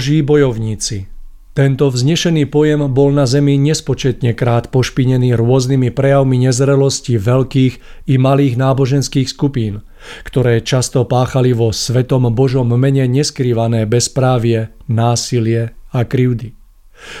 Boží 0.00 0.24
bojovníci. 0.24 1.12
Tento 1.52 1.92
vznešený 1.92 2.48
pojem 2.48 2.88
bol 2.88 3.12
na 3.12 3.28
zemi 3.28 3.60
nespočetne 3.60 4.32
krát 4.32 4.72
pošpinený 4.72 5.36
rôznymi 5.36 5.92
prejavmi 5.92 6.40
nezrelosti 6.48 7.20
veľkých 7.20 8.08
i 8.08 8.14
malých 8.16 8.56
náboženských 8.56 9.28
skupín, 9.28 9.84
ktoré 10.24 10.64
často 10.64 11.04
páchali 11.04 11.52
vo 11.52 11.68
svetom 11.68 12.32
Božom 12.32 12.72
mene 12.80 13.04
neskrývané 13.04 13.84
bezprávie, 13.84 14.72
násilie 14.88 15.76
a 15.92 16.00
krivdy. 16.08 16.56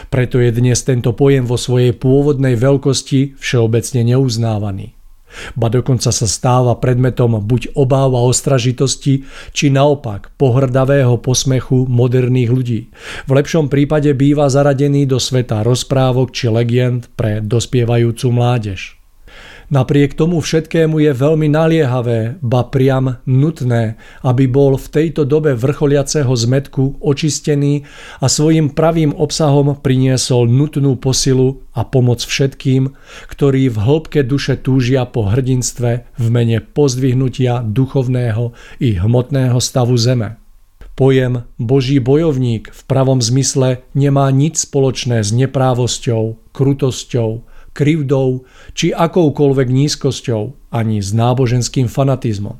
Preto 0.08 0.40
je 0.40 0.48
dnes 0.48 0.80
tento 0.80 1.12
pojem 1.12 1.44
vo 1.44 1.60
svojej 1.60 1.92
pôvodnej 1.92 2.56
veľkosti 2.56 3.36
všeobecne 3.36 4.16
neuznávaný 4.16 4.96
ba 5.56 5.72
dokonca 5.72 6.12
sa 6.12 6.26
stáva 6.28 6.76
predmetom 6.76 7.40
buď 7.40 7.72
obáva 7.74 8.20
ostražitosti, 8.22 9.24
či 9.56 9.72
naopak 9.72 10.36
pohrdavého 10.36 11.16
posmechu 11.18 11.88
moderných 11.88 12.50
ľudí. 12.52 12.80
V 13.24 13.30
lepšom 13.32 13.72
prípade 13.72 14.12
býva 14.12 14.52
zaradený 14.52 15.08
do 15.08 15.16
sveta 15.16 15.64
rozprávok 15.64 16.30
či 16.36 16.52
legend 16.52 17.08
pre 17.16 17.40
dospievajúcu 17.40 18.26
mládež. 18.28 18.99
Napriek 19.70 20.18
tomu 20.18 20.42
všetkému 20.42 20.98
je 20.98 21.14
veľmi 21.14 21.46
naliehavé, 21.46 22.42
ba 22.42 22.66
priam 22.66 23.22
nutné, 23.22 24.02
aby 24.26 24.50
bol 24.50 24.74
v 24.74 24.86
tejto 24.90 25.22
dobe 25.22 25.54
vrcholiaceho 25.54 26.26
zmetku 26.26 26.98
očistený 26.98 27.86
a 28.18 28.26
svojim 28.26 28.74
pravým 28.74 29.14
obsahom 29.14 29.78
priniesol 29.78 30.50
nutnú 30.50 30.98
posilu 30.98 31.62
a 31.70 31.86
pomoc 31.86 32.18
všetkým, 32.18 32.90
ktorí 33.30 33.70
v 33.70 33.78
hĺbke 33.78 34.26
duše 34.26 34.58
túžia 34.58 35.06
po 35.06 35.30
hrdinstve 35.30 36.18
v 36.18 36.26
mene 36.34 36.58
pozdvihnutia 36.58 37.62
duchovného 37.62 38.50
i 38.82 38.98
hmotného 38.98 39.62
stavu 39.62 39.94
zeme. 39.94 40.34
Pojem 40.98 41.46
Boží 41.62 42.02
bojovník 42.02 42.74
v 42.74 42.82
pravom 42.90 43.22
zmysle 43.22 43.86
nemá 43.94 44.26
nič 44.34 44.66
spoločné 44.66 45.22
s 45.22 45.30
neprávosťou, 45.30 46.50
krutosťou, 46.50 47.46
krivdou 47.72 48.44
či 48.74 48.90
akoukoľvek 48.90 49.68
nízkosťou, 49.70 50.72
ani 50.74 51.02
s 51.02 51.14
náboženským 51.14 51.86
fanatizmom. 51.86 52.58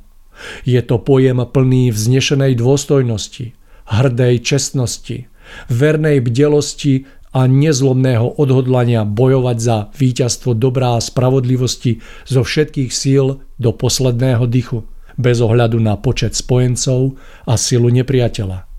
Je 0.65 0.81
to 0.81 0.97
pojem 0.97 1.45
plný 1.45 1.93
vznešenej 1.93 2.57
dôstojnosti, 2.57 3.53
hrdej 3.91 4.35
čestnosti, 4.41 5.29
vernej 5.69 6.25
bdelosti 6.25 7.05
a 7.31 7.47
nezlomného 7.47 8.41
odhodlania 8.41 9.07
bojovať 9.07 9.59
za 9.59 9.77
víťazstvo 9.95 10.57
dobrá 10.59 10.99
a 10.99 11.05
spravodlivosti 11.05 12.03
zo 12.27 12.43
všetkých 12.43 12.91
síl 12.91 13.43
do 13.61 13.71
posledného 13.71 14.47
dychu, 14.51 14.83
bez 15.15 15.39
ohľadu 15.39 15.79
na 15.79 15.95
počet 16.01 16.35
spojencov 16.35 17.21
a 17.47 17.55
silu 17.55 17.93
nepriateľa. 17.93 18.69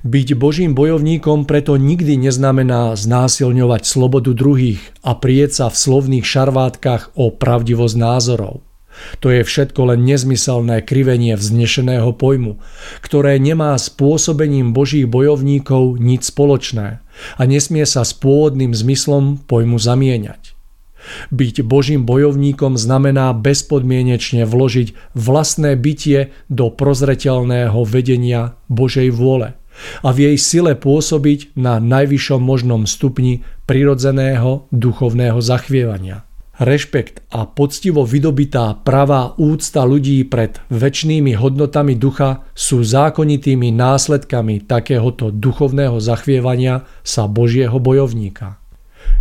Byť 0.00 0.32
Božím 0.32 0.72
bojovníkom 0.72 1.44
preto 1.44 1.76
nikdy 1.76 2.16
neznamená 2.16 2.96
znásilňovať 2.96 3.82
slobodu 3.84 4.32
druhých 4.32 4.80
a 5.04 5.12
prieť 5.12 5.50
sa 5.60 5.66
v 5.68 5.76
slovných 5.76 6.24
šarvátkach 6.24 7.12
o 7.20 7.28
pravdivosť 7.28 7.96
názorov. 8.00 8.64
To 9.20 9.30
je 9.30 9.46
všetko 9.46 9.94
len 9.94 10.04
nezmyselné 10.04 10.82
krivenie 10.84 11.36
vznešeného 11.36 12.10
pojmu, 12.16 12.60
ktoré 13.00 13.38
nemá 13.40 13.76
s 13.76 13.88
pôsobením 13.88 14.72
Božích 14.76 15.08
bojovníkov 15.08 16.00
nič 16.00 16.28
spoločné 16.28 17.00
a 17.36 17.42
nesmie 17.44 17.84
sa 17.84 18.02
s 18.04 18.16
pôvodným 18.16 18.72
zmyslom 18.72 19.44
pojmu 19.44 19.76
zamieňať. 19.76 20.56
Byť 21.32 21.64
Božím 21.64 22.04
bojovníkom 22.04 22.76
znamená 22.76 23.32
bezpodmienečne 23.32 24.44
vložiť 24.44 25.16
vlastné 25.16 25.72
bytie 25.80 26.36
do 26.52 26.68
prozreteľného 26.68 27.80
vedenia 27.88 28.60
Božej 28.68 29.08
vôle 29.08 29.56
a 30.00 30.08
v 30.12 30.30
jej 30.30 30.36
sile 30.36 30.72
pôsobiť 30.76 31.56
na 31.56 31.80
najvyššom 31.80 32.40
možnom 32.40 32.84
stupni 32.84 33.42
prirodzeného 33.64 34.68
duchovného 34.74 35.38
zachvievania. 35.38 36.24
Rešpekt 36.60 37.24
a 37.32 37.48
poctivo 37.48 38.04
vydobitá 38.04 38.76
pravá 38.84 39.32
úcta 39.40 39.80
ľudí 39.80 40.20
pred 40.28 40.60
väčšnými 40.68 41.32
hodnotami 41.32 41.96
ducha 41.96 42.44
sú 42.52 42.84
zákonitými 42.84 43.72
následkami 43.72 44.68
takéhoto 44.68 45.32
duchovného 45.32 45.96
zachvievania 46.04 46.84
sa 47.00 47.24
Božieho 47.24 47.80
bojovníka. 47.80 48.60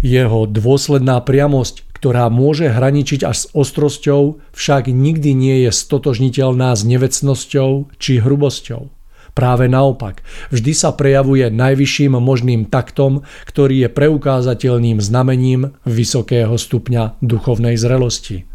Jeho 0.03 0.51
dôsledná 0.51 1.23
priamosť, 1.23 1.87
ktorá 1.95 2.27
môže 2.27 2.67
hraničiť 2.67 3.23
až 3.23 3.37
s 3.39 3.45
ostrosťou, 3.55 4.43
však 4.51 4.91
nikdy 4.91 5.31
nie 5.31 5.63
je 5.63 5.71
stotožniteľná 5.71 6.75
s 6.75 6.83
nevecnosťou 6.83 7.95
či 8.03 8.19
hrubosťou. 8.19 8.98
Práve 9.33 9.71
naopak, 9.71 10.21
vždy 10.51 10.71
sa 10.75 10.93
prejavuje 10.93 11.47
najvyšším 11.47 12.17
možným 12.19 12.67
taktom, 12.67 13.23
ktorý 13.47 13.87
je 13.87 13.89
preukázateľným 13.89 14.99
znamením 14.99 15.73
vysokého 15.87 16.55
stupňa 16.59 17.21
duchovnej 17.23 17.79
zrelosti. 17.79 18.49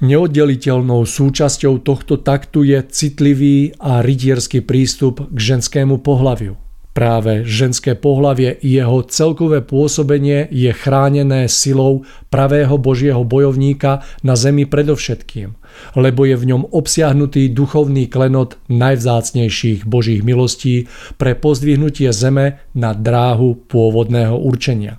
Neoddeliteľnou 0.00 1.04
súčasťou 1.04 1.84
tohto 1.84 2.16
taktu 2.16 2.64
je 2.64 2.80
citlivý 2.88 3.76
a 3.76 4.00
rytierský 4.00 4.64
prístup 4.64 5.28
k 5.28 5.36
ženskému 5.36 6.00
pohľaviu. 6.00 6.69
Práve 6.90 7.46
ženské 7.46 7.94
pohlavie 7.94 8.50
i 8.66 8.74
jeho 8.82 9.06
celkové 9.06 9.62
pôsobenie 9.62 10.50
je 10.50 10.74
chránené 10.74 11.46
silou 11.46 12.02
pravého 12.34 12.74
Božieho 12.82 13.22
bojovníka 13.22 14.02
na 14.26 14.34
zemi 14.34 14.66
predovšetkým, 14.66 15.54
lebo 15.94 16.26
je 16.26 16.34
v 16.34 16.44
ňom 16.50 16.62
obsiahnutý 16.74 17.54
duchovný 17.54 18.10
klenot 18.10 18.58
najvzácnejších 18.66 19.86
Božích 19.86 20.26
milostí 20.26 20.90
pre 21.14 21.38
pozdvihnutie 21.38 22.10
zeme 22.10 22.58
na 22.74 22.90
dráhu 22.90 23.54
pôvodného 23.70 24.34
určenia. 24.34 24.98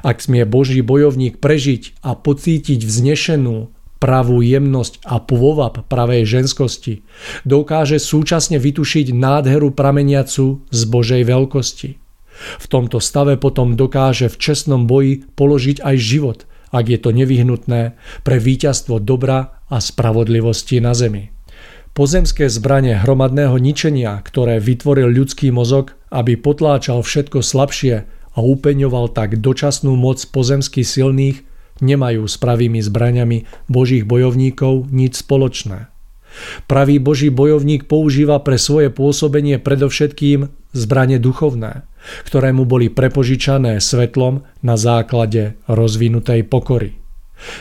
Ak 0.00 0.24
smie 0.24 0.48
Boží 0.48 0.80
bojovník 0.80 1.36
prežiť 1.36 2.00
a 2.00 2.16
pocítiť 2.16 2.80
vznešenú, 2.80 3.68
pravú 4.00 4.40
jemnosť 4.40 5.04
a 5.04 5.20
pôvab 5.20 5.84
pravej 5.86 6.24
ženskosti, 6.24 7.04
dokáže 7.44 8.00
súčasne 8.00 8.56
vytušiť 8.56 9.12
nádheru 9.12 9.70
prameniacu 9.76 10.64
z 10.72 10.80
Božej 10.88 11.22
veľkosti. 11.28 12.00
V 12.40 12.66
tomto 12.66 12.98
stave 13.04 13.36
potom 13.36 13.76
dokáže 13.76 14.32
v 14.32 14.40
čestnom 14.40 14.88
boji 14.88 15.28
položiť 15.36 15.84
aj 15.84 15.96
život, 16.00 16.38
ak 16.72 16.88
je 16.88 16.98
to 16.98 17.12
nevyhnutné 17.12 18.00
pre 18.24 18.36
víťazstvo 18.40 18.96
dobra 19.04 19.60
a 19.68 19.76
spravodlivosti 19.78 20.80
na 20.80 20.96
zemi. 20.96 21.28
Pozemské 21.92 22.48
zbranie 22.48 22.96
hromadného 22.96 23.58
ničenia, 23.60 24.16
ktoré 24.24 24.62
vytvoril 24.62 25.10
ľudský 25.10 25.52
mozog, 25.52 25.98
aby 26.08 26.38
potláčal 26.40 27.02
všetko 27.04 27.44
slabšie 27.44 28.08
a 28.08 28.38
upeňoval 28.38 29.10
tak 29.12 29.42
dočasnú 29.42 29.98
moc 29.98 30.22
pozemských 30.22 30.86
silných, 30.86 31.49
nemajú 31.82 32.28
s 32.28 32.36
pravými 32.40 32.80
zbraniami 32.80 33.48
božích 33.68 34.04
bojovníkov 34.04 34.88
nič 34.88 35.20
spoločné. 35.20 35.90
Pravý 36.70 37.02
boží 37.02 37.26
bojovník 37.28 37.90
používa 37.90 38.38
pre 38.40 38.54
svoje 38.54 38.88
pôsobenie 38.88 39.58
predovšetkým 39.58 40.46
zbranie 40.70 41.18
duchovné, 41.18 41.82
ktoré 42.24 42.54
mu 42.54 42.62
boli 42.62 42.86
prepožičané 42.86 43.82
svetlom 43.82 44.46
na 44.62 44.78
základe 44.78 45.58
rozvinutej 45.66 46.46
pokory. 46.46 46.94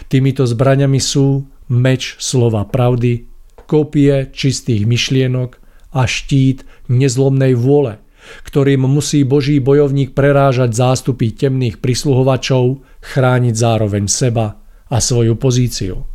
Týmito 0.06 0.45
zbraniami 0.45 1.01
sú 1.01 1.50
meč 1.74 2.13
slova 2.21 2.68
pravdy, 2.69 3.25
kopie 3.66 4.30
čistých 4.30 4.86
myšlienok 4.86 5.57
a 5.98 6.06
štít 6.06 6.66
nezlomnej 6.89 7.57
vôle– 7.57 7.98
ktorým 8.45 8.86
musí 8.86 9.25
Boží 9.25 9.57
bojovník 9.57 10.13
prerážať 10.13 10.75
zástupy 10.75 11.33
temných 11.33 11.81
prisluhovačov, 11.81 12.83
chrániť 12.99 13.55
zároveň 13.55 14.05
seba 14.07 14.59
a 14.89 14.97
svoju 14.99 15.35
pozíciu. 15.35 16.05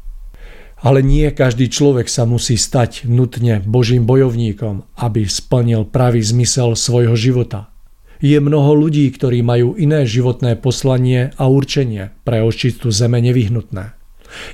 Ale 0.85 1.01
nie 1.01 1.33
každý 1.33 1.73
človek 1.73 2.13
sa 2.13 2.29
musí 2.29 2.61
stať 2.61 3.09
nutne 3.09 3.65
Božím 3.65 4.05
bojovníkom, 4.05 4.85
aby 5.01 5.25
splnil 5.25 5.89
pravý 5.89 6.21
zmysel 6.21 6.77
svojho 6.77 7.17
života. 7.17 7.73
Je 8.21 8.37
mnoho 8.37 8.77
ľudí, 8.77 9.09
ktorí 9.09 9.41
majú 9.41 9.77
iné 9.81 10.05
životné 10.05 10.61
poslanie 10.61 11.33
a 11.41 11.49
určenie 11.49 12.13
pre 12.25 12.45
očistu 12.45 12.93
zeme 12.93 13.21
nevyhnutné. 13.25 13.97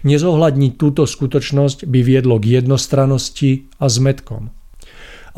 Nezohľadniť 0.07 0.73
túto 0.79 1.09
skutočnosť 1.09 1.89
by 1.89 2.01
viedlo 2.05 2.39
k 2.39 2.63
jednostrannosti 2.63 3.71
a 3.83 3.91
zmetkom– 3.91 4.55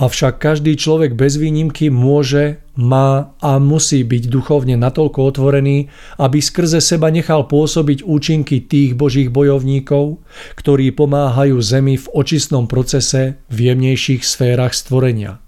Avšak 0.00 0.40
každý 0.40 0.80
človek 0.80 1.12
bez 1.12 1.36
výnimky 1.36 1.92
môže, 1.92 2.64
má 2.72 3.36
a 3.44 3.60
musí 3.60 4.00
byť 4.00 4.32
duchovne 4.32 4.80
natoľko 4.80 5.28
otvorený, 5.28 5.92
aby 6.16 6.40
skrze 6.40 6.80
seba 6.80 7.12
nechal 7.12 7.44
pôsobiť 7.44 8.00
účinky 8.00 8.64
tých 8.64 8.96
božích 8.96 9.28
bojovníkov, 9.28 10.24
ktorí 10.56 10.96
pomáhajú 10.96 11.60
Zemi 11.60 12.00
v 12.00 12.06
očistnom 12.16 12.64
procese 12.64 13.36
v 13.52 13.58
jemnejších 13.68 14.24
sférach 14.24 14.72
stvorenia. 14.72 15.44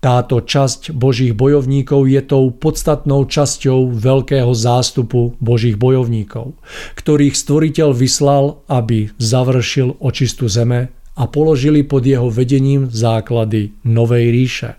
Táto 0.00 0.40
časť 0.42 0.96
božích 0.96 1.36
bojovníkov 1.36 2.08
je 2.08 2.20
tou 2.24 2.48
podstatnou 2.50 3.28
časťou 3.28 3.92
veľkého 3.92 4.50
zástupu 4.56 5.36
božích 5.38 5.76
bojovníkov, 5.76 6.56
ktorých 6.96 7.36
stvoriteľ 7.36 7.92
vyslal, 7.92 8.64
aby 8.72 9.12
završil 9.20 10.00
očistu 10.00 10.48
zeme 10.48 10.95
a 11.16 11.24
položili 11.26 11.82
pod 11.82 12.04
jeho 12.04 12.28
vedením 12.28 12.92
základy 12.92 13.72
Novej 13.88 14.28
ríše. 14.30 14.70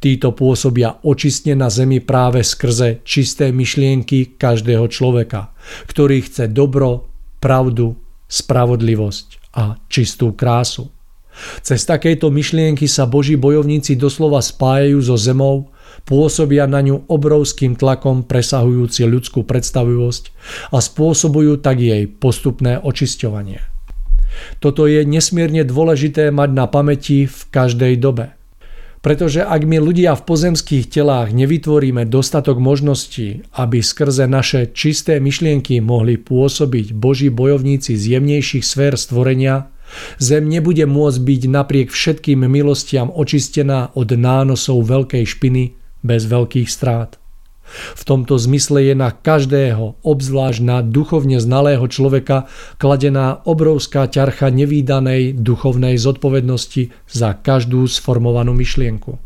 Títo 0.00 0.32
pôsobia 0.32 1.02
očistne 1.04 1.58
na 1.58 1.68
zemi 1.68 2.00
práve 2.00 2.40
skrze 2.40 3.02
čisté 3.02 3.50
myšlienky 3.52 4.38
každého 4.38 4.88
človeka, 4.88 5.52
ktorý 5.90 6.22
chce 6.22 6.48
dobro, 6.48 7.10
pravdu, 7.42 7.98
spravodlivosť 8.30 9.52
a 9.58 9.76
čistú 9.90 10.32
krásu. 10.32 10.88
Cez 11.60 11.84
takejto 11.84 12.32
myšlienky 12.32 12.88
sa 12.88 13.04
boží 13.04 13.36
bojovníci 13.36 14.00
doslova 14.00 14.40
spájajú 14.40 14.98
so 15.04 15.20
zemou, 15.20 15.68
pôsobia 16.08 16.64
na 16.64 16.80
ňu 16.80 17.04
obrovským 17.12 17.76
tlakom 17.76 18.24
presahujúci 18.24 19.04
ľudskú 19.04 19.44
predstavivosť 19.44 20.24
a 20.72 20.80
spôsobujú 20.80 21.60
tak 21.60 21.84
jej 21.84 22.08
postupné 22.08 22.80
očisťovanie. 22.80 23.75
Toto 24.58 24.88
je 24.88 25.04
nesmierne 25.04 25.62
dôležité 25.62 26.32
mať 26.32 26.50
na 26.52 26.66
pamäti 26.66 27.28
v 27.28 27.38
každej 27.52 27.96
dobe. 28.00 28.32
Pretože 29.04 29.46
ak 29.46 29.62
my 29.62 29.78
ľudia 29.78 30.18
v 30.18 30.26
pozemských 30.26 30.90
telách 30.90 31.30
nevytvoríme 31.30 32.10
dostatok 32.10 32.58
možností, 32.58 33.46
aby 33.54 33.78
skrze 33.78 34.26
naše 34.26 34.74
čisté 34.74 35.22
myšlienky 35.22 35.78
mohli 35.78 36.18
pôsobiť 36.18 36.90
Boží 36.90 37.30
bojovníci 37.30 37.94
z 37.94 38.18
jemnejších 38.18 38.66
sfér 38.66 38.98
stvorenia, 38.98 39.70
Zem 40.18 40.50
nebude 40.50 40.82
môcť 40.82 41.18
byť 41.22 41.42
napriek 41.46 41.88
všetkým 41.94 42.42
milostiam 42.42 43.06
očistená 43.06 43.94
od 43.94 44.10
nánosov 44.18 44.82
veľkej 44.82 45.22
špiny 45.22 45.78
bez 46.02 46.26
veľkých 46.26 46.66
strát. 46.66 47.22
V 47.70 48.02
tomto 48.06 48.38
zmysle 48.38 48.92
je 48.92 48.94
na 48.94 49.10
každého, 49.10 50.00
obzvlášť 50.06 50.60
na 50.62 50.80
duchovne 50.80 51.42
znalého 51.42 51.84
človeka, 51.90 52.46
kladená 52.78 53.42
obrovská 53.42 54.06
ťarcha 54.06 54.54
nevýdanej 54.54 55.36
duchovnej 55.36 55.98
zodpovednosti 55.98 56.94
za 57.10 57.34
každú 57.34 57.84
sformovanú 57.90 58.54
myšlienku. 58.54 59.18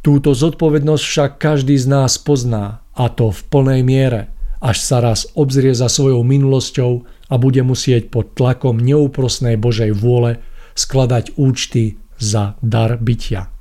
Túto 0.00 0.32
zodpovednosť 0.32 1.04
však 1.04 1.30
každý 1.36 1.76
z 1.76 1.86
nás 1.90 2.16
pozná, 2.22 2.86
a 2.96 3.10
to 3.12 3.34
v 3.34 3.40
plnej 3.50 3.82
miere, 3.84 4.32
až 4.62 4.80
sa 4.80 5.04
raz 5.04 5.28
obzrie 5.36 5.76
za 5.76 5.90
svojou 5.90 6.24
minulosťou 6.24 6.92
a 7.28 7.34
bude 7.36 7.60
musieť 7.60 8.08
pod 8.08 8.32
tlakom 8.38 8.78
neúprosnej 8.80 9.58
Božej 9.60 9.92
vôle 9.92 10.40
skladať 10.78 11.36
účty 11.36 12.00
za 12.16 12.56
dar 12.64 12.96
bytia. 12.96 13.55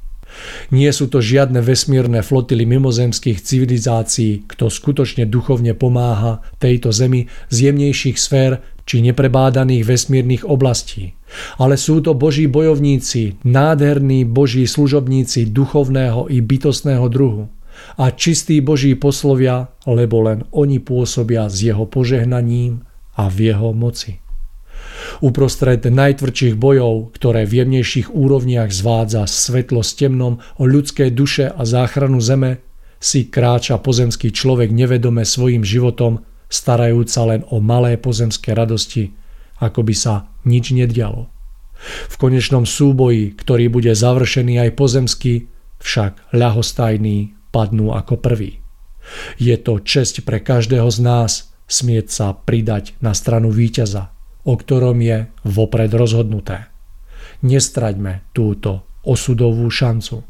Nie 0.74 0.92
sú 0.92 1.08
to 1.08 1.22
žiadne 1.22 1.62
vesmírne 1.62 2.20
flotily 2.26 2.66
mimozemských 2.66 3.40
civilizácií, 3.42 4.44
kto 4.50 4.68
skutočne 4.68 5.30
duchovne 5.30 5.78
pomáha 5.78 6.42
tejto 6.58 6.92
zemi 6.92 7.32
z 7.54 7.72
jemnejších 7.72 8.18
sfér 8.18 8.66
či 8.86 9.02
neprebádaných 9.02 9.84
vesmírnych 9.86 10.44
oblastí. 10.46 11.18
Ale 11.58 11.76
sú 11.76 12.06
to 12.06 12.14
boží 12.14 12.46
bojovníci, 12.46 13.42
nádherní 13.42 14.26
boží 14.30 14.70
služobníci 14.70 15.50
duchovného 15.50 16.30
i 16.30 16.40
bytostného 16.40 17.06
druhu 17.10 17.50
a 17.98 18.12
čistí 18.12 18.64
boží 18.64 18.96
poslovia, 18.96 19.68
lebo 19.84 20.24
len 20.24 20.48
oni 20.56 20.80
pôsobia 20.80 21.52
s 21.52 21.60
jeho 21.66 21.84
požehnaním 21.84 22.88
a 23.20 23.28
v 23.28 23.52
jeho 23.52 23.76
moci. 23.76 24.25
Uprostred 25.22 25.84
najtvrdších 25.86 26.56
bojov, 26.56 27.16
ktoré 27.16 27.46
v 27.46 27.66
jemnejších 27.66 28.14
úrovniach 28.14 28.72
zvádza 28.72 29.28
svetlo 29.28 29.82
s 29.86 29.96
temnom 29.98 30.42
o 30.60 30.64
ľudské 30.64 31.12
duše 31.12 31.52
a 31.52 31.62
záchranu 31.66 32.22
zeme, 32.24 32.64
si 33.00 33.30
kráča 33.30 33.78
pozemský 33.78 34.34
človek 34.34 34.74
nevedome 34.74 35.28
svojim 35.28 35.62
životom, 35.62 36.26
starajúca 36.50 37.22
len 37.28 37.42
o 37.52 37.62
malé 37.62 38.00
pozemské 38.00 38.56
radosti, 38.56 39.14
ako 39.62 39.86
by 39.86 39.96
sa 39.96 40.32
nič 40.48 40.74
nedialo. 40.74 41.30
V 42.10 42.16
konečnom 42.16 42.64
súboji, 42.64 43.36
ktorý 43.36 43.68
bude 43.68 43.92
završený 43.92 44.64
aj 44.64 44.72
pozemský, 44.80 45.36
však 45.84 46.34
ľahostajný 46.34 47.36
padnú 47.52 47.94
ako 47.94 48.18
prvý. 48.18 48.64
Je 49.38 49.54
to 49.60 49.78
česť 49.84 50.26
pre 50.26 50.42
každého 50.42 50.90
z 50.90 51.00
nás 51.04 51.32
smieť 51.70 52.06
sa 52.10 52.28
pridať 52.34 52.98
na 53.04 53.14
stranu 53.14 53.54
víťaza, 53.54 54.15
o 54.46 54.54
ktorom 54.54 55.02
je 55.02 55.26
vopred 55.44 55.90
rozhodnuté. 55.90 56.70
Nestraďme 57.42 58.30
túto 58.32 58.86
osudovú 59.02 59.68
šancu. 59.68 60.24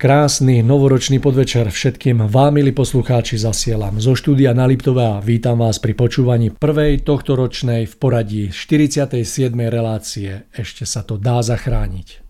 Krásny 0.00 0.64
novoročný 0.64 1.20
podvečer 1.20 1.68
všetkým 1.68 2.24
vám, 2.24 2.56
milí 2.56 2.72
poslucháči, 2.72 3.36
zasielam 3.36 4.00
zo 4.00 4.16
štúdia 4.16 4.56
na 4.56 4.64
Liptové 4.64 5.04
a 5.04 5.20
vítam 5.20 5.60
vás 5.60 5.76
pri 5.76 5.92
počúvaní 5.92 6.56
prvej 6.56 7.04
tohtoročnej 7.04 7.84
v 7.84 7.94
poradí 8.00 8.42
47. 8.48 9.20
relácie 9.68 10.48
Ešte 10.56 10.88
sa 10.88 11.04
to 11.04 11.20
dá 11.20 11.44
zachrániť. 11.44 12.29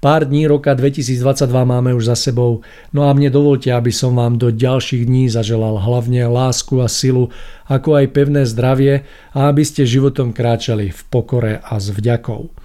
Pár 0.00 0.24
dní 0.28 0.46
roka 0.46 0.74
2022 0.74 1.48
máme 1.64 1.90
už 1.92 2.12
za 2.12 2.16
sebou, 2.16 2.62
no 2.94 3.08
a 3.08 3.12
mne 3.12 3.32
dovolte, 3.32 3.72
aby 3.74 3.90
som 3.90 4.14
vám 4.14 4.38
do 4.38 4.54
ďalších 4.54 5.04
dní 5.04 5.28
zaželal 5.28 5.82
hlavne 5.82 6.24
lásku 6.28 6.78
a 6.78 6.88
silu, 6.88 7.28
ako 7.66 7.98
aj 7.98 8.06
pevné 8.14 8.42
zdravie 8.46 9.04
a 9.32 9.50
aby 9.50 9.62
ste 9.66 9.88
životom 9.88 10.30
kráčali 10.30 10.92
v 10.92 11.00
pokore 11.10 11.58
a 11.58 11.74
s 11.80 11.90
vďakou. 11.90 12.61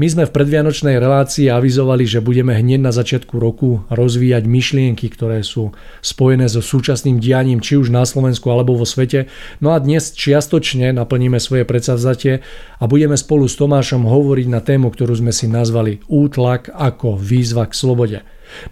My 0.00 0.08
sme 0.08 0.24
v 0.24 0.32
predvianočnej 0.32 0.96
relácii 0.96 1.52
avizovali, 1.52 2.08
že 2.08 2.24
budeme 2.24 2.56
hneď 2.56 2.80
na 2.80 2.92
začiatku 2.92 3.36
roku 3.36 3.84
rozvíjať 3.92 4.48
myšlienky, 4.48 5.12
ktoré 5.12 5.44
sú 5.44 5.76
spojené 6.00 6.48
so 6.48 6.64
súčasným 6.64 7.20
dianím 7.20 7.60
či 7.60 7.76
už 7.76 7.92
na 7.92 8.08
Slovensku 8.08 8.48
alebo 8.48 8.80
vo 8.80 8.88
svete. 8.88 9.28
No 9.60 9.76
a 9.76 9.78
dnes 9.78 10.16
čiastočne 10.16 10.96
naplníme 10.96 11.36
svoje 11.36 11.68
predsavzatie 11.68 12.40
a 12.80 12.84
budeme 12.88 13.20
spolu 13.20 13.44
s 13.44 13.60
Tomášom 13.60 14.08
hovoriť 14.08 14.46
na 14.48 14.64
tému, 14.64 14.88
ktorú 14.88 15.20
sme 15.20 15.36
si 15.36 15.44
nazvali 15.44 16.00
Útlak 16.08 16.72
ako 16.72 17.20
výzva 17.20 17.68
k 17.68 17.76
slobode. 17.76 18.18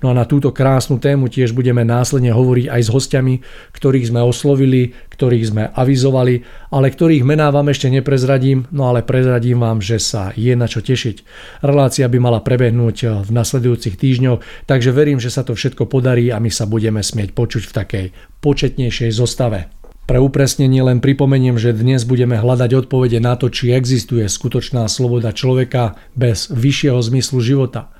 No 0.02 0.10
a 0.10 0.14
na 0.14 0.24
túto 0.24 0.54
krásnu 0.54 0.98
tému 1.02 1.26
tiež 1.30 1.54
budeme 1.54 1.82
následne 1.82 2.30
hovoriť 2.34 2.66
aj 2.70 2.82
s 2.84 2.92
hostiami, 2.92 3.34
ktorých 3.74 4.08
sme 4.10 4.20
oslovili, 4.22 4.94
ktorých 5.14 5.48
sme 5.50 5.62
avizovali, 5.74 6.34
ale 6.70 6.86
ktorých 6.94 7.26
mená 7.26 7.50
vám 7.50 7.70
ešte 7.74 7.90
neprezradím, 7.90 8.70
no 8.70 8.86
ale 8.86 9.02
prezradím 9.02 9.58
vám, 9.58 9.82
že 9.82 9.98
sa 9.98 10.30
je 10.34 10.54
na 10.54 10.70
čo 10.70 10.78
tešiť. 10.78 11.26
Relácia 11.66 12.06
by 12.06 12.18
mala 12.22 12.40
prebehnúť 12.44 13.26
v 13.26 13.30
nasledujúcich 13.34 13.98
týždňoch, 13.98 14.70
takže 14.70 14.94
verím, 14.94 15.18
že 15.18 15.34
sa 15.34 15.42
to 15.42 15.58
všetko 15.58 15.90
podarí 15.90 16.30
a 16.30 16.38
my 16.38 16.50
sa 16.52 16.70
budeme 16.70 17.02
smieť 17.02 17.34
počuť 17.34 17.62
v 17.66 17.76
takej 17.76 18.06
početnejšej 18.38 19.10
zostave. 19.10 19.66
Pre 20.08 20.16
upresnenie 20.16 20.80
len 20.80 21.04
pripomeniem, 21.04 21.60
že 21.60 21.76
dnes 21.76 22.08
budeme 22.08 22.40
hľadať 22.40 22.86
odpovede 22.86 23.20
na 23.20 23.36
to, 23.36 23.52
či 23.52 23.76
existuje 23.76 24.24
skutočná 24.24 24.88
sloboda 24.88 25.36
človeka 25.36 26.00
bez 26.16 26.48
vyššieho 26.48 26.96
zmyslu 26.96 27.44
života– 27.44 27.92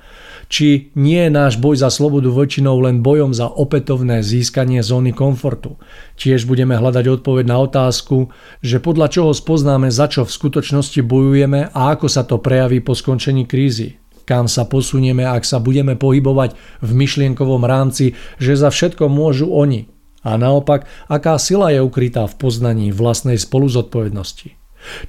či 0.49 0.89
nie 0.97 1.29
je 1.29 1.31
náš 1.31 1.61
boj 1.61 1.77
za 1.77 1.93
slobodu 1.93 2.33
väčšinou 2.33 2.81
len 2.81 3.05
bojom 3.05 3.37
za 3.37 3.45
opätovné 3.45 4.25
získanie 4.25 4.81
zóny 4.81 5.13
komfortu. 5.13 5.77
Tiež 6.17 6.49
budeme 6.49 6.73
hľadať 6.73 7.21
odpoveď 7.21 7.45
na 7.45 7.61
otázku, 7.61 8.33
že 8.65 8.81
podľa 8.81 9.07
čoho 9.13 9.31
spoznáme, 9.31 9.93
za 9.93 10.09
čo 10.09 10.25
v 10.25 10.33
skutočnosti 10.33 11.05
bojujeme 11.05 11.69
a 11.69 11.81
ako 11.93 12.09
sa 12.09 12.25
to 12.25 12.41
prejaví 12.41 12.81
po 12.81 12.97
skončení 12.97 13.45
krízy 13.45 14.01
kam 14.29 14.45
sa 14.45 14.69
posunieme, 14.69 15.25
ak 15.25 15.41
sa 15.41 15.57
budeme 15.57 15.97
pohybovať 15.97 16.53
v 16.85 16.91
myšlienkovom 16.93 17.65
rámci, 17.65 18.13
že 18.37 18.53
za 18.53 18.69
všetko 18.69 19.09
môžu 19.09 19.49
oni. 19.49 19.89
A 20.21 20.37
naopak, 20.37 20.85
aká 21.09 21.41
sila 21.41 21.73
je 21.73 21.81
ukrytá 21.81 22.29
v 22.29 22.37
poznaní 22.37 22.93
vlastnej 22.93 23.41
spoluzodpovednosti. 23.41 24.58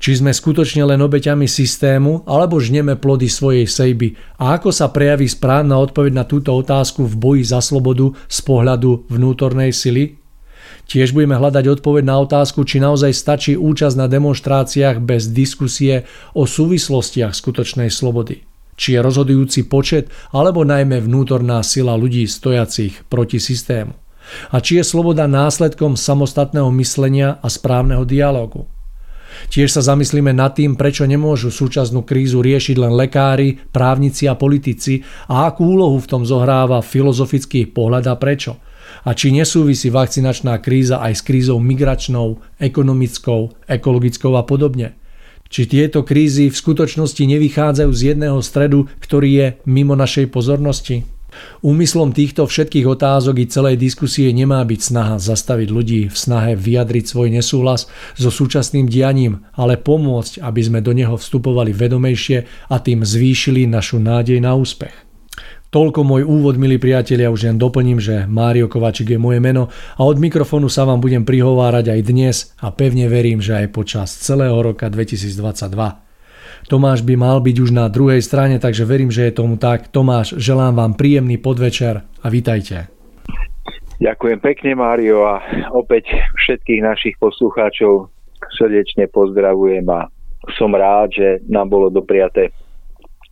Či 0.02 0.18
sme 0.18 0.34
skutočne 0.34 0.82
len 0.82 0.98
obeťami 0.98 1.46
systému, 1.46 2.26
alebo 2.26 2.58
žneme 2.58 2.98
plody 2.98 3.30
svojej 3.30 3.70
sejby 3.70 4.18
a 4.42 4.58
ako 4.58 4.74
sa 4.74 4.90
prejaví 4.90 5.30
správna 5.30 5.78
odpoveď 5.78 6.12
na 6.12 6.24
túto 6.26 6.50
otázku 6.52 7.06
v 7.06 7.14
boji 7.14 7.42
za 7.46 7.62
slobodu 7.62 8.10
z 8.26 8.38
pohľadu 8.42 9.06
vnútornej 9.06 9.70
sily? 9.70 10.18
Tiež 10.90 11.14
budeme 11.14 11.38
hľadať 11.38 11.78
odpoveď 11.78 12.02
na 12.02 12.18
otázku, 12.18 12.66
či 12.66 12.82
naozaj 12.82 13.14
stačí 13.14 13.52
účasť 13.54 13.94
na 13.94 14.10
demonstráciách 14.10 14.98
bez 14.98 15.30
diskusie 15.30 16.02
o 16.34 16.50
súvislostiach 16.50 17.30
skutočnej 17.30 17.94
slobody. 17.94 18.42
Či 18.74 18.98
je 18.98 19.00
rozhodujúci 19.04 19.70
počet, 19.70 20.10
alebo 20.34 20.66
najmä 20.66 20.98
vnútorná 20.98 21.62
sila 21.62 21.94
ľudí 21.94 22.26
stojacich 22.26 23.06
proti 23.06 23.38
systému. 23.38 23.94
A 24.50 24.58
či 24.58 24.82
je 24.82 24.84
sloboda 24.86 25.30
následkom 25.30 25.94
samostatného 25.94 26.74
myslenia 26.74 27.38
a 27.38 27.46
správneho 27.46 28.02
dialogu. 28.02 28.66
Tiež 29.48 29.72
sa 29.72 29.80
zamyslíme 29.80 30.36
nad 30.36 30.52
tým, 30.52 30.76
prečo 30.76 31.08
nemôžu 31.08 31.48
súčasnú 31.48 32.04
krízu 32.04 32.44
riešiť 32.44 32.76
len 32.76 32.92
lekári, 32.92 33.56
právnici 33.72 34.28
a 34.28 34.36
politici 34.36 35.00
a 35.32 35.48
akú 35.48 35.64
úlohu 35.78 35.96
v 35.96 36.10
tom 36.10 36.22
zohráva 36.28 36.84
filozofický 36.84 37.72
pohľad 37.72 38.04
a 38.12 38.14
prečo. 38.20 38.60
A 39.06 39.16
či 39.16 39.32
nesúvisí 39.32 39.88
vakcinačná 39.88 40.58
kríza 40.60 41.00
aj 41.00 41.12
s 41.16 41.22
krízou 41.24 41.62
migračnou, 41.62 42.42
ekonomickou, 42.60 43.54
ekologickou 43.64 44.34
a 44.36 44.44
podobne. 44.44 44.98
Či 45.50 45.66
tieto 45.66 46.06
krízy 46.06 46.46
v 46.46 46.54
skutočnosti 46.54 47.22
nevychádzajú 47.26 47.90
z 47.90 48.02
jedného 48.14 48.38
stredu, 48.38 48.86
ktorý 49.02 49.30
je 49.34 49.46
mimo 49.66 49.98
našej 49.98 50.30
pozornosti? 50.30 51.02
Úmyslom 51.60 52.14
týchto 52.14 52.46
všetkých 52.46 52.86
otázok 52.86 53.42
i 53.42 53.50
celej 53.50 53.76
diskusie 53.76 54.30
nemá 54.30 54.62
byť 54.64 54.80
snaha 54.80 55.16
zastaviť 55.16 55.68
ľudí 55.68 56.00
v 56.08 56.16
snahe 56.16 56.52
vyjadriť 56.56 57.04
svoj 57.06 57.28
nesúhlas 57.32 57.86
so 58.16 58.30
súčasným 58.32 58.88
dianím, 58.88 59.46
ale 59.54 59.80
pomôcť, 59.80 60.42
aby 60.42 60.60
sme 60.60 60.80
do 60.80 60.90
neho 60.90 61.14
vstupovali 61.14 61.70
vedomejšie 61.72 62.38
a 62.68 62.76
tým 62.80 63.06
zvýšili 63.06 63.68
našu 63.68 64.02
nádej 64.02 64.42
na 64.42 64.56
úspech. 64.56 65.10
Toľko 65.70 66.02
môj 66.02 66.26
úvod, 66.26 66.58
milí 66.58 66.82
priatelia, 66.82 67.30
už 67.30 67.46
len 67.46 67.54
doplním, 67.54 68.02
že 68.02 68.26
Mário 68.26 68.66
Kovačik 68.66 69.14
je 69.14 69.22
moje 69.22 69.38
meno 69.38 69.70
a 69.70 70.02
od 70.02 70.18
mikrofónu 70.18 70.66
sa 70.66 70.82
vám 70.82 70.98
budem 70.98 71.22
prihovárať 71.22 71.94
aj 71.94 72.00
dnes 72.02 72.36
a 72.58 72.74
pevne 72.74 73.06
verím, 73.06 73.38
že 73.38 73.54
aj 73.54 73.70
počas 73.70 74.10
celého 74.18 74.58
roka 74.58 74.90
2022. 74.90 76.09
Tomáš 76.70 77.02
by 77.02 77.18
mal 77.18 77.42
byť 77.42 77.56
už 77.66 77.70
na 77.74 77.90
druhej 77.90 78.22
strane, 78.22 78.62
takže 78.62 78.86
verím, 78.86 79.10
že 79.10 79.26
je 79.26 79.34
tomu 79.34 79.58
tak. 79.58 79.90
Tomáš, 79.90 80.38
želám 80.38 80.78
vám 80.78 80.92
príjemný 80.94 81.34
podvečer 81.34 82.06
a 82.06 82.26
vítajte. 82.30 82.86
Ďakujem 83.98 84.38
pekne, 84.38 84.78
Mário, 84.78 85.26
a 85.26 85.42
opäť 85.74 86.14
všetkých 86.38 86.80
našich 86.86 87.18
poslucháčov 87.18 88.08
srdečne 88.54 89.10
pozdravujem 89.10 89.84
a 89.90 90.06
som 90.54 90.70
rád, 90.72 91.10
že 91.10 91.42
nám 91.50 91.68
bolo 91.68 91.90
dopriaté 91.90 92.54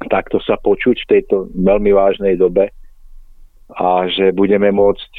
takto 0.06 0.38
sa 0.38 0.54
počuť 0.54 1.02
v 1.02 1.10
tejto 1.10 1.50
veľmi 1.58 1.90
vážnej 1.90 2.38
dobe 2.38 2.70
a 3.74 4.06
že 4.06 4.30
budeme 4.30 4.70
môcť 4.70 5.12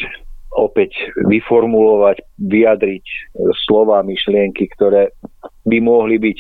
opäť 0.60 1.16
vyformulovať, 1.28 2.20
vyjadriť 2.40 3.06
slova, 3.66 4.04
myšlienky, 4.04 4.68
ktoré 4.76 5.16
by 5.64 5.78
mohli 5.80 6.20
byť 6.20 6.38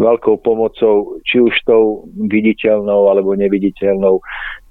veľkou 0.00 0.40
pomocou, 0.40 1.20
či 1.26 1.42
už 1.42 1.52
tou 1.66 2.08
viditeľnou 2.16 3.10
alebo 3.10 3.36
neviditeľnou 3.36 4.22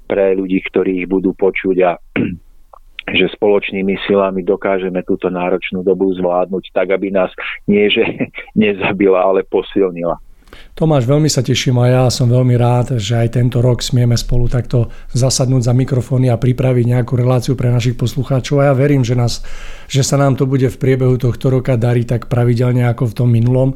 pre 0.07 0.39
ľudí, 0.39 0.63
ktorí 0.71 1.03
ich 1.03 1.07
budú 1.07 1.35
počuť 1.35 1.77
a 1.83 1.91
že 3.17 3.31
spoločnými 3.35 3.95
silami 4.07 4.43
dokážeme 4.43 5.03
túto 5.03 5.27
náročnú 5.27 5.83
dobu 5.83 6.11
zvládnuť 6.15 6.71
tak, 6.71 6.91
aby 6.95 7.11
nás 7.11 7.31
nie 7.67 7.87
že 7.91 8.03
nezabila, 8.57 9.23
ale 9.27 9.47
posilnila. 9.47 10.19
Tomáš, 10.77 11.09
veľmi 11.09 11.25
sa 11.25 11.41
teším 11.41 11.81
a 11.81 11.89
ja 11.89 12.03
som 12.13 12.29
veľmi 12.29 12.53
rád, 12.53 13.01
že 13.01 13.17
aj 13.17 13.41
tento 13.41 13.65
rok 13.65 13.81
smieme 13.81 14.13
spolu 14.13 14.45
takto 14.45 14.93
zasadnúť 15.09 15.65
za 15.65 15.73
mikrofóny 15.73 16.29
a 16.29 16.37
pripraviť 16.37 16.85
nejakú 16.93 17.17
reláciu 17.17 17.57
pre 17.57 17.73
našich 17.73 17.97
poslucháčov 17.97 18.61
a 18.61 18.69
ja 18.69 18.73
verím, 18.77 19.01
že, 19.01 19.17
nás, 19.17 19.41
že 19.89 20.05
sa 20.05 20.21
nám 20.21 20.37
to 20.37 20.45
bude 20.45 20.69
v 20.69 20.77
priebehu 20.77 21.17
tohto 21.17 21.49
roka 21.49 21.73
dariť 21.73 22.05
tak 22.05 22.21
pravidelne 22.29 22.85
ako 22.93 23.09
v 23.09 23.15
tom 23.17 23.29
minulom. 23.33 23.73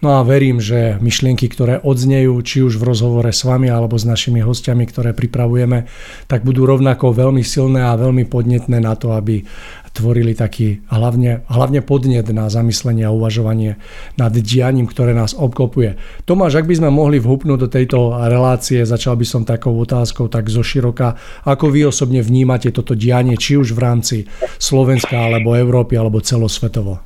No 0.00 0.16
a 0.16 0.24
verím, 0.24 0.64
že 0.64 0.96
myšlienky, 0.98 1.46
ktoré 1.52 1.76
odznejú, 1.84 2.34
či 2.40 2.64
už 2.64 2.80
v 2.80 2.88
rozhovore 2.88 3.28
s 3.30 3.44
vami 3.44 3.68
alebo 3.68 4.00
s 4.00 4.08
našimi 4.08 4.40
hostiami, 4.40 4.88
ktoré 4.88 5.12
pripravujeme, 5.12 5.86
tak 6.24 6.42
budú 6.42 6.64
rovnako 6.64 7.12
veľmi 7.12 7.44
silné 7.44 7.84
a 7.84 8.00
veľmi 8.00 8.24
podnetné 8.26 8.80
na 8.80 8.96
to, 8.96 9.12
aby 9.12 9.44
tvorili 9.90 10.38
taký 10.38 10.86
hlavne, 10.86 11.42
hlavne 11.50 11.82
podnet 11.82 12.30
na 12.30 12.46
zamyslenie 12.46 13.04
a 13.06 13.14
uvažovanie 13.14 13.76
nad 14.14 14.30
dianím, 14.30 14.86
ktoré 14.86 15.12
nás 15.12 15.34
obklopuje. 15.34 15.98
Tomáš, 16.24 16.62
ak 16.62 16.70
by 16.70 16.74
sme 16.78 16.90
mohli 16.94 17.18
vhupnúť 17.18 17.58
do 17.58 17.68
tejto 17.68 18.14
relácie, 18.16 18.86
začal 18.86 19.18
by 19.18 19.26
som 19.26 19.42
takou 19.42 19.74
otázkou 19.74 20.30
tak 20.30 20.46
zo 20.46 20.62
široka. 20.62 21.18
Ako 21.44 21.74
vy 21.74 21.90
osobne 21.90 22.22
vnímate 22.22 22.70
toto 22.70 22.94
dianie, 22.94 23.34
či 23.34 23.58
už 23.58 23.74
v 23.74 23.82
rámci 23.82 24.16
Slovenska, 24.56 25.18
alebo 25.18 25.58
Európy, 25.58 25.98
alebo 25.98 26.22
celosvetovo? 26.22 27.02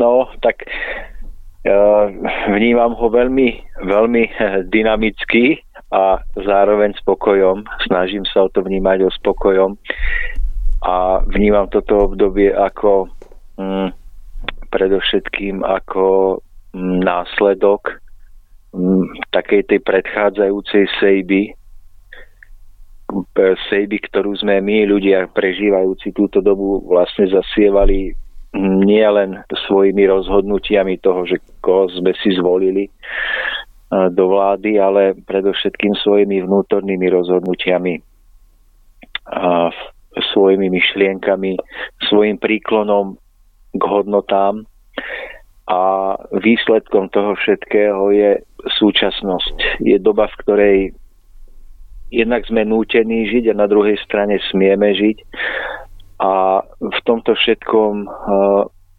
No, 0.00 0.32
tak 0.40 0.64
vnímam 2.52 2.92
ho 2.96 3.06
veľmi, 3.08 3.48
veľmi 3.84 4.22
dynamicky 4.68 5.60
a 5.92 6.20
zároveň 6.36 6.96
spokojom. 7.00 7.64
Snažím 7.84 8.24
sa 8.28 8.44
o 8.44 8.52
to 8.52 8.64
vnímať 8.64 9.06
o 9.06 9.10
spokojom 9.12 9.76
a 10.84 11.24
vnímam 11.24 11.64
toto 11.72 12.12
obdobie 12.12 12.52
ako 12.52 13.08
mm, 13.56 13.88
predovšetkým 14.68 15.64
ako 15.64 16.38
mm, 16.76 17.00
následok 17.00 18.04
mm, 18.76 19.32
takej 19.32 19.64
tej 19.64 19.80
predchádzajúcej 19.80 20.84
sejby, 21.00 21.56
sejby, 23.72 23.96
ktorú 24.12 24.36
sme 24.36 24.60
my, 24.60 24.84
ľudia 24.84 25.24
prežívajúci 25.32 26.12
túto 26.12 26.44
dobu, 26.44 26.84
vlastne 26.84 27.32
zasievali 27.32 28.12
mm, 28.52 28.76
nielen 28.84 29.40
svojimi 29.48 30.04
rozhodnutiami 30.04 31.00
toho, 31.00 31.24
že 31.24 31.40
koho 31.64 31.88
sme 31.88 32.12
si 32.20 32.36
zvolili 32.36 32.92
do 33.94 34.24
vlády, 34.26 34.74
ale 34.74 35.14
predovšetkým 35.22 35.94
svojimi 36.02 36.42
vnútornými 36.42 37.06
rozhodnutiami. 37.14 37.94
V 39.70 39.93
svojimi 40.34 40.70
myšlienkami, 40.70 41.58
svojim 42.10 42.38
príklonom 42.38 43.18
k 43.74 43.82
hodnotám 43.82 44.66
a 45.64 45.80
výsledkom 46.38 47.08
toho 47.08 47.34
všetkého 47.34 48.02
je 48.12 48.30
súčasnosť. 48.78 49.80
Je 49.80 49.96
doba, 49.98 50.28
v 50.28 50.38
ktorej 50.44 50.78
jednak 52.12 52.46
sme 52.46 52.62
nútení 52.68 53.26
žiť 53.26 53.50
a 53.50 53.60
na 53.64 53.66
druhej 53.66 53.98
strane 54.04 54.38
smieme 54.52 54.92
žiť 54.94 55.18
a 56.22 56.62
v 56.78 56.98
tomto 57.02 57.34
všetkom 57.34 58.06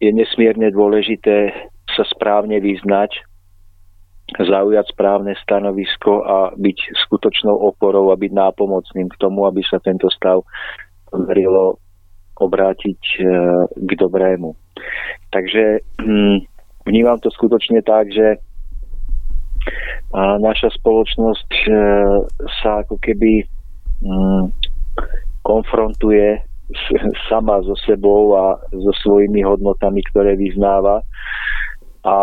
je 0.03 0.11
nesmierne 0.11 0.67
dôležité 0.73 1.53
sa 1.95 2.03
správne 2.11 2.59
vyznať, 2.59 3.23
zaujať 4.35 4.91
správne 4.91 5.37
stanovisko 5.39 6.25
a 6.25 6.37
byť 6.57 6.77
skutočnou 7.07 7.55
oporou 7.55 8.09
a 8.09 8.19
byť 8.19 8.31
nápomocným 8.33 9.07
k 9.13 9.19
tomu, 9.21 9.45
aby 9.45 9.61
sa 9.63 9.77
tento 9.79 10.09
stav 10.11 10.43
verilo 11.23 11.79
obrátiť 12.35 12.99
e, 12.99 13.23
k 13.79 13.89
dobrému. 13.95 14.51
Takže 15.31 15.63
hm, 16.03 16.37
vnímam 16.83 17.15
to 17.23 17.31
skutočne 17.31 17.79
tak, 17.79 18.11
že 18.11 18.43
naša 20.15 20.71
spoločnosť 20.77 21.49
e, 21.67 21.71
sa 22.61 22.85
ako 22.85 22.95
keby 23.01 23.43
hm, 24.03 24.51
konfrontuje 25.43 26.39
sama 27.29 27.63
so 27.63 27.75
sebou 27.87 28.35
a 28.35 28.59
so 28.71 28.91
svojimi 29.03 29.43
hodnotami, 29.43 30.03
ktoré 30.11 30.35
vyznáva. 30.35 31.01
A 32.05 32.17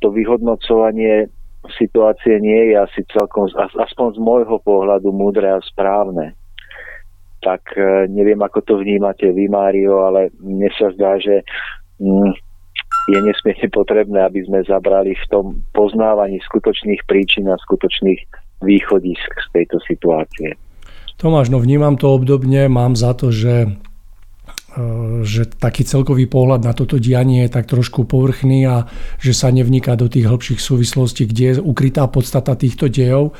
to 0.00 0.10
vyhodnocovanie 0.10 1.30
situácie 1.78 2.40
nie 2.42 2.72
je 2.72 2.76
asi 2.76 3.00
celkom, 3.14 3.48
aspoň 3.56 4.06
z 4.16 4.20
môjho 4.20 4.58
pohľadu, 4.60 5.14
múdre 5.14 5.48
a 5.48 5.64
správne 5.64 6.36
tak 7.44 7.76
e, 7.76 8.08
neviem, 8.08 8.40
ako 8.40 8.64
to 8.64 8.74
vnímate 8.80 9.28
vy, 9.28 9.52
Mário, 9.52 10.00
ale 10.00 10.32
mne 10.40 10.72
sa 10.72 10.88
zdá, 10.96 11.20
že 11.20 11.44
mm, 12.00 12.32
je 13.12 13.18
nesmierne 13.20 13.68
potrebné, 13.68 14.18
aby 14.24 14.40
sme 14.48 14.64
zabrali 14.64 15.12
v 15.12 15.26
tom 15.28 15.44
poznávaní 15.76 16.40
skutočných 16.40 17.04
príčin 17.04 17.44
a 17.52 17.60
skutočných 17.60 18.20
východisk 18.64 19.28
z 19.28 19.48
tejto 19.52 19.76
situácie. 19.84 20.56
Tomáš, 21.20 21.52
no 21.52 21.60
vnímam 21.60 22.00
to 22.00 22.10
obdobne, 22.16 22.66
mám 22.72 22.96
za 22.96 23.12
to, 23.12 23.28
že 23.28 23.68
e, 23.68 24.80
že 25.22 25.46
taký 25.46 25.84
celkový 25.84 26.24
pohľad 26.24 26.64
na 26.64 26.72
toto 26.72 26.96
dianie 26.96 27.44
je 27.44 27.52
tak 27.52 27.68
trošku 27.68 28.08
povrchný 28.08 28.64
a 28.64 28.88
že 29.20 29.36
sa 29.36 29.52
nevniká 29.52 30.00
do 30.00 30.08
tých 30.08 30.24
hĺbších 30.24 30.60
súvislostí, 30.64 31.28
kde 31.28 31.44
je 31.44 31.54
ukrytá 31.60 32.08
podstata 32.08 32.56
týchto 32.56 32.88
dejov. 32.88 33.36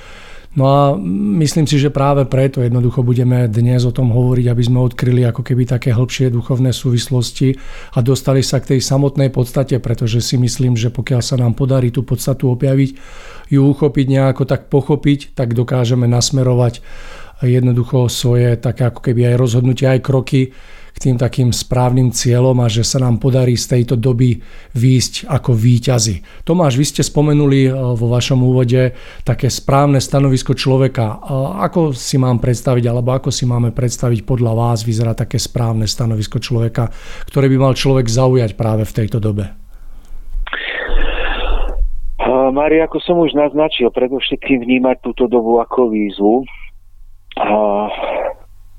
No 0.54 0.64
a 0.70 0.94
myslím 1.42 1.66
si, 1.66 1.82
že 1.82 1.90
práve 1.90 2.22
preto 2.30 2.62
jednoducho 2.62 3.02
budeme 3.02 3.50
dnes 3.50 3.82
o 3.82 3.90
tom 3.90 4.14
hovoriť, 4.14 4.46
aby 4.46 4.62
sme 4.62 4.78
odkryli 4.86 5.26
ako 5.26 5.42
keby 5.42 5.66
také 5.66 5.90
hĺbšie 5.90 6.30
duchovné 6.30 6.70
súvislosti 6.70 7.58
a 7.94 7.98
dostali 7.98 8.38
sa 8.38 8.62
k 8.62 8.78
tej 8.78 8.80
samotnej 8.86 9.34
podstate, 9.34 9.82
pretože 9.82 10.22
si 10.22 10.38
myslím, 10.38 10.78
že 10.78 10.94
pokiaľ 10.94 11.20
sa 11.26 11.34
nám 11.34 11.58
podarí 11.58 11.90
tú 11.90 12.06
podstatu 12.06 12.54
objaviť, 12.54 12.90
ju 13.50 13.60
uchopiť 13.66 14.06
nejako 14.06 14.46
tak 14.46 14.70
pochopiť, 14.70 15.34
tak 15.34 15.58
dokážeme 15.58 16.06
nasmerovať 16.06 16.86
jednoducho 17.42 18.06
svoje 18.06 18.54
také 18.54 18.86
ako 18.86 19.10
keby 19.10 19.34
aj 19.34 19.36
rozhodnutia, 19.36 19.98
aj 19.98 20.06
kroky 20.06 20.54
k 20.94 21.10
tým 21.10 21.16
takým 21.18 21.50
správnym 21.50 22.14
cieľom 22.14 22.62
a 22.62 22.70
že 22.70 22.86
sa 22.86 23.02
nám 23.02 23.18
podarí 23.18 23.58
z 23.58 23.66
tejto 23.78 23.98
doby 23.98 24.38
výjsť 24.78 25.26
ako 25.26 25.50
výťazi. 25.50 26.46
Tomáš, 26.46 26.78
vy 26.78 26.86
ste 26.86 27.02
spomenuli 27.02 27.66
e, 27.66 27.70
vo 27.74 28.06
vašom 28.06 28.38
úvode 28.46 28.94
také 29.26 29.50
správne 29.50 29.98
stanovisko 29.98 30.54
človeka. 30.54 31.18
Ako 31.66 31.90
si 31.90 32.14
mám 32.14 32.38
predstaviť, 32.38 32.86
alebo 32.86 33.10
ako 33.10 33.34
si 33.34 33.42
máme 33.42 33.74
predstaviť 33.74 34.22
podľa 34.22 34.52
vás 34.54 34.86
vyzerá 34.86 35.18
také 35.18 35.42
správne 35.42 35.90
stanovisko 35.90 36.38
človeka, 36.38 36.94
ktoré 37.26 37.50
by 37.50 37.56
mal 37.58 37.74
človek 37.74 38.06
zaujať 38.06 38.54
práve 38.54 38.86
v 38.86 38.94
tejto 38.94 39.18
dobe? 39.18 39.50
Mari, 42.54 42.78
ako 42.80 43.02
som 43.02 43.18
už 43.18 43.34
naznačil, 43.34 43.90
predovšetkým 43.90 44.62
vnímať 44.62 45.02
túto 45.02 45.26
dobu 45.26 45.58
ako 45.58 45.90
výzvu 45.90 46.46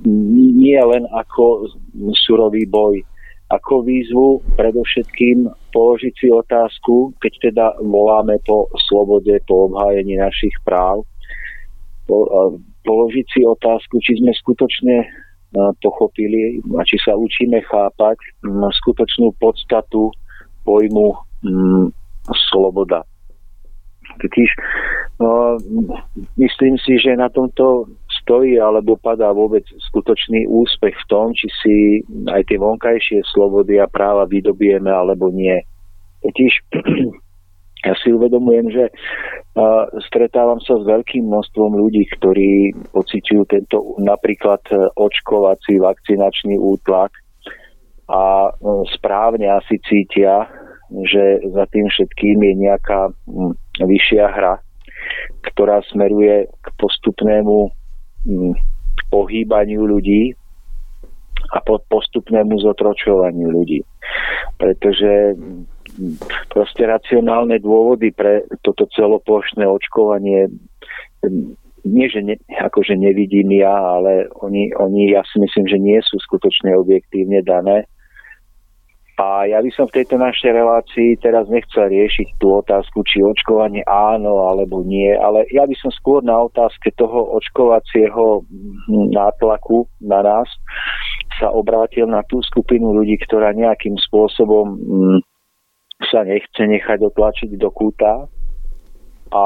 nie 0.03 0.75
len 0.75 1.07
ako 1.07 1.71
surový 2.27 2.67
boj, 2.67 2.99
ako 3.47 3.85
výzvu 3.85 4.41
predovšetkým 4.57 5.47
položiť 5.71 6.13
si 6.17 6.27
otázku, 6.33 7.13
keď 7.21 7.33
teda 7.51 7.65
voláme 7.79 8.41
po 8.43 8.67
slobode, 8.89 9.37
po 9.45 9.71
obhájení 9.71 10.17
našich 10.17 10.53
práv, 10.65 11.05
po, 12.09 12.25
položiť 12.83 13.25
si 13.29 13.41
otázku, 13.45 14.01
či 14.01 14.17
sme 14.19 14.33
skutočne 14.33 15.05
pochopili 15.79 16.59
a 16.75 16.83
či 16.83 16.99
sa 16.99 17.15
učíme 17.15 17.63
chápať 17.63 18.17
skutočnú 18.83 19.31
podstatu 19.39 20.11
pojmu 20.67 21.15
sloboda. 22.49 23.05
Totiž 24.19 24.49
no, 25.19 25.57
myslím 26.37 26.75
si, 26.81 26.99
že 26.99 27.19
na 27.19 27.29
tomto 27.29 27.89
stojí 28.25 28.57
alebo 28.57 28.97
padá 28.97 29.29
vôbec 29.29 29.61
skutočný 29.93 30.49
úspech 30.49 30.97
v 30.97 31.05
tom, 31.05 31.29
či 31.37 31.45
si 31.61 31.75
aj 32.25 32.49
tie 32.49 32.57
vonkajšie 32.57 33.21
slobody 33.29 33.77
a 33.77 33.85
práva 33.85 34.25
vydobijeme 34.25 34.89
alebo 34.89 35.29
nie. 35.29 35.61
Totiž 36.25 36.51
ja 37.85 37.93
si 38.01 38.09
uvedomujem, 38.09 38.73
že 38.73 38.83
stretávam 40.09 40.57
sa 40.65 40.81
s 40.81 40.83
veľkým 40.89 41.29
množstvom 41.29 41.77
ľudí, 41.77 42.09
ktorí 42.17 42.73
pociťujú 42.91 43.43
tento 43.45 43.95
napríklad 44.01 44.59
e, 44.73 44.89
očkovací 44.97 45.79
vakcinačný 45.79 46.59
útlak 46.59 47.13
a 48.05 48.53
uh, 48.53 48.85
správne 48.93 49.49
asi 49.49 49.81
cítia, 49.81 50.45
že 51.09 51.41
za 51.49 51.65
tým 51.73 51.89
všetkým 51.89 52.37
je 52.37 52.53
nejaká 52.69 53.09
um, 53.25 53.57
vyššia 53.81 54.29
hra, 54.29 54.61
ktorá 55.49 55.81
smeruje 55.89 56.45
k 56.45 56.67
postupnému 56.77 57.73
pohýbaniu 59.09 59.85
ľudí 59.85 60.33
a 61.53 61.61
postupnému 61.61 62.57
zotročovaniu 62.57 63.53
ľudí. 63.53 63.85
Pretože 64.57 65.37
mm, 65.37 65.61
proste 66.49 66.89
racionálne 66.89 67.61
dôvody 67.61 68.09
pre 68.09 68.49
toto 68.65 68.89
celoplošné 68.89 69.63
očkovanie 69.67 70.49
mm, 71.21 71.65
nie, 71.85 72.09
že 72.09 72.25
ne, 72.25 72.35
akože 72.49 72.97
nevidím 72.97 73.61
ja, 73.61 73.69
ale 73.69 74.25
oni, 74.41 74.73
oni, 74.73 75.13
ja 75.13 75.21
si 75.29 75.37
myslím, 75.37 75.65
že 75.69 75.77
nie 75.77 75.99
sú 76.01 76.17
skutočne 76.17 76.73
objektívne 76.73 77.45
dané. 77.45 77.85
A 79.15 79.47
ja 79.47 79.63
by 79.63 79.71
som 79.71 79.87
v 79.87 80.03
tejto 80.03 80.19
našej 80.19 80.51
relácii 80.51 81.15
teraz 81.23 81.47
nechcel 81.47 81.87
riešiť 81.87 82.35
tú 82.35 82.59
otázku, 82.59 82.99
či 83.07 83.23
očkovanie 83.23 83.79
áno 83.87 84.51
alebo 84.51 84.83
nie, 84.83 85.07
ale 85.15 85.47
ja 85.55 85.63
by 85.63 85.75
som 85.79 85.87
skôr 85.95 86.19
na 86.19 86.35
otázke 86.35 86.91
toho 86.99 87.31
očkovacieho 87.39 88.43
nátlaku 89.15 89.87
na 90.03 90.19
nás 90.19 90.51
sa 91.39 91.47
obrátil 91.51 92.07
na 92.11 92.27
tú 92.27 92.43
skupinu 92.43 92.91
ľudí, 92.95 93.15
ktorá 93.23 93.55
nejakým 93.55 93.95
spôsobom 94.03 94.65
mm, 94.75 95.19
sa 96.11 96.27
nechce 96.27 96.63
nechať 96.63 96.99
otlačiť 97.07 97.55
do 97.55 97.71
kúta 97.71 98.27
a 99.31 99.43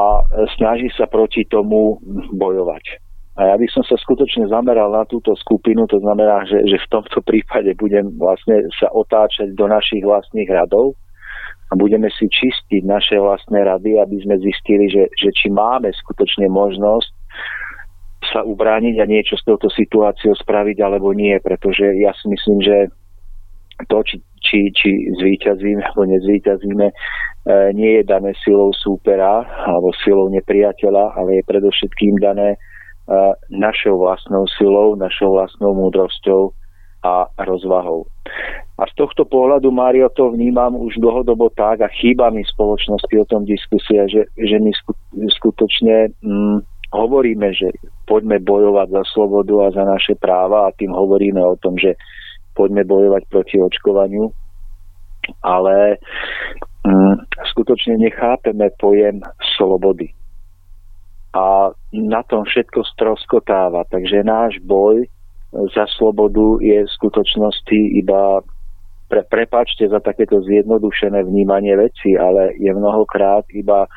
snaží 0.57 0.89
sa 0.97 1.05
proti 1.09 1.45
tomu 1.45 2.01
bojovať. 2.33 3.08
A 3.39 3.47
ja 3.47 3.55
by 3.55 3.67
som 3.71 3.87
sa 3.87 3.95
skutočne 3.95 4.51
zameral 4.51 4.91
na 4.91 5.07
túto 5.07 5.31
skupinu, 5.39 5.87
to 5.87 5.95
znamená, 6.03 6.43
že, 6.43 6.59
že 6.67 6.75
v 6.75 6.91
tomto 6.91 7.23
prípade 7.29 7.71
budem 7.79 8.11
vlastne 8.19 8.67
sa 8.75 8.91
otáčať 8.91 9.55
do 9.55 9.65
našich 9.71 10.03
vlastných 10.03 10.51
radov 10.51 10.99
a 11.71 11.73
budeme 11.79 12.11
si 12.11 12.27
čistiť 12.27 12.83
naše 12.83 13.15
vlastné 13.15 13.63
rady, 13.63 13.95
aby 13.95 14.17
sme 14.27 14.35
zistili, 14.43 14.91
že, 14.91 15.07
že 15.15 15.31
či 15.31 15.47
máme 15.47 15.87
skutočne 15.93 16.51
možnosť 16.51 17.09
sa 18.29 18.43
ubrániť 18.43 18.99
a 18.99 19.05
niečo 19.07 19.39
s 19.39 19.47
touto 19.47 19.71
situáciou 19.71 20.35
spraviť 20.35 20.77
alebo 20.83 21.15
nie, 21.15 21.39
pretože 21.39 21.87
ja 22.03 22.11
si 22.19 22.27
myslím, 22.27 22.59
že 22.59 22.77
to, 23.87 24.03
či, 24.03 24.19
či, 24.43 24.59
či 24.75 24.89
zvíťazíme 25.15 25.79
alebo 25.79 26.03
nezvíťazíme, 26.03 26.87
e, 26.91 26.93
nie 27.71 28.01
je 28.01 28.03
dané 28.03 28.35
silou 28.43 28.75
súpera 28.75 29.47
alebo 29.63 29.95
silou 30.03 30.27
nepriateľa, 30.27 31.15
ale 31.15 31.39
je 31.39 31.47
predovšetkým 31.47 32.19
dané 32.19 32.59
našou 33.49 33.97
vlastnou 33.97 34.45
silou, 34.57 34.95
našou 34.95 35.33
vlastnou 35.33 35.73
múdrosťou 35.73 36.53
a 37.03 37.25
rozvahou. 37.41 38.05
A 38.79 38.87
z 38.87 38.93
tohto 38.95 39.25
pohľadu, 39.25 39.71
Mário, 39.71 40.11
to 40.11 40.31
vnímam 40.31 40.75
už 40.75 40.99
dlhodobo 40.99 41.51
tak 41.55 41.81
a 41.81 41.89
chýba 41.91 42.29
mi 42.29 42.43
spoločnosti 42.43 43.11
o 43.15 43.25
tom 43.27 43.43
diskusia, 43.47 44.07
že, 44.07 44.27
že 44.35 44.59
my 44.59 44.71
skutočne 45.39 46.11
mm, 46.19 46.59
hovoríme, 46.91 47.55
že 47.55 47.71
poďme 48.07 48.39
bojovať 48.43 48.87
za 48.91 49.03
slobodu 49.15 49.55
a 49.67 49.75
za 49.75 49.83
naše 49.87 50.15
práva 50.19 50.67
a 50.67 50.75
tým 50.75 50.91
hovoríme 50.91 51.39
o 51.39 51.55
tom, 51.59 51.79
že 51.79 51.95
poďme 52.55 52.83
bojovať 52.83 53.23
proti 53.31 53.55
očkovaniu, 53.63 54.31
ale 55.43 55.99
mm, 56.83 57.15
skutočne 57.55 57.95
nechápeme 57.95 58.75
pojem 58.79 59.23
slobody 59.55 60.18
a 61.33 61.69
na 61.93 62.21
tom 62.25 62.45
všetko 62.45 62.81
stroskotáva. 62.95 63.85
Takže 63.89 64.25
náš 64.25 64.57
boj 64.65 65.05
za 65.73 65.85
slobodu 65.97 66.61
je 66.61 66.85
v 66.85 66.93
skutočnosti 67.01 67.79
iba 67.97 68.41
pre, 69.09 69.25
prepačte 69.25 69.89
za 69.89 69.97
takéto 70.01 70.41
zjednodušené 70.45 71.25
vnímanie 71.25 71.73
veci, 71.73 72.13
ale 72.13 72.53
je 72.57 72.69
mnohokrát 72.69 73.45
iba, 73.53 73.89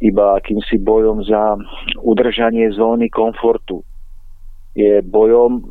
iba 0.00 0.24
akýmsi 0.40 0.80
bojom 0.80 1.24
za 1.24 1.56
udržanie 2.00 2.72
zóny 2.72 3.12
komfortu. 3.12 3.84
Je 4.72 5.04
bojom 5.04 5.64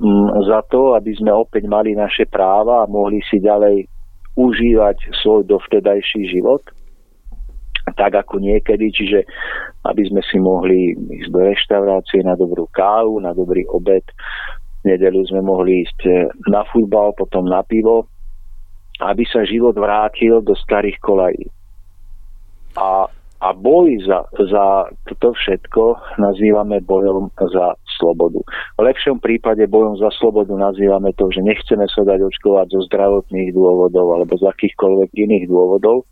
za 0.45 0.61
to, 0.69 0.93
aby 0.93 1.15
sme 1.17 1.33
opäť 1.33 1.65
mali 1.65 1.97
naše 1.97 2.29
práva 2.29 2.85
a 2.85 2.91
mohli 2.91 3.23
si 3.25 3.41
ďalej 3.41 3.89
užívať 4.37 4.97
svoj 5.21 5.45
dovtedajší 5.45 6.29
život– 6.29 6.61
tak 7.97 8.13
ako 8.13 8.37
niekedy, 8.37 8.93
čiže 8.93 9.25
aby 9.89 10.05
sme 10.07 10.21
si 10.21 10.37
mohli 10.37 10.93
ísť 10.93 11.29
do 11.33 11.41
reštaurácie 11.41 12.21
na 12.21 12.37
dobrú 12.37 12.69
kávu, 12.69 13.17
na 13.19 13.33
dobrý 13.33 13.65
obed. 13.73 14.05
V 14.85 14.93
nedelu 14.93 15.25
sme 15.25 15.41
mohli 15.41 15.83
ísť 15.83 15.99
eh, 16.05 16.29
na 16.47 16.61
futbal, 16.69 17.17
potom 17.17 17.49
na 17.49 17.65
pivo, 17.65 18.05
aby 19.01 19.25
sa 19.29 19.45
život 19.45 19.77
vrátil 19.77 20.41
do 20.41 20.53
starých 20.57 20.97
kolají. 21.01 21.45
A, 22.77 23.09
a 23.41 23.47
boj 23.53 23.97
za, 24.05 24.25
za 24.37 24.89
toto 25.09 25.33
všetko 25.33 26.17
nazývame 26.21 26.81
bojom 26.85 27.29
za 27.37 27.77
slobodu. 27.97 28.41
V 28.77 28.81
lepšom 28.85 29.21
prípade 29.21 29.65
bojom 29.65 29.97
za 29.97 30.13
slobodu 30.17 30.53
nazývame 30.53 31.13
to, 31.17 31.29
že 31.33 31.41
nechceme 31.41 31.85
sa 31.89 32.05
dať 32.05 32.25
očkovať 32.25 32.73
zo 32.73 32.81
zdravotných 32.89 33.53
dôvodov 33.53 34.13
alebo 34.13 34.33
z 34.37 34.45
akýchkoľvek 34.45 35.09
iných 35.13 35.45
dôvodov, 35.49 36.05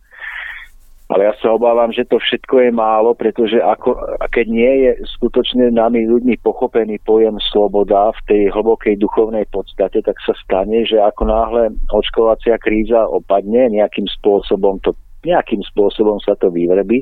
ale 1.05 1.29
ja 1.29 1.33
sa 1.37 1.53
obávam, 1.53 1.93
že 1.93 2.01
to 2.09 2.17
všetko 2.17 2.65
je 2.65 2.71
málo, 2.73 3.13
pretože 3.13 3.61
ako, 3.61 3.93
keď 4.33 4.45
nie 4.49 4.73
je 4.89 4.91
skutočne 5.17 5.69
nami 5.69 6.09
ľuďmi 6.09 6.41
pochopený 6.41 6.97
pojem 7.05 7.37
sloboda 7.53 8.09
v 8.09 8.21
tej 8.25 8.41
hlbokej 8.49 8.97
duchovnej 8.97 9.45
podstate, 9.53 10.01
tak 10.01 10.17
sa 10.25 10.33
stane, 10.41 10.81
že 10.81 10.97
ako 10.97 11.29
náhle 11.29 11.63
očkovacia 11.93 12.57
kríza 12.57 13.05
opadne, 13.05 13.69
nejakým 13.69 14.09
spôsobom 14.17 14.81
to 14.81 14.97
nejakým 15.25 15.65
spôsobom 15.65 16.21
sa 16.21 16.37
to 16.37 16.53
vyvrbí, 16.53 17.01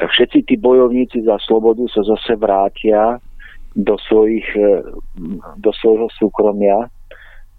tak 0.00 0.08
všetci 0.08 0.48
tí 0.48 0.54
bojovníci 0.56 1.24
za 1.24 1.36
slobodu 1.44 1.84
sa 1.92 2.00
zase 2.04 2.32
vrátia 2.36 3.20
do, 3.76 4.00
svojich, 4.08 4.48
do 5.60 5.70
svojho 5.76 6.08
súkromia 6.16 6.88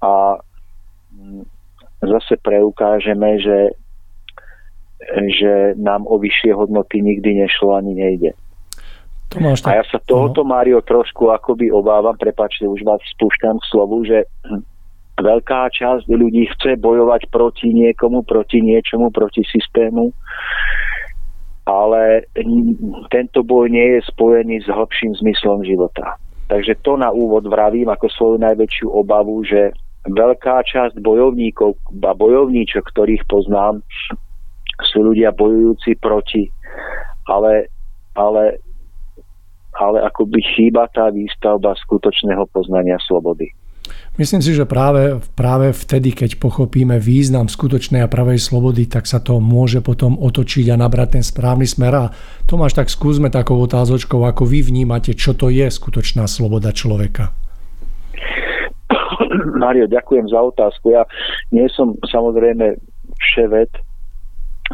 a 0.01 0.41
zase 2.01 2.41
preukážeme, 2.41 3.37
že 3.41 3.77
že 5.29 5.77
nám 5.77 6.09
o 6.09 6.17
vyššie 6.17 6.57
hodnoty 6.57 7.01
nikdy 7.01 7.45
nešlo 7.45 7.77
ani 7.77 7.93
nejde. 7.93 8.31
Tomáš, 9.29 9.61
tak... 9.61 9.71
A 9.75 9.77
ja 9.81 9.85
sa 9.85 9.99
tohoto, 10.01 10.41
no. 10.41 10.55
Mário, 10.55 10.79
trošku 10.81 11.29
akoby 11.29 11.69
obávam, 11.69 12.15
prepáčte, 12.15 12.63
už 12.63 12.81
vás 12.87 13.03
spúšťam 13.17 13.59
k 13.59 13.69
slovu, 13.69 14.07
že 14.07 14.23
veľká 15.27 15.69
časť 15.73 16.07
ľudí 16.07 16.47
chce 16.57 16.79
bojovať 16.79 17.27
proti 17.29 17.73
niekomu, 17.75 18.23
proti 18.23 18.63
niečomu, 18.63 19.11
proti 19.11 19.43
systému, 19.45 20.15
ale 21.67 22.23
tento 23.11 23.43
boj 23.43 23.67
nie 23.67 23.99
je 23.99 24.07
spojený 24.07 24.63
s 24.63 24.67
hlbším 24.71 25.19
zmyslom 25.19 25.67
života. 25.67 26.15
Takže 26.47 26.79
to 26.79 26.95
na 26.95 27.11
úvod 27.11 27.43
vravím 27.51 27.91
ako 27.91 28.07
svoju 28.07 28.37
najväčšiu 28.39 28.87
obavu, 28.87 29.43
že 29.43 29.75
veľká 30.07 30.63
časť 30.63 30.95
bojovníkov 31.03 31.75
a 32.07 32.15
bojovníčok, 32.15 32.87
ktorých 32.87 33.27
poznám, 33.27 33.83
sú 34.85 35.01
ľudia 35.01 35.33
bojujúci 35.33 35.97
proti, 35.97 36.49
ale, 37.25 37.71
ale, 38.13 38.61
ale 39.73 39.97
akoby 40.05 40.39
chýba 40.55 40.85
tá 40.93 41.09
výstavba 41.09 41.73
skutočného 41.77 42.45
poznania 42.53 43.01
slobody. 43.05 43.49
Myslím 44.17 44.41
si, 44.41 44.57
že 44.57 44.65
práve, 44.65 45.21
práve 45.37 45.69
vtedy, 45.71 46.09
keď 46.09 46.41
pochopíme 46.41 46.97
význam 46.97 47.45
skutočnej 47.45 48.01
a 48.01 48.09
pravej 48.09 48.41
slobody, 48.41 48.89
tak 48.89 49.05
sa 49.05 49.21
to 49.21 49.37
môže 49.37 49.85
potom 49.85 50.17
otočiť 50.17 50.73
a 50.73 50.75
nabrať 50.75 51.21
ten 51.21 51.23
správny 51.23 51.69
smer. 51.69 51.93
A 51.93 52.05
Tomáš, 52.49 52.73
tak 52.73 52.89
skúsme 52.89 53.29
takou 53.29 53.61
otázočkou, 53.61 54.25
ako 54.25 54.43
vy 54.49 54.65
vnímate, 54.65 55.13
čo 55.13 55.37
to 55.37 55.53
je 55.53 55.69
skutočná 55.69 56.25
sloboda 56.25 56.73
človeka. 56.73 57.29
Mario, 59.61 59.85
ďakujem 59.85 60.25
za 60.33 60.41
otázku. 60.41 60.97
Ja 60.97 61.05
nie 61.53 61.69
som 61.69 61.93
samozrejme 62.09 62.73
vševet, 63.21 63.69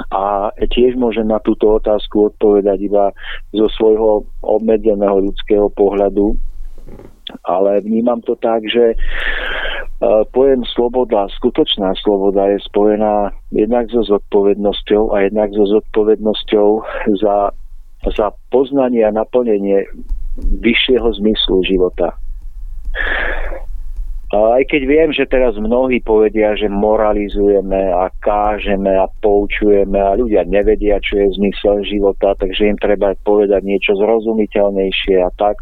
a 0.09 0.49
tiež 0.57 0.97
môžem 0.97 1.29
na 1.29 1.37
túto 1.41 1.77
otázku 1.77 2.33
odpovedať 2.33 2.79
iba 2.81 3.13
zo 3.53 3.69
svojho 3.77 4.25
obmedzeného 4.41 5.29
ľudského 5.29 5.69
pohľadu, 5.77 6.33
ale 7.45 7.81
vnímam 7.85 8.19
to 8.25 8.33
tak, 8.41 8.65
že 8.65 8.93
e, 8.93 8.97
pojem 10.33 10.65
sloboda, 10.73 11.29
skutočná 11.37 11.93
sloboda 12.01 12.49
je 12.51 12.59
spojená 12.65 13.31
jednak 13.53 13.87
so 13.93 14.01
zodpovednosťou 14.01 15.13
a 15.13 15.29
jednak 15.29 15.53
so 15.53 15.65
zodpovednosťou 15.69 16.69
za, 17.21 17.53
za 18.09 18.27
poznanie 18.49 19.05
a 19.05 19.13
naplnenie 19.13 19.85
vyššieho 20.41 21.07
zmyslu 21.21 21.61
života. 21.69 22.17
Aj 24.33 24.65
keď 24.65 24.81
viem, 24.89 25.09
že 25.13 25.29
teraz 25.29 25.53
mnohí 25.61 26.01
povedia, 26.01 26.57
že 26.57 26.65
moralizujeme 26.65 27.93
a 27.93 28.09
kážeme 28.17 28.89
a 28.89 29.05
poučujeme 29.21 30.01
a 30.01 30.17
ľudia 30.17 30.41
nevedia, 30.49 30.97
čo 31.05 31.21
je 31.21 31.37
zmysel 31.37 31.85
života, 31.85 32.33
takže 32.41 32.73
im 32.73 32.77
treba 32.81 33.13
povedať 33.21 33.61
niečo 33.61 33.93
zrozumiteľnejšie 33.93 35.21
a 35.21 35.29
tak. 35.37 35.61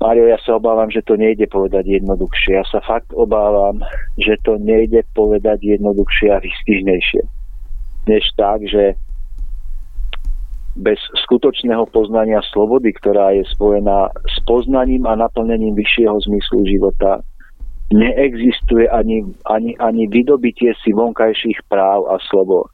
Mario, 0.00 0.24
ja 0.24 0.40
sa 0.40 0.56
obávam, 0.56 0.88
že 0.88 1.04
to 1.04 1.20
nejde 1.20 1.52
povedať 1.52 2.00
jednoduchšie. 2.00 2.56
Ja 2.56 2.64
sa 2.64 2.80
fakt 2.80 3.12
obávam, 3.12 3.84
že 4.16 4.40
to 4.40 4.56
nejde 4.56 5.04
povedať 5.12 5.60
jednoduchšie 5.60 6.32
a 6.32 6.40
vystižnejšie. 6.40 7.22
Než 8.08 8.24
tak, 8.40 8.64
že 8.64 8.96
bez 10.80 10.96
skutočného 11.28 11.84
poznania 11.92 12.40
slobody, 12.54 12.94
ktorá 12.94 13.36
je 13.36 13.44
spojená 13.52 14.08
s 14.32 14.38
poznaním 14.48 15.04
a 15.04 15.18
naplnením 15.18 15.76
vyššieho 15.76 16.16
zmyslu 16.24 16.64
života, 16.64 17.20
neexistuje 17.88 18.88
ani, 18.88 19.24
ani, 19.48 19.72
ani 19.80 20.04
vydobitie 20.08 20.76
si 20.84 20.92
vonkajších 20.92 21.64
práv 21.72 22.04
a 22.12 22.20
slobod. 22.28 22.68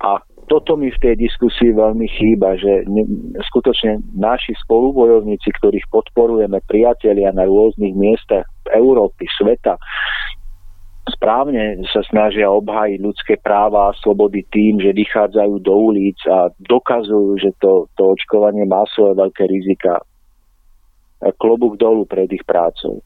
A 0.00 0.24
toto 0.48 0.80
mi 0.80 0.88
v 0.88 0.98
tej 0.98 1.14
diskusii 1.20 1.76
veľmi 1.76 2.08
chýba, 2.08 2.56
že 2.56 2.88
skutočne 3.52 4.00
naši 4.16 4.56
spolubojovníci, 4.64 5.52
ktorých 5.60 5.86
podporujeme, 5.92 6.58
priatelia 6.64 7.30
na 7.36 7.44
rôznych 7.44 7.92
miestach 7.92 8.48
Európy, 8.72 9.28
sveta, 9.36 9.76
správne 11.12 11.84
sa 11.92 12.00
snažia 12.08 12.48
obhájiť 12.48 12.98
ľudské 12.98 13.34
práva 13.38 13.92
a 13.92 13.98
slobody 14.00 14.42
tým, 14.48 14.80
že 14.80 14.96
vychádzajú 14.96 15.54
do 15.60 15.74
ulic 15.92 16.18
a 16.26 16.48
dokazujú, 16.64 17.36
že 17.38 17.50
to, 17.60 17.86
to 17.94 18.16
očkovanie 18.16 18.64
má 18.64 18.88
svoje 18.96 19.20
veľké 19.20 19.44
rizika. 19.44 20.00
Klobúk 21.36 21.76
dolu 21.76 22.08
pred 22.08 22.30
ich 22.32 22.42
prácou. 22.48 23.04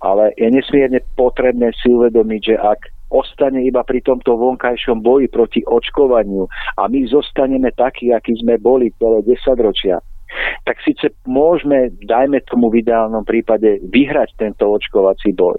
Ale 0.00 0.32
je 0.36 0.48
nesmierne 0.48 1.04
potrebné 1.16 1.76
si 1.76 1.92
uvedomiť, 1.92 2.40
že 2.40 2.56
ak 2.56 2.80
ostane 3.10 3.66
iba 3.66 3.82
pri 3.84 4.00
tomto 4.00 4.38
vonkajšom 4.38 5.02
boji 5.02 5.28
proti 5.28 5.60
očkovaniu 5.66 6.46
a 6.78 6.86
my 6.86 7.04
zostaneme 7.10 7.74
takí, 7.74 8.14
akí 8.14 8.38
sme 8.38 8.56
boli 8.56 8.94
celé 8.96 9.20
10 9.26 9.66
ročia, 9.66 9.98
tak 10.62 10.78
síce 10.86 11.10
môžeme, 11.26 11.90
dajme 12.06 12.38
tomu 12.46 12.70
v 12.70 12.86
ideálnom 12.86 13.26
prípade, 13.26 13.82
vyhrať 13.90 14.38
tento 14.38 14.70
očkovací 14.70 15.34
boj. 15.34 15.58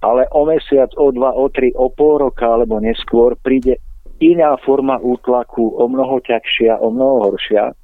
Ale 0.00 0.24
o 0.32 0.48
mesiac, 0.48 0.88
o 0.96 1.12
dva, 1.12 1.36
o 1.36 1.52
tri, 1.52 1.68
o 1.76 1.92
pol 1.92 2.24
roka 2.24 2.48
alebo 2.48 2.80
neskôr 2.80 3.36
príde 3.36 3.76
iná 4.20 4.56
forma 4.64 4.96
útlaku, 4.96 5.76
o 5.76 5.84
mnoho 5.84 6.24
ťažšia, 6.24 6.80
o 6.80 6.88
mnoho 6.88 7.28
horšia. 7.28 7.76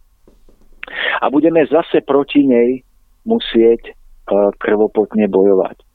A 1.21 1.25
budeme 1.29 1.63
zase 1.69 2.01
proti 2.01 2.49
nej 2.49 2.81
musieť 3.29 3.93
uh, 3.93 4.51
krvopotne 4.57 5.29
bojovať. 5.29 5.92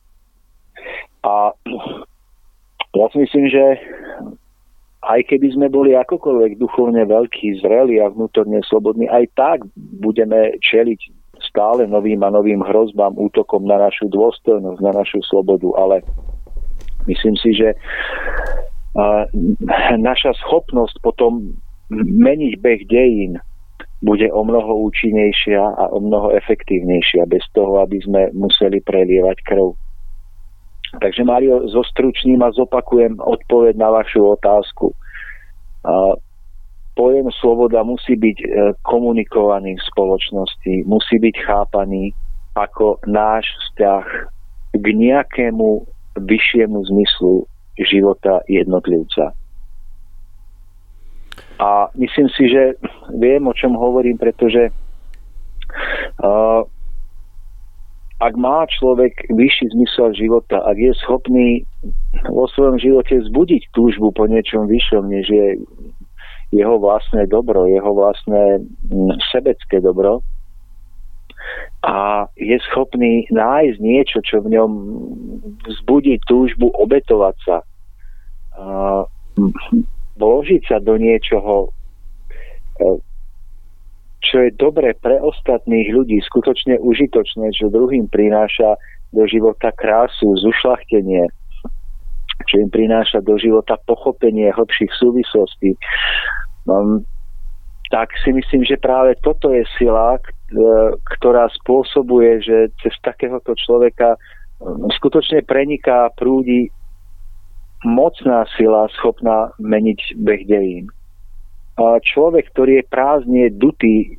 A 1.23 1.53
ja 2.97 3.05
si 3.13 3.17
myslím, 3.21 3.45
že 3.49 3.65
aj 5.07 5.23
keby 5.29 5.53
sme 5.55 5.67
boli 5.71 5.95
akokoľvek 5.95 6.59
duchovne 6.59 7.05
veľkí, 7.07 7.63
zreli 7.63 8.01
a 8.01 8.11
vnútorne 8.11 8.59
slobodní, 8.67 9.07
aj 9.07 9.25
tak 9.37 9.57
budeme 10.03 10.57
čeliť 10.59 10.99
stále 11.47 11.85
novým 11.85 12.25
a 12.25 12.33
novým 12.33 12.65
hrozbám, 12.65 13.15
útokom 13.15 13.63
na 13.63 13.77
našu 13.77 14.09
dôstojnosť, 14.09 14.79
na 14.81 14.91
našu 14.91 15.21
slobodu, 15.29 15.69
ale 15.77 16.01
myslím 17.05 17.37
si, 17.39 17.53
že 17.53 17.77
naša 20.01 20.33
schopnosť 20.41 20.97
potom 21.05 21.55
meniť 21.93 22.53
beh 22.57 22.81
dejín 22.89 23.37
bude 24.01 24.29
o 24.29 24.41
mnoho 24.45 24.89
účinnejšia 24.89 25.61
a 25.61 25.83
o 25.89 25.97
mnoho 26.01 26.33
efektívnejšia, 26.37 27.25
bez 27.25 27.41
toho, 27.53 27.81
aby 27.81 27.97
sme 28.01 28.29
museli 28.33 28.81
prelievať 28.81 29.37
krv. 29.45 29.73
Takže 30.87 31.23
Mario, 31.23 31.67
zostručním 31.67 32.39
a 32.43 32.51
zopakujem 32.51 33.19
odpoveď 33.19 33.75
na 33.75 33.89
vašu 33.91 34.23
otázku. 34.39 34.95
Pojem 36.95 37.27
sloboda 37.43 37.83
musí 37.83 38.17
byť 38.17 38.37
e, 38.41 38.47
komunikovaný 38.81 39.77
v 39.77 39.87
spoločnosti, 39.93 40.73
musí 40.89 41.21
byť 41.21 41.35
chápaný 41.45 42.09
ako 42.57 42.97
náš 43.05 43.45
vzťah 43.45 44.05
k 44.81 44.85
nejakému 44.97 45.85
vyššiemu 46.17 46.77
zmyslu 46.89 47.45
života 47.77 48.41
jednotlivca. 48.49 49.37
A 51.61 51.89
myslím 51.93 52.29
si, 52.33 52.49
že 52.49 52.81
viem, 53.13 53.45
o 53.45 53.53
čom 53.53 53.77
hovorím, 53.77 54.17
pretože 54.17 54.69
uh, 54.69 56.61
ak 58.17 58.33
má 58.33 58.65
človek 58.65 59.29
vyšší 59.29 59.77
zmysel 59.77 60.09
života, 60.17 60.65
ak 60.65 60.77
je 60.77 60.93
schopný 61.05 61.47
vo 62.25 62.49
svojom 62.49 62.81
živote 62.81 63.13
zbudiť 63.29 63.69
túžbu 63.77 64.09
po 64.09 64.25
niečom 64.25 64.65
vyššom, 64.65 65.05
než 65.05 65.25
je 65.29 65.47
jeho 66.49 66.75
vlastné 66.81 67.29
dobro, 67.29 67.69
jeho 67.69 67.93
vlastné 67.93 68.65
mm, 68.89 69.21
sebecké 69.29 69.83
dobro, 69.83 70.25
a 71.85 72.25
je 72.35 72.57
schopný 72.71 73.29
nájsť 73.31 73.77
niečo, 73.79 74.19
čo 74.25 74.41
v 74.43 74.57
ňom 74.57 74.71
zbudí 75.79 76.19
túžbu 76.25 76.73
obetovať 76.73 77.35
sa, 77.45 77.57
vložiť 80.17 80.61
sa 80.65 80.77
do 80.81 80.97
niečoho, 80.97 81.69
e, 82.81 82.97
čo 84.27 84.43
je 84.43 84.51
dobré 84.59 84.91
pre 84.99 85.15
ostatných 85.23 85.95
ľudí, 85.95 86.19
skutočne 86.19 86.83
užitočné, 86.83 87.55
čo 87.55 87.71
druhým 87.71 88.11
prináša 88.11 88.75
do 89.15 89.23
života 89.23 89.71
krásu, 89.71 90.35
zušlachtenie, 90.43 91.31
čo 92.51 92.55
im 92.59 92.69
prináša 92.69 93.23
do 93.23 93.39
života 93.39 93.79
pochopenie 93.87 94.51
hĺbších 94.51 94.91
súvislostí, 94.99 95.79
um, 96.67 97.07
tak 97.87 98.11
si 98.19 98.35
myslím, 98.35 98.67
že 98.67 98.75
práve 98.75 99.15
toto 99.23 99.55
je 99.55 99.63
sila, 99.79 100.19
ktorá 101.15 101.47
spôsobuje, 101.63 102.43
že 102.43 102.57
cez 102.83 102.91
takéhoto 102.99 103.55
človeka 103.55 104.19
um, 104.59 104.91
skutočne 104.91 105.47
preniká 105.47 106.11
prúdi 106.19 106.67
mocná 107.87 108.43
sila 108.59 108.91
schopná 108.99 109.55
meniť 109.63 110.19
beh 110.19 110.43
dejín 110.49 110.91
človek, 111.77 112.49
ktorý 112.57 112.81
je 112.81 112.89
prázdne 112.89 113.43
dutý, 113.53 114.17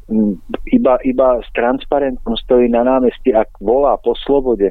iba, 0.71 0.95
iba 1.03 1.43
s 1.43 1.49
transparentom 1.59 2.39
stojí 2.39 2.71
na 2.71 2.87
námestí, 2.87 3.35
ak 3.35 3.51
volá 3.59 3.99
po 3.99 4.15
slobode, 4.15 4.71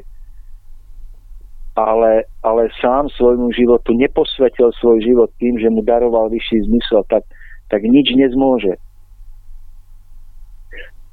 ale, 1.76 2.24
ale 2.42 2.72
sám 2.80 3.12
svojmu 3.12 3.52
životu 3.52 3.92
neposvetil 3.92 4.72
svoj 4.80 5.04
život 5.04 5.30
tým, 5.36 5.60
že 5.60 5.68
mu 5.68 5.84
daroval 5.84 6.32
vyšší 6.32 6.64
zmysel, 6.64 7.04
tak, 7.12 7.22
tak 7.68 7.84
nič 7.84 8.08
nezmôže. 8.16 8.80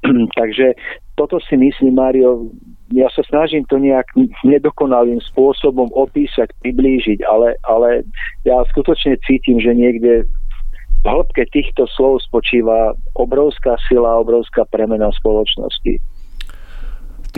Takže 0.40 0.74
toto 1.14 1.38
si 1.44 1.60
myslím, 1.60 1.94
Mário, 1.94 2.50
ja 2.90 3.12
sa 3.12 3.22
snažím 3.26 3.68
to 3.68 3.76
nejak 3.76 4.06
nedokonalým 4.46 5.20
spôsobom 5.32 5.90
opísať, 5.92 6.50
priblížiť, 6.62 7.20
ale, 7.26 7.58
ale 7.66 8.06
ja 8.46 8.62
skutočne 8.72 9.18
cítim, 9.26 9.58
že 9.58 9.74
niekde 9.74 10.24
v 11.06 11.14
hĺbke 11.14 11.46
týchto 11.54 11.86
slov 11.94 12.18
spočíva 12.26 12.98
obrovská 13.14 13.78
sila, 13.86 14.18
obrovská 14.18 14.66
premena 14.66 15.06
spoločnosti. 15.14 16.02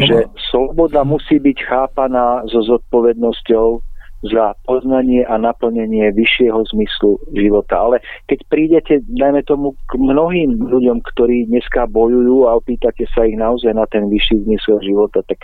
Že 0.00 0.24
sloboda 0.48 1.04
musí 1.04 1.37
byť 1.37 1.59
chápaná 1.68 2.48
so 2.48 2.64
zodpovednosťou 2.64 3.85
za 4.33 4.57
poznanie 4.64 5.22
a 5.28 5.37
naplnenie 5.37 6.11
vyššieho 6.16 6.64
zmyslu 6.72 7.20
života. 7.37 7.76
Ale 7.76 7.96
keď 8.24 8.38
prídete, 8.48 8.94
dajme 9.04 9.44
tomu, 9.44 9.76
k 9.85 10.00
mnohým 10.00 10.64
ľuďom, 10.64 11.04
ktorí 11.14 11.52
dneska 11.52 11.87
bojujú 11.92 12.48
a 12.48 12.57
opýtate 12.57 13.04
sa 13.12 13.28
ich 13.28 13.37
naozaj 13.37 13.76
na 13.76 13.85
ten 13.92 14.09
vyšší 14.09 14.48
zmysel 14.48 14.81
života, 14.81 15.20
tak, 15.28 15.38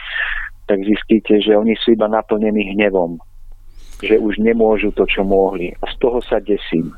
tak 0.65 0.81
zistíte, 0.81 1.45
že 1.45 1.55
oni 1.55 1.77
sú 1.77 1.93
iba 1.93 2.09
naplnení 2.09 2.73
hnevom. 2.73 3.21
Že 4.01 4.17
už 4.19 4.41
nemôžu 4.43 4.91
to, 4.97 5.07
čo 5.07 5.23
mohli. 5.23 5.71
A 5.79 5.85
z 5.93 5.95
toho 6.01 6.19
sa 6.25 6.41
desím 6.43 6.97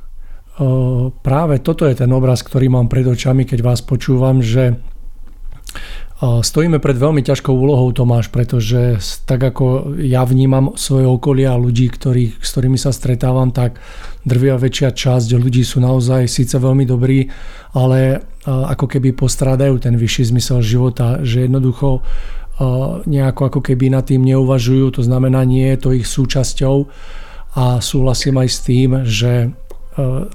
práve 1.21 1.61
toto 1.61 1.85
je 1.85 1.95
ten 1.97 2.11
obraz, 2.13 2.41
ktorý 2.41 2.73
mám 2.73 2.89
pred 2.89 3.05
očami, 3.05 3.45
keď 3.45 3.61
vás 3.61 3.85
počúvam, 3.85 4.41
že 4.41 4.81
stojíme 6.21 6.81
pred 6.81 6.97
veľmi 6.97 7.21
ťažkou 7.21 7.53
úlohou 7.53 7.93
Tomáš, 7.93 8.33
pretože 8.33 8.97
tak 9.29 9.53
ako 9.53 9.97
ja 10.01 10.25
vnímam 10.25 10.73
svoje 10.73 11.05
okolie 11.05 11.45
a 11.45 11.61
ľudí, 11.61 11.93
ktorý, 11.93 12.41
s 12.41 12.57
ktorými 12.57 12.81
sa 12.81 12.89
stretávam, 12.89 13.53
tak 13.53 13.77
drvia 14.25 14.57
väčšia 14.57 14.97
časť 14.97 15.37
ľudí 15.37 15.61
sú 15.61 15.85
naozaj 15.85 16.25
síce 16.25 16.57
veľmi 16.57 16.89
dobrí, 16.89 17.29
ale 17.77 18.25
ako 18.49 18.97
keby 18.97 19.13
postrádajú 19.13 19.77
ten 19.77 19.93
vyšší 20.01 20.33
zmysel 20.33 20.65
života, 20.65 21.21
že 21.21 21.45
jednoducho 21.45 22.01
nejako 23.05 23.53
ako 23.53 23.61
keby 23.61 23.93
nad 23.93 24.09
tým 24.09 24.25
neuvažujú, 24.25 24.97
to 24.97 25.03
znamená 25.05 25.45
nie 25.45 25.69
je 25.77 25.79
to 25.85 25.93
ich 25.93 26.09
súčasťou 26.09 26.89
a 27.61 27.85
súhlasím 27.85 28.41
aj 28.41 28.49
s 28.49 28.59
tým, 28.65 28.91
že 29.05 29.53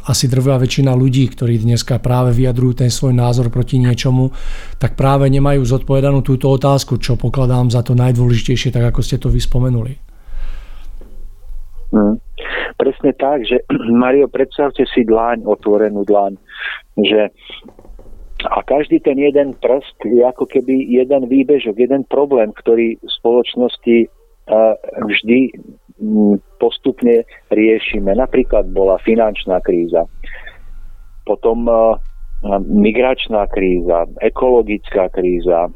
asi 0.10 0.26
drvá 0.26 0.58
väčšina 0.58 0.92
ľudí, 0.98 1.30
ktorí 1.30 1.62
dneska 1.62 2.02
práve 2.02 2.34
vyjadrujú 2.34 2.82
ten 2.82 2.90
svoj 2.90 3.14
názor 3.14 3.54
proti 3.54 3.78
niečomu, 3.78 4.34
tak 4.82 4.98
práve 4.98 5.30
nemajú 5.30 5.62
zodpovedanú 5.62 6.26
túto 6.26 6.50
otázku, 6.50 6.98
čo 6.98 7.14
pokladám 7.14 7.70
za 7.70 7.86
to 7.86 7.94
najdôležitejšie, 7.94 8.74
tak 8.74 8.90
ako 8.90 9.06
ste 9.06 9.22
to 9.22 9.30
vyspomenuli. 9.30 10.02
Hmm. 11.94 12.18
Presne 12.80 13.14
tak, 13.14 13.46
že 13.46 13.62
Mario, 14.02 14.26
predstavte 14.26 14.88
si 14.90 15.06
dláň, 15.06 15.46
otvorenú 15.46 16.02
dláň, 16.08 16.42
že 16.98 17.30
a 18.42 18.66
každý 18.66 18.98
ten 18.98 19.22
jeden 19.22 19.54
prst 19.54 20.02
je 20.02 20.26
ako 20.26 20.50
keby 20.50 20.90
jeden 20.90 21.30
výbežok, 21.30 21.78
jeden 21.78 22.02
problém, 22.10 22.50
ktorý 22.58 22.98
v 22.98 23.10
spoločnosti 23.22 23.98
uh, 24.50 24.74
vždy 24.98 25.54
postupne 26.58 27.24
riešime. 27.54 28.14
Napríklad 28.18 28.74
bola 28.74 28.98
finančná 29.06 29.62
kríza. 29.62 30.10
Potom 31.22 31.70
migračná 32.66 33.46
kríza, 33.48 34.10
ekologická 34.18 35.14
kríza, 35.14 35.70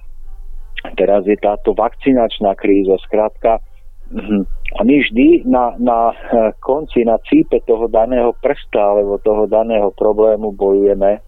teraz 0.97 1.25
je 1.29 1.37
táto 1.37 1.77
vakcinačná 1.77 2.57
kríza, 2.57 2.97
skrátka 3.05 3.61
mhm. 4.09 4.45
a 4.77 4.79
my 4.81 4.95
vždy 5.01 5.45
na, 5.45 5.77
na 5.77 6.13
eh, 6.13 6.53
konci, 6.61 7.05
na 7.05 7.21
cípe 7.25 7.61
toho 7.65 7.85
daného 7.89 8.33
prsta 8.37 8.81
alebo 8.81 9.21
toho 9.21 9.45
daného 9.45 9.93
problému 9.93 10.53
bojujeme, 10.57 11.21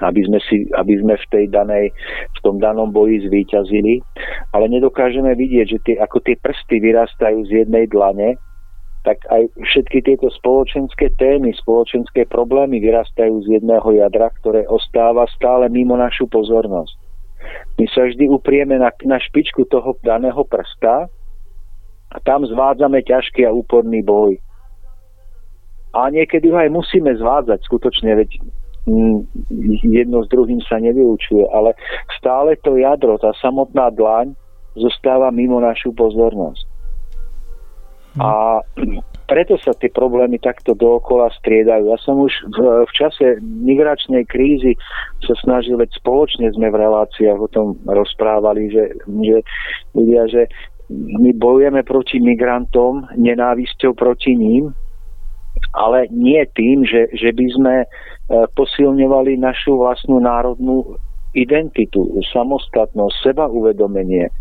aby 0.00 0.20
sme, 0.24 0.40
si, 0.40 0.66
aby 0.74 0.96
sme 1.00 1.14
v, 1.16 1.26
tej 1.30 1.44
danej, 1.52 1.92
v 2.34 2.38
tom 2.40 2.56
danom 2.58 2.88
boji 2.90 3.24
zvíťazili, 3.28 4.00
ale 4.56 4.66
nedokážeme 4.72 5.32
vidieť, 5.36 5.66
že 5.68 5.78
tie, 5.84 5.96
ako 6.00 6.24
tie 6.24 6.36
prsty 6.40 6.80
vyrastajú 6.80 7.44
z 7.48 7.64
jednej 7.64 7.86
dlane, 7.88 8.40
tak 9.00 9.24
aj 9.32 9.48
všetky 9.64 10.04
tieto 10.04 10.28
spoločenské 10.28 11.16
témy, 11.16 11.56
spoločenské 11.56 12.28
problémy 12.28 12.84
vyrastajú 12.84 13.40
z 13.48 13.60
jedného 13.60 13.88
jadra, 13.96 14.28
ktoré 14.40 14.68
ostáva 14.68 15.24
stále 15.32 15.72
mimo 15.72 15.96
našu 15.96 16.28
pozornosť. 16.28 16.92
My 17.80 17.88
sa 17.88 18.04
vždy 18.04 18.28
uprieme 18.28 18.76
na, 18.76 18.92
na 19.08 19.16
špičku 19.16 19.64
toho 19.72 19.96
daného 20.04 20.44
prsta 20.44 21.08
a 22.12 22.16
tam 22.28 22.44
zvádzame 22.44 23.00
ťažký 23.00 23.48
a 23.48 23.54
úporný 23.56 24.04
boj. 24.04 24.36
A 25.96 26.12
niekedy 26.12 26.52
ho 26.52 26.58
aj 26.60 26.70
musíme 26.70 27.10
zvádzať, 27.16 27.66
skutočne, 27.66 28.14
veď 28.14 28.30
jedno 29.84 30.24
s 30.24 30.28
druhým 30.28 30.60
sa 30.66 30.78
nevyučuje, 30.78 31.46
ale 31.50 31.74
stále 32.18 32.56
to 32.60 32.76
jadro, 32.76 33.18
tá 33.18 33.34
samotná 33.38 33.90
dlaň 33.94 34.34
zostáva 34.78 35.30
mimo 35.34 35.58
našu 35.58 35.90
pozornosť. 35.94 36.70
A 38.18 38.58
preto 39.30 39.54
sa 39.62 39.70
tie 39.78 39.86
problémy 39.86 40.42
takto 40.42 40.74
dookola 40.74 41.30
striedajú. 41.38 41.94
Ja 41.94 41.98
som 42.02 42.18
už 42.18 42.34
v, 42.50 42.82
v 42.82 42.92
čase 42.98 43.38
migračnej 43.38 44.26
krízy 44.26 44.74
sa 45.22 45.38
snažil, 45.46 45.78
veď 45.78 45.94
spoločne 45.94 46.50
sme 46.50 46.74
v 46.74 46.80
reláciách 46.82 47.38
o 47.38 47.46
tom 47.46 47.78
rozprávali, 47.86 48.74
že, 48.74 48.98
že 49.06 49.46
ľudia, 49.94 50.26
že 50.26 50.42
my 50.90 51.30
bojujeme 51.38 51.86
proti 51.86 52.18
migrantom 52.18 53.06
nenávisťou 53.14 53.94
proti 53.94 54.34
ním, 54.34 54.74
ale 55.74 56.10
nie 56.10 56.42
tým, 56.54 56.82
že, 56.82 57.10
že 57.14 57.30
by 57.30 57.46
sme 57.54 57.74
e, 57.82 57.86
posilňovali 58.58 59.38
našu 59.38 59.78
vlastnú 59.78 60.18
národnú 60.18 60.98
identitu, 61.34 62.10
samostatnosť, 62.34 63.14
seba 63.22 63.46
uvedomenie, 63.46 64.26
e, 64.26 64.32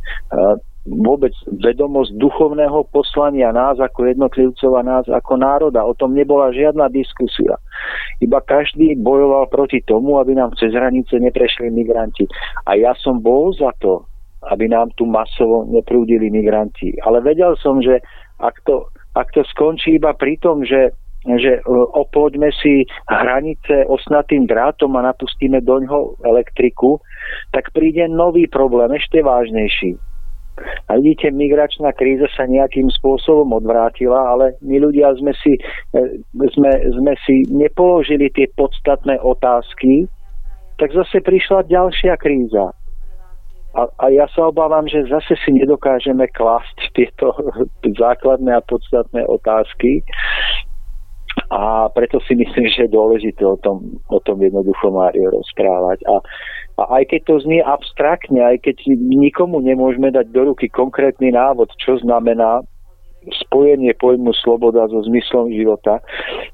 vôbec 0.89 1.35
vedomosť 1.61 2.17
duchovného 2.17 2.87
poslania 2.89 3.53
nás 3.53 3.77
ako 3.77 4.09
jednotlivcov 4.09 4.71
a 4.79 4.81
nás 4.81 5.05
ako 5.05 5.37
národa. 5.37 5.85
O 5.85 5.93
tom 5.93 6.17
nebola 6.17 6.49
žiadna 6.49 6.89
diskusia. 6.89 7.59
Iba 8.23 8.41
každý 8.41 8.97
bojoval 8.97 9.51
proti 9.53 9.83
tomu, 9.85 10.17
aby 10.17 10.33
nám 10.33 10.55
cez 10.57 10.73
hranice 10.73 11.19
neprešli 11.21 11.69
migranti. 11.69 12.25
A 12.65 12.73
ja 12.79 12.95
som 12.97 13.21
bol 13.21 13.53
za 13.53 13.69
to, 13.83 14.07
aby 14.49 14.71
nám 14.71 14.89
tu 14.95 15.05
masovo 15.05 15.67
neprúdili 15.67 16.31
migranti. 16.31 16.95
Ale 17.03 17.21
vedel 17.21 17.59
som, 17.59 17.83
že 17.83 17.99
ak 18.39 18.55
to, 18.63 18.87
ak 19.13 19.29
to 19.35 19.43
skončí 19.51 19.99
iba 19.99 20.15
pri 20.15 20.39
tom, 20.39 20.63
že 20.63 20.95
že 21.37 21.59
e, 21.59 21.61
oploďme 21.93 22.49
si 22.55 22.87
hranice 23.05 23.85
osnatým 23.85 24.49
drátom 24.49 24.95
a 24.97 25.13
napustíme 25.13 25.61
do 25.61 25.83
ňoho 25.83 26.17
elektriku, 26.25 26.97
tak 27.53 27.69
príde 27.75 28.09
nový 28.09 28.49
problém, 28.49 28.95
ešte 28.97 29.21
vážnejší. 29.21 29.99
A 30.89 30.99
vidíte, 30.99 31.31
migračná 31.31 31.95
kríza 31.95 32.27
sa 32.35 32.43
nejakým 32.43 32.91
spôsobom 32.91 33.47
odvrátila, 33.55 34.35
ale 34.35 34.59
my 34.59 34.75
ľudia 34.81 35.15
sme 35.15 35.31
si, 35.37 35.55
e, 35.95 36.01
sme, 36.33 36.71
sme 36.95 37.13
si 37.23 37.45
nepoložili 37.51 38.31
tie 38.33 38.49
podstatné 38.57 39.21
otázky, 39.23 40.09
tak 40.79 40.95
zase 40.95 41.19
prišla 41.19 41.67
ďalšia 41.67 42.15
kríza. 42.15 42.71
A, 43.69 43.85
a 44.01 44.05
ja 44.09 44.25
sa 44.33 44.49
obávam, 44.49 44.89
že 44.89 45.05
zase 45.05 45.37
si 45.45 45.53
nedokážeme 45.53 46.25
klásť 46.33 46.77
tieto 46.97 47.31
základné 47.85 48.57
a 48.57 48.65
podstatné 48.65 49.23
otázky. 49.29 50.01
A 51.49 51.89
preto 51.89 52.21
si 52.29 52.38
myslím, 52.38 52.69
že 52.69 52.85
je 52.85 52.95
dôležité 52.95 53.41
o 53.41 53.57
tom, 53.57 53.97
o 54.05 54.19
tom 54.21 54.38
jednoducho 54.38 54.93
Mário 54.93 55.33
rozprávať. 55.33 56.05
A, 56.05 56.21
a 56.77 56.83
aj 57.01 57.09
keď 57.09 57.21
to 57.25 57.35
znie 57.41 57.62
abstraktne, 57.65 58.38
aj 58.38 58.62
keď 58.62 58.85
nikomu 58.93 59.57
nemôžeme 59.57 60.13
dať 60.13 60.29
do 60.29 60.53
ruky 60.53 60.69
konkrétny 60.69 61.33
návod, 61.33 61.73
čo 61.81 61.97
znamená 62.05 62.62
spojenie 63.45 63.97
pojmu 63.97 64.31
sloboda 64.45 64.88
so 64.88 65.01
zmyslom 65.03 65.49
života, 65.51 65.99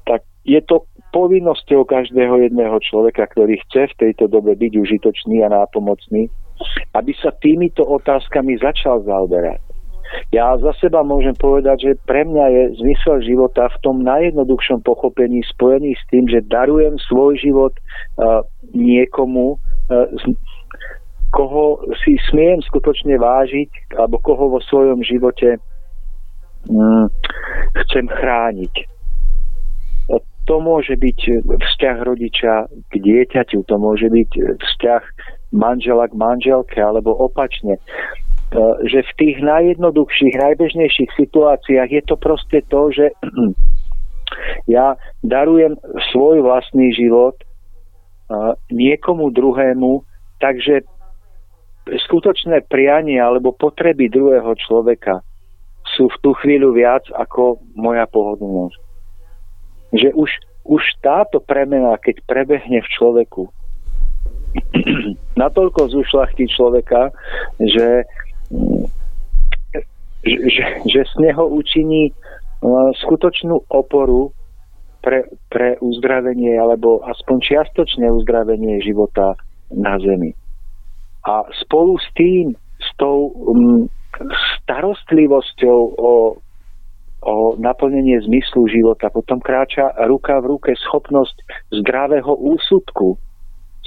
tak 0.08 0.24
je 0.48 0.58
to 0.64 0.88
povinnosťou 1.12 1.86
každého 1.86 2.48
jedného 2.48 2.76
človeka, 2.82 3.26
ktorý 3.30 3.58
chce 3.68 3.90
v 3.92 3.98
tejto 3.98 4.30
dobe 4.30 4.54
byť 4.54 4.72
užitočný 4.78 5.42
a 5.42 5.52
nápomocný, 5.52 6.30
aby 6.94 7.12
sa 7.18 7.34
týmito 7.40 7.84
otázkami 7.84 8.58
začal 8.58 9.04
zaoberať. 9.04 9.65
Ja 10.30 10.54
za 10.58 10.72
seba 10.78 11.02
môžem 11.02 11.34
povedať, 11.34 11.76
že 11.82 11.92
pre 12.06 12.22
mňa 12.22 12.46
je 12.50 12.62
zmysel 12.82 13.22
života 13.26 13.70
v 13.72 13.80
tom 13.82 14.02
najjednoduchšom 14.06 14.82
pochopení 14.86 15.42
spojený 15.42 15.94
s 15.94 16.04
tým, 16.10 16.26
že 16.30 16.46
darujem 16.46 16.98
svoj 17.10 17.38
život 17.38 17.74
uh, 17.74 18.42
niekomu, 18.74 19.58
koho 21.30 21.84
si 22.02 22.16
smiem 22.30 22.62
skutočne 22.64 23.18
vážiť 23.20 23.98
alebo 24.00 24.18
koho 24.24 24.56
vo 24.56 24.60
svojom 24.64 25.04
živote 25.04 25.60
mm, 26.70 27.06
chcem 27.84 28.06
chrániť. 28.08 28.74
To 30.46 30.62
môže 30.62 30.94
byť 30.94 31.42
vzťah 31.42 31.96
rodiča 32.06 32.70
k 32.70 32.92
dieťaťu, 33.02 33.66
to 33.66 33.74
môže 33.82 34.06
byť 34.06 34.30
vzťah 34.62 35.02
manžela 35.50 36.06
k 36.06 36.14
manželke 36.14 36.78
alebo 36.78 37.18
opačne. 37.18 37.82
Že 38.86 39.00
v 39.02 39.12
tých 39.18 39.36
najjednoduchších, 39.42 40.34
najbežnejších 40.38 41.10
situáciách 41.18 41.90
je 41.90 42.02
to 42.06 42.14
proste 42.14 42.58
to, 42.70 42.80
že 42.94 43.06
ja 44.74 44.94
darujem 45.26 45.74
svoj 46.14 46.46
vlastný 46.46 46.94
život 46.94 47.34
niekomu 48.70 49.30
druhému, 49.30 50.02
takže 50.42 50.82
skutočné 51.86 52.66
prianie 52.66 53.22
alebo 53.22 53.54
potreby 53.54 54.10
druhého 54.10 54.50
človeka 54.58 55.22
sú 55.94 56.10
v 56.10 56.16
tú 56.18 56.30
chvíľu 56.42 56.74
viac 56.74 57.06
ako 57.14 57.62
moja 57.78 58.10
pohodlnosť. 58.10 58.78
Že 59.94 60.08
už, 60.18 60.30
už 60.66 60.82
táto 60.98 61.38
premena, 61.38 61.94
keď 62.02 62.26
prebehne 62.26 62.82
v 62.82 62.88
človeku, 62.90 63.46
natoľko 65.42 65.94
zušlachtí 65.94 66.50
človeka, 66.50 67.14
že, 67.62 68.02
že, 70.26 70.64
že 70.86 71.00
z 71.06 71.14
neho 71.22 71.44
učiní 71.46 72.10
skutočnú 73.04 73.70
oporu 73.70 74.32
pre, 75.04 75.22
pre 75.52 75.78
uzdravenie 75.78 76.58
alebo 76.58 77.04
aspoň 77.06 77.36
čiastočné 77.38 78.10
uzdravenie 78.10 78.82
života 78.82 79.38
na 79.70 79.94
Zemi. 80.02 80.34
A 81.26 81.46
spolu 81.62 81.98
s 81.98 82.08
tým, 82.18 82.54
s 82.78 82.88
tou 82.98 83.34
starostlivosťou 84.62 85.80
o, 85.98 86.12
o 87.22 87.34
naplnenie 87.58 88.18
zmyslu 88.24 88.66
života, 88.70 89.10
potom 89.10 89.38
kráča 89.38 89.94
ruka 90.06 90.38
v 90.42 90.58
ruke 90.58 90.72
schopnosť 90.74 91.36
zdravého 91.82 92.34
úsudku, 92.34 93.18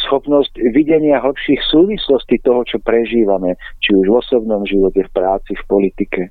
schopnosť 0.07 0.55
videnia 0.71 1.19
hlbších 1.19 1.61
súvislostí 1.67 2.39
toho, 2.41 2.63
čo 2.63 2.79
prežívame, 2.79 3.59
či 3.83 3.95
už 3.95 4.05
v 4.07 4.17
osobnom 4.19 4.63
živote, 4.63 5.03
v 5.03 5.11
práci, 5.11 5.55
v 5.55 5.63
politike. 5.67 6.21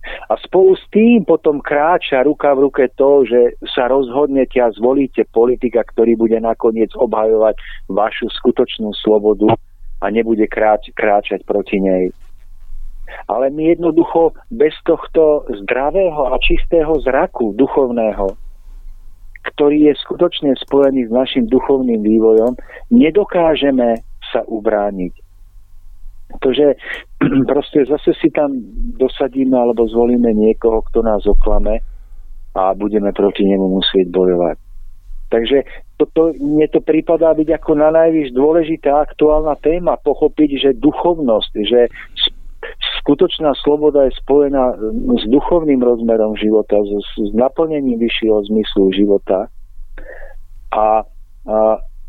A 0.00 0.34
spolu 0.40 0.72
s 0.76 0.84
tým 0.88 1.28
potom 1.28 1.60
kráča 1.60 2.24
ruka 2.24 2.56
v 2.56 2.70
ruke 2.70 2.88
to, 2.96 3.28
že 3.28 3.60
sa 3.76 3.84
rozhodnete 3.92 4.56
a 4.56 4.72
zvolíte 4.72 5.28
politika, 5.28 5.84
ktorý 5.84 6.16
bude 6.16 6.40
nakoniec 6.40 6.88
obhajovať 6.96 7.60
vašu 7.92 8.32
skutočnú 8.32 8.96
slobodu 8.96 9.52
a 10.00 10.06
nebude 10.08 10.48
kráč, 10.48 10.88
kráčať 10.96 11.44
proti 11.44 11.84
nej. 11.84 12.08
Ale 13.28 13.50
my 13.52 13.76
jednoducho 13.76 14.32
bez 14.48 14.72
tohto 14.86 15.44
zdravého 15.66 16.32
a 16.32 16.38
čistého 16.40 16.96
zraku 17.04 17.52
duchovného, 17.58 18.32
ktorý 19.40 19.90
je 19.90 19.94
skutočne 20.04 20.52
spojený 20.56 21.08
s 21.08 21.12
našim 21.12 21.44
duchovným 21.48 22.04
vývojom, 22.04 22.56
nedokážeme 22.92 24.00
sa 24.30 24.44
ubrániť 24.46 25.30
to, 26.38 26.54
že 26.54 26.78
proste 27.50 27.82
zase 27.90 28.14
si 28.22 28.30
tam 28.30 28.54
dosadíme 28.94 29.58
alebo 29.58 29.90
zvolíme 29.90 30.30
niekoho, 30.30 30.86
kto 30.86 31.02
nás 31.02 31.26
oklame 31.26 31.82
a 32.54 32.70
budeme 32.78 33.10
proti 33.10 33.42
nemu 33.46 33.82
musieť 33.82 34.06
bojovať. 34.14 34.56
Takže 35.30 35.62
toto, 35.94 36.34
mne 36.34 36.66
to 36.74 36.82
prípadá 36.82 37.30
byť 37.34 37.48
ako 37.54 37.78
na 37.78 37.94
najvyš 37.94 38.34
dôležitá 38.34 38.98
aktuálna 39.06 39.54
téma, 39.62 39.94
pochopiť, 40.02 40.50
že 40.58 40.70
duchovnosť, 40.82 41.52
že 41.62 41.86
skutočná 43.00 43.56
sloboda 43.64 44.06
je 44.06 44.12
spojená 44.20 44.76
s 45.16 45.24
duchovným 45.28 45.80
rozmerom 45.80 46.36
života, 46.36 46.76
s, 46.80 47.06
s 47.16 47.30
naplnením 47.32 47.98
vyššieho 47.98 48.44
zmyslu 48.52 48.92
života 48.92 49.48
a, 50.72 51.04
a 51.48 51.58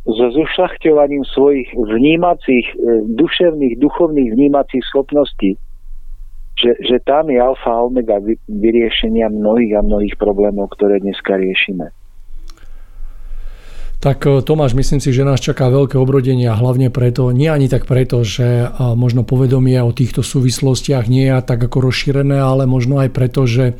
so 0.05 0.25
zošľachťovaním 0.33 1.21
svojich 1.29 1.69
vnímacích, 1.77 2.65
e, 2.73 2.75
duševných, 3.13 3.77
duchovných 3.77 4.29
vnímacích 4.33 4.81
schopností, 4.89 5.61
že, 6.57 6.71
že 6.81 6.97
tam 7.05 7.29
je 7.29 7.37
alfa 7.37 7.69
a 7.69 7.85
omega 7.85 8.17
vyriešenia 8.49 9.29
mnohých 9.29 9.77
a 9.77 9.85
mnohých 9.85 10.15
problémov, 10.17 10.73
ktoré 10.73 10.99
dneska 10.99 11.37
riešime. 11.37 11.93
Tak 14.01 14.25
e, 14.25 14.41
Tomáš, 14.41 14.73
myslím 14.73 14.97
si, 14.97 15.13
že 15.13 15.21
nás 15.21 15.37
čaká 15.37 15.69
veľké 15.69 15.95
obrodenie 16.01 16.49
a 16.49 16.57
hlavne 16.57 16.89
preto, 16.89 17.29
nie 17.29 17.47
ani 17.47 17.69
tak 17.69 17.85
preto, 17.85 18.25
že 18.25 18.65
možno 18.97 19.21
povedomie 19.21 19.77
o 19.77 19.93
týchto 19.93 20.25
súvislostiach 20.25 21.05
nie 21.05 21.29
je 21.29 21.37
tak 21.45 21.61
ako 21.61 21.85
rozšírené, 21.85 22.41
ale 22.41 22.65
možno 22.65 22.97
aj 22.97 23.09
preto, 23.13 23.45
že 23.45 23.77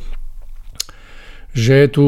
že 1.52 1.84
je 1.84 1.88
tu 1.92 2.06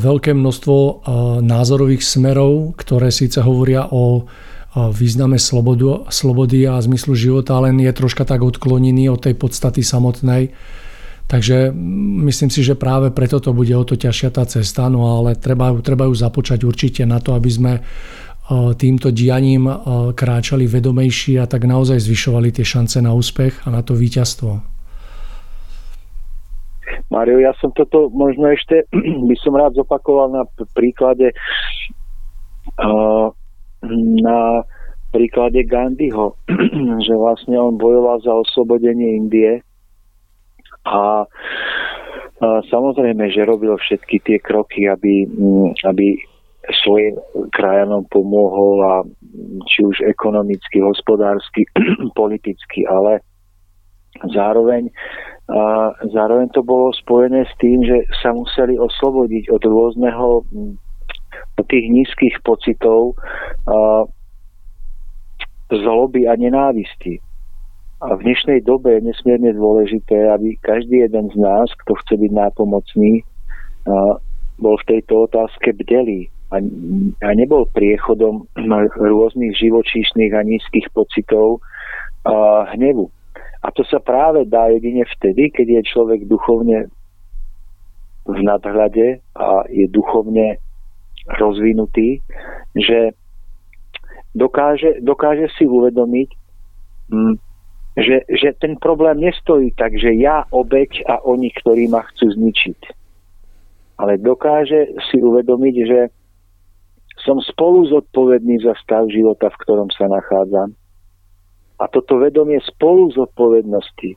veľké 0.00 0.32
množstvo 0.32 1.04
názorových 1.44 2.00
smerov, 2.00 2.72
ktoré 2.80 3.12
síce 3.12 3.44
hovoria 3.44 3.84
o 3.84 4.24
význame 4.72 5.36
slobodu, 5.36 6.08
slobody 6.08 6.64
a 6.64 6.80
zmyslu 6.80 7.12
života, 7.12 7.60
len 7.60 7.76
je 7.84 7.92
troška 7.92 8.24
tak 8.24 8.40
odklonený 8.40 9.12
od 9.12 9.20
tej 9.20 9.36
podstaty 9.36 9.84
samotnej. 9.84 10.56
Takže 11.28 11.76
myslím 12.24 12.48
si, 12.48 12.64
že 12.64 12.72
práve 12.72 13.12
preto 13.12 13.36
to 13.36 13.52
bude 13.52 13.68
o 13.76 13.84
to 13.84 14.00
ťažšia 14.00 14.32
tá 14.32 14.48
cesta, 14.48 14.88
no 14.88 15.20
ale 15.20 15.36
treba, 15.36 15.76
treba 15.84 16.08
ju 16.08 16.16
započať 16.16 16.64
určite 16.64 17.04
na 17.04 17.20
to, 17.20 17.36
aby 17.36 17.50
sme 17.52 17.72
týmto 18.80 19.12
dianím 19.12 19.68
kráčali 20.16 20.64
vedomejší 20.64 21.36
a 21.36 21.44
tak 21.44 21.68
naozaj 21.68 22.00
zvyšovali 22.00 22.48
tie 22.48 22.64
šance 22.64 22.96
na 23.04 23.12
úspech 23.12 23.68
a 23.68 23.68
na 23.68 23.84
to 23.84 23.92
víťazstvo. 23.92 24.78
Mario, 27.12 27.44
ja 27.44 27.52
som 27.60 27.76
toto 27.76 28.08
možno 28.08 28.48
ešte 28.48 28.88
by 29.28 29.36
som 29.44 29.52
rád 29.52 29.76
zopakoval 29.76 30.32
na 30.32 30.42
príklade 30.72 31.36
uh, 32.80 33.28
na 34.24 34.64
príklade 35.12 35.60
Gandhiho, 35.68 36.36
že 37.06 37.12
vlastne 37.12 37.56
on 37.60 37.76
bojoval 37.76 38.20
za 38.24 38.32
oslobodenie 38.32 39.12
Indie 39.12 39.60
a, 40.88 41.26
samozrejme, 42.72 43.28
že 43.34 43.44
robil 43.44 43.76
všetky 43.76 44.22
tie 44.24 44.38
kroky, 44.40 44.88
aby, 44.88 45.26
aby 45.84 46.16
svojim 46.84 47.16
krajanom 47.52 48.04
pomohol 48.12 48.84
a 48.84 48.94
či 49.68 49.84
už 49.84 50.04
ekonomicky, 50.04 50.80
hospodársky, 50.80 51.64
politicky, 52.20 52.84
ale 52.88 53.20
zároveň 54.32 54.90
a 55.48 55.96
zároveň 56.12 56.52
to 56.52 56.60
bolo 56.60 56.92
spojené 56.92 57.48
s 57.48 57.54
tým, 57.56 57.80
že 57.80 58.04
sa 58.20 58.36
museli 58.36 58.76
oslobodiť 58.76 59.48
od 59.48 59.62
rôzneho 59.64 60.44
od 61.56 61.66
tých 61.72 61.86
nízkych 61.88 62.36
pocitov 62.44 63.16
a, 63.64 64.04
zloby 65.72 66.28
a 66.28 66.36
nenávisti. 66.36 67.20
A 67.98 68.14
v 68.14 68.22
dnešnej 68.22 68.62
dobe 68.62 68.94
je 68.94 69.10
nesmierne 69.10 69.50
dôležité, 69.58 70.30
aby 70.30 70.54
každý 70.62 71.02
jeden 71.02 71.34
z 71.34 71.36
nás, 71.42 71.66
kto 71.82 71.98
chce 71.98 72.14
byť 72.14 72.30
nápomocný, 72.30 73.26
bol 74.62 74.74
v 74.78 74.86
tejto 74.86 75.26
otázke 75.26 75.74
bdelý 75.74 76.30
a, 76.54 76.62
nebol 77.34 77.66
priechodom 77.74 78.46
rôznych 79.02 79.58
živočíšnych 79.58 80.30
a 80.30 80.46
nízkych 80.46 80.86
pocitov 80.94 81.58
a 82.22 82.70
hnevu. 82.78 83.10
A 83.66 83.74
to 83.74 83.82
sa 83.82 83.98
práve 83.98 84.46
dá 84.46 84.70
jedine 84.70 85.02
vtedy, 85.18 85.50
keď 85.50 85.82
je 85.82 85.90
človek 85.90 86.30
duchovne 86.30 86.86
v 88.30 88.38
nadhľade 88.46 89.18
a 89.34 89.66
je 89.74 89.90
duchovne 89.90 90.62
rozvinutý, 91.34 92.22
že 92.78 93.10
dokáže, 94.38 95.02
dokáže 95.02 95.50
si 95.58 95.66
uvedomiť, 95.66 96.28
že, 97.98 98.22
že 98.30 98.54
ten 98.62 98.78
problém 98.78 99.18
nestojí 99.18 99.74
tak, 99.74 99.98
že 99.98 100.14
ja 100.14 100.46
obeď 100.54 101.02
a 101.10 101.18
oni, 101.26 101.50
ktorí 101.50 101.90
ma 101.90 102.06
chcú 102.14 102.30
zničiť. 102.30 102.80
Ale 103.98 104.22
dokáže 104.22 104.94
si 105.10 105.18
uvedomiť, 105.18 105.74
že 105.82 106.00
som 107.26 107.42
spolu 107.42 107.90
zodpovedný 107.90 108.62
za 108.62 108.78
stav 108.78 109.10
života, 109.10 109.50
v 109.50 109.60
ktorom 109.66 109.90
sa 109.90 110.06
nachádzam 110.06 110.70
a 111.78 111.84
toto 111.90 112.22
vedomie 112.22 112.62
spolu 112.62 113.10
zodpovednosti 113.14 114.14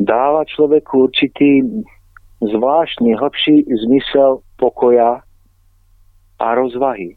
dáva 0.00 0.48
človeku 0.48 1.12
určitý 1.12 1.60
zvláštny, 2.40 3.20
hlbší 3.20 3.68
zmysel 3.68 4.40
pokoja 4.56 5.20
a 6.40 6.46
rozvahy. 6.56 7.12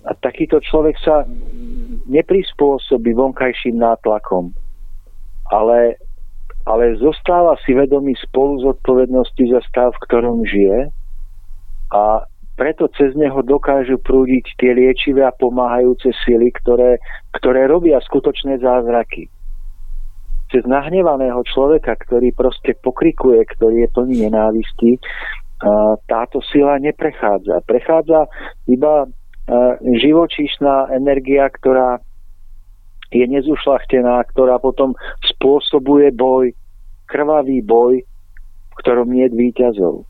A 0.00 0.16
takýto 0.16 0.64
človek 0.64 0.96
sa 1.04 1.28
neprispôsobí 2.08 3.12
vonkajším 3.12 3.76
nátlakom, 3.76 4.50
ale, 5.52 6.00
ale 6.64 6.84
zostáva 6.96 7.54
si 7.62 7.76
vedomý 7.76 8.16
spolu 8.16 8.64
zodpovednosti 8.64 9.44
za 9.52 9.60
stav, 9.68 9.92
v 9.92 10.02
ktorom 10.08 10.42
žije 10.48 10.88
a 11.92 12.24
preto 12.56 12.88
cez 12.92 13.16
neho 13.16 13.40
dokážu 13.40 13.96
prúdiť 14.00 14.44
tie 14.60 14.76
liečivé 14.76 15.24
a 15.24 15.32
pomáhajúce 15.32 16.12
sily, 16.24 16.52
ktoré, 16.60 17.00
ktoré 17.36 17.64
robia 17.64 18.00
skutočné 18.04 18.60
zázraky. 18.60 19.32
Cez 20.52 20.66
nahnevaného 20.68 21.40
človeka, 21.46 21.96
ktorý 22.04 22.36
proste 22.36 22.76
pokrikuje, 22.84 23.44
ktorý 23.56 23.84
je 23.84 23.88
plný 23.96 24.16
nenávisti, 24.28 25.00
táto 26.08 26.44
sila 26.52 26.76
neprechádza. 26.80 27.64
Prechádza 27.64 28.28
iba 28.68 29.08
živočíšna 29.82 30.94
energia, 30.94 31.50
ktorá 31.50 31.98
je 33.10 33.26
nezušlachtená, 33.26 34.22
ktorá 34.30 34.62
potom 34.62 34.94
spôsobuje 35.26 36.14
boj, 36.14 36.54
krvavý 37.10 37.58
boj, 37.58 38.06
v 38.70 38.74
ktorom 38.78 39.10
nie 39.10 39.26
je 39.26 39.34
výťazov. 39.34 40.06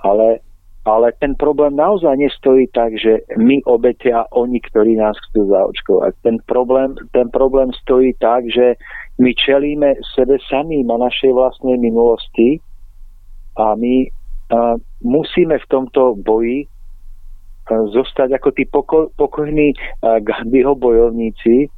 Ale 0.00 0.40
ale 0.82 1.14
ten 1.22 1.38
problém 1.38 1.78
naozaj 1.78 2.18
nestojí 2.18 2.66
tak, 2.74 2.98
že 2.98 3.22
my 3.38 3.62
obetia 3.70 4.26
oni, 4.34 4.58
ktorí 4.58 4.98
nás 4.98 5.14
chcú 5.30 5.46
zaočkovať. 5.46 6.12
Ten 6.26 6.36
problém, 6.42 6.98
ten 7.14 7.30
problém 7.30 7.70
stojí 7.86 8.18
tak, 8.18 8.42
že 8.50 8.74
my 9.22 9.30
čelíme 9.30 9.94
sebe 10.18 10.42
samým 10.50 10.90
a 10.90 11.06
našej 11.06 11.30
vlastnej 11.38 11.78
minulosti 11.78 12.58
a 13.54 13.78
my 13.78 14.10
a, 14.50 14.74
musíme 15.06 15.54
v 15.62 15.70
tomto 15.70 16.18
boji 16.18 16.66
a, 16.66 16.71
zostať 17.68 18.42
ako 18.42 18.48
tí 18.52 18.64
poko, 18.66 18.98
pokojní 19.14 19.72
Gandhiho 20.02 20.74
bojovníci, 20.74 21.70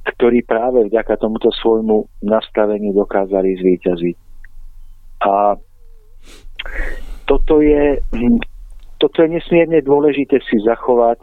ktorí 0.00 0.42
práve 0.48 0.88
vďaka 0.88 1.20
tomuto 1.20 1.52
svojmu 1.52 2.24
nastaveniu 2.24 2.96
dokázali 2.96 3.60
zvíťaziť. 3.60 4.16
A 5.28 5.60
toto 7.28 7.60
je, 7.60 8.00
toto 8.96 9.16
je 9.20 9.28
nesmierne 9.28 9.84
dôležité 9.84 10.40
si 10.48 10.56
zachovať 10.64 11.20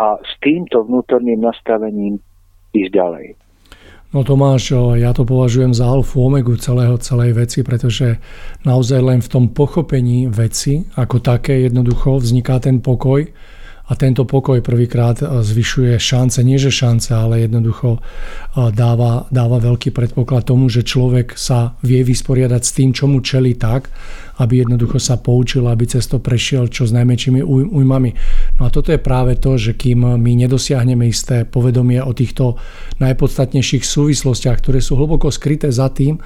a 0.00 0.18
s 0.18 0.32
týmto 0.40 0.82
vnútorným 0.88 1.38
nastavením 1.38 2.18
ísť 2.74 2.90
ďalej. 2.90 3.26
No 4.14 4.22
Tomáš, 4.22 4.70
ja 4.94 5.10
to 5.10 5.26
považujem 5.26 5.74
za 5.74 5.90
alfu 5.90 6.22
omegu 6.22 6.54
celého, 6.54 6.94
celej 7.02 7.34
veci, 7.34 7.66
pretože 7.66 8.22
naozaj 8.62 9.00
len 9.02 9.18
v 9.18 9.26
tom 9.26 9.44
pochopení 9.50 10.30
veci 10.30 10.86
ako 10.94 11.18
také 11.18 11.66
jednoducho 11.66 12.22
vzniká 12.22 12.62
ten 12.62 12.78
pokoj 12.78 13.26
a 13.84 13.92
tento 14.00 14.24
pokoj 14.24 14.64
prvýkrát 14.64 15.20
zvyšuje 15.20 16.00
šance, 16.00 16.40
nie 16.40 16.56
že 16.56 16.72
šance, 16.72 17.12
ale 17.12 17.44
jednoducho 17.44 18.00
dáva, 18.72 19.28
dáva 19.28 19.60
veľký 19.60 19.92
predpoklad 19.92 20.48
tomu, 20.48 20.72
že 20.72 20.88
človek 20.88 21.36
sa 21.36 21.76
vie 21.84 22.00
vysporiadať 22.00 22.62
s 22.64 22.72
tým, 22.72 22.96
čo 22.96 23.04
mu 23.04 23.20
čeli 23.20 23.60
tak, 23.60 23.92
aby 24.40 24.64
jednoducho 24.64 24.96
sa 24.96 25.20
poučil, 25.20 25.68
aby 25.68 25.84
cez 25.84 26.08
to 26.08 26.16
prešiel 26.16 26.72
čo 26.72 26.88
s 26.88 26.96
najmenšími 26.96 27.44
újmami. 27.44 28.10
No 28.56 28.66
a 28.66 28.72
toto 28.72 28.88
je 28.88 28.96
práve 28.96 29.36
to, 29.36 29.60
že 29.60 29.76
kým 29.76 30.16
my 30.16 30.32
nedosiahneme 30.32 31.04
isté 31.04 31.44
povedomie 31.44 32.00
o 32.00 32.16
týchto 32.16 32.56
najpodstatnejších 33.04 33.84
súvislostiach, 33.84 34.64
ktoré 34.64 34.80
sú 34.80 34.96
hlboko 34.96 35.28
skryté 35.28 35.68
za 35.68 35.92
tým, 35.92 36.16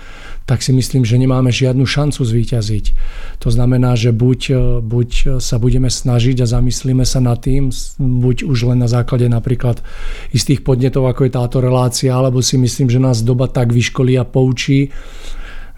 tak 0.49 0.65
si 0.65 0.73
myslím, 0.73 1.05
že 1.05 1.21
nemáme 1.21 1.53
žiadnu 1.53 1.85
šancu 1.85 2.25
zvíťaziť. 2.25 2.97
To 3.45 3.53
znamená, 3.53 4.01
že 4.01 4.17
buď, 4.17 4.41
buď 4.81 5.37
sa 5.45 5.61
budeme 5.61 5.93
snažiť 5.93 6.41
a 6.41 6.49
zamyslíme 6.49 7.05
sa 7.05 7.21
nad 7.21 7.37
tým, 7.37 7.69
buď 8.01 8.49
už 8.49 8.73
len 8.73 8.81
na 8.81 8.89
základe 8.89 9.29
napríklad 9.29 9.85
istých 10.33 10.65
podnetov, 10.65 11.05
ako 11.05 11.29
je 11.29 11.37
táto 11.37 11.61
relácia, 11.61 12.17
alebo 12.17 12.41
si 12.41 12.57
myslím, 12.57 12.89
že 12.89 12.97
nás 12.97 13.21
doba 13.21 13.45
tak 13.53 13.77
vyškolí 13.77 14.17
a 14.17 14.25
poučí, 14.25 14.89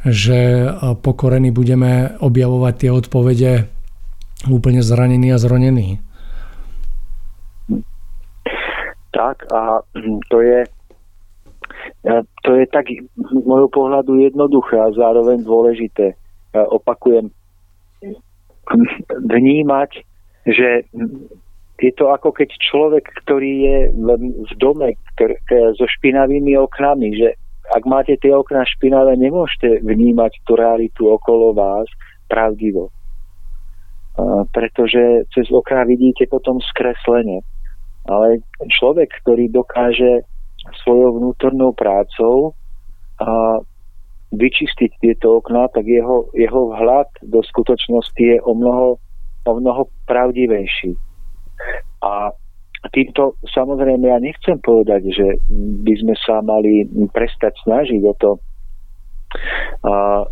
že 0.06 0.70
pokorení 1.02 1.50
budeme 1.50 2.14
objavovať 2.22 2.74
tie 2.78 2.90
odpovede 2.94 3.52
úplne 4.46 4.86
zranení 4.86 5.34
a 5.34 5.42
zronení. 5.42 5.98
Tak 9.10 9.50
a 9.50 9.82
to 10.30 10.38
je 10.40 10.62
to 12.46 12.51
je 12.57 12.64
tak 12.72 12.88
z 12.88 13.42
môjho 13.44 13.68
pohľadu 13.68 14.16
jednoduché 14.20 14.80
a 14.80 14.94
zároveň 14.94 15.44
dôležité. 15.44 16.16
Opakujem, 16.55 17.28
vnímať 19.28 20.05
že 20.48 20.88
je 21.80 21.92
to 21.96 22.12
ako 22.12 22.32
keď 22.32 22.48
človek, 22.61 23.05
ktorý 23.24 23.53
je 23.64 23.78
v 24.24 24.53
dome 24.61 24.96
ktorý, 25.16 25.36
so 25.76 25.84
špinavými 25.88 26.57
oknami, 26.57 27.16
že 27.16 27.28
ak 27.70 27.84
máte 27.86 28.16
tie 28.20 28.34
okná 28.34 28.66
špinavé, 28.66 29.16
nemôžete 29.16 29.80
vnímať 29.84 30.32
tú 30.44 30.59
realitu 30.59 31.09
okolo 31.09 31.55
vás 31.57 31.86
pravdivo. 32.28 32.90
Pretože 34.53 35.24
cez 35.32 35.46
okná 35.48 35.86
vidíte 35.88 36.28
potom 36.28 36.61
skreslenie. 36.61 37.40
Ale 38.09 38.42
človek, 38.80 39.09
ktorý 39.22 39.48
dokáže 39.53 40.26
svojou 40.84 41.18
vnútornou 41.18 41.72
prácou 41.74 42.54
vyčistiť 44.30 44.90
tieto 45.02 45.42
okná, 45.42 45.66
tak 45.74 45.90
jeho, 45.90 46.30
jeho 46.38 46.70
vhľad 46.70 47.10
do 47.26 47.42
skutočnosti 47.42 48.22
je 48.22 48.38
o 48.46 48.54
mnoho, 48.54 48.96
o 49.46 49.52
mnoho 49.58 49.90
pravdivejší. 50.06 50.94
A 52.06 52.30
týmto 52.94 53.36
samozrejme 53.50 54.06
ja 54.06 54.22
nechcem 54.22 54.56
povedať, 54.62 55.10
že 55.10 55.26
by 55.84 55.94
sme 56.00 56.14
sa 56.16 56.40
mali 56.40 56.86
prestať 57.10 57.58
snažiť 57.66 58.00
o 58.06 58.14
to 58.16 58.30
a, 59.84 60.24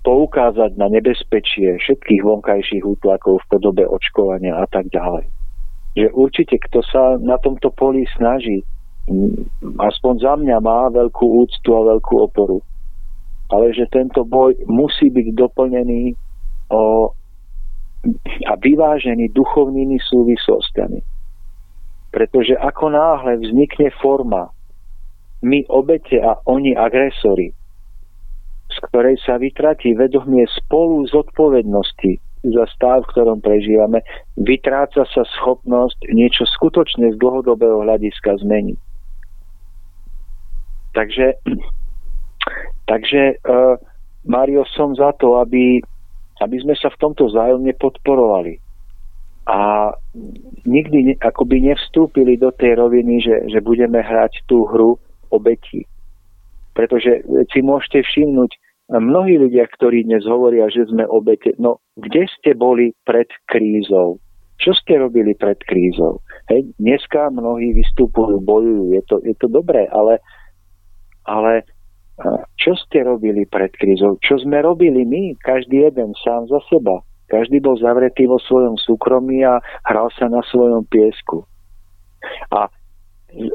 poukázať 0.00 0.80
na 0.80 0.88
nebezpečie 0.88 1.76
všetkých 1.76 2.24
vonkajších 2.24 2.82
útlakov 2.82 3.44
v 3.44 3.48
podobe 3.52 3.84
očkovania 3.84 4.64
a 4.64 4.66
tak 4.66 4.88
ďalej. 4.88 5.28
Že 5.92 6.08
určite, 6.16 6.56
kto 6.56 6.80
sa 6.88 7.20
na 7.20 7.36
tomto 7.36 7.68
poli 7.68 8.08
snaží, 8.16 8.64
aspoň 9.80 10.14
za 10.20 10.34
mňa 10.36 10.56
má 10.60 10.90
veľkú 10.92 11.46
úctu 11.46 11.70
a 11.76 11.96
veľkú 11.96 12.14
oporu. 12.26 12.58
Ale 13.50 13.74
že 13.74 13.90
tento 13.90 14.22
boj 14.22 14.54
musí 14.70 15.10
byť 15.10 15.26
doplnený 15.34 16.14
o, 16.70 17.10
a 18.46 18.52
vyvážený 18.54 19.34
duchovnými 19.34 19.98
súvislostiami 19.98 21.02
pretože 22.10 22.58
ako 22.58 22.90
náhle 22.90 23.38
vznikne 23.38 23.94
forma 24.02 24.50
my 25.40 25.64
obete 25.72 26.20
a 26.20 26.36
oni 26.44 26.76
agresori, 26.76 27.54
z 28.70 28.76
ktorej 28.90 29.16
sa 29.24 29.40
vytratí 29.40 29.96
vedomie 29.96 30.44
spolu 30.60 31.06
z 31.08 31.16
odpovednosti 31.16 32.12
za 32.44 32.64
stav, 32.76 33.04
v 33.04 33.10
ktorom 33.14 33.38
prežívame, 33.40 34.04
vytráca 34.36 35.06
sa 35.06 35.22
schopnosť 35.40 36.12
niečo 36.12 36.44
skutočne 36.44 37.12
z 37.14 37.16
dlhodobého 37.16 37.84
hľadiska 37.84 38.36
zmeniť. 38.40 38.89
Takže, 40.90 41.26
takže 42.90 43.38
uh, 43.46 43.78
Mario, 44.26 44.66
som 44.74 44.92
za 44.94 45.14
to, 45.16 45.38
aby, 45.38 45.80
aby 46.42 46.56
sme 46.60 46.74
sa 46.74 46.90
v 46.90 47.00
tomto 47.00 47.30
zájomne 47.30 47.72
podporovali 47.78 48.58
a 49.50 49.90
nikdy 50.62 51.18
akoby 51.18 51.72
nevstúpili 51.72 52.38
do 52.38 52.54
tej 52.54 52.78
roviny, 52.78 53.18
že, 53.18 53.50
že 53.50 53.58
budeme 53.64 53.98
hrať 53.98 54.46
tú 54.46 54.68
hru 54.68 54.94
obeti. 55.32 55.82
Pretože 56.76 57.26
si 57.50 57.58
môžete 57.64 58.06
všimnúť, 58.06 58.50
mnohí 58.98 59.38
ľudia, 59.38 59.66
ktorí 59.70 60.06
dnes 60.06 60.26
hovoria, 60.26 60.66
že 60.70 60.86
sme 60.86 61.06
obete, 61.06 61.54
no 61.58 61.82
kde 61.98 62.26
ste 62.38 62.54
boli 62.54 62.94
pred 63.06 63.26
krízou? 63.46 64.18
Čo 64.60 64.76
ste 64.76 65.00
robili 65.00 65.32
pred 65.32 65.56
krízou? 65.64 66.20
Hej, 66.52 66.68
dneska 66.76 67.32
mnohí 67.32 67.72
vystupujú, 67.72 68.44
bojujú, 68.44 68.92
je 68.92 69.02
to, 69.08 69.16
je 69.24 69.34
to 69.40 69.48
dobré, 69.48 69.88
ale, 69.88 70.20
ale 71.24 71.64
čo 72.60 72.76
ste 72.76 73.00
robili 73.00 73.48
pred 73.48 73.72
krízou? 73.72 74.20
Čo 74.20 74.44
sme 74.44 74.60
robili 74.60 75.08
my, 75.08 75.40
každý 75.40 75.88
jeden 75.88 76.12
sám 76.20 76.44
za 76.52 76.60
seba? 76.68 77.00
Každý 77.32 77.62
bol 77.62 77.78
zavretý 77.80 78.26
vo 78.28 78.36
svojom 78.42 78.76
súkromí 78.76 79.40
a 79.46 79.62
hral 79.88 80.12
sa 80.18 80.28
na 80.28 80.44
svojom 80.50 80.84
piesku. 80.90 81.46
A, 82.52 82.68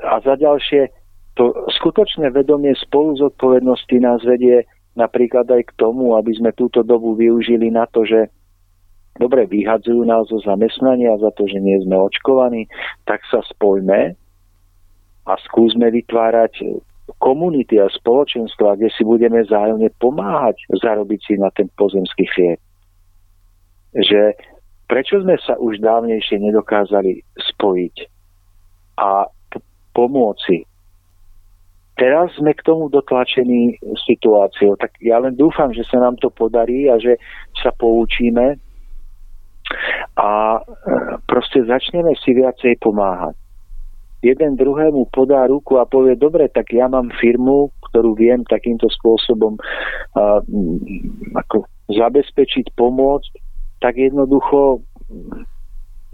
a 0.08 0.14
za 0.24 0.34
ďalšie, 0.40 0.90
to 1.38 1.54
skutočné 1.78 2.32
vedomie 2.32 2.74
spolu 2.80 3.20
zodpovednosti 3.20 3.98
nás 4.00 4.24
vedie 4.24 4.66
napríklad 4.96 5.46
aj 5.52 5.70
k 5.70 5.72
tomu, 5.76 6.16
aby 6.16 6.32
sme 6.34 6.56
túto 6.56 6.82
dobu 6.82 7.14
využili 7.20 7.68
na 7.70 7.86
to, 7.92 8.08
že 8.08 8.32
dobre 9.20 9.44
vyhadzujú 9.46 10.08
nás 10.08 10.26
zo 10.32 10.40
zamestnania 10.42 11.20
za 11.20 11.30
to, 11.36 11.46
že 11.46 11.60
nie 11.60 11.76
sme 11.84 12.00
očkovaní, 12.00 12.72
tak 13.04 13.22
sa 13.28 13.44
spojme 13.44 14.16
a 15.28 15.34
skúsme 15.52 15.92
vytvárať 15.92 16.80
komunity 17.22 17.78
a 17.78 17.90
spoločenstva, 17.90 18.76
kde 18.78 18.90
si 18.94 19.06
budeme 19.06 19.46
zájomne 19.46 19.90
pomáhať 20.02 20.58
zarobiť 20.82 21.20
si 21.22 21.34
na 21.38 21.54
ten 21.54 21.70
pozemský 21.78 22.26
chlieb 22.34 22.60
že 23.96 24.36
prečo 24.92 25.24
sme 25.24 25.40
sa 25.40 25.56
už 25.56 25.80
dávnejšie 25.80 26.36
nedokázali 26.44 27.24
spojiť 27.56 27.96
a 29.00 29.32
p- 29.52 29.64
pomôcť 29.96 30.76
Teraz 31.96 32.28
sme 32.36 32.52
k 32.52 32.60
tomu 32.60 32.92
dotlačení 32.92 33.80
situáciou, 34.04 34.76
tak 34.76 35.00
ja 35.00 35.16
len 35.16 35.32
dúfam, 35.32 35.72
že 35.72 35.88
sa 35.88 36.04
nám 36.04 36.20
to 36.20 36.28
podarí 36.28 36.92
a 36.92 37.00
že 37.00 37.16
sa 37.56 37.72
poučíme 37.72 38.60
a 40.20 40.60
e, 40.60 40.62
proste 41.24 41.64
začneme 41.64 42.12
si 42.20 42.36
viacej 42.36 42.84
pomáhať. 42.84 43.40
Jeden 44.26 44.58
druhému 44.58 45.14
podá 45.14 45.46
ruku 45.46 45.78
a 45.78 45.86
povie, 45.86 46.18
dobre, 46.18 46.50
tak 46.50 46.74
ja 46.74 46.90
mám 46.90 47.14
firmu, 47.22 47.70
ktorú 47.92 48.18
viem 48.18 48.42
takýmto 48.50 48.90
spôsobom 48.90 49.54
uh, 49.62 50.42
ako 51.38 51.70
zabezpečiť, 51.94 52.74
pomôcť 52.74 53.32
tak 53.86 54.02
jednoducho 54.02 54.82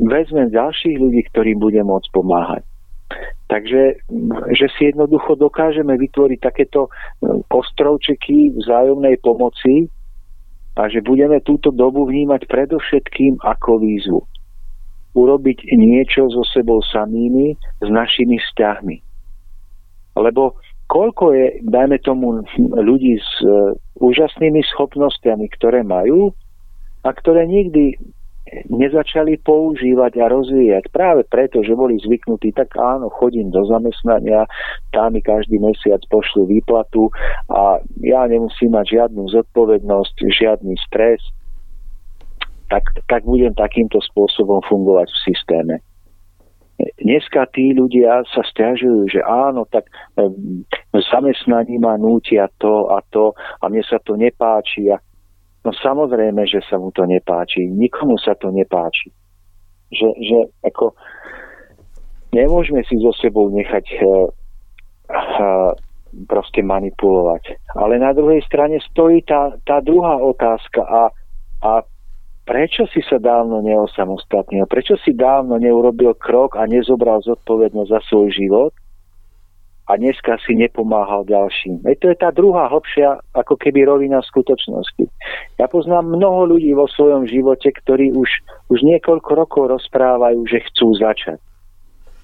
vezmem 0.02 0.52
ďalších 0.52 0.98
ľudí, 1.00 1.22
ktorým 1.32 1.64
budem 1.64 1.88
môcť 1.88 2.10
pomáhať. 2.12 2.68
Takže, 3.48 4.00
že 4.56 4.68
si 4.76 4.92
jednoducho 4.92 5.36
dokážeme 5.36 5.96
vytvoriť 6.00 6.40
takéto 6.40 6.88
e, 6.88 6.90
ostrovčeky 7.52 8.56
vzájomnej 8.56 9.20
pomoci 9.20 9.92
a 10.80 10.88
že 10.88 11.04
budeme 11.04 11.44
túto 11.44 11.76
dobu 11.76 12.08
vnímať 12.08 12.48
predovšetkým 12.48 13.44
ako 13.44 13.84
výzvu. 13.84 14.24
Urobiť 15.12 15.76
niečo 15.76 16.32
so 16.32 16.44
sebou 16.48 16.80
samými, 16.80 17.56
s 17.84 17.88
našimi 17.92 18.40
vzťahmi. 18.40 18.98
Lebo 20.16 20.56
koľko 20.88 21.36
je, 21.36 21.48
dajme 21.68 21.98
tomu, 22.04 22.44
ľudí 22.60 23.20
s 23.20 23.32
uh, 23.44 23.76
úžasnými 24.00 24.60
schopnosťami, 24.76 25.48
ktoré 25.56 25.84
majú, 25.84 26.32
a 27.02 27.10
ktoré 27.12 27.48
nikdy 27.50 27.98
nezačali 28.68 29.40
používať 29.40 30.20
a 30.20 30.26
rozvíjať 30.28 30.92
práve 30.92 31.24
preto, 31.24 31.64
že 31.64 31.78
boli 31.78 31.96
zvyknutí, 32.04 32.52
tak 32.52 32.76
áno, 32.76 33.08
chodím 33.08 33.48
do 33.48 33.64
zamestnania, 33.64 34.44
tam 34.92 35.16
mi 35.16 35.24
každý 35.24 35.56
mesiac 35.62 36.04
pošlu 36.12 36.50
výplatu 36.52 37.08
a 37.48 37.80
ja 38.04 38.28
nemusím 38.28 38.76
mať 38.76 38.86
žiadnu 39.00 39.24
zodpovednosť, 39.32 40.16
žiadny 40.28 40.76
stres, 40.84 41.24
tak, 42.72 42.88
tak 43.12 43.28
budem 43.28 43.52
takýmto 43.52 44.00
spôsobom 44.00 44.64
fungovať 44.64 45.12
v 45.12 45.22
systéme. 45.28 45.76
Dneska 46.98 47.46
tí 47.54 47.78
ľudia 47.78 48.26
sa 48.32 48.42
stiažujú, 48.42 49.12
že 49.12 49.22
áno, 49.22 49.70
tak 49.70 49.86
zamestnaní 51.14 51.78
ma 51.78 52.00
nútia 52.00 52.50
to 52.58 52.90
a 52.90 53.04
to 53.14 53.38
a 53.62 53.70
mne 53.70 53.86
sa 53.86 54.02
to 54.02 54.18
nepáči 54.18 54.90
a 54.90 54.98
No 55.62 55.70
samozrejme, 55.78 56.42
že 56.50 56.66
sa 56.66 56.82
mu 56.82 56.90
to 56.90 57.06
nepáči. 57.06 57.70
Nikomu 57.70 58.18
sa 58.18 58.34
to 58.34 58.50
nepáči. 58.50 59.14
Že, 59.94 60.10
že 60.18 60.40
ako 60.66 60.98
nemôžeme 62.34 62.82
si 62.90 62.98
so 62.98 63.14
sebou 63.14 63.54
nechať 63.54 63.86
uh, 64.02 64.26
uh, 65.06 65.72
proste 66.26 66.66
manipulovať. 66.66 67.62
Ale 67.78 68.02
na 68.02 68.10
druhej 68.18 68.42
strane 68.42 68.82
stojí 68.90 69.22
tá, 69.22 69.54
tá 69.62 69.86
druhá 69.86 70.18
otázka 70.18 70.82
a, 70.82 71.04
a 71.62 71.72
prečo 72.44 72.86
si 72.90 73.02
sa 73.06 73.22
dávno 73.22 73.62
neosamostatnil? 73.64 74.66
Prečo 74.68 74.98
si 75.02 75.14
dávno 75.16 75.58
neurobil 75.58 76.14
krok 76.18 76.58
a 76.58 76.68
nezobral 76.68 77.22
zodpovednosť 77.24 77.90
za 77.90 78.02
svoj 78.10 78.30
život? 78.34 78.72
a 79.92 80.00
dneska 80.00 80.40
si 80.48 80.56
nepomáhal 80.56 81.28
ďalším. 81.28 81.84
Veď 81.84 81.96
to 82.00 82.08
je 82.16 82.18
tá 82.24 82.30
druhá 82.32 82.72
hlbšia 82.72 83.20
ako 83.36 83.60
keby 83.60 83.84
rovina 83.84 84.24
skutočnosti. 84.24 85.04
Ja 85.60 85.68
poznám 85.68 86.16
mnoho 86.16 86.56
ľudí 86.56 86.72
vo 86.72 86.88
svojom 86.88 87.28
živote, 87.28 87.76
ktorí 87.76 88.16
už, 88.16 88.30
už 88.72 88.80
niekoľko 88.88 89.32
rokov 89.36 89.64
rozprávajú, 89.68 90.48
že 90.48 90.64
chcú 90.72 90.96
začať. 90.96 91.44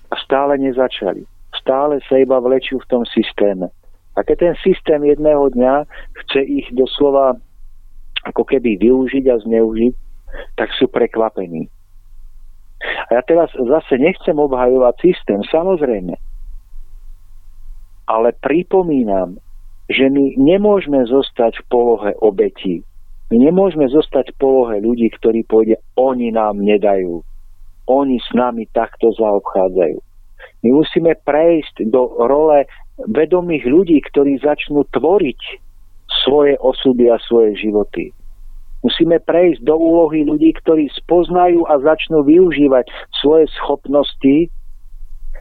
A 0.08 0.16
stále 0.24 0.56
nezačali. 0.56 1.28
Stále 1.60 2.00
sa 2.08 2.16
iba 2.16 2.40
vlečú 2.40 2.80
v 2.80 2.88
tom 2.88 3.04
systéme. 3.12 3.68
A 4.16 4.24
keď 4.24 4.50
ten 4.50 4.56
systém 4.64 5.04
jedného 5.04 5.52
dňa 5.52 5.84
chce 6.24 6.42
ich 6.48 6.68
doslova 6.72 7.36
ako 8.24 8.48
keby 8.48 8.80
využiť 8.80 9.28
a 9.28 9.36
zneužiť, 9.44 9.94
tak 10.60 10.70
sú 10.76 10.90
prekvapení. 10.92 11.70
A 13.10 13.18
ja 13.18 13.22
teraz 13.26 13.50
zase 13.56 13.98
nechcem 13.98 14.38
obhajovať 14.38 14.96
systém, 15.02 15.42
samozrejme 15.50 16.14
ale 18.08 18.32
pripomínam, 18.40 19.36
že 19.92 20.08
my 20.08 20.40
nemôžeme 20.40 21.04
zostať 21.04 21.60
v 21.64 21.68
polohe 21.68 22.12
obetí. 22.24 22.84
My 23.28 23.44
nemôžeme 23.44 23.84
zostať 23.92 24.32
v 24.32 24.40
polohe 24.40 24.80
ľudí, 24.80 25.12
ktorí 25.20 25.44
pôjde, 25.44 25.84
oni 26.00 26.32
nám 26.32 26.64
nedajú. 26.64 27.22
oni 27.88 28.20
s 28.20 28.28
nami 28.36 28.68
takto 28.76 29.16
zaobchádzajú. 29.16 29.98
My 30.60 30.70
musíme 30.76 31.16
prejsť 31.24 31.88
do 31.88 32.20
role 32.20 32.68
vedomých 33.08 33.64
ľudí, 33.64 34.04
ktorí 34.12 34.44
začnú 34.44 34.84
tvoriť 34.92 35.40
svoje 36.28 36.60
osudy 36.60 37.08
a 37.08 37.16
svoje 37.24 37.56
životy. 37.56 38.12
Musíme 38.86 39.18
prejsť 39.18 39.66
do 39.66 39.74
úlohy 39.74 40.22
ľudí, 40.22 40.54
ktorí 40.62 40.90
spoznajú 40.94 41.66
a 41.66 41.82
začnú 41.82 42.22
využívať 42.22 42.86
svoje 43.20 43.50
schopnosti, 43.58 44.54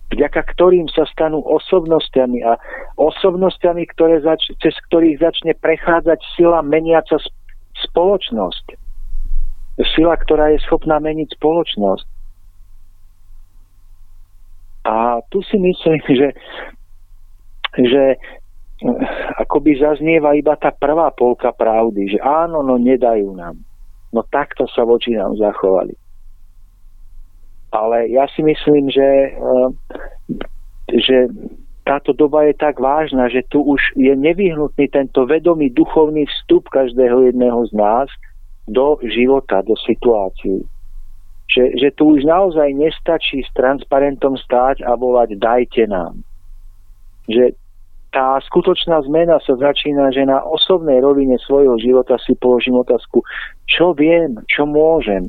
vďaka 0.09 0.41
ktorým 0.57 0.89
sa 0.89 1.05
stanú 1.13 1.45
osobnostiami 1.45 2.41
a 2.47 2.57
osobnostiami, 2.97 3.85
ktoré 3.93 4.25
zač- 4.25 4.55
cez 4.63 4.73
ktorých 4.89 5.21
začne 5.21 5.53
prechádzať 5.59 6.19
sila 6.39 6.65
meniaca 6.65 7.21
spoločnosť. 7.91 8.79
Sila, 9.93 10.17
ktorá 10.17 10.57
je 10.57 10.65
schopná 10.65 10.97
meniť 10.97 11.37
spoločnosť. 11.37 12.07
A 14.87 15.21
tu 15.29 15.43
si 15.45 15.59
myslím, 15.61 16.01
že, 16.09 16.29
že 17.77 18.03
akoby 19.41 19.81
zaznieva 19.81 20.37
iba 20.37 20.53
tá 20.57 20.69
prvá 20.69 21.09
polka 21.13 21.53
pravdy, 21.53 22.17
že 22.17 22.19
áno, 22.21 22.61
no 22.61 22.77
nedajú 22.77 23.33
nám. 23.33 23.57
No 24.13 24.21
takto 24.29 24.69
sa 24.69 24.85
voči 24.85 25.17
nám 25.17 25.37
zachovali. 25.37 25.97
Ale 27.73 28.09
ja 28.13 28.29
si 28.33 28.41
myslím, 28.45 28.89
že, 28.93 29.09
eh, 29.33 29.69
že 30.93 31.17
táto 31.87 32.11
doba 32.13 32.43
je 32.51 32.55
tak 32.59 32.83
vážna, 32.83 33.31
že 33.31 33.47
tu 33.47 33.63
už 33.63 33.95
je 33.95 34.11
nevyhnutný 34.17 34.91
tento 34.91 35.23
vedomý 35.23 35.71
duchovný 35.71 36.27
vstup 36.27 36.67
každého 36.69 37.31
jedného 37.31 37.63
z 37.71 37.73
nás 37.79 38.09
do 38.67 38.99
života, 39.07 39.63
do 39.63 39.79
situácií. 39.79 40.67
Že, 41.47 41.65
že 41.79 41.89
tu 41.95 42.19
už 42.19 42.27
naozaj 42.27 42.75
nestačí 42.75 43.47
s 43.47 43.51
transparentom 43.55 44.35
stáť 44.35 44.83
a 44.83 44.99
volať 44.99 45.39
dajte 45.39 45.87
nám. 45.87 46.27
Že 47.31 47.55
tá 48.17 48.41
skutočná 48.41 49.05
zmena 49.05 49.37
sa 49.45 49.61
začína, 49.61 50.09
že 50.09 50.25
na 50.25 50.41
osobnej 50.41 51.05
rovine 51.05 51.37
svojho 51.37 51.77
života 51.77 52.17
si 52.25 52.33
položím 52.41 52.81
otázku, 52.81 53.21
čo 53.69 53.93
viem, 53.93 54.41
čo 54.49 54.65
môžem. 54.65 55.29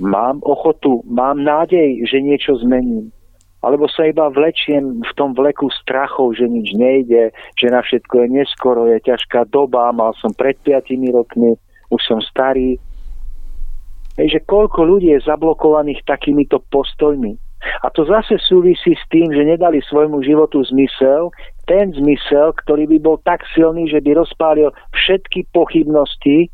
Mám 0.00 0.40
ochotu, 0.40 1.04
mám 1.04 1.44
nádej, 1.44 2.00
že 2.08 2.24
niečo 2.24 2.56
zmením. 2.64 3.12
Alebo 3.60 3.84
sa 3.92 4.08
iba 4.08 4.32
vlečiem 4.32 5.04
v 5.04 5.12
tom 5.12 5.36
vleku 5.36 5.68
strachov, 5.84 6.40
že 6.40 6.48
nič 6.48 6.72
nejde, 6.72 7.36
že 7.60 7.68
na 7.68 7.84
všetko 7.84 8.24
je 8.24 8.28
neskoro, 8.32 8.88
je 8.88 8.96
ťažká 9.04 9.52
doba, 9.52 9.92
mal 9.92 10.16
som 10.24 10.32
pred 10.32 10.56
5 10.64 10.88
rokmi, 11.12 11.52
už 11.92 12.00
som 12.00 12.24
starý. 12.24 12.80
Hej, 14.16 14.40
že 14.40 14.48
koľko 14.48 14.88
ľudí 14.88 15.12
je 15.12 15.28
zablokovaných 15.28 16.00
takýmito 16.08 16.64
postojmi. 16.72 17.49
A 17.60 17.92
to 17.92 18.08
zase 18.08 18.40
súvisí 18.40 18.96
s 18.96 19.04
tým, 19.12 19.28
že 19.32 19.44
nedali 19.44 19.84
svojmu 19.84 20.24
životu 20.24 20.64
zmysel, 20.64 21.28
ten 21.68 21.92
zmysel, 21.92 22.56
ktorý 22.56 22.88
by 22.96 22.98
bol 22.98 23.16
tak 23.20 23.44
silný, 23.52 23.86
že 23.88 24.00
by 24.00 24.16
rozpálil 24.16 24.72
všetky 24.96 25.52
pochybnosti 25.52 26.48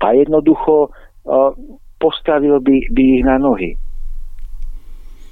a 0.00 0.14
jednoducho 0.14 0.88
uh, 0.88 1.50
postavil 1.98 2.62
by, 2.62 2.76
by 2.94 3.02
ich 3.18 3.24
na 3.26 3.36
nohy. 3.42 3.74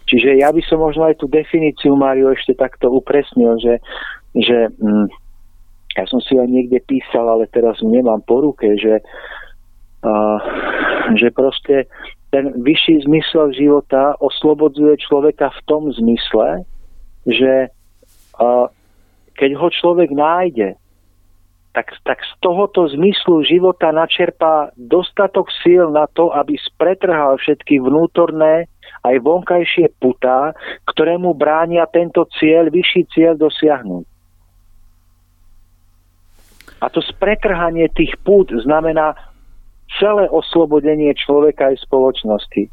Čiže 0.05 0.37
ja 0.43 0.53
by 0.53 0.63
som 0.69 0.85
možno 0.85 1.09
aj 1.09 1.17
tú 1.17 1.27
definíciu, 1.31 1.97
Mário, 1.97 2.29
ešte 2.29 2.53
takto 2.53 2.93
upresnil, 2.93 3.57
že, 3.57 3.75
že 4.37 4.69
hm, 4.69 5.09
ja 5.97 6.05
som 6.11 6.21
si 6.21 6.37
aj 6.37 6.49
niekde 6.51 6.83
písal, 6.85 7.25
ale 7.25 7.49
teraz 7.49 7.81
nemám 7.81 8.21
po 8.27 8.45
ruke, 8.45 8.69
že, 8.77 9.01
uh, 10.05 10.39
že 11.17 11.33
proste 11.33 11.89
ten 12.35 12.51
vyšší 12.67 13.07
zmysel 13.07 13.55
života 13.55 14.19
oslobodzuje 14.19 14.99
človeka 14.99 15.55
v 15.55 15.61
tom 15.71 15.87
zmysle, 15.95 16.67
že 17.31 17.71
keď 19.39 19.51
ho 19.55 19.69
človek 19.71 20.11
nájde, 20.11 20.75
tak, 21.79 21.95
tak 22.03 22.19
z 22.27 22.33
tohoto 22.43 22.91
zmyslu 22.91 23.47
života 23.47 23.95
načerpá 23.95 24.75
dostatok 24.75 25.47
síl 25.63 25.95
na 25.95 26.11
to, 26.11 26.35
aby 26.35 26.59
spretrhal 26.59 27.39
všetky 27.39 27.79
vnútorné 27.79 28.67
aj 29.07 29.15
vonkajšie 29.23 29.95
putá, 30.03 30.59
ktoré 30.91 31.15
mu 31.15 31.39
bránia 31.39 31.87
tento 31.87 32.27
cieľ, 32.35 32.67
vyšší 32.67 33.15
cieľ 33.15 33.39
dosiahnuť. 33.39 34.07
A 36.83 36.87
to 36.91 36.99
spretrhanie 36.99 37.87
tých 37.95 38.19
pút 38.27 38.51
znamená 38.51 39.15
celé 40.01 40.31
oslobodenie 40.31 41.15
človeka 41.15 41.71
aj 41.71 41.85
spoločnosti. 41.87 42.71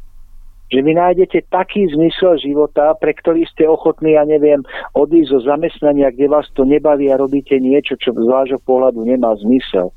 Že 0.72 0.80
vy 0.80 0.92
nájdete 0.96 1.52
taký 1.52 1.84
zmysel 1.92 2.40
života, 2.40 2.96
pre 2.96 3.12
ktorý 3.12 3.44
ste 3.44 3.68
ochotní, 3.68 4.16
ja 4.16 4.24
neviem, 4.24 4.64
odísť 4.96 5.28
zo 5.28 5.40
zamestnania, 5.44 6.08
kde 6.08 6.32
vás 6.32 6.48
to 6.56 6.64
nebaví 6.64 7.12
a 7.12 7.20
robíte 7.20 7.60
niečo, 7.60 8.00
čo 8.00 8.16
z 8.16 8.24
vášho 8.24 8.60
pohľadu 8.64 9.04
nemá 9.04 9.36
zmysel. 9.36 9.92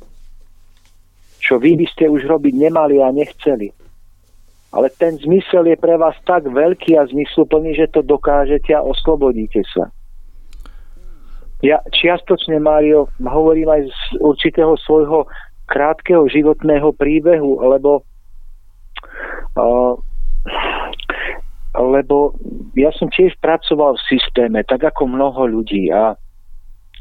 Čo 1.39 1.63
vy 1.63 1.79
by 1.79 1.87
ste 1.95 2.11
už 2.11 2.27
robiť 2.27 2.53
nemali 2.59 2.99
a 2.99 3.07
nechceli. 3.15 3.71
Ale 4.75 4.91
ten 4.91 5.15
zmysel 5.15 5.71
je 5.71 5.79
pre 5.79 5.95
vás 5.95 6.19
tak 6.27 6.51
veľký 6.51 6.99
a 6.99 7.07
zmysluplný, 7.07 7.79
že 7.79 7.87
to 7.95 8.03
dokážete 8.03 8.75
a 8.75 8.83
oslobodíte 8.83 9.63
sa. 9.71 9.87
Ja 11.63 11.79
čiastočne, 11.87 12.59
Mário, 12.59 13.07
hovorím 13.23 13.71
aj 13.71 13.81
z 13.87 13.99
určitého 14.19 14.75
svojho 14.83 15.23
krátkeho 15.65 16.29
životného 16.29 16.93
príbehu, 16.93 17.61
lebo 17.65 18.05
uh, 19.57 19.93
lebo 21.75 22.31
ja 22.79 22.91
som 22.95 23.11
tiež 23.11 23.35
pracoval 23.43 23.99
v 23.99 24.07
systéme, 24.07 24.63
tak 24.63 24.87
ako 24.87 25.11
mnoho 25.11 25.59
ľudí 25.59 25.91
a 25.91 26.15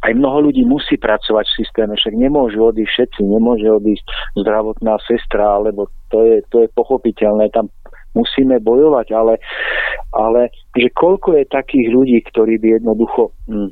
aj 0.04 0.12
mnoho 0.12 0.50
ľudí 0.50 0.68
musí 0.68 1.00
pracovať 1.00 1.46
v 1.48 1.56
systéme, 1.64 1.92
však 1.96 2.12
nemôžu 2.12 2.60
odísť 2.60 2.92
všetci, 2.92 3.20
nemôže 3.24 3.64
odísť 3.64 4.04
zdravotná 4.36 5.00
sestra, 5.08 5.56
alebo 5.56 5.88
to 6.12 6.20
je, 6.28 6.36
to 6.52 6.66
je 6.66 6.68
pochopiteľné, 6.76 7.48
tam 7.56 7.72
musíme 8.12 8.60
bojovať, 8.60 9.16
ale, 9.16 9.40
ale 10.12 10.52
že 10.76 10.92
koľko 10.92 11.40
je 11.40 11.44
takých 11.48 11.86
ľudí, 11.88 12.18
ktorí 12.20 12.60
by 12.60 12.68
jednoducho 12.78 13.32
hm, 13.48 13.70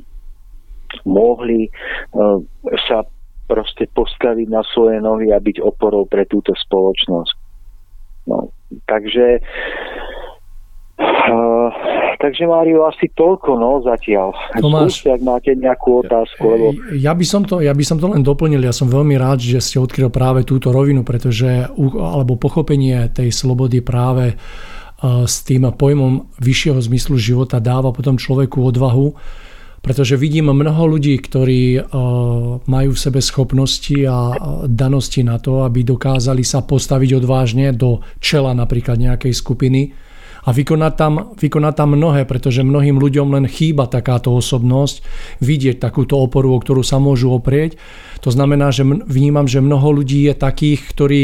mohli 1.05 1.69
uh, 1.69 2.41
sa 2.89 3.05
proste 3.53 3.85
postaviť 3.93 4.47
na 4.49 4.65
svoje 4.65 4.97
nohy 4.97 5.29
a 5.29 5.37
byť 5.37 5.61
oporou 5.61 6.09
pre 6.09 6.25
túto 6.25 6.57
spoločnosť. 6.57 7.33
No, 8.25 8.49
takže 8.89 9.45
Uh, 10.93 11.73
takže 12.21 12.45
Mário, 12.45 12.85
asi 12.85 13.09
toľko 13.17 13.57
no 13.57 13.81
zatiaľ. 13.81 14.29
Tomáš, 14.61 15.01
Skúste, 15.01 15.09
ak 15.09 15.21
máte 15.25 15.51
nejakú 15.57 16.05
otázku. 16.05 16.43
Lebo... 16.45 16.65
Ja, 16.93 17.17
by 17.17 17.25
som 17.25 17.41
to, 17.49 17.65
ja 17.65 17.73
by 17.73 17.81
som 17.81 17.97
to 17.97 18.13
len 18.13 18.21
doplnil. 18.21 18.61
Ja 18.61 18.75
som 18.75 18.93
veľmi 18.93 19.17
rád, 19.17 19.41
že 19.41 19.57
ste 19.57 19.81
odkryl 19.81 20.13
práve 20.13 20.45
túto 20.45 20.69
rovinu, 20.69 21.01
pretože 21.01 21.65
alebo 21.97 22.37
pochopenie 22.37 23.09
tej 23.09 23.33
slobody 23.33 23.81
práve 23.81 24.37
uh, 24.37 25.25
s 25.25 25.41
tým 25.41 25.65
pojmom 25.73 26.29
vyššieho 26.37 26.77
zmyslu 26.77 27.17
života 27.17 27.57
dáva 27.57 27.89
potom 27.89 28.15
človeku 28.21 28.61
odvahu 28.61 29.17
pretože 29.83 30.15
vidím 30.15 30.47
mnoho 30.47 30.95
ľudí, 30.95 31.19
ktorí 31.19 31.63
eh, 31.75 31.83
majú 32.63 32.89
v 32.95 33.03
sebe 33.03 33.19
schopnosti 33.19 33.99
a 34.07 34.17
danosti 34.63 35.27
na 35.27 35.37
to, 35.43 35.67
aby 35.67 35.83
dokázali 35.83 36.47
sa 36.47 36.63
postaviť 36.63 37.19
odvážne 37.19 37.75
do 37.75 37.99
čela 38.23 38.55
napríklad 38.55 38.95
nejakej 38.95 39.35
skupiny 39.35 39.91
a 40.43 40.49
vykonať 40.51 40.93
tam, 40.95 41.13
vykonať 41.39 41.73
tam 41.75 41.95
mnohé, 41.95 42.27
pretože 42.27 42.67
mnohým 42.67 42.99
ľuďom 42.99 43.31
len 43.31 43.45
chýba 43.47 43.87
takáto 43.87 44.35
osobnosť, 44.35 45.03
vidieť 45.39 45.79
takúto 45.79 46.19
oporu, 46.19 46.51
o 46.55 46.59
ktorú 46.59 46.83
sa 46.83 46.99
môžu 46.99 47.31
oprieť. 47.31 47.79
To 48.23 48.31
znamená, 48.31 48.71
že 48.71 48.83
vnímam, 48.83 49.47
že 49.47 49.63
mnoho 49.63 50.03
ľudí 50.03 50.27
je 50.27 50.35
takých, 50.35 50.81
ktorí 50.91 51.21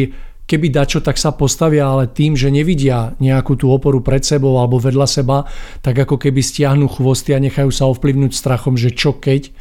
keby 0.50 0.74
dačo, 0.74 1.06
tak 1.06 1.22
sa 1.22 1.30
postavia, 1.38 1.86
ale 1.86 2.10
tým, 2.10 2.34
že 2.34 2.50
nevidia 2.50 3.14
nejakú 3.22 3.54
tú 3.54 3.70
oporu 3.70 4.02
pred 4.02 4.26
sebou 4.26 4.58
alebo 4.58 4.82
vedľa 4.82 5.06
seba, 5.06 5.46
tak 5.86 6.02
ako 6.02 6.18
keby 6.18 6.42
stiahnu 6.42 6.90
chvosty 6.90 7.38
a 7.38 7.40
nechajú 7.40 7.70
sa 7.70 7.86
ovplyvnúť 7.86 8.34
strachom, 8.34 8.74
že 8.74 8.90
čo 8.90 9.14
keď. 9.14 9.54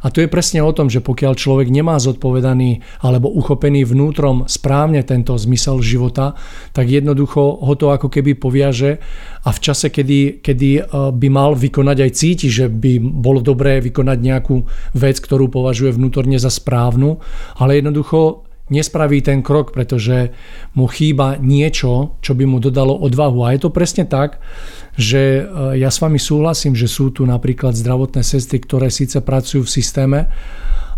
A 0.00 0.08
to 0.08 0.24
je 0.24 0.32
presne 0.32 0.64
o 0.64 0.72
tom, 0.72 0.88
že 0.88 1.04
pokiaľ 1.04 1.36
človek 1.36 1.68
nemá 1.68 2.00
zodpovedaný 2.00 2.80
alebo 3.04 3.28
uchopený 3.28 3.84
vnútrom 3.84 4.48
správne 4.48 5.04
tento 5.04 5.36
zmysel 5.36 5.84
života, 5.84 6.32
tak 6.72 6.88
jednoducho 6.88 7.60
ho 7.60 7.74
to 7.76 7.92
ako 7.92 8.08
keby 8.08 8.32
poviaže 8.32 8.96
a 9.44 9.50
v 9.52 9.58
čase, 9.60 9.92
kedy, 9.92 10.40
kedy 10.40 10.70
e, 10.80 10.82
by 11.12 11.28
mal 11.28 11.52
vykonať 11.52 11.98
aj 12.00 12.10
cíti, 12.16 12.48
že 12.48 12.72
by 12.72 12.96
bolo 12.96 13.44
dobré 13.44 13.84
vykonať 13.84 14.18
nejakú 14.24 14.64
vec, 14.96 15.20
ktorú 15.20 15.52
považuje 15.52 15.92
vnútorne 15.92 16.40
za 16.40 16.48
správnu, 16.48 17.20
ale 17.60 17.84
jednoducho 17.84 18.49
nespraví 18.70 19.20
ten 19.20 19.42
krok, 19.42 19.74
pretože 19.74 20.30
mu 20.78 20.86
chýba 20.86 21.36
niečo, 21.36 22.16
čo 22.22 22.32
by 22.38 22.46
mu 22.46 22.62
dodalo 22.62 22.94
odvahu. 22.94 23.44
A 23.44 23.52
je 23.52 23.60
to 23.66 23.74
presne 23.74 24.06
tak, 24.06 24.38
že 24.94 25.42
e, 25.42 25.82
ja 25.82 25.90
s 25.90 25.98
vami 25.98 26.22
súhlasím, 26.22 26.78
že 26.78 26.86
sú 26.86 27.10
tu 27.10 27.26
napríklad 27.26 27.74
zdravotné 27.74 28.22
sestry, 28.22 28.62
ktoré 28.62 28.88
síce 28.88 29.18
pracujú 29.20 29.66
v 29.66 29.74
systéme, 29.74 30.20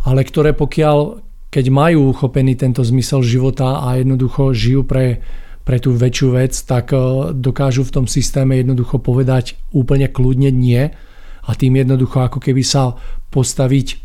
ale 0.04 0.20
ktoré 0.22 0.52
pokiaľ, 0.52 1.24
keď 1.48 1.64
majú 1.72 2.12
uchopený 2.12 2.60
tento 2.60 2.84
zmysel 2.84 3.24
života 3.24 3.82
a 3.82 3.96
jednoducho 3.98 4.52
žijú 4.52 4.84
pre 4.84 5.24
pre 5.62 5.78
tú 5.78 5.94
väčšiu 5.94 6.28
vec, 6.34 6.58
tak 6.66 6.90
dokážu 7.38 7.86
v 7.86 7.94
tom 7.94 8.06
systéme 8.10 8.58
jednoducho 8.58 8.98
povedať 8.98 9.54
úplne 9.70 10.10
kľudne 10.10 10.50
nie 10.50 10.90
a 11.42 11.50
tým 11.54 11.78
jednoducho 11.78 12.18
ako 12.18 12.42
keby 12.42 12.66
sa 12.66 12.98
postaviť 13.30 14.02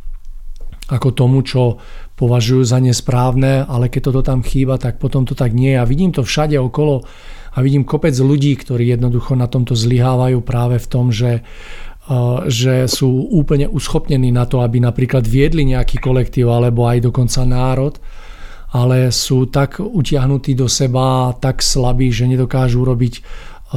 ako 0.88 1.09
tomu, 1.11 1.43
čo 1.43 1.82
považujú 2.18 2.65
za 2.65 2.82
nesprávne, 2.82 3.61
ale 3.70 3.93
keď 3.93 4.09
toto 4.09 4.22
tam 4.26 4.41
chýba, 4.41 4.82
tak 4.82 4.97
potom 4.97 5.24
to 5.24 5.38
tak 5.38 5.53
nie 5.53 5.78
je. 5.78 5.80
A 5.80 5.86
vidím 5.86 6.09
to 6.09 6.26
všade 6.26 6.57
okolo 6.57 7.05
a 7.53 7.57
vidím 7.61 7.86
kopec 7.86 8.18
ľudí, 8.18 8.57
ktorí 8.57 8.89
jednoducho 8.89 9.38
na 9.38 9.45
tomto 9.45 9.78
zlyhávajú 9.78 10.41
práve 10.41 10.82
v 10.82 10.88
tom, 10.89 11.13
že 11.13 11.45
že 12.47 12.88
sú 12.88 13.28
úplne 13.36 13.68
uschopnení 13.68 14.32
na 14.32 14.47
to, 14.47 14.63
aby 14.63 14.80
napríklad 14.80 15.28
viedli 15.28 15.68
nejaký 15.68 15.99
kolektív 15.99 16.47
alebo 16.47 16.88
aj 16.88 17.03
dokonca 17.03 17.43
národ, 17.43 17.99
ale 18.72 19.11
sú 19.11 19.51
tak 19.51 19.84
utiahnutí 19.84 20.55
do 20.55 20.72
seba, 20.72 21.36
tak 21.36 21.59
slabí, 21.59 22.07
že 22.07 22.32
nedokážu 22.32 22.88
robiť 22.88 23.13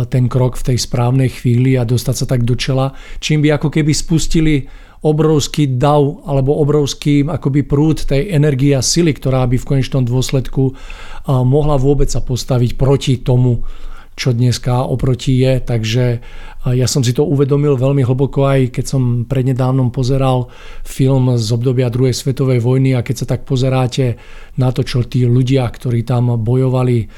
ten 0.07 0.30
krok 0.30 0.55
v 0.62 0.66
tej 0.70 0.78
správnej 0.78 1.26
chvíli 1.43 1.74
a 1.74 1.82
dostať 1.82 2.14
sa 2.14 2.26
tak 2.30 2.47
do 2.47 2.55
čela, 2.55 2.95
čím 3.18 3.43
by 3.43 3.59
ako 3.59 3.66
keby 3.66 3.91
spustili 3.91 4.70
obrovský 5.01 5.81
dav 5.81 6.29
alebo 6.29 6.61
obrovský 6.61 7.25
akoby 7.25 7.65
prúd 7.65 8.05
tej 8.05 8.37
energie 8.37 8.77
a 8.77 8.85
sily, 8.85 9.17
ktorá 9.17 9.49
by 9.49 9.57
v 9.57 9.69
konečnom 9.69 10.05
dôsledku 10.05 10.77
mohla 11.29 11.81
vôbec 11.81 12.13
sa 12.13 12.21
postaviť 12.21 12.77
proti 12.77 13.25
tomu, 13.25 13.65
čo 14.13 14.37
dneska 14.37 14.85
oproti 14.85 15.41
je. 15.41 15.65
Takže 15.65 16.05
ja 16.77 16.85
som 16.85 17.01
si 17.01 17.17
to 17.17 17.25
uvedomil 17.25 17.81
veľmi 17.81 18.05
hlboko 18.05 18.45
aj 18.45 18.77
keď 18.77 18.85
som 18.85 19.25
prednedávnom 19.25 19.89
pozeral 19.89 20.53
film 20.85 21.33
z 21.41 21.49
obdobia 21.49 21.89
druhej 21.89 22.13
svetovej 22.13 22.61
vojny 22.61 22.93
a 22.93 23.01
keď 23.01 23.25
sa 23.25 23.27
tak 23.33 23.49
pozeráte 23.49 24.21
na 24.61 24.69
to, 24.69 24.85
čo 24.85 25.09
tí 25.09 25.25
ľudia, 25.25 25.65
ktorí 25.65 26.05
tam 26.05 26.37
bojovali 26.37 27.09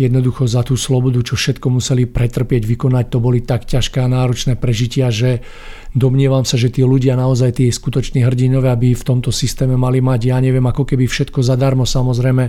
jednoducho 0.00 0.48
za 0.48 0.64
tú 0.64 0.80
slobodu, 0.80 1.20
čo 1.20 1.36
všetko 1.36 1.66
museli 1.68 2.08
pretrpieť, 2.08 2.64
vykonať, 2.64 3.04
to 3.12 3.18
boli 3.20 3.44
tak 3.44 3.68
ťažké 3.68 4.00
a 4.00 4.08
náročné 4.08 4.56
prežitia, 4.56 5.12
že 5.12 5.44
domnievam 5.92 6.48
sa, 6.48 6.56
že 6.56 6.72
tí 6.72 6.80
ľudia 6.80 7.20
naozaj 7.20 7.60
tí 7.60 7.68
skutoční 7.68 8.24
hrdinovia 8.24 8.72
by 8.72 8.96
v 8.96 9.06
tomto 9.06 9.28
systéme 9.28 9.76
mali 9.76 10.00
mať, 10.00 10.32
ja 10.32 10.38
neviem, 10.40 10.64
ako 10.64 10.88
keby 10.88 11.04
všetko 11.04 11.44
zadarmo, 11.44 11.84
samozrejme 11.84 12.44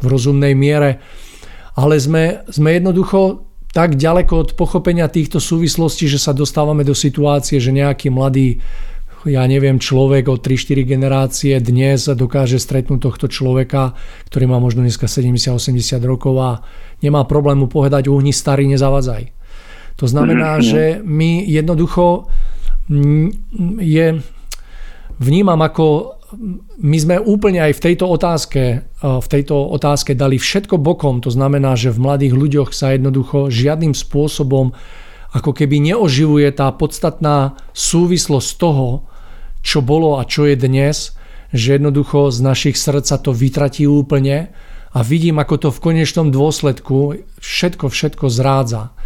v 0.00 0.06
rozumnej 0.06 0.56
miere. 0.56 1.04
Ale 1.76 2.00
sme, 2.00 2.48
sme 2.48 2.80
jednoducho 2.80 3.44
tak 3.76 4.00
ďaleko 4.00 4.32
od 4.32 4.50
pochopenia 4.56 5.04
týchto 5.12 5.36
súvislostí, 5.36 6.08
že 6.08 6.16
sa 6.16 6.32
dostávame 6.32 6.80
do 6.80 6.96
situácie, 6.96 7.60
že 7.60 7.76
nejaký 7.76 8.08
mladý 8.08 8.64
ja 9.26 9.42
neviem, 9.42 9.82
človek 9.82 10.30
o 10.30 10.38
3-4 10.38 10.86
generácie 10.86 11.58
dnes 11.58 12.06
dokáže 12.06 12.62
stretnúť 12.62 13.00
tohto 13.02 13.26
človeka, 13.26 13.98
ktorý 14.30 14.46
má 14.46 14.62
možno 14.62 14.86
dneska 14.86 15.10
70-80 15.10 15.98
rokov 16.06 16.34
a 16.38 16.62
nemá 17.00 17.24
problém 17.28 17.60
mu 17.60 17.68
povedať 17.68 18.08
uhni 18.08 18.32
starý, 18.32 18.68
nezavadzaj. 18.70 19.32
To 19.96 20.06
znamená, 20.08 20.60
mm-hmm. 20.60 20.68
že 20.68 20.82
my 21.00 21.44
jednoducho 21.48 22.28
je, 23.80 24.06
vnímam 25.18 25.60
ako 25.64 26.16
my 26.82 26.96
sme 26.98 27.16
úplne 27.22 27.62
aj 27.62 27.78
v 27.78 27.84
tejto 27.90 28.04
otázke, 28.10 28.62
v 29.00 29.28
tejto 29.30 29.56
otázke 29.72 30.18
dali 30.18 30.36
všetko 30.36 30.76
bokom, 30.76 31.22
to 31.22 31.30
znamená, 31.30 31.78
že 31.78 31.94
v 31.94 32.02
mladých 32.02 32.34
ľuďoch 32.34 32.70
sa 32.74 32.92
jednoducho 32.92 33.48
žiadnym 33.48 33.94
spôsobom 33.94 34.74
ako 35.32 35.50
keby 35.54 35.92
neoživuje 35.92 36.50
tá 36.50 36.72
podstatná 36.74 37.54
súvislosť 37.76 38.50
toho, 38.58 39.06
čo 39.62 39.82
bolo 39.82 40.18
a 40.18 40.26
čo 40.26 40.46
je 40.50 40.56
dnes, 40.58 41.14
že 41.54 41.78
jednoducho 41.78 42.34
z 42.34 42.38
našich 42.42 42.76
srdca 42.78 43.22
to 43.22 43.30
vytratí 43.30 43.86
úplne 43.86 44.50
a 44.96 45.04
vidím, 45.04 45.36
ako 45.36 45.54
to 45.60 45.68
v 45.68 45.82
konečnom 45.92 46.32
dôsledku 46.32 47.20
všetko, 47.36 47.92
všetko 47.92 48.32
zrádza. 48.32 48.96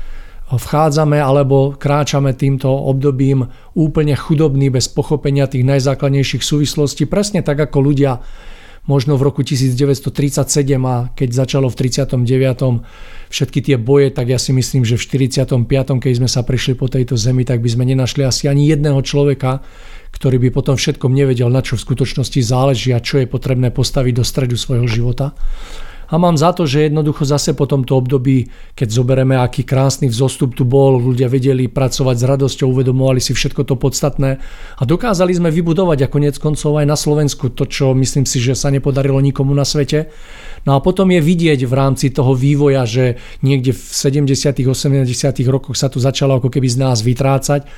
Vchádzame 0.51 1.19
alebo 1.19 1.75
kráčame 1.75 2.31
týmto 2.35 2.71
obdobím 2.71 3.51
úplne 3.75 4.15
chudobný, 4.15 4.71
bez 4.71 4.87
pochopenia 4.87 5.51
tých 5.51 5.67
najzákladnejších 5.67 6.47
súvislostí, 6.47 7.11
presne 7.11 7.43
tak 7.43 7.59
ako 7.59 7.83
ľudia 7.83 8.23
možno 8.87 9.19
v 9.19 9.23
roku 9.31 9.43
1937 9.43 10.43
a 10.83 11.11
keď 11.15 11.29
začalo 11.31 11.67
v 11.71 11.77
39. 11.79 12.83
všetky 13.31 13.59
tie 13.63 13.77
boje, 13.79 14.11
tak 14.11 14.31
ja 14.31 14.39
si 14.39 14.51
myslím, 14.51 14.87
že 14.87 14.99
v 14.99 15.27
45. 15.27 16.03
keď 16.03 16.13
sme 16.17 16.29
sa 16.31 16.43
prišli 16.47 16.75
po 16.79 16.91
tejto 16.91 17.15
zemi, 17.15 17.47
tak 17.47 17.63
by 17.63 17.69
sme 17.71 17.85
nenašli 17.87 18.25
asi 18.25 18.47
ani 18.51 18.71
jedného 18.71 18.99
človeka, 19.03 19.63
ktorý 20.11 20.37
by 20.43 20.49
potom 20.53 20.75
všetkom 20.77 21.15
nevedel, 21.15 21.49
na 21.49 21.65
čo 21.65 21.79
v 21.79 21.85
skutočnosti 21.87 22.41
záleží 22.43 22.91
a 22.93 23.01
čo 23.01 23.23
je 23.23 23.31
potrebné 23.31 23.71
postaviť 23.71 24.15
do 24.21 24.25
stredu 24.27 24.57
svojho 24.59 24.87
života. 24.91 25.33
A 26.11 26.19
mám 26.19 26.35
za 26.35 26.51
to, 26.51 26.67
že 26.67 26.91
jednoducho 26.91 27.23
zase 27.23 27.55
po 27.55 27.71
tomto 27.71 27.95
období, 27.95 28.51
keď 28.75 28.89
zoberieme, 28.91 29.39
aký 29.39 29.63
krásny 29.63 30.11
vzostup 30.11 30.59
tu 30.59 30.67
bol, 30.67 30.99
ľudia 30.99 31.31
vedeli 31.31 31.71
pracovať 31.71 32.17
s 32.19 32.25
radosťou, 32.27 32.67
uvedomovali 32.67 33.23
si 33.23 33.31
všetko 33.31 33.63
to 33.63 33.79
podstatné 33.79 34.43
a 34.75 34.83
dokázali 34.83 35.31
sme 35.31 35.55
vybudovať 35.55 36.11
ako 36.11 36.15
konec 36.19 36.35
koncov 36.43 36.83
aj 36.83 36.87
na 36.91 36.99
Slovensku 36.99 37.55
to, 37.55 37.63
čo 37.71 37.95
myslím 37.95 38.27
si, 38.27 38.43
že 38.43 38.59
sa 38.59 38.75
nepodarilo 38.75 39.23
nikomu 39.23 39.55
na 39.55 39.63
svete. 39.63 40.11
No 40.67 40.75
a 40.75 40.83
potom 40.83 41.15
je 41.15 41.23
vidieť 41.23 41.63
v 41.63 41.73
rámci 41.79 42.11
toho 42.11 42.35
vývoja, 42.35 42.83
že 42.91 43.23
niekde 43.47 43.71
v 43.71 43.81
70. 43.81 44.67
80. 44.67 45.07
rokoch 45.47 45.79
sa 45.79 45.87
tu 45.87 46.03
začalo 46.03 46.43
ako 46.43 46.51
keby 46.51 46.67
z 46.67 46.77
nás 46.83 47.07
vytrácať 47.07 47.71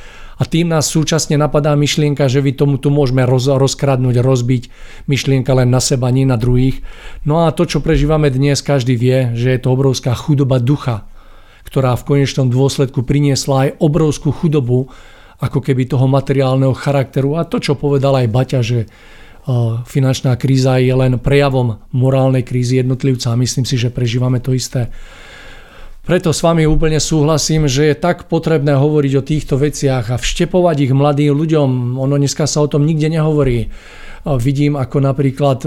a 0.42 0.48
tým 0.50 0.74
nás 0.74 0.90
súčasne 0.90 1.38
napadá 1.38 1.70
myšlienka, 1.78 2.26
že 2.26 2.42
vy 2.42 2.58
tomu 2.58 2.74
tu 2.74 2.90
môžeme 2.90 3.22
roz, 3.22 3.46
rozkradnúť, 3.46 4.18
rozbiť 4.18 4.74
myšlienka 5.06 5.54
len 5.54 5.70
na 5.70 5.78
seba, 5.78 6.10
nie 6.10 6.26
na 6.26 6.34
druhých. 6.34 6.82
No 7.22 7.46
a 7.46 7.54
to, 7.54 7.62
čo 7.62 7.78
prežívame 7.78 8.26
dnes, 8.26 8.58
každý 8.58 8.98
vie, 8.98 9.30
že 9.38 9.54
je 9.54 9.60
to 9.62 9.70
obrovská 9.70 10.10
chudoba 10.18 10.58
ducha, 10.58 11.06
ktorá 11.62 11.94
v 11.94 12.02
konečnom 12.18 12.50
dôsledku 12.50 13.06
priniesla 13.06 13.70
aj 13.70 13.78
obrovskú 13.78 14.34
chudobu 14.34 14.90
ako 15.38 15.62
keby 15.62 15.86
toho 15.86 16.10
materiálneho 16.10 16.74
charakteru. 16.74 17.38
A 17.38 17.46
to, 17.46 17.62
čo 17.62 17.78
povedal 17.78 18.18
aj 18.18 18.26
Baťa, 18.26 18.60
že 18.66 18.78
e, 18.82 18.86
finančná 19.86 20.34
kríza 20.34 20.82
je 20.82 20.90
len 20.90 21.22
prejavom 21.22 21.78
morálnej 21.94 22.42
krízy 22.42 22.82
jednotlivca 22.82 23.30
a 23.30 23.38
myslím 23.38 23.62
si, 23.62 23.78
že 23.78 23.94
prežívame 23.94 24.42
to 24.42 24.50
isté 24.58 24.90
preto 26.02 26.34
s 26.34 26.42
vami 26.42 26.66
úplne 26.66 26.98
súhlasím, 26.98 27.70
že 27.70 27.94
je 27.94 27.96
tak 27.96 28.26
potrebné 28.26 28.74
hovoriť 28.74 29.12
o 29.18 29.26
týchto 29.26 29.54
veciach 29.54 30.10
a 30.10 30.18
vštepovať 30.18 30.90
ich 30.90 30.92
mladým 30.92 31.30
ľuďom. 31.34 31.94
Ono 31.98 32.14
dneska 32.18 32.50
sa 32.50 32.62
o 32.62 32.70
tom 32.70 32.82
nikde 32.82 33.06
nehovorí 33.06 33.70
vidím, 34.38 34.78
ako 34.78 35.02
napríklad 35.02 35.66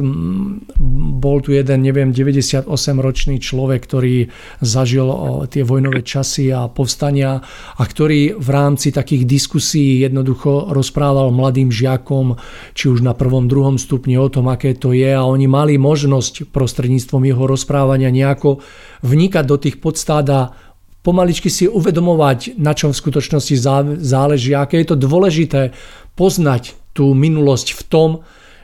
bol 1.20 1.38
tu 1.44 1.52
jeden, 1.52 1.84
neviem, 1.84 2.16
98-ročný 2.16 3.44
človek, 3.44 3.84
ktorý 3.84 4.32
zažil 4.64 5.08
tie 5.52 5.68
vojnové 5.68 6.08
časy 6.08 6.56
a 6.56 6.72
povstania 6.72 7.44
a 7.76 7.84
ktorý 7.84 8.40
v 8.40 8.50
rámci 8.50 8.96
takých 8.96 9.28
diskusí 9.28 10.00
jednoducho 10.08 10.72
rozprával 10.72 11.36
mladým 11.36 11.68
žiakom, 11.68 12.40
či 12.72 12.88
už 12.88 13.04
na 13.04 13.12
prvom, 13.12 13.52
druhom 13.52 13.76
stupni 13.76 14.16
o 14.16 14.32
tom, 14.32 14.48
aké 14.48 14.72
to 14.72 14.96
je. 14.96 15.12
A 15.12 15.28
oni 15.28 15.52
mali 15.52 15.76
možnosť 15.76 16.48
prostredníctvom 16.56 17.28
jeho 17.28 17.44
rozprávania 17.44 18.08
nejako 18.08 18.64
vnikať 19.04 19.44
do 19.44 19.58
tých 19.60 19.84
podstát 19.84 20.28
a 20.32 20.56
pomaličky 21.04 21.52
si 21.52 21.68
uvedomovať, 21.68 22.56
na 22.56 22.72
čom 22.72 22.96
v 22.96 23.02
skutočnosti 23.04 23.56
záleží, 24.00 24.56
aké 24.56 24.80
je 24.82 24.96
to 24.96 24.98
dôležité 24.98 25.76
poznať 26.16 26.80
tú 26.96 27.12
minulosť 27.12 27.76
v 27.76 27.82
tom, 27.92 28.10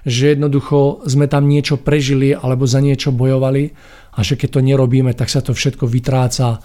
že 0.05 0.33
jednoducho 0.33 1.05
sme 1.05 1.29
tam 1.29 1.45
niečo 1.45 1.77
prežili 1.77 2.33
alebo 2.33 2.65
za 2.65 2.81
niečo 2.81 3.13
bojovali 3.13 3.69
a 4.17 4.19
že 4.25 4.35
keď 4.35 4.49
to 4.57 4.61
nerobíme, 4.65 5.13
tak 5.13 5.29
sa 5.29 5.45
to 5.45 5.53
všetko 5.53 5.85
vytráca. 5.85 6.57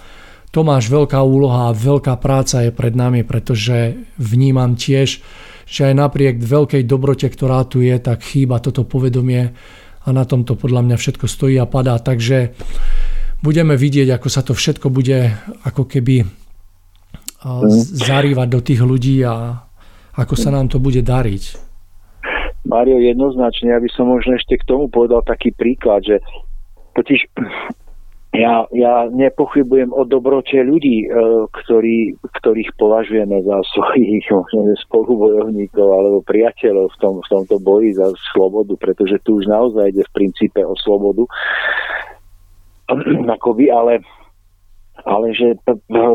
To 0.55 0.65
máš 0.65 0.89
veľká 0.89 1.21
úloha 1.21 1.69
a 1.69 1.77
veľká 1.77 2.17
práca 2.17 2.65
je 2.65 2.73
pred 2.73 2.97
nami, 2.97 3.29
pretože 3.29 4.09
vnímam 4.17 4.73
tiež, 4.73 5.21
že 5.67 5.81
aj 5.93 5.95
napriek 5.95 6.41
veľkej 6.41 6.87
dobrote, 6.87 7.29
ktorá 7.29 7.67
tu 7.69 7.85
je, 7.85 7.93
tak 7.99 8.25
chýba 8.25 8.63
toto 8.63 8.87
povedomie 8.87 9.53
a 10.07 10.09
na 10.15 10.23
tomto 10.23 10.55
podľa 10.55 10.87
mňa 10.87 10.97
všetko 10.97 11.27
stojí 11.27 11.59
a 11.59 11.67
padá. 11.67 11.99
Takže 11.99 12.55
budeme 13.43 13.75
vidieť, 13.75 14.17
ako 14.17 14.29
sa 14.31 14.41
to 14.47 14.55
všetko 14.55 14.89
bude 14.89 15.35
ako 15.67 15.85
keby 15.85 16.25
mhm. 16.25 17.69
zarývať 18.01 18.49
do 18.49 18.61
tých 18.63 18.81
ľudí 18.81 19.21
a 19.27 19.67
ako 20.17 20.35
sa 20.39 20.49
nám 20.49 20.73
to 20.73 20.81
bude 20.81 21.05
dariť. 21.05 21.66
Mario, 22.67 22.99
jednoznačne, 22.99 23.71
ja 23.71 23.79
by 23.79 23.89
som 23.95 24.11
možno 24.11 24.35
ešte 24.35 24.59
k 24.59 24.69
tomu 24.69 24.91
povedal 24.91 25.23
taký 25.23 25.55
príklad, 25.55 26.03
že 26.03 26.19
totiž 26.99 27.31
ja, 28.37 28.69
ja 28.75 29.09
nepochybujem 29.09 29.97
o 29.97 30.05
dobrote 30.05 30.61
ľudí, 30.61 31.07
e, 31.07 31.09
ktorí, 31.49 32.21
ktorých 32.21 32.71
považujeme 32.77 33.41
za 33.47 33.57
svojich 33.73 34.29
možno 34.29 34.77
spolubojovníkov 34.85 35.87
alebo 35.89 36.19
priateľov 36.27 36.93
v, 36.93 36.97
tom, 37.01 37.15
v 37.25 37.29
tomto 37.33 37.57
boji 37.63 37.97
za 37.97 38.13
slobodu, 38.35 38.77
pretože 38.77 39.23
tu 39.25 39.41
už 39.41 39.49
naozaj 39.49 39.89
ide 39.89 40.05
v 40.05 40.15
princípe 40.15 40.61
o 40.61 40.77
slobodu. 40.77 41.25
Akoby, 43.41 43.73
ale 43.73 44.05
ale 45.07 45.37
že 45.37 45.61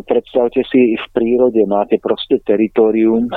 predstavte 0.10 0.66
si, 0.68 0.98
v 0.98 1.06
prírode 1.14 1.62
máte 1.70 2.02
proste 2.02 2.42
teritorium, 2.44 3.30
e, 3.30 3.34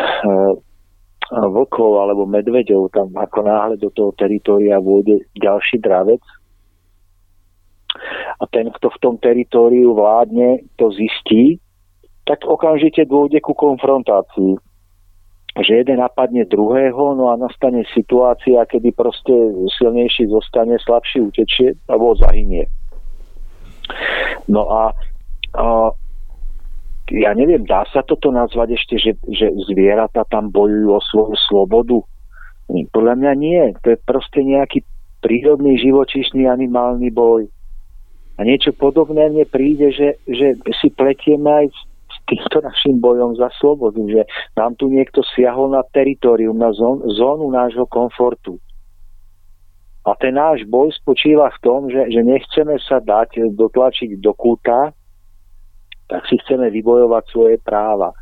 vlkov 1.32 1.90
alebo 2.04 2.28
medveďov, 2.28 2.92
tam 2.92 3.08
ako 3.16 3.38
náhle 3.44 3.74
do 3.80 3.88
toho 3.94 4.12
teritoria 4.16 4.76
vôjde 4.80 5.24
ďalší 5.40 5.80
dravec, 5.80 6.20
a 8.40 8.44
ten, 8.50 8.70
kto 8.70 8.90
v 8.90 9.00
tom 9.00 9.14
teritóriu 9.22 9.94
vládne, 9.94 10.66
to 10.76 10.90
zistí, 10.90 11.62
tak 12.26 12.42
okamžite 12.42 13.06
dôjde 13.06 13.38
ku 13.44 13.54
konfrontácii. 13.54 14.58
Že 15.54 15.86
jeden 15.86 16.02
napadne 16.02 16.42
druhého, 16.50 17.14
no 17.14 17.30
a 17.30 17.38
nastane 17.38 17.86
situácia, 17.94 18.66
kedy 18.66 18.90
proste 18.90 19.30
silnejší 19.78 20.26
zostane, 20.26 20.74
slabší 20.82 21.30
utečie 21.30 21.78
alebo 21.86 22.18
zahynie. 22.18 22.66
No 24.50 24.66
a, 24.66 24.90
a 25.54 25.94
ja 27.12 27.36
neviem, 27.36 27.68
dá 27.68 27.84
sa 27.92 28.00
toto 28.00 28.32
nazvať 28.32 28.80
ešte, 28.80 28.94
že, 28.96 29.12
že 29.28 29.52
zvieratá 29.68 30.24
tam 30.32 30.48
bojujú 30.48 30.88
o 30.88 31.00
svoju 31.04 31.36
slobodu? 31.48 32.00
Podľa 32.68 33.14
mňa 33.20 33.32
nie. 33.36 33.62
To 33.84 33.92
je 33.92 33.98
proste 34.08 34.40
nejaký 34.40 34.80
prírodný 35.20 35.76
živočíšny 35.76 36.48
animálny 36.48 37.12
boj. 37.12 37.48
A 38.34 38.40
niečo 38.42 38.72
podobné 38.72 39.28
mne 39.30 39.44
príde, 39.46 39.92
že, 39.92 40.16
že 40.26 40.56
si 40.80 40.88
pletieme 40.90 41.64
aj 41.64 41.66
s 41.70 42.18
týmto 42.24 42.64
našim 42.64 42.98
bojom 42.98 43.36
za 43.36 43.52
slobodu, 43.60 44.00
že 44.08 44.24
nám 44.56 44.74
tu 44.80 44.88
niekto 44.88 45.20
siahol 45.36 45.76
na 45.76 45.84
teritorium, 45.92 46.56
na 46.56 46.72
zón, 46.72 47.04
zónu 47.14 47.52
nášho 47.52 47.84
komfortu. 47.84 48.58
A 50.04 50.12
ten 50.20 50.36
náš 50.36 50.64
boj 50.68 50.92
spočíva 50.92 51.48
v 51.48 51.58
tom, 51.64 51.80
že, 51.88 52.12
že 52.12 52.20
nechceme 52.20 52.76
sa 52.84 53.00
dať 53.00 53.56
dotlačiť 53.56 54.20
do 54.20 54.36
kúta, 54.36 54.92
tak 56.08 56.26
si 56.28 56.36
chceme 56.44 56.68
vybojovať 56.70 57.24
svoje 57.32 57.56
práva. 57.62 58.12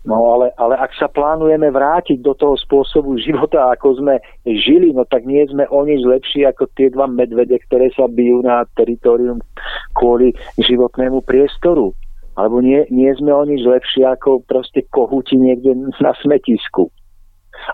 No 0.00 0.32
ale, 0.32 0.56
ale 0.56 0.80
ak 0.80 0.96
sa 0.96 1.12
plánujeme 1.12 1.68
vrátiť 1.68 2.24
do 2.24 2.32
toho 2.32 2.56
spôsobu 2.56 3.20
života, 3.20 3.68
ako 3.68 4.00
sme 4.00 4.16
žili, 4.48 4.96
no 4.96 5.04
tak 5.04 5.28
nie 5.28 5.44
sme 5.44 5.68
o 5.68 5.84
nič 5.84 6.00
lepší 6.08 6.48
ako 6.48 6.72
tie 6.72 6.88
dva 6.88 7.04
medvede, 7.04 7.60
ktoré 7.68 7.92
sa 7.92 8.08
bijú 8.08 8.40
na 8.40 8.64
teritorium 8.80 9.44
kvôli 9.92 10.32
životnému 10.56 11.20
priestoru. 11.28 11.92
Alebo 12.40 12.64
nie, 12.64 12.88
nie 12.88 13.12
sme 13.12 13.28
o 13.36 13.44
nič 13.44 13.60
lepší 13.60 14.08
ako 14.08 14.40
proste 14.48 14.80
kohuti 14.88 15.36
niekde 15.36 15.76
na 16.00 16.16
smetisku. 16.24 16.88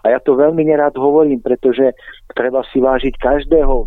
A 0.03 0.11
ja 0.11 0.19
to 0.19 0.35
veľmi 0.35 0.67
nerád 0.67 0.99
hovorím, 0.99 1.39
pretože 1.39 1.95
treba 2.35 2.67
si 2.75 2.83
vážiť 2.83 3.15
každého, 3.23 3.87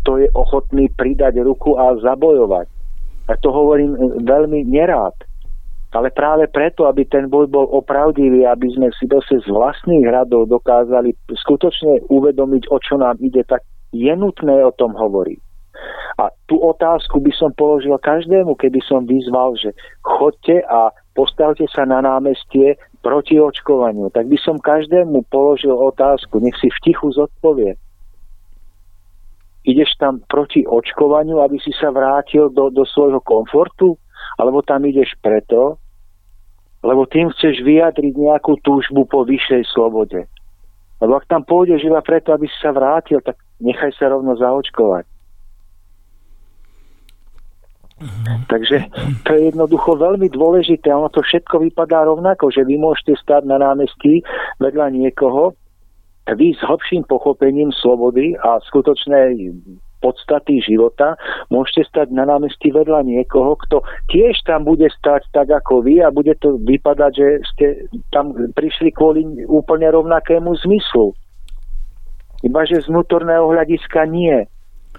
kto 0.00 0.24
je 0.24 0.28
ochotný 0.32 0.88
pridať 0.96 1.36
ruku 1.44 1.76
a 1.76 2.00
zabojovať. 2.00 2.73
A 3.28 3.36
to 3.40 3.48
hovorím 3.48 3.96
veľmi 4.24 4.68
nerád 4.68 5.16
ale 5.94 6.10
práve 6.10 6.50
preto, 6.50 6.90
aby 6.90 7.06
ten 7.06 7.30
boj 7.30 7.46
bol 7.46 7.70
opravdivý, 7.70 8.42
aby 8.42 8.66
sme 8.74 8.90
si 8.98 9.06
dosť 9.06 9.46
z 9.46 9.48
vlastných 9.48 10.02
hradov 10.10 10.50
dokázali 10.50 11.14
skutočne 11.30 12.10
uvedomiť, 12.10 12.66
o 12.74 12.76
čo 12.82 12.98
nám 12.98 13.14
ide, 13.22 13.46
tak 13.46 13.62
je 13.94 14.10
nutné 14.10 14.58
o 14.66 14.74
tom 14.74 14.98
hovoriť. 14.98 15.38
A 16.18 16.34
tú 16.50 16.58
otázku 16.58 17.22
by 17.22 17.30
som 17.38 17.54
položil 17.54 17.94
každému, 17.98 18.58
keby 18.58 18.82
som 18.82 19.06
vyzval, 19.06 19.54
že 19.54 19.70
chodte 20.02 20.62
a 20.66 20.90
postavte 21.14 21.66
sa 21.70 21.86
na 21.86 22.02
námestie 22.02 22.74
proti 23.02 23.38
očkovaniu. 23.38 24.10
Tak 24.10 24.26
by 24.26 24.38
som 24.42 24.58
každému 24.58 25.30
položil 25.30 25.74
otázku, 25.74 26.42
nech 26.42 26.58
si 26.58 26.70
v 26.70 26.82
tichu 26.90 27.14
zodpovie. 27.14 27.78
Ideš 29.64 29.96
tam 29.96 30.20
proti 30.28 30.64
očkovaniu, 30.68 31.40
aby 31.40 31.56
si 31.56 31.72
sa 31.72 31.88
vrátil 31.88 32.52
do, 32.52 32.68
do 32.68 32.84
svojho 32.84 33.20
komfortu? 33.24 33.96
Alebo 34.36 34.60
tam 34.60 34.84
ideš 34.84 35.16
preto, 35.24 35.80
lebo 36.84 37.08
tým 37.08 37.32
chceš 37.32 37.64
vyjadriť 37.64 38.12
nejakú 38.12 38.60
túžbu 38.60 39.08
po 39.08 39.24
vyššej 39.24 39.64
slobode. 39.72 40.28
Lebo 41.00 41.16
ak 41.16 41.24
tam 41.24 41.42
pôjdeš 41.48 41.80
iba 41.88 42.04
preto, 42.04 42.36
aby 42.36 42.44
si 42.44 42.56
sa 42.60 42.76
vrátil, 42.76 43.24
tak 43.24 43.40
nechaj 43.60 43.92
sa 43.96 44.12
rovno 44.12 44.36
zaočkovať. 44.36 45.08
Takže 48.52 48.90
to 49.24 49.30
je 49.32 49.42
jednoducho 49.54 49.96
veľmi 49.96 50.28
dôležité. 50.28 50.92
Ono 50.92 51.08
to 51.08 51.24
všetko 51.24 51.62
vypadá 51.70 52.04
rovnako, 52.04 52.52
že 52.52 52.66
vy 52.66 52.76
môžete 52.76 53.16
stať 53.16 53.48
na 53.48 53.56
námestí 53.56 54.20
vedľa 54.60 54.92
niekoho, 54.92 55.56
vy 56.32 56.56
s 56.56 56.60
hlbším 56.64 57.04
pochopením 57.04 57.68
slobody 57.84 58.32
a 58.40 58.56
skutočnej 58.64 59.52
podstaty 60.04 60.60
života, 60.60 61.16
môžete 61.48 61.88
stať 61.88 62.12
na 62.12 62.28
námestí 62.28 62.68
vedľa 62.68 63.08
niekoho, 63.08 63.56
kto 63.64 63.80
tiež 64.12 64.36
tam 64.44 64.68
bude 64.68 64.84
stať 65.00 65.24
tak 65.32 65.48
ako 65.48 65.80
vy 65.80 66.04
a 66.04 66.12
bude 66.12 66.36
to 66.44 66.60
vypadať, 66.60 67.12
že 67.16 67.28
ste 67.56 67.66
tam 68.12 68.36
prišli 68.52 68.92
kvôli 68.92 69.24
úplne 69.48 69.88
rovnakému 69.88 70.52
zmyslu. 70.60 71.16
Iba, 72.44 72.68
že 72.68 72.84
z 72.84 72.92
vnútorného 72.92 73.48
hľadiska 73.48 74.04
nie. 74.04 74.44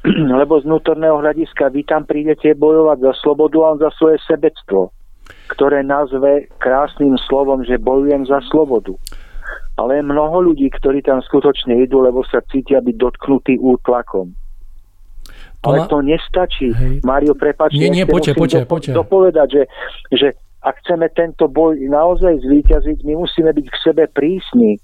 Lebo 0.42 0.58
z 0.58 0.66
vnútorného 0.66 1.22
hľadiska 1.22 1.70
vy 1.70 1.86
tam 1.86 2.10
prídete 2.10 2.58
bojovať 2.58 3.06
za 3.06 3.14
slobodu 3.22 3.58
a 3.70 3.70
za 3.86 3.90
svoje 4.02 4.18
sebectvo, 4.26 4.90
ktoré 5.54 5.86
nazve 5.86 6.50
krásnym 6.58 7.14
slovom, 7.30 7.62
že 7.62 7.78
bojujem 7.78 8.26
za 8.26 8.42
slobodu. 8.50 8.98
Ale 9.76 10.00
je 10.00 10.04
mnoho 10.08 10.38
ľudí, 10.52 10.72
ktorí 10.72 11.04
tam 11.04 11.20
skutočne 11.20 11.84
idú, 11.84 12.00
lebo 12.00 12.24
sa 12.24 12.40
cítia 12.48 12.80
byť 12.80 12.96
dotknutí 12.96 13.60
útlakom. 13.60 14.32
Ale 15.66 15.90
to 15.90 15.98
nestačí. 16.06 16.70
Hej. 16.72 17.02
Mário, 17.02 17.34
prepáč, 17.34 17.74
nie, 17.74 17.90
nie, 17.90 18.06
poďte, 18.06 18.38
poďte, 18.38 18.60
do, 18.64 18.70
poďte. 18.70 18.92
dopovedať, 18.94 19.48
že, 19.50 19.64
že 20.14 20.28
ak 20.62 20.82
chceme 20.86 21.10
tento 21.14 21.50
boj 21.50 21.78
naozaj 21.90 22.42
zvíťaziť, 22.46 23.02
my 23.06 23.14
musíme 23.26 23.50
byť 23.54 23.66
k 23.70 23.82
sebe 23.82 24.04
prísni. 24.10 24.78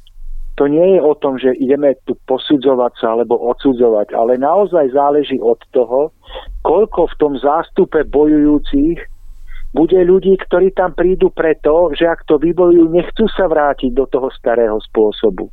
To 0.58 0.70
nie 0.70 0.98
je 0.98 1.02
o 1.02 1.14
tom, 1.18 1.42
že 1.42 1.58
ideme 1.58 1.98
tu 2.06 2.14
posudzovať 2.30 2.94
sa 3.02 3.18
alebo 3.18 3.40
odsudzovať, 3.50 4.14
ale 4.14 4.38
naozaj 4.38 4.94
záleží 4.94 5.42
od 5.42 5.58
toho, 5.74 6.14
koľko 6.62 7.10
v 7.14 7.18
tom 7.18 7.34
zástupe 7.40 8.06
bojujúcich 8.06 9.11
bude 9.72 9.96
ľudí, 9.96 10.36
ktorí 10.36 10.76
tam 10.76 10.92
prídu 10.92 11.32
preto, 11.32 11.96
že 11.96 12.04
ak 12.04 12.28
to 12.28 12.36
vybojujú, 12.36 12.92
nechcú 12.92 13.26
sa 13.32 13.48
vrátiť 13.48 13.96
do 13.96 14.04
toho 14.08 14.28
starého 14.36 14.76
spôsobu. 14.92 15.48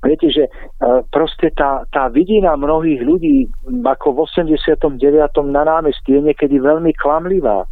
Viete, 0.00 0.32
že 0.32 0.48
e, 0.48 0.50
proste 1.12 1.52
tá, 1.52 1.84
tá 1.92 2.08
vidina 2.08 2.56
mnohých 2.56 3.04
ľudí 3.04 3.46
ako 3.84 4.16
v 4.16 4.18
89. 4.26 4.96
na 5.52 5.62
námestí 5.62 6.16
je 6.16 6.24
niekedy 6.24 6.56
veľmi 6.56 6.96
klamlivá. 6.96 7.68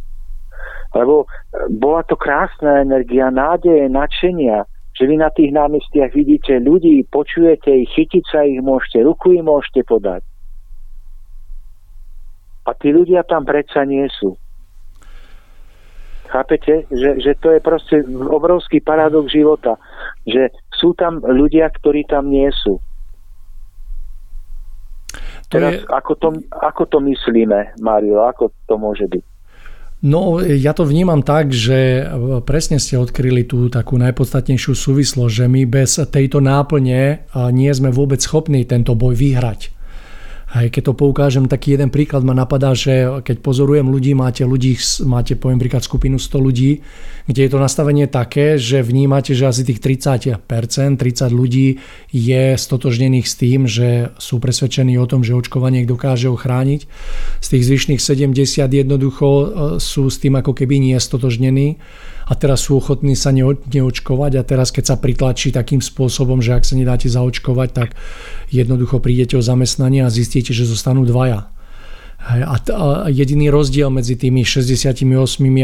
Lebo 0.93 1.25
e, 1.25 1.27
bola 1.73 2.05
to 2.05 2.13
krásna 2.13 2.85
energia, 2.85 3.33
nádeje, 3.33 3.89
nadšenia, 3.89 4.61
že 4.93 5.09
vy 5.09 5.15
na 5.17 5.33
tých 5.33 5.49
námestiach 5.49 6.13
vidíte 6.13 6.61
ľudí, 6.61 7.01
počujete 7.09 7.73
ich, 7.73 7.89
chytiť 7.97 8.23
sa 8.29 8.45
ich 8.45 8.61
môžete, 8.61 9.01
ruku 9.01 9.33
im 9.33 9.49
môžete 9.49 9.81
podať. 9.89 10.21
A 12.69 12.77
tí 12.77 12.93
ľudia 12.93 13.25
tam 13.25 13.41
predsa 13.49 13.81
nie 13.81 14.05
sú. 14.21 14.37
Chápete? 16.29 16.85
Že, 16.93 17.17
že 17.17 17.33
to 17.41 17.57
je 17.57 17.59
proste 17.65 18.05
obrovský 18.05 18.85
paradox 18.85 19.33
života. 19.33 19.81
Že 20.29 20.53
sú 20.77 20.93
tam 20.93 21.17
ľudia, 21.25 21.65
ktorí 21.73 22.05
tam 22.05 22.29
nie 22.29 22.45
sú. 22.53 22.77
To 25.49 25.57
Teraz, 25.57 25.81
je... 25.81 25.89
ako, 25.89 26.13
to, 26.21 26.27
ako 26.53 26.85
to 26.85 26.97
myslíme, 27.09 27.73
Mario? 27.81 28.21
Ako 28.29 28.53
to 28.69 28.77
môže 28.77 29.09
byť? 29.09 29.23
No, 30.05 30.39
ja 30.39 30.71
to 30.71 30.87
vnímam 30.87 31.25
tak, 31.25 31.51
že 31.51 32.07
presne 32.47 32.79
ste 32.79 32.95
odkryli 32.95 33.43
tú 33.43 33.67
takú 33.67 33.99
najpodstatnejšiu 33.99 34.71
súvislosť, 34.71 35.33
že 35.33 35.45
my 35.49 35.67
bez 35.67 35.97
tejto 35.97 36.39
náplne 36.39 37.27
nie 37.51 37.71
sme 37.73 37.91
vôbec 37.91 38.21
schopní 38.21 38.63
tento 38.63 38.95
boj 38.95 39.17
vyhrať. 39.17 39.75
Aj 40.49 40.65
keď 40.65 40.89
to 40.89 40.93
poukážem, 40.97 41.45
taký 41.45 41.77
jeden 41.77 41.93
príklad 41.93 42.25
ma 42.25 42.33
napadá, 42.33 42.73
že 42.73 43.21
keď 43.21 43.37
pozorujem 43.45 43.85
ľudí, 43.85 44.17
máte 44.17 44.41
ľudí, 44.41 44.81
máte 45.05 45.37
poviem 45.37 45.61
príklad 45.61 45.85
skupinu 45.85 46.17
100 46.17 46.41
ľudí, 46.41 46.81
kde 47.29 47.41
je 47.45 47.51
to 47.53 47.61
nastavenie 47.61 48.09
také, 48.09 48.57
že 48.57 48.81
vnímate, 48.81 49.37
že 49.37 49.45
asi 49.45 49.61
tých 49.61 49.77
30%, 49.77 50.41
30 50.41 51.29
ľudí 51.29 51.77
je 52.09 52.43
stotožnených 52.57 53.27
s 53.29 53.35
tým, 53.37 53.69
že 53.69 54.09
sú 54.17 54.41
presvedčení 54.41 54.97
o 54.97 55.05
tom, 55.05 55.21
že 55.21 55.37
očkovanie 55.37 55.85
dokáže 55.85 56.33
ochrániť. 56.33 56.89
Z 57.45 57.47
tých 57.53 57.63
zvyšných 57.69 58.01
70 58.01 58.33
jednoducho 58.73 59.27
e, 59.29 59.45
sú 59.77 60.09
s 60.09 60.17
tým 60.17 60.33
ako 60.33 60.57
keby 60.57 60.81
nie 60.81 60.97
stotožnení 60.97 61.77
a 62.29 62.33
teraz 62.37 62.69
sú 62.69 62.77
ochotní 62.77 63.17
sa 63.17 63.33
neočkovať 63.33 64.31
a 64.37 64.45
teraz 64.45 64.69
keď 64.69 64.93
sa 64.93 64.95
pritlačí 65.01 65.49
takým 65.49 65.81
spôsobom, 65.81 66.45
že 66.45 66.53
ak 66.53 66.63
sa 66.63 66.77
nedáte 66.77 67.09
zaočkovať, 67.09 67.69
tak 67.73 67.89
jednoducho 68.53 69.01
prídete 69.01 69.33
o 69.33 69.41
zamestnanie 69.41 70.05
a 70.05 70.13
zistíte, 70.13 70.53
že 70.53 70.69
zostanú 70.69 71.09
dvaja. 71.09 71.49
A, 72.19 72.59
jediný 73.09 73.49
rozdiel 73.49 73.89
medzi 73.89 74.19
tými 74.19 74.43
68 74.45 75.07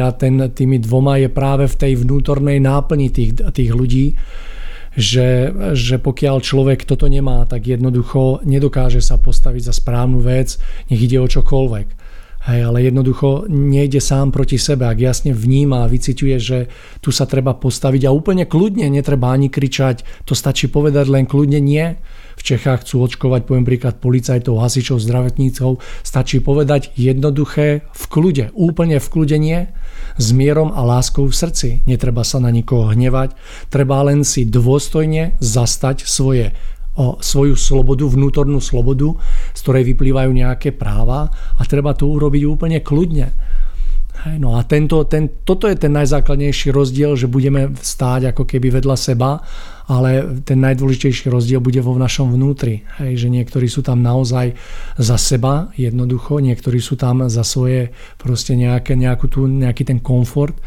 a 0.01 0.09
ten, 0.16 0.36
tými 0.49 0.82
dvoma 0.82 1.22
je 1.22 1.30
práve 1.30 1.70
v 1.70 1.76
tej 1.76 1.93
vnútornej 2.01 2.57
náplni 2.63 3.11
tých, 3.11 3.38
tých 3.53 3.72
ľudí, 3.76 4.16
že, 4.95 5.51
že 5.76 5.99
pokiaľ 5.99 6.39
človek 6.39 6.88
toto 6.88 7.11
nemá, 7.11 7.43
tak 7.43 7.68
jednoducho 7.68 8.41
nedokáže 8.47 9.03
sa 9.03 9.20
postaviť 9.20 9.68
za 9.68 9.74
správnu 9.76 10.24
vec, 10.24 10.55
nech 10.88 11.03
ide 11.03 11.20
o 11.20 11.28
čokoľvek. 11.28 12.04
Hej, 12.45 12.61
ale 12.61 12.85
jednoducho 12.85 13.49
nejde 13.49 13.97
sám 13.97 14.29
proti 14.29 14.61
sebe, 14.61 14.85
ak 14.85 15.01
jasne 15.01 15.33
vníma 15.33 15.81
a 15.81 15.89
vyciťuje, 15.89 16.37
že 16.37 16.69
tu 17.01 17.09
sa 17.09 17.25
treba 17.25 17.57
postaviť 17.57 18.05
a 18.05 18.13
úplne 18.13 18.45
kľudne, 18.45 18.85
netreba 18.85 19.33
ani 19.33 19.49
kričať, 19.49 20.05
to 20.29 20.37
stačí 20.37 20.69
povedať 20.69 21.09
len 21.09 21.25
kľudne 21.25 21.57
nie. 21.57 21.97
V 22.37 22.41
Čechách 22.45 22.85
chcú 22.85 23.09
očkovať, 23.09 23.49
poviem 23.49 23.65
príklad, 23.65 23.97
policajtov, 23.97 24.61
hasičov, 24.61 25.01
zdravotnícov. 25.01 25.81
Stačí 26.05 26.37
povedať 26.37 26.93
jednoduché 26.93 27.89
v 27.89 28.03
kľude, 28.13 28.53
úplne 28.53 29.01
v 29.01 29.07
kľude 29.09 29.37
nie, 29.41 29.59
s 30.21 30.27
mierom 30.29 30.69
a 30.69 30.85
láskou 30.85 31.25
v 31.25 31.33
srdci. 31.33 31.81
Netreba 31.89 32.21
sa 32.21 32.37
na 32.37 32.53
nikoho 32.53 32.93
hnevať, 32.93 33.33
treba 33.73 34.05
len 34.05 34.21
si 34.21 34.45
dôstojne 34.45 35.41
zastať 35.41 36.05
svoje 36.05 36.53
o 36.95 37.19
svoju 37.19 37.59
slobodu, 37.59 38.07
vnútornú 38.07 38.63
slobodu, 38.63 39.15
z 39.51 39.59
ktorej 39.59 39.83
vyplývajú 39.95 40.31
nejaké 40.31 40.71
práva 40.71 41.27
a 41.31 41.61
treba 41.67 41.91
to 41.91 42.07
urobiť 42.07 42.43
úplne 42.47 42.79
kľudne. 42.79 43.27
No 44.25 44.57
a 44.57 44.65
tento, 44.65 45.05
ten, 45.05 45.45
toto 45.45 45.69
je 45.69 45.77
ten 45.77 45.93
najzákladnejší 45.93 46.73
rozdiel, 46.73 47.13
že 47.13 47.29
budeme 47.29 47.77
stáť 47.77 48.33
ako 48.33 48.49
keby 48.49 48.73
vedľa 48.81 48.97
seba, 48.97 49.37
ale 49.85 50.41
ten 50.41 50.57
najdôležitejší 50.65 51.29
rozdiel 51.29 51.61
bude 51.61 51.77
vo 51.85 51.93
našom 51.93 52.33
vnútri. 52.33 52.81
Hej, 52.97 53.21
že 53.21 53.29
niektorí 53.29 53.69
sú 53.69 53.85
tam 53.85 54.01
naozaj 54.01 54.57
za 54.97 55.17
seba 55.21 55.69
jednoducho, 55.77 56.41
niektorí 56.41 56.81
sú 56.81 56.97
tam 56.97 57.29
za 57.29 57.45
svoje 57.45 57.93
proste 58.17 58.57
nejaké, 58.57 58.97
nejakú 58.97 59.29
tú, 59.29 59.45
nejaký 59.45 59.85
ten 59.85 60.01
komfort 60.01 60.57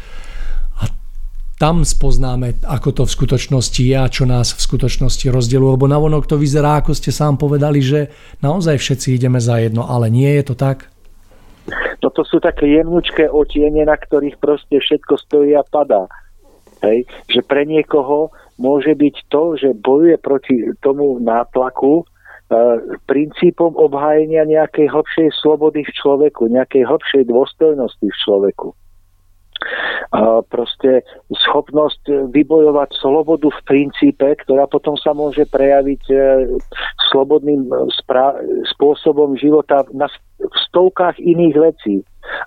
tam 1.59 1.83
spoznáme, 1.83 2.63
ako 2.63 2.89
to 2.95 3.03
v 3.03 3.15
skutočnosti 3.19 3.83
je 3.83 3.97
a 3.99 4.07
čo 4.07 4.23
nás 4.23 4.55
v 4.55 4.63
skutočnosti 4.63 5.27
rozdieluje. 5.27 5.75
Lebo 5.75 5.91
navonok 5.91 6.23
to 6.23 6.39
vyzerá, 6.39 6.79
ako 6.79 6.95
ste 6.95 7.11
sám 7.11 7.35
povedali, 7.35 7.83
že 7.83 8.07
naozaj 8.39 8.79
všetci 8.79 9.19
ideme 9.19 9.43
za 9.43 9.59
jedno, 9.59 9.83
ale 9.83 10.07
nie 10.07 10.39
je 10.39 10.43
to 10.47 10.55
tak? 10.55 10.87
Toto 11.99 12.23
sú 12.23 12.39
také 12.39 12.63
jemnučké 12.79 13.27
otiene, 13.27 13.83
na 13.83 13.99
ktorých 13.99 14.39
proste 14.39 14.79
všetko 14.79 15.19
stojí 15.19 15.51
a 15.51 15.67
padá. 15.67 16.07
Hej? 16.79 17.03
Že 17.27 17.43
pre 17.43 17.67
niekoho 17.67 18.31
môže 18.55 18.95
byť 18.95 19.15
to, 19.27 19.59
že 19.59 19.75
bojuje 19.75 20.15
proti 20.15 20.63
tomu 20.79 21.19
nátlaku, 21.19 22.01
e, 22.01 22.03
princípom 23.03 23.75
obhájenia 23.75 24.47
nejakej 24.47 24.95
hlbšej 24.95 25.29
slobody 25.43 25.83
v 25.83 25.91
človeku, 25.91 26.47
nejakej 26.47 26.87
hlbšej 26.87 27.27
dôstojnosti 27.27 28.07
v 28.07 28.19
človeku 28.23 28.71
proste 30.49 31.05
schopnosť 31.29 32.31
vybojovať 32.33 32.89
slobodu 32.97 33.51
v 33.51 33.61
princípe, 33.67 34.27
ktorá 34.45 34.65
potom 34.65 34.97
sa 34.97 35.13
môže 35.13 35.45
prejaviť 35.45 36.03
e, 36.09 36.15
slobodným 37.11 37.69
e, 37.69 37.73
spôsobom 38.73 39.37
života 39.37 39.85
na 39.93 40.09
stovkách 40.69 41.19
iných 41.21 41.55
vecí. 41.59 41.95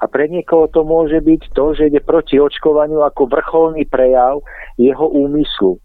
A 0.03 0.07
pre 0.11 0.27
niekoho 0.31 0.71
to 0.71 0.83
môže 0.83 1.19
byť 1.23 1.43
to, 1.55 1.65
že 1.75 1.91
ide 1.91 2.01
proti 2.03 2.39
očkovaniu 2.39 3.03
ako 3.03 3.31
vrcholný 3.31 3.87
prejav 3.87 4.43
jeho 4.79 5.07
úmyslu. 5.11 5.79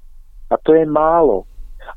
A 0.50 0.56
to 0.62 0.74
je 0.74 0.86
málo. 0.86 1.46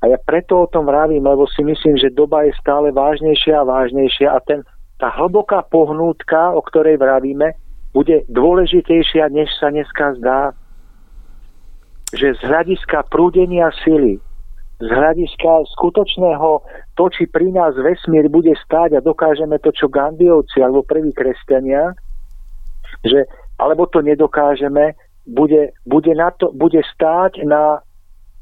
A 0.00 0.08
ja 0.08 0.18
preto 0.22 0.64
o 0.64 0.70
tom 0.70 0.86
vravím, 0.86 1.26
lebo 1.26 1.44
si 1.50 1.60
myslím, 1.66 1.98
že 1.98 2.14
doba 2.14 2.46
je 2.46 2.54
stále 2.56 2.94
vážnejšia 2.94 3.60
a 3.60 3.68
vážnejšia 3.68 4.28
a 4.32 4.38
ten, 4.40 4.62
tá 4.96 5.12
hlboká 5.18 5.66
pohnútka, 5.66 6.54
o 6.54 6.62
ktorej 6.62 6.96
vravíme, 6.96 7.52
bude 7.90 8.22
dôležitejšia, 8.30 9.30
než 9.34 9.50
sa 9.58 9.70
dneska 9.74 10.14
zdá. 10.18 10.54
Že 12.10 12.38
z 12.38 12.40
hľadiska 12.42 13.06
prúdenia 13.10 13.70
sily, 13.86 14.18
z 14.80 14.88
hľadiska 14.88 15.70
skutočného 15.78 16.64
to, 16.98 17.04
či 17.12 17.28
pri 17.30 17.54
nás 17.54 17.76
vesmír 17.76 18.26
bude 18.26 18.50
stáť 18.66 18.98
a 18.98 19.04
dokážeme 19.04 19.60
to, 19.62 19.70
čo 19.70 19.92
Gandiovci 19.92 20.58
alebo 20.58 20.82
prví 20.82 21.14
kresťania, 21.14 21.94
že, 23.06 23.28
alebo 23.60 23.86
to 23.86 24.02
nedokážeme, 24.02 24.96
bude, 25.28 25.70
bude, 25.86 26.12
na 26.16 26.34
to, 26.34 26.50
bude 26.50 26.80
stáť 26.96 27.44
na, 27.46 27.78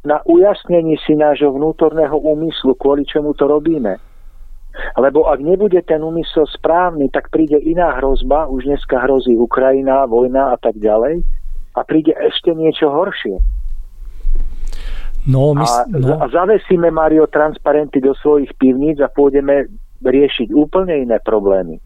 na 0.07 0.23
ujasnení 0.25 0.97
si 1.05 1.19
nášho 1.19 1.53
vnútorného 1.53 2.17
úmyslu, 2.17 2.79
kvôli 2.79 3.05
čomu 3.05 3.35
to 3.35 3.51
robíme. 3.51 4.01
Lebo 4.99 5.27
ak 5.27 5.41
nebude 5.43 5.83
ten 5.83 6.05
úmysel 6.05 6.47
správny, 6.47 7.11
tak 7.11 7.33
príde 7.35 7.59
iná 7.59 7.99
hrozba, 7.99 8.47
už 8.47 8.69
dneska 8.69 9.03
hrozí 9.03 9.35
Ukrajina, 9.35 10.07
vojna 10.07 10.55
a 10.55 10.57
tak 10.59 10.79
ďalej, 10.79 11.25
a 11.75 11.81
príde 11.83 12.15
ešte 12.15 12.55
niečo 12.55 12.91
horšie. 12.91 13.39
No, 15.29 15.53
my, 15.53 15.67
a, 15.67 15.85
no. 15.93 16.17
a 16.23 16.27
zavesíme, 16.31 16.89
Mario, 16.89 17.29
transparenty 17.29 18.01
do 18.01 18.17
svojich 18.17 18.55
pivníc 18.57 18.97
a 19.03 19.13
pôjdeme 19.13 19.69
riešiť 20.01 20.55
úplne 20.55 21.05
iné 21.05 21.19
problémy. 21.21 21.83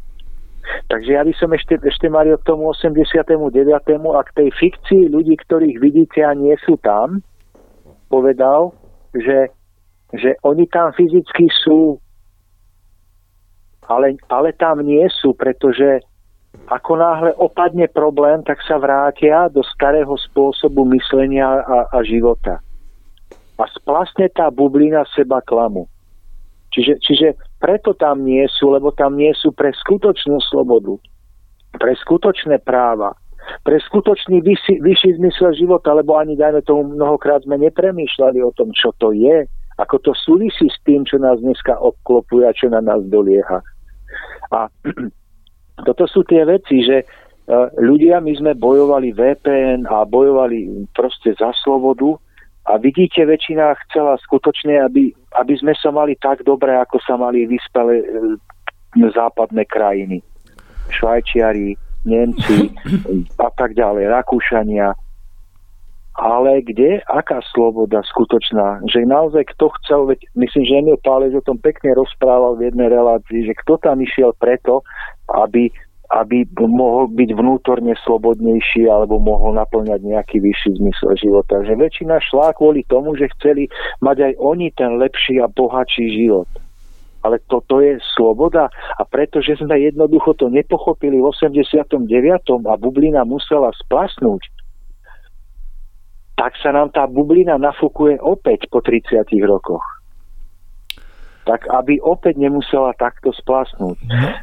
Takže 0.86 1.10
ja 1.18 1.26
by 1.26 1.34
som 1.34 1.50
ešte, 1.50 1.74
ešte 1.82 2.06
Mario, 2.06 2.38
k 2.38 2.46
tomu 2.46 2.70
89. 2.70 3.34
a 4.14 4.20
k 4.22 4.30
tej 4.36 4.48
fikcii 4.54 5.10
ľudí, 5.10 5.34
ktorých 5.42 5.76
vidíte 5.82 6.22
a 6.22 6.38
nie 6.38 6.54
sú 6.62 6.78
tam, 6.78 7.18
povedal, 8.06 8.70
že, 9.10 9.50
že 10.14 10.38
oni 10.46 10.70
tam 10.70 10.94
fyzicky 10.94 11.50
sú, 11.66 11.98
ale, 13.96 14.16
ale 14.32 14.56
tam 14.56 14.80
nie 14.80 15.04
sú, 15.20 15.36
pretože 15.36 16.00
ako 16.68 17.00
náhle 17.00 17.30
opadne 17.40 17.88
problém, 17.88 18.44
tak 18.44 18.60
sa 18.64 18.76
vrátia 18.76 19.48
do 19.48 19.64
starého 19.64 20.12
spôsobu 20.30 20.84
myslenia 20.92 21.48
a, 21.64 21.88
a 21.92 21.98
života. 22.04 22.60
A 23.56 23.64
splasne 23.72 24.28
tá 24.32 24.52
bublina 24.52 25.04
seba 25.16 25.40
klamu. 25.44 25.88
Čiže, 26.72 27.04
čiže 27.04 27.28
preto 27.60 27.92
tam 27.92 28.24
nie 28.24 28.44
sú, 28.48 28.72
lebo 28.72 28.92
tam 28.96 29.20
nie 29.20 29.32
sú 29.36 29.52
pre 29.52 29.76
skutočnú 29.76 30.40
slobodu, 30.48 30.96
pre 31.76 31.92
skutočné 32.00 32.64
práva, 32.64 33.12
pre 33.60 33.76
skutočný 33.76 34.40
vyšší, 34.40 34.80
vyšší 34.80 35.10
zmysel 35.20 35.52
života, 35.52 35.92
lebo 35.92 36.16
ani, 36.16 36.36
dajme 36.36 36.64
tomu, 36.64 36.96
mnohokrát 36.96 37.44
sme 37.44 37.60
nepremýšľali 37.60 38.40
o 38.40 38.54
tom, 38.56 38.72
čo 38.72 38.96
to 38.96 39.12
je, 39.12 39.44
ako 39.80 40.00
to 40.00 40.12
súvisí 40.16 40.68
s 40.68 40.78
tým, 40.84 41.04
čo 41.04 41.20
nás 41.20 41.40
dneska 41.40 41.76
obklopuje 41.76 42.44
a 42.48 42.56
čo 42.56 42.72
na 42.72 42.80
nás 42.80 43.04
dolieha. 43.08 43.60
A 44.52 44.68
toto 45.86 46.04
sú 46.08 46.22
tie 46.26 46.44
veci, 46.44 46.84
že 46.84 47.02
e, 47.02 47.06
ľudia, 47.80 48.20
my 48.20 48.32
sme 48.36 48.52
bojovali 48.58 49.14
VPN 49.14 49.88
a 49.88 50.04
bojovali 50.04 50.88
proste 50.92 51.32
za 51.36 51.50
slobodu 51.64 52.16
a 52.62 52.78
vidíte, 52.78 53.26
väčšina 53.26 53.74
chcela 53.88 54.14
skutočne, 54.22 54.78
aby, 54.86 55.10
aby 55.34 55.54
sme 55.58 55.74
sa 55.74 55.90
mali 55.90 56.14
tak 56.14 56.46
dobre, 56.46 56.78
ako 56.78 57.02
sa 57.02 57.18
mali 57.18 57.46
vyspelé 57.50 58.02
e, 58.02 58.06
západné 59.10 59.66
krajiny. 59.66 60.22
Švajčiari, 60.92 61.74
Nemci 62.06 62.70
a 63.46 63.48
tak 63.54 63.74
ďalej, 63.74 64.10
Rakúšania 64.10 64.94
ale 66.12 66.60
kde, 66.60 67.00
aká 67.08 67.40
sloboda 67.56 68.04
skutočná, 68.04 68.84
že 68.84 69.08
naozaj 69.08 69.48
kto 69.56 69.72
chcel, 69.80 70.00
veď 70.12 70.20
myslím, 70.36 70.64
že 70.68 70.78
Emil 70.84 70.98
Pálež 71.00 71.40
o 71.40 71.46
tom 71.46 71.56
pekne 71.56 71.96
rozprával 71.96 72.60
v 72.60 72.68
jednej 72.68 72.92
relácii, 72.92 73.48
že 73.48 73.56
kto 73.64 73.80
tam 73.80 73.96
išiel 74.04 74.36
preto, 74.36 74.84
aby, 75.32 75.72
aby 76.12 76.44
mohol 76.60 77.08
byť 77.08 77.30
vnútorne 77.32 77.96
slobodnejší 78.04 78.92
alebo 78.92 79.16
mohol 79.16 79.56
naplňať 79.56 80.04
nejaký 80.04 80.36
vyšší 80.44 80.76
zmysel 80.84 81.16
života. 81.16 81.64
Že 81.64 81.80
väčšina 81.80 82.20
šla 82.28 82.52
kvôli 82.60 82.84
tomu, 82.92 83.16
že 83.16 83.32
chceli 83.40 83.72
mať 84.04 84.16
aj 84.20 84.32
oni 84.36 84.68
ten 84.76 85.00
lepší 85.00 85.40
a 85.40 85.48
bohatší 85.48 86.12
život. 86.12 86.48
Ale 87.22 87.38
toto 87.48 87.78
je 87.78 87.96
sloboda 88.18 88.68
a 88.98 89.02
pretože 89.06 89.54
sme 89.62 89.78
jednoducho 89.78 90.34
to 90.36 90.50
nepochopili 90.50 91.22
v 91.22 91.30
89. 91.30 92.04
a 92.66 92.74
bublina 92.76 93.22
musela 93.22 93.70
splasnúť, 93.86 94.42
tak 96.42 96.58
sa 96.58 96.74
nám 96.74 96.90
tá 96.90 97.06
bublina 97.06 97.54
nafúkuje 97.54 98.18
opäť 98.18 98.66
po 98.66 98.82
30 98.82 99.22
rokoch. 99.46 99.86
Tak 101.46 101.70
aby 101.70 102.02
opäť 102.02 102.34
nemusela 102.34 102.90
takto 102.98 103.30
splasnúť. 103.30 103.98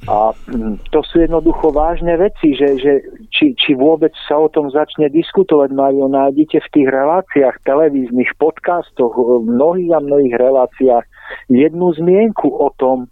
A 0.08 0.32
mm, 0.32 0.80
to 0.95 1.04
sú 1.04 1.20
jednoducho 1.20 1.76
vážne 1.76 2.16
veci, 2.16 2.56
že, 2.56 2.80
že 2.80 2.93
či, 3.36 3.52
či 3.56 3.76
vôbec 3.76 4.16
sa 4.32 4.39
o 4.39 4.47
tom 4.47 4.72
začne 4.72 5.12
diskutovať, 5.12 5.76
Mario, 5.76 6.08
nájdete 6.08 6.64
v 6.64 6.72
tých 6.72 6.88
reláciách, 6.88 7.68
televíznych 7.68 8.32
podcastoch, 8.39 9.12
v 9.20 9.43
mnohých 9.43 9.91
a 9.91 10.00
mnohých 10.00 10.36
reláciách 10.39 11.04
jednu 11.52 11.91
zmienku 12.00 12.47
o 12.47 12.72
tom, 12.80 13.12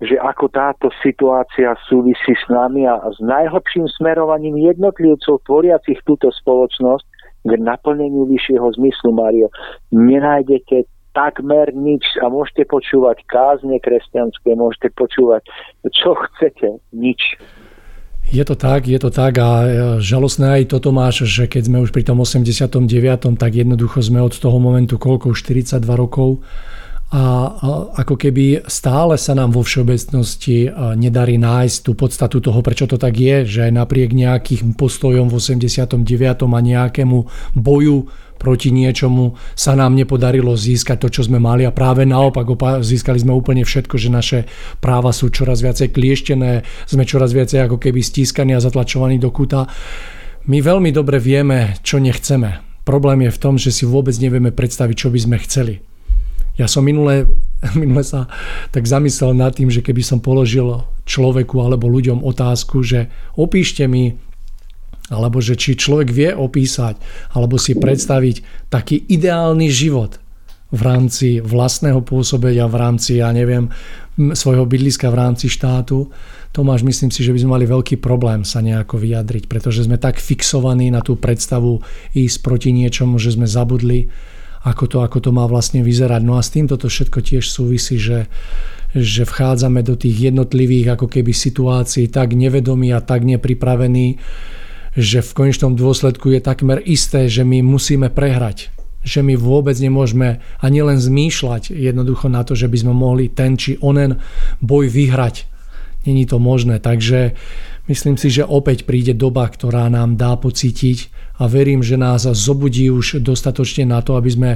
že 0.00 0.16
ako 0.16 0.48
táto 0.48 0.88
situácia 1.04 1.76
súvisí 1.92 2.32
s 2.32 2.44
nami 2.48 2.88
a 2.88 3.04
s 3.04 3.20
najhlbším 3.20 3.84
smerovaním 4.00 4.56
jednotlivcov 4.64 5.44
tvoriacich 5.44 6.00
túto 6.08 6.32
spoločnosť 6.32 7.21
k 7.42 7.50
naplneniu 7.58 8.26
vyššieho 8.30 8.66
zmyslu, 8.78 9.10
Mario. 9.14 9.50
Nenájdete 9.90 10.86
takmer 11.12 11.70
nič 11.76 12.02
a 12.24 12.32
môžete 12.32 12.64
počúvať 12.68 13.20
kázne 13.28 13.76
kresťanské, 13.78 14.56
môžete 14.56 14.88
počúvať 14.96 15.44
čo 15.92 16.16
chcete, 16.16 16.80
nič. 16.96 17.20
Je 18.32 18.40
to 18.48 18.56
tak, 18.56 18.88
je 18.88 18.96
to 18.96 19.12
tak 19.12 19.36
a 19.36 19.50
e, 19.60 19.68
žalostné 20.00 20.62
aj 20.62 20.72
toto 20.72 20.88
máš, 20.88 21.28
že 21.28 21.44
keď 21.44 21.62
sme 21.68 21.78
už 21.84 21.92
pri 21.92 22.06
tom 22.06 22.22
89. 22.22 22.88
tak 23.36 23.52
jednoducho 23.52 24.00
sme 24.00 24.24
od 24.24 24.32
toho 24.32 24.56
momentu 24.56 24.96
koľko, 24.96 25.36
42 25.36 25.84
rokov 25.92 26.40
a 27.12 27.92
ako 28.00 28.16
keby 28.16 28.64
stále 28.64 29.20
sa 29.20 29.36
nám 29.36 29.52
vo 29.52 29.60
všeobecnosti 29.60 30.72
nedarí 30.96 31.36
nájsť 31.36 31.76
tú 31.84 31.92
podstatu 31.92 32.40
toho, 32.40 32.64
prečo 32.64 32.88
to 32.88 32.96
tak 32.96 33.20
je, 33.20 33.44
že 33.44 33.68
napriek 33.68 34.16
nejakým 34.16 34.72
postojom 34.72 35.28
v 35.28 35.36
89. 35.36 36.08
a 36.48 36.60
nejakému 36.64 37.18
boju 37.52 38.08
proti 38.40 38.72
niečomu 38.74 39.38
sa 39.52 39.76
nám 39.76 39.94
nepodarilo 39.94 40.56
získať 40.56 41.04
to, 41.04 41.08
čo 41.12 41.22
sme 41.28 41.38
mali 41.38 41.62
a 41.62 41.70
práve 41.70 42.02
naopak 42.08 42.48
získali 42.80 43.20
sme 43.20 43.36
úplne 43.36 43.62
všetko, 43.62 43.94
že 44.00 44.08
naše 44.10 44.38
práva 44.80 45.12
sú 45.12 45.28
čoraz 45.30 45.60
viacej 45.62 45.94
klieštené, 45.94 46.64
sme 46.88 47.04
čoraz 47.06 47.36
viacej 47.36 47.70
ako 47.70 47.76
keby 47.76 48.02
stískaní 48.02 48.56
a 48.56 48.64
zatlačovaní 48.64 49.20
do 49.20 49.30
kúta. 49.30 49.68
My 50.50 50.58
veľmi 50.58 50.90
dobre 50.90 51.20
vieme, 51.22 51.78
čo 51.86 52.02
nechceme. 52.02 52.82
Problém 52.82 53.28
je 53.28 53.36
v 53.36 53.38
tom, 53.38 53.54
že 53.62 53.70
si 53.70 53.86
vôbec 53.86 54.16
nevieme 54.18 54.50
predstaviť, 54.50 54.96
čo 54.96 55.08
by 55.14 55.18
sme 55.22 55.36
chceli. 55.46 55.91
Ja 56.56 56.68
som 56.68 56.84
minule, 56.84 57.28
minule 57.80 58.04
sa 58.04 58.28
tak 58.74 58.84
zamyslel 58.84 59.36
nad 59.36 59.56
tým, 59.56 59.72
že 59.72 59.84
keby 59.84 60.02
som 60.04 60.18
položil 60.20 60.84
človeku 61.04 61.58
alebo 61.60 61.90
ľuďom 61.90 62.22
otázku, 62.22 62.84
že 62.84 63.10
opíšte 63.36 63.88
mi, 63.88 64.14
alebo 65.10 65.42
že 65.42 65.58
či 65.58 65.76
človek 65.76 66.08
vie 66.08 66.30
opísať, 66.32 66.96
alebo 67.36 67.60
si 67.60 67.76
predstaviť 67.76 68.68
taký 68.72 69.02
ideálny 69.12 69.68
život 69.68 70.22
v 70.72 70.80
rámci 70.80 71.44
vlastného 71.44 72.00
pôsobenia, 72.00 72.64
v 72.64 72.76
rámci, 72.80 73.20
ja 73.20 73.28
neviem, 73.28 73.68
svojho 74.16 74.64
bydliska 74.64 75.12
v 75.12 75.16
rámci 75.20 75.52
štátu, 75.52 76.08
Tomáš, 76.52 76.84
myslím 76.84 77.08
si, 77.08 77.24
že 77.24 77.32
by 77.32 77.38
sme 77.40 77.54
mali 77.56 77.64
veľký 77.64 77.96
problém 77.96 78.44
sa 78.44 78.60
nejako 78.60 79.00
vyjadriť, 79.00 79.48
pretože 79.48 79.88
sme 79.88 79.96
tak 79.96 80.20
fixovaní 80.20 80.92
na 80.92 81.00
tú 81.00 81.16
predstavu 81.16 81.80
ísť 82.12 82.44
proti 82.44 82.76
niečomu, 82.76 83.16
že 83.16 83.32
sme 83.32 83.48
zabudli, 83.48 84.12
ako 84.62 84.84
to, 84.86 84.98
ako 85.02 85.18
to 85.18 85.30
má 85.34 85.44
vlastne 85.50 85.82
vyzerať. 85.82 86.22
No 86.22 86.38
a 86.38 86.42
s 86.42 86.54
týmto 86.54 86.78
to 86.78 86.86
všetko 86.86 87.18
tiež 87.18 87.44
súvisí, 87.50 87.98
že, 87.98 88.30
že 88.94 89.26
vchádzame 89.26 89.82
do 89.82 89.98
tých 89.98 90.30
jednotlivých 90.30 90.98
ako 90.98 91.10
keby 91.10 91.34
situácií 91.34 92.06
tak 92.06 92.38
nevedomí 92.38 92.94
a 92.94 93.02
tak 93.02 93.26
nepripravení, 93.26 94.22
že 94.94 95.24
v 95.24 95.34
konečnom 95.34 95.74
dôsledku 95.74 96.30
je 96.30 96.40
takmer 96.44 96.78
isté, 96.84 97.26
že 97.26 97.42
my 97.42 97.64
musíme 97.64 98.12
prehrať. 98.12 98.70
Že 99.02 99.26
my 99.26 99.34
vôbec 99.34 99.74
nemôžeme 99.82 100.38
ani 100.62 100.78
len 100.86 101.00
zmýšľať 101.00 101.74
jednoducho 101.74 102.30
na 102.30 102.46
to, 102.46 102.54
že 102.54 102.70
by 102.70 102.76
sme 102.86 102.94
mohli 102.94 103.26
ten 103.34 103.58
či 103.58 103.74
onen 103.82 104.22
boj 104.62 104.86
vyhrať. 104.86 105.50
Není 106.06 106.26
to 106.26 106.38
možné, 106.38 106.78
takže 106.78 107.34
myslím 107.90 108.14
si, 108.18 108.30
že 108.30 108.46
opäť 108.46 108.86
príde 108.86 109.14
doba, 109.14 109.46
ktorá 109.46 109.90
nám 109.90 110.14
dá 110.14 110.38
pocítiť, 110.38 111.10
a 111.42 111.50
verím, 111.50 111.82
že 111.82 111.98
nás 111.98 112.22
zobudí 112.22 112.86
už 112.86 113.18
dostatočne 113.18 113.82
na 113.82 113.98
to, 113.98 114.14
aby 114.14 114.30
sme 114.30 114.50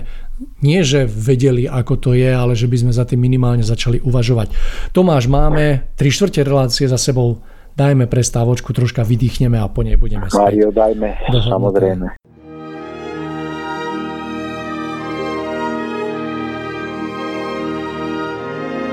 nie 0.63 0.87
že 0.87 1.03
vedeli, 1.11 1.67
ako 1.67 1.99
to 1.99 2.11
je, 2.15 2.31
ale 2.31 2.55
že 2.55 2.71
by 2.71 2.87
sme 2.87 2.93
za 2.95 3.03
tým 3.03 3.19
minimálne 3.19 3.67
začali 3.67 3.99
uvažovať. 4.07 4.55
Tomáš, 4.95 5.27
máme 5.27 5.91
3 5.99 6.07
štvrte 6.07 6.47
relácie 6.47 6.87
za 6.87 6.95
sebou. 6.95 7.43
Dajme 7.77 8.07
prestávočku, 8.07 8.73
troška 8.73 9.03
vydýchneme 9.03 9.59
a 9.59 9.67
po 9.67 9.83
nej 9.83 9.99
budeme 9.99 10.31
späť. 10.31 10.49
Mario, 10.49 10.71
dajme, 10.71 11.09
Dohodnuté. 11.29 11.51
samozrejme. 11.51 12.07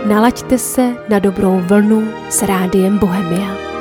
Nalaďte 0.04 0.58
se 0.58 0.86
na 1.10 1.20
dobrou 1.20 1.64
vlnu 1.64 2.04
s 2.30 2.44
rádiem 2.44 3.00
Bohemia. 3.00 3.73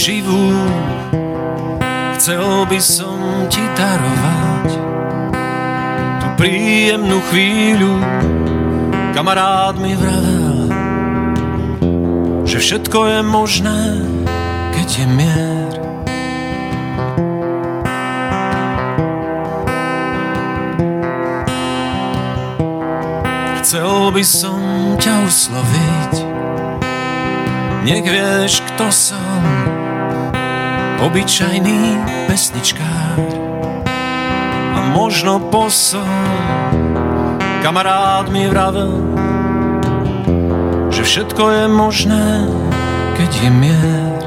Živú. 0.00 0.56
Chcel 2.16 2.64
by 2.64 2.80
som 2.80 3.20
ti 3.52 3.60
darovať 3.76 4.68
Tú 6.20 6.26
príjemnú 6.40 7.20
chvíľu. 7.28 8.00
Kamarát 9.12 9.76
mi 9.76 9.92
vravel 9.92 10.72
Že 12.48 12.56
všetko 12.56 12.98
je 13.12 13.20
možné, 13.20 13.80
keď 14.72 14.88
je 14.88 15.06
mier. 15.12 15.72
Chcel 23.60 24.10
by 24.16 24.24
som 24.24 24.60
ťa 24.96 25.14
usloviť. 25.28 26.14
Nech 27.80 28.04
vieš, 28.04 28.60
kto 28.66 28.92
som 28.92 29.59
Obyčajný 31.00 31.96
pesničkár. 32.28 33.16
A 34.76 34.78
možno 34.92 35.40
posol 35.48 36.04
Kamarát 37.64 38.28
mi 38.28 38.44
vravel 38.48 39.00
Že 40.92 41.02
všetko 41.04 41.42
je 41.50 41.64
možné 41.68 42.26
Keď 43.16 43.30
je 43.32 43.50
mier. 43.52 44.20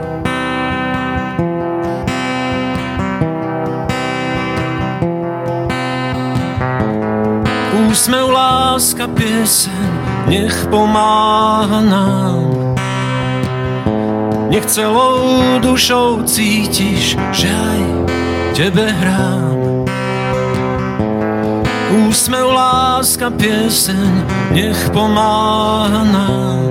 Úsmev, 7.89 8.33
láska, 8.33 9.05
pieseň 9.13 9.89
Nech 10.29 10.57
pomáha 10.73 11.81
nám 11.85 12.62
nech 14.53 14.65
celou 14.65 15.57
dušou 15.59 16.21
cítiš, 16.29 17.17
že 17.33 17.49
aj 17.49 17.81
tebe 18.53 18.85
hrám. 18.85 19.57
Úsmev, 22.05 22.53
láska, 22.53 23.33
pieseň, 23.33 24.13
nech 24.53 24.77
pomáha 24.93 26.05
nám. 26.05 26.61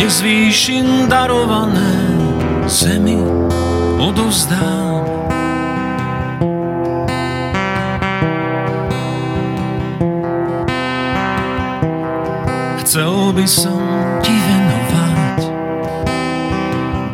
Nech 0.00 0.12
zvýšim 0.12 1.12
darované 1.12 1.92
zemi 2.64 3.20
odozdám. 4.00 5.04
Chcel 12.80 13.32
by 13.36 13.44
som 13.44 13.85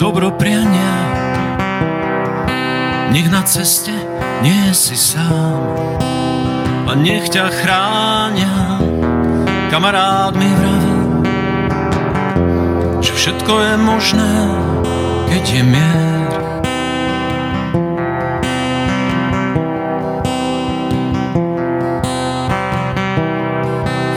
ti 0.03 0.11
dobro 0.11 0.35
priania. 0.35 0.95
Nech 3.15 3.31
na 3.31 3.47
ceste 3.47 3.95
nie 4.43 4.75
si 4.75 4.99
sám 4.99 5.63
a 6.91 6.93
nech 6.99 7.31
ťa 7.31 7.47
chránia. 7.55 8.83
Kamarád 9.71 10.35
mi 10.35 10.51
vravel, 10.51 11.23
že 12.99 13.15
všetko 13.15 13.53
je 13.63 13.75
možné, 13.79 14.33
keď 15.31 15.43
je 15.47 15.63
mier. 15.71 16.31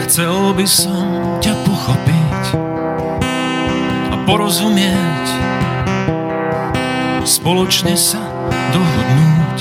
Chcel 0.02 0.50
by 0.50 0.66
som 0.66 1.38
ťa 1.38 1.54
pochopiť 1.62 2.42
a 4.10 4.16
porozumieť 4.26 5.55
spoločne 7.26 7.98
sa 7.98 8.22
dohodnúť 8.70 9.58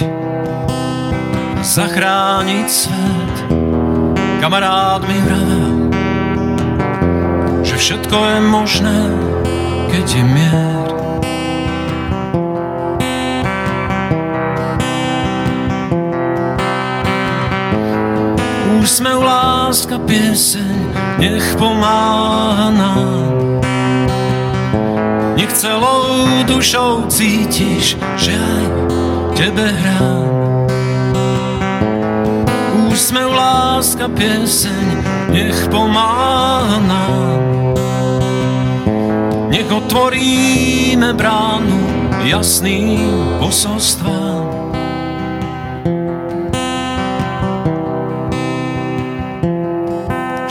zachrániť 1.66 2.68
svet. 2.70 3.36
Kamarád 4.38 5.02
mi 5.10 5.18
vravel, 5.26 5.78
že 7.66 7.74
všetko 7.74 8.18
je 8.22 8.38
možné, 8.46 9.00
keď 9.90 10.06
je 10.06 10.24
mier. 10.30 10.88
Úsmev, 18.78 19.26
láska, 19.26 19.98
pieseň, 20.06 20.78
nech 21.18 21.58
pomáha 21.58 22.70
nám 22.70 23.35
celou 25.56 26.44
dušou 26.44 27.08
cítiš, 27.08 27.96
že 28.20 28.36
aj 28.36 28.66
tebe 29.40 29.64
hrám. 29.72 30.28
Úsmev, 32.92 33.32
láska, 33.32 34.12
pieseň, 34.12 34.86
nech 35.32 35.60
pomáha 35.72 36.80
nám. 36.84 37.40
Nech 39.48 39.72
otvoríme 39.72 41.16
bránu 41.16 41.80
jasným 42.28 43.40
posolstvám. 43.40 44.44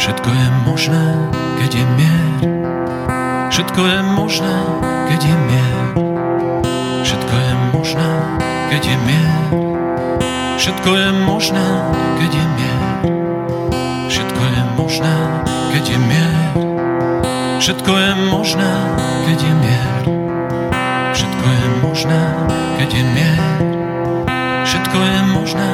Všetko 0.01 0.29
je 0.33 0.49
možné, 0.69 1.07
keď 1.61 1.71
je 1.77 1.85
mier. 1.97 2.41
Všetko 3.55 3.81
je 3.87 3.99
možné, 4.19 4.57
keď 5.15 5.31
je 5.31 5.37
mier. 5.47 5.79
Všetko 7.07 7.37
je 7.39 7.55
možné, 7.71 8.11
keď 8.67 8.83
je 8.83 8.97
mier. 9.07 9.31
Všetko 10.59 10.91
je 10.91 11.11
možné, 11.23 11.67
keď 12.19 12.31
je 12.35 12.47
mier. 12.59 12.83
Všetko 14.11 14.43
je 14.43 14.63
možné, 14.75 15.15
keď 15.71 15.85
je 15.87 15.99
mier. 16.03 16.35
Všetko 17.63 17.93
je 17.95 18.13
možné, 18.27 18.73
keď 19.31 19.39
je 19.39 19.53
mier. 19.55 19.95
Všetko 21.15 21.47
je 21.47 21.67
možné, 21.79 22.23
keď 22.83 22.91
je 22.91 23.05
mier. 23.15 23.41
Všetko 24.67 24.99
je 24.99 25.21
možné, 25.31 25.71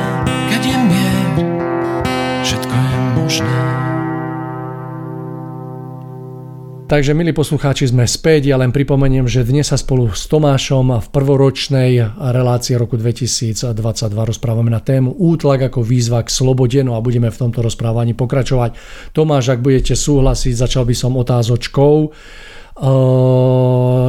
Takže, 6.91 7.15
milí 7.15 7.31
poslucháči, 7.31 7.87
sme 7.87 8.03
späť. 8.03 8.51
Ja 8.51 8.59
len 8.59 8.75
pripomeniem, 8.75 9.23
že 9.31 9.47
dnes 9.47 9.71
sa 9.71 9.79
spolu 9.79 10.11
s 10.11 10.27
Tomášom 10.27 10.99
v 10.99 11.07
prvoročnej 11.15 12.19
relácii 12.19 12.75
roku 12.75 12.99
2022 12.99 13.79
rozprávame 14.11 14.75
na 14.75 14.83
tému 14.83 15.15
útlak 15.15 15.71
ako 15.71 15.87
výzva 15.87 16.27
k 16.27 16.35
slobode, 16.35 16.83
no 16.83 16.99
a 16.99 17.01
budeme 17.01 17.31
v 17.31 17.39
tomto 17.47 17.63
rozprávaní 17.63 18.19
pokračovať. 18.19 18.75
Tomáš, 19.15 19.55
ak 19.55 19.63
budete 19.63 19.95
súhlasiť, 19.95 20.67
začal 20.67 20.83
by 20.83 20.95
som 20.99 21.15
otázočkou. 21.15 22.11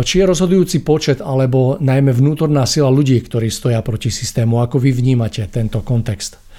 Či 0.01 0.13
je 0.17 0.25
rozhodujúci 0.25 0.81
počet 0.81 1.21
alebo 1.21 1.77
najmä 1.77 2.09
vnútorná 2.09 2.65
sila 2.65 2.89
ľudí, 2.89 3.21
ktorí 3.21 3.53
stoja 3.53 3.85
proti 3.85 4.09
systému? 4.09 4.57
Ako 4.57 4.81
vy 4.81 4.89
vnímate 4.89 5.45
tento 5.53 5.85
kontext? 5.85 6.49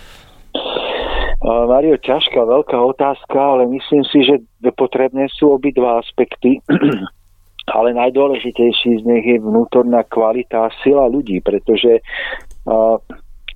Mario, 1.43 1.99
ťažká, 1.99 2.39
veľká 2.39 2.79
otázka, 2.79 3.35
ale 3.35 3.67
myslím 3.67 4.07
si, 4.07 4.23
že 4.23 4.35
potrebné 4.79 5.27
sú 5.35 5.51
obidva 5.51 5.99
aspekty. 5.99 6.63
ale 7.71 7.95
najdôležitejší 7.95 8.91
z 8.99 9.03
nich 9.07 9.27
je 9.27 9.39
vnútorná 9.39 10.03
kvalita 10.03 10.67
a 10.67 10.75
sila 10.83 11.07
ľudí, 11.07 11.39
pretože 11.39 12.03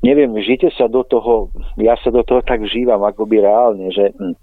neviem, 0.02 0.30
žite 0.46 0.70
sa 0.70 0.86
do 0.86 1.02
toho, 1.02 1.50
ja 1.82 1.98
sa 1.98 2.14
do 2.14 2.22
toho 2.22 2.42
tak 2.46 2.62
vžívam 2.62 3.02
akoby 3.02 3.42
reálne, 3.42 3.90
že 3.90 4.14
hm, 4.14 4.34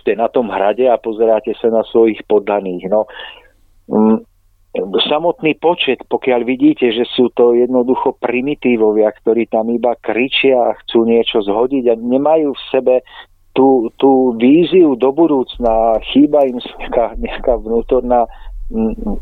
ste 0.00 0.16
na 0.16 0.28
tom 0.28 0.52
hrade 0.52 0.84
a 0.84 1.00
pozeráte 1.00 1.56
sa 1.56 1.72
na 1.72 1.80
svojich 1.88 2.20
poddaných. 2.28 2.92
No, 2.92 3.08
hm, 3.88 4.20
samotný 4.82 5.54
počet, 5.62 6.02
pokiaľ 6.10 6.40
vidíte, 6.42 6.90
že 6.90 7.06
sú 7.14 7.30
to 7.30 7.54
jednoducho 7.54 8.18
primitívovia, 8.18 9.14
ktorí 9.14 9.46
tam 9.46 9.70
iba 9.70 9.94
kričia 9.94 10.74
a 10.74 10.76
chcú 10.82 11.06
niečo 11.06 11.46
zhodiť 11.46 11.94
a 11.94 11.94
nemajú 11.94 12.50
v 12.50 12.66
sebe 12.74 12.94
tú, 13.54 13.86
tú 14.02 14.34
víziu 14.34 14.98
do 14.98 15.14
budúcna, 15.14 16.02
chýba 16.10 16.42
im 16.50 16.58
nejaká, 16.58 17.14
nejaká 17.22 17.54
vnútorná 17.62 18.26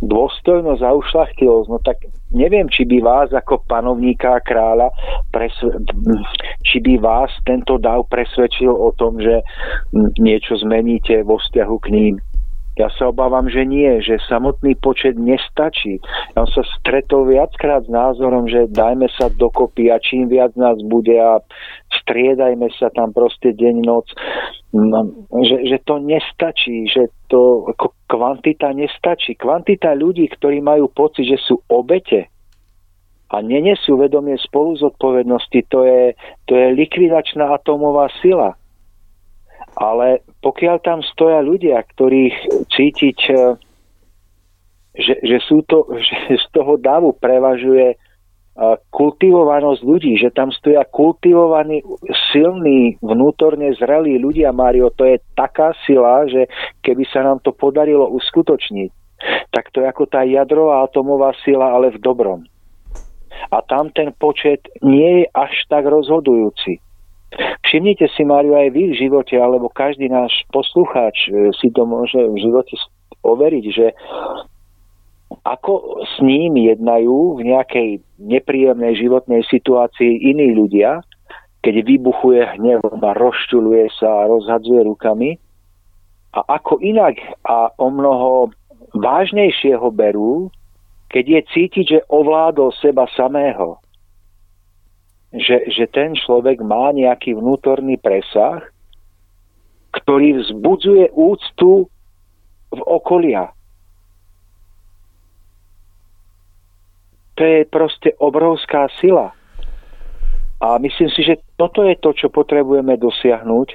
dôstojnosť 0.01 0.83
a 0.87 0.97
ušlachtilosť, 0.97 1.69
no 1.69 1.79
tak 1.83 2.01
neviem, 2.31 2.71
či 2.71 2.87
by 2.87 2.99
vás 3.03 3.29
ako 3.35 3.61
panovníka 3.67 4.39
a 4.39 4.41
kráľa 4.41 4.89
presve- 5.35 5.83
či 6.63 6.79
by 6.81 6.97
vás 7.03 7.29
tento 7.45 7.77
dav 7.77 8.07
presvedčil 8.09 8.71
o 8.71 8.95
tom, 8.95 9.19
že 9.19 9.43
niečo 10.17 10.57
zmeníte 10.63 11.27
vo 11.27 11.37
vzťahu 11.43 11.77
k 11.83 11.87
ním. 11.91 12.15
Ja 12.73 12.89
sa 12.97 13.13
obávam, 13.13 13.53
že 13.53 13.69
nie, 13.69 14.01
že 14.01 14.17
samotný 14.33 14.81
počet 14.81 15.21
nestačí. 15.21 16.01
Ja 16.33 16.49
som 16.49 16.65
sa 16.65 16.65
stretol 16.81 17.29
viackrát 17.29 17.85
s 17.85 17.93
názorom, 17.93 18.49
že 18.49 18.65
dajme 18.73 19.13
sa 19.13 19.29
dokopy 19.29 19.93
a 19.93 20.01
čím 20.01 20.33
viac 20.33 20.57
nás 20.57 20.81
bude 20.81 21.13
a 21.13 21.45
striedajme 22.01 22.73
sa 22.81 22.89
tam 22.97 23.13
proste 23.13 23.53
deň, 23.53 23.77
noc. 23.85 24.09
No, 24.73 25.05
že, 25.45 25.69
že 25.69 25.85
to 25.85 26.01
nestačí, 26.01 26.89
že 26.89 27.13
to 27.29 27.69
ako 27.77 27.93
kvantita 28.09 28.73
nestačí. 28.73 29.37
Kvantita 29.37 29.93
ľudí, 29.93 30.25
ktorí 30.33 30.65
majú 30.65 30.89
pocit, 30.89 31.29
že 31.29 31.37
sú 31.45 31.61
obete 31.69 32.33
a 33.33 33.41
nenesú 33.41 34.01
vedomie 34.01 34.37
spolu 34.41 34.77
zodpovednosti, 34.77 35.61
to 35.69 35.85
je, 35.85 36.17
to 36.49 36.53
je 36.53 36.67
likvidačná 36.77 37.49
atomová 37.53 38.09
sila 38.21 38.57
ale 39.77 40.21
pokiaľ 40.45 40.77
tam 40.85 41.01
stoja 41.01 41.41
ľudia, 41.41 41.81
ktorých 41.81 42.69
cítiť, 42.69 43.19
e, 43.33 43.35
že, 44.93 45.15
že, 45.25 45.39
sú 45.49 45.65
to, 45.65 45.89
že 46.29 46.37
z 46.37 46.47
toho 46.53 46.77
davu 46.77 47.17
prevažuje 47.17 47.95
e, 47.95 47.97
kultivovanosť 48.93 49.81
ľudí, 49.81 50.21
že 50.21 50.29
tam 50.35 50.53
stoja 50.53 50.85
kultivovaní, 50.85 51.81
silní, 52.33 53.01
vnútorne 53.01 53.73
zrelí 53.81 54.21
ľudia, 54.21 54.53
Mário, 54.53 54.93
to 54.93 55.09
je 55.09 55.17
taká 55.33 55.73
sila, 55.89 56.29
že 56.29 56.49
keby 56.85 57.09
sa 57.09 57.25
nám 57.25 57.41
to 57.41 57.57
podarilo 57.57 58.13
uskutočniť, 58.13 58.91
tak 59.49 59.73
to 59.73 59.81
je 59.81 59.89
ako 59.89 60.05
tá 60.05 60.27
jadrová 60.27 60.85
atomová 60.85 61.33
sila, 61.41 61.73
ale 61.73 61.95
v 61.97 62.03
dobrom. 62.03 62.45
A 63.49 63.65
tam 63.65 63.89
ten 63.91 64.13
počet 64.13 64.69
nie 64.85 65.25
je 65.25 65.27
až 65.33 65.53
tak 65.67 65.89
rozhodujúci. 65.89 66.92
Všimnite 67.65 68.05
si, 68.13 68.23
Máriu, 68.29 68.53
aj 68.53 68.69
vy 68.77 68.93
v 68.93 68.99
živote, 69.09 69.35
alebo 69.41 69.73
každý 69.73 70.13
náš 70.13 70.33
poslucháč 70.53 71.33
e, 71.33 71.51
si 71.57 71.73
to 71.73 71.89
môže 71.89 72.17
v 72.17 72.37
živote 72.37 72.77
overiť, 73.25 73.65
že 73.73 73.87
ako 75.43 76.05
s 76.05 76.15
ním 76.21 76.61
jednajú 76.61 77.41
v 77.41 77.49
nejakej 77.49 77.89
nepríjemnej 78.21 78.93
životnej 79.01 79.41
situácii 79.49 80.29
iní 80.29 80.53
ľudia, 80.53 81.01
keď 81.65 81.75
vybuchuje 81.89 82.61
hnevom 82.61 83.01
a 83.01 83.13
rozčuluje 83.17 83.89
sa 83.97 84.27
a 84.27 84.29
rozhadzuje 84.29 84.85
rukami, 84.85 85.41
a 86.33 86.41
ako 86.61 86.81
inak 86.81 87.21
a 87.45 87.73
o 87.77 87.89
mnoho 87.93 88.53
vážnejšie 88.97 89.77
ho 89.77 89.93
berú, 89.93 90.49
keď 91.13 91.25
je 91.29 91.41
cítiť, 91.53 91.85
že 91.85 92.09
ovládol 92.09 92.73
seba 92.81 93.05
samého 93.13 93.82
že, 95.33 95.65
že 95.73 95.89
ten 95.89 96.13
človek 96.13 96.61
má 96.61 96.93
nejaký 96.93 97.33
vnútorný 97.33 97.97
presah, 97.97 98.61
ktorý 99.93 100.45
vzbudzuje 100.45 101.13
úctu 101.13 101.89
v 102.73 102.81
okolia. 102.85 103.53
To 107.37 107.43
je 107.45 107.65
proste 107.65 108.13
obrovská 108.21 108.93
sila. 109.01 109.33
A 110.61 110.79
myslím 110.79 111.11
si, 111.11 111.25
že 111.25 111.41
toto 111.57 111.83
je 111.83 111.97
to, 111.99 112.13
čo 112.13 112.29
potrebujeme 112.29 112.95
dosiahnuť, 113.01 113.69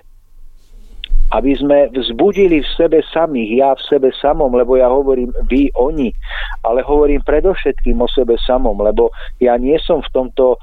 aby 1.35 1.51
sme 1.59 1.91
vzbudili 1.91 2.63
v 2.63 2.69
sebe 2.79 3.03
samých, 3.11 3.49
ja 3.59 3.69
v 3.75 3.84
sebe 3.84 4.09
samom, 4.15 4.47
lebo 4.55 4.79
ja 4.79 4.88
hovorím 4.88 5.35
vy, 5.51 5.67
oni, 5.75 6.15
ale 6.63 6.85
hovorím 6.88 7.19
predovšetkým 7.27 7.99
o 7.99 8.07
sebe 8.07 8.39
samom, 8.39 8.79
lebo 8.79 9.11
ja 9.43 9.59
nie 9.59 9.75
som 9.84 9.99
v 9.99 10.13
tomto 10.15 10.55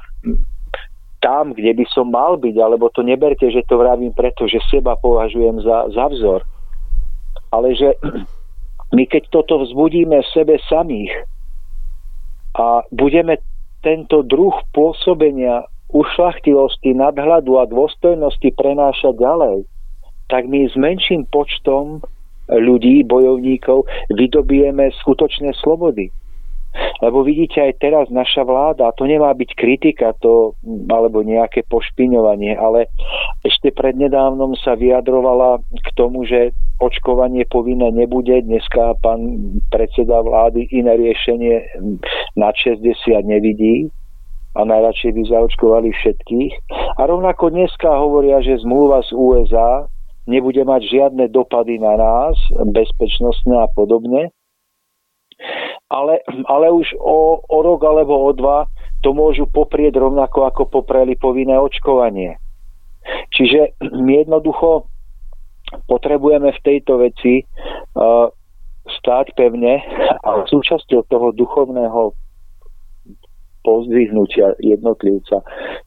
tam, 1.25 1.57
kde 1.57 1.73
by 1.73 1.85
som 1.89 2.13
mal 2.13 2.37
byť, 2.37 2.61
alebo 2.61 2.93
to 2.93 3.01
neberte, 3.01 3.49
že 3.49 3.65
to 3.65 3.81
vravím 3.81 4.13
preto, 4.13 4.45
že 4.45 4.61
seba 4.69 4.93
považujem 5.01 5.65
za, 5.65 5.89
za 5.89 6.13
vzor. 6.13 6.45
Ale 7.49 7.73
že 7.73 7.97
my 8.93 9.09
keď 9.09 9.33
toto 9.33 9.65
vzbudíme 9.65 10.21
v 10.21 10.33
sebe 10.37 10.61
samých 10.69 11.11
a 12.61 12.85
budeme 12.93 13.41
tento 13.81 14.21
druh 14.21 14.53
pôsobenia 14.77 15.65
ušlachtilosti, 15.91 16.93
nadhľadu 16.93 17.57
a 17.57 17.71
dôstojnosti 17.71 18.49
prenášať 18.53 19.15
ďalej, 19.17 19.57
tak 20.29 20.45
my 20.45 20.69
s 20.69 20.75
menším 20.77 21.25
počtom 21.31 22.05
ľudí, 22.49 23.05
bojovníkov, 23.09 23.89
vydobijeme 24.13 24.93
skutočné 25.01 25.57
slobody. 25.65 26.13
Lebo 27.03 27.23
vidíte 27.23 27.61
aj 27.61 27.73
teraz 27.79 28.07
naša 28.11 28.43
vláda, 28.43 28.95
to 28.97 29.05
nemá 29.05 29.31
byť 29.35 29.51
kritika 29.55 30.17
to, 30.19 30.57
alebo 30.91 31.23
nejaké 31.23 31.63
pošpiňovanie, 31.69 32.57
ale 32.57 32.91
ešte 33.45 33.71
prednedávnom 33.75 34.57
sa 34.59 34.75
vyjadrovala 34.75 35.61
k 35.61 35.89
tomu, 35.95 36.25
že 36.27 36.57
očkovanie 36.83 37.47
povinné 37.47 37.93
nebude. 37.95 38.35
Dneska 38.43 38.99
pán 39.05 39.21
predseda 39.71 40.23
vlády 40.23 40.67
iné 40.75 40.99
riešenie 40.99 41.55
na 42.35 42.51
60 42.51 42.83
nevidí 43.23 43.93
a 44.55 44.63
najradšej 44.63 45.13
by 45.15 45.23
zaočkovali 45.31 45.91
všetkých. 45.91 46.53
A 46.99 47.03
rovnako 47.07 47.51
dneska 47.51 47.91
hovoria, 47.91 48.39
že 48.43 48.63
zmluva 48.63 49.03
z 49.07 49.11
USA 49.15 49.87
nebude 50.31 50.63
mať 50.63 50.83
žiadne 50.89 51.27
dopady 51.31 51.79
na 51.79 51.99
nás, 51.99 52.35
bezpečnostné 52.71 53.61
a 53.61 53.69
podobne 53.75 54.31
ale, 55.90 56.20
ale 56.48 56.66
už 56.73 56.97
o, 56.98 57.40
o 57.44 57.59
rok 57.62 57.81
alebo 57.85 58.15
o 58.24 58.31
dva 58.32 58.66
to 59.05 59.12
môžu 59.12 59.44
poprieť 59.51 60.01
rovnako 60.01 60.48
ako 60.48 60.62
popreli 60.69 61.15
povinné 61.15 61.61
očkovanie. 61.61 62.40
Čiže 63.36 63.77
my 63.93 64.24
jednoducho 64.24 64.89
potrebujeme 65.85 66.48
v 66.56 66.65
tejto 66.65 67.05
veci 67.05 67.44
uh, 67.44 68.32
stáť 68.89 69.36
pevne 69.36 69.81
a 70.24 70.44
súčasťou 70.48 71.05
toho 71.09 71.28
duchovného 71.36 72.16
pozdvihnutia 73.65 74.52
jednotlivca, 74.61 75.40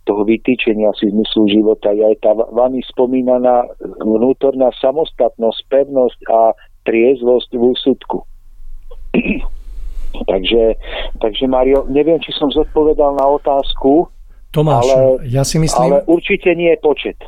toho 0.09 0.21
vytýčenia 0.25 0.89
si 0.97 1.13
zmyslu 1.13 1.45
života 1.45 1.93
je 1.93 2.09
aj 2.09 2.17
tá 2.25 2.33
vami 2.33 2.81
spomínaná 2.89 3.69
vnútorná 4.01 4.73
samostatnosť, 4.81 5.61
pevnosť 5.69 6.19
a 6.25 6.57
triezvosť 6.89 7.53
v 7.53 7.63
úsudku. 7.77 8.17
takže, 10.31 10.77
takže 11.21 11.43
Mario, 11.47 11.85
neviem, 11.89 12.21
či 12.21 12.31
som 12.37 12.53
zodpovedal 12.53 13.17
na 13.17 13.25
otázku, 13.25 14.09
Tomáš, 14.51 14.87
ale, 14.89 15.27
ja 15.27 15.43
si 15.43 15.59
myslím... 15.59 15.91
Ale 15.91 16.07
určite 16.07 16.55
nie 16.55 16.71
je 16.73 16.79
počet. 16.79 17.19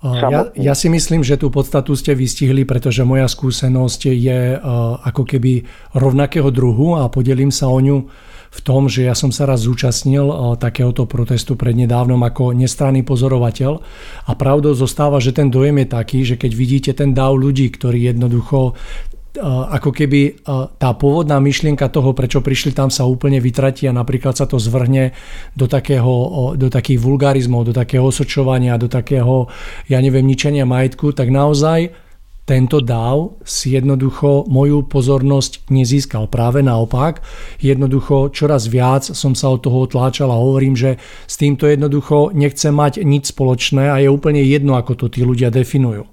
Ja, 0.00 0.48
ja 0.56 0.72
si 0.72 0.88
myslím, 0.88 1.20
že 1.20 1.36
tú 1.36 1.52
podstatu 1.52 1.92
ste 1.92 2.16
vystihli, 2.16 2.64
pretože 2.64 3.04
moja 3.04 3.28
skúsenosť 3.28 4.00
je 4.08 4.56
uh, 4.56 4.96
ako 5.04 5.28
keby 5.28 5.68
rovnakého 5.92 6.48
druhu 6.48 6.96
a 6.96 7.12
podelím 7.12 7.52
sa 7.52 7.68
o 7.68 7.76
ňu 7.76 8.08
v 8.50 8.60
tom, 8.64 8.88
že 8.88 9.04
ja 9.04 9.12
som 9.12 9.28
sa 9.28 9.44
raz 9.44 9.68
zúčastnil 9.68 10.24
uh, 10.24 10.56
takéhoto 10.56 11.04
protestu 11.04 11.52
prednedávnom 11.52 12.16
ako 12.16 12.56
nestranný 12.56 13.04
pozorovateľ 13.04 13.72
a 14.24 14.32
pravdou 14.40 14.72
zostáva, 14.72 15.20
že 15.20 15.36
ten 15.36 15.52
dojem 15.52 15.84
je 15.84 15.88
taký, 15.92 16.18
že 16.24 16.40
keď 16.40 16.52
vidíte 16.56 16.90
ten 16.96 17.12
dáv 17.12 17.36
ľudí, 17.36 17.68
ktorí 17.68 18.08
jednoducho 18.08 18.80
ako 19.38 19.94
keby 19.94 20.42
tá 20.78 20.90
pôvodná 20.98 21.38
myšlienka 21.38 21.86
toho, 21.86 22.10
prečo 22.10 22.42
prišli 22.42 22.74
tam 22.74 22.90
sa 22.90 23.06
úplne 23.06 23.38
vytratí 23.38 23.86
a 23.86 23.94
napríklad 23.94 24.34
sa 24.34 24.50
to 24.50 24.58
zvrhne 24.58 25.14
do, 25.54 25.70
takého, 25.70 26.10
do 26.58 26.66
takých 26.66 26.98
vulgarizmov, 26.98 27.70
do 27.70 27.74
takého 27.74 28.02
osočovania, 28.02 28.80
do 28.80 28.90
takého, 28.90 29.46
ja 29.86 30.02
neviem, 30.02 30.26
ničenia 30.26 30.66
majetku, 30.66 31.14
tak 31.14 31.30
naozaj 31.30 31.94
tento 32.50 32.82
dáv 32.82 33.38
si 33.46 33.78
jednoducho 33.78 34.50
moju 34.50 34.82
pozornosť 34.90 35.70
nezískal. 35.70 36.26
Práve 36.26 36.66
naopak, 36.66 37.22
jednoducho 37.62 38.34
čoraz 38.34 38.66
viac 38.66 39.06
som 39.06 39.38
sa 39.38 39.54
od 39.54 39.62
toho 39.62 39.86
otláčal 39.86 40.34
a 40.34 40.42
hovorím, 40.42 40.74
že 40.74 40.98
s 41.30 41.38
týmto 41.38 41.70
jednoducho 41.70 42.34
nechcem 42.34 42.74
mať 42.74 43.06
nič 43.06 43.30
spoločné 43.30 43.94
a 43.94 44.02
je 44.02 44.10
úplne 44.10 44.42
jedno, 44.42 44.74
ako 44.74 44.98
to 44.98 45.06
tí 45.06 45.22
ľudia 45.22 45.54
definujú. 45.54 46.10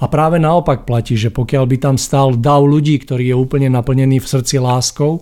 A 0.00 0.08
práve 0.08 0.40
naopak 0.40 0.88
platí, 0.88 1.18
že 1.18 1.28
pokiaľ 1.34 1.64
by 1.68 1.76
tam 1.76 1.96
stál 2.00 2.38
dav 2.38 2.64
ľudí, 2.64 2.96
ktorý 3.02 3.32
je 3.32 3.36
úplne 3.36 3.68
naplnený 3.68 4.22
v 4.22 4.30
srdci 4.30 4.56
láskou 4.62 5.20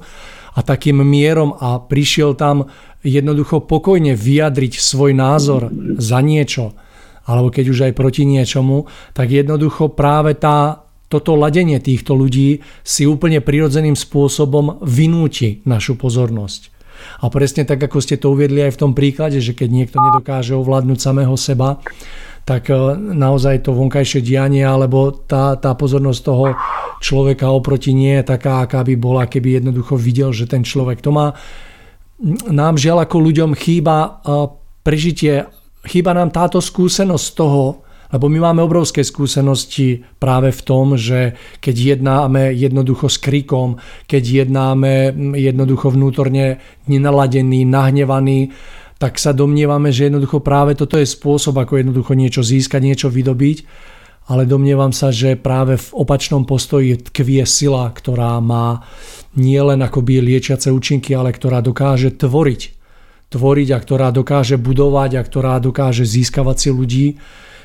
a 0.55 0.61
takým 0.63 1.03
mierom 1.03 1.57
a 1.59 1.83
prišiel 1.83 2.39
tam 2.39 2.71
jednoducho 3.01 3.65
pokojne 3.65 4.13
vyjadriť 4.13 4.77
svoj 4.77 5.17
názor 5.17 5.73
za 5.97 6.21
niečo, 6.21 6.77
alebo 7.25 7.49
keď 7.49 7.65
už 7.71 7.79
aj 7.91 7.93
proti 7.97 8.23
niečomu, 8.29 8.91
tak 9.15 9.31
jednoducho 9.31 9.93
práve 9.93 10.37
tá, 10.37 10.85
toto 11.11 11.35
ladenie 11.35 11.79
týchto 11.83 12.15
ľudí 12.15 12.61
si 12.85 13.03
úplne 13.07 13.43
prirodzeným 13.43 13.97
spôsobom 13.97 14.83
vynúti 14.85 15.63
našu 15.67 15.97
pozornosť. 15.97 16.71
A 17.25 17.33
presne 17.33 17.65
tak, 17.65 17.81
ako 17.81 17.99
ste 18.05 18.21
to 18.21 18.37
uviedli 18.37 18.61
aj 18.61 18.77
v 18.77 18.81
tom 18.81 18.93
príklade, 18.93 19.41
že 19.41 19.57
keď 19.57 19.69
niekto 19.73 19.97
nedokáže 19.97 20.53
ovládnuť 20.53 20.99
samého 21.01 21.33
seba, 21.41 21.81
tak 22.51 22.67
e, 22.67 22.75
naozaj 22.99 23.63
to 23.63 23.71
vonkajšie 23.71 24.27
dianie 24.27 24.67
alebo 24.67 25.15
tá, 25.15 25.55
tá 25.55 25.79
pozornosť 25.79 26.21
toho 26.27 26.59
človeka 26.99 27.47
oproti 27.47 27.95
nie 27.95 28.19
je 28.19 28.27
taká, 28.27 28.67
aká 28.67 28.83
by 28.83 28.99
bola, 28.99 29.31
keby 29.31 29.63
jednoducho 29.63 29.95
videl, 29.95 30.35
že 30.35 30.51
ten 30.51 30.67
človek 30.67 30.99
to 30.99 31.15
má. 31.15 31.31
Nám 32.51 32.75
žiaľ 32.75 33.07
ako 33.07 33.17
ľuďom 33.23 33.55
chýba 33.55 33.97
e, 34.03 34.11
prežitie, 34.83 35.47
chýba 35.87 36.11
nám 36.11 36.35
táto 36.35 36.59
skúsenosť 36.59 37.27
toho, 37.39 37.87
lebo 38.11 38.27
my 38.27 38.51
máme 38.51 38.67
obrovské 38.67 39.07
skúsenosti 39.07 40.03
práve 40.19 40.51
v 40.51 40.61
tom, 40.67 40.99
že 40.99 41.39
keď 41.63 41.95
jednáme 41.95 42.51
jednoducho 42.51 43.07
s 43.07 43.23
krikom, 43.23 43.79
keď 44.11 44.51
jednáme 44.51 45.15
jednoducho 45.39 45.95
vnútorne 45.95 46.59
nenaladený, 46.91 47.63
nahnevaný, 47.63 48.51
tak 49.01 49.17
sa 49.17 49.33
domnievame, 49.33 49.89
že 49.89 50.13
jednoducho 50.13 50.45
práve 50.45 50.77
toto 50.77 51.01
je 51.01 51.09
spôsob, 51.09 51.57
ako 51.57 51.81
jednoducho 51.81 52.13
niečo 52.13 52.45
získať, 52.45 52.85
niečo 52.85 53.09
vydobiť, 53.09 53.65
ale 54.29 54.45
domnievam 54.45 54.93
sa, 54.93 55.09
že 55.09 55.41
práve 55.41 55.81
v 55.81 55.89
opačnom 55.97 56.45
postoji 56.45 57.01
tkvie 57.01 57.49
sila, 57.49 57.89
ktorá 57.89 58.37
má 58.45 58.85
nielen 59.41 59.81
akoby 59.81 60.21
liečiace 60.21 60.69
účinky, 60.69 61.17
ale 61.17 61.33
ktorá 61.33 61.65
dokáže 61.65 62.13
tvoriť. 62.13 62.77
Tvoriť 63.33 63.69
a 63.73 63.79
ktorá 63.81 64.13
dokáže 64.13 64.61
budovať 64.61 65.11
a 65.17 65.23
ktorá 65.25 65.57
dokáže 65.65 66.05
získavať 66.05 66.57
si 66.61 66.69
ľudí. 66.69 67.07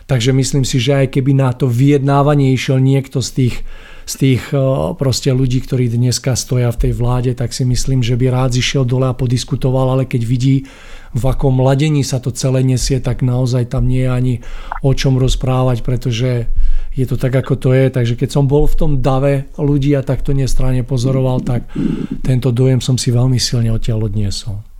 Takže 0.08 0.32
myslím 0.32 0.64
si, 0.64 0.80
že 0.80 1.04
aj 1.04 1.20
keby 1.20 1.36
na 1.36 1.52
to 1.52 1.68
vyjednávanie 1.68 2.56
išiel 2.56 2.80
niekto 2.80 3.20
z 3.20 3.30
tých 3.44 3.56
z 4.06 4.14
tých 4.22 4.54
eh, 4.54 4.62
proste 4.96 5.34
ľudí, 5.34 5.66
ktorí 5.66 5.90
dneska 5.90 6.38
stoja 6.38 6.70
v 6.70 6.80
tej 6.88 6.94
vláde, 6.94 7.34
tak 7.34 7.52
si 7.52 7.66
myslím, 7.66 8.06
že 8.06 8.14
by 8.14 8.30
rád 8.30 8.54
zišiel 8.54 8.86
dole 8.86 9.10
a 9.10 9.18
podiskutoval, 9.18 9.98
ale 9.98 10.04
keď 10.06 10.22
vidí, 10.24 10.70
v 11.16 11.24
akom 11.24 11.64
ladení 11.64 12.04
sa 12.04 12.20
to 12.20 12.36
celé 12.36 12.60
nesie, 12.68 13.00
tak 13.00 13.24
naozaj 13.24 13.72
tam 13.72 13.88
nie 13.88 14.04
je 14.04 14.12
ani 14.12 14.36
o 14.84 14.92
čom 14.92 15.16
rozprávať, 15.16 15.80
pretože 15.80 16.52
je 16.92 17.06
to 17.08 17.16
tak, 17.16 17.32
ako 17.32 17.56
to 17.56 17.70
je. 17.72 17.88
Takže 17.88 18.20
keď 18.20 18.30
som 18.36 18.52
bol 18.52 18.68
v 18.68 18.76
tom 18.76 18.92
dave 19.00 19.48
ľudí 19.56 19.96
a 19.96 20.04
takto 20.04 20.36
nestranne 20.36 20.84
pozoroval, 20.84 21.40
tak 21.40 21.72
tento 22.20 22.52
dojem 22.52 22.84
som 22.84 23.00
si 23.00 23.16
veľmi 23.16 23.40
silne 23.40 23.72
odtiaľ 23.72 24.12
odniesol. 24.12 24.75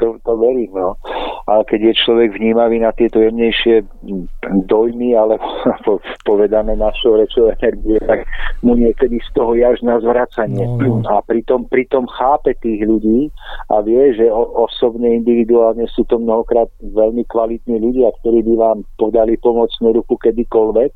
To, 0.00 0.16
to 0.24 0.32
verím, 0.36 0.72
no. 0.72 0.96
Ale 1.44 1.62
keď 1.68 1.92
je 1.92 2.00
človek 2.06 2.30
vnímavý 2.36 2.80
na 2.80 2.92
tieto 2.92 3.20
jemnejšie 3.20 3.84
dojmy, 4.70 5.12
alebo 5.12 5.44
povedané 6.28 6.76
našou 6.76 7.20
rečou 7.20 7.52
energie, 7.60 8.00
tak 8.04 8.24
mu 8.64 8.76
niekedy 8.76 9.20
z 9.20 9.30
toho 9.36 9.52
je 9.56 9.64
až 9.66 9.80
na 9.84 10.00
zvracanie. 10.00 10.64
No, 10.64 11.04
no. 11.04 11.08
A 11.08 11.20
pritom, 11.24 11.68
pritom 11.68 12.08
chápe 12.08 12.56
tých 12.64 12.84
ľudí 12.86 13.28
a 13.68 13.84
vie, 13.84 14.14
že 14.16 14.28
osobne, 14.32 15.10
individuálne 15.20 15.84
sú 15.92 16.04
to 16.08 16.16
mnohokrát 16.16 16.68
veľmi 16.80 17.26
kvalitní 17.28 17.80
ľudia, 17.80 18.14
ktorí 18.22 18.46
by 18.46 18.54
vám 18.56 18.78
podali 18.96 19.36
pomocnú 19.40 19.96
ruku 19.96 20.16
kedykoľvek 20.16 20.92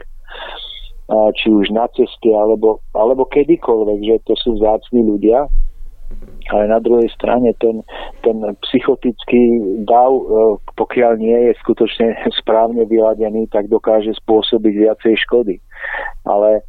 či 1.36 1.52
už 1.52 1.68
na 1.68 1.84
ceste 1.92 2.32
alebo, 2.32 2.80
alebo 2.96 3.28
kedykoľvek, 3.28 3.98
že 4.08 4.16
to 4.24 4.34
sú 4.40 4.56
vzácni 4.56 5.04
ľudia 5.04 5.44
ale 6.52 6.68
na 6.68 6.78
druhej 6.78 7.08
strane 7.16 7.56
ten, 7.56 7.80
ten 8.20 8.36
psychotický 8.68 9.42
dav, 9.88 10.12
e, 10.12 10.22
pokiaľ 10.76 11.16
nie 11.16 11.38
je 11.50 11.52
skutočne 11.64 12.12
správne 12.40 12.84
vyladený, 12.84 13.48
tak 13.48 13.72
dokáže 13.72 14.12
spôsobiť 14.20 14.74
viacej 14.76 15.14
škody. 15.24 15.56
Ale, 16.28 16.60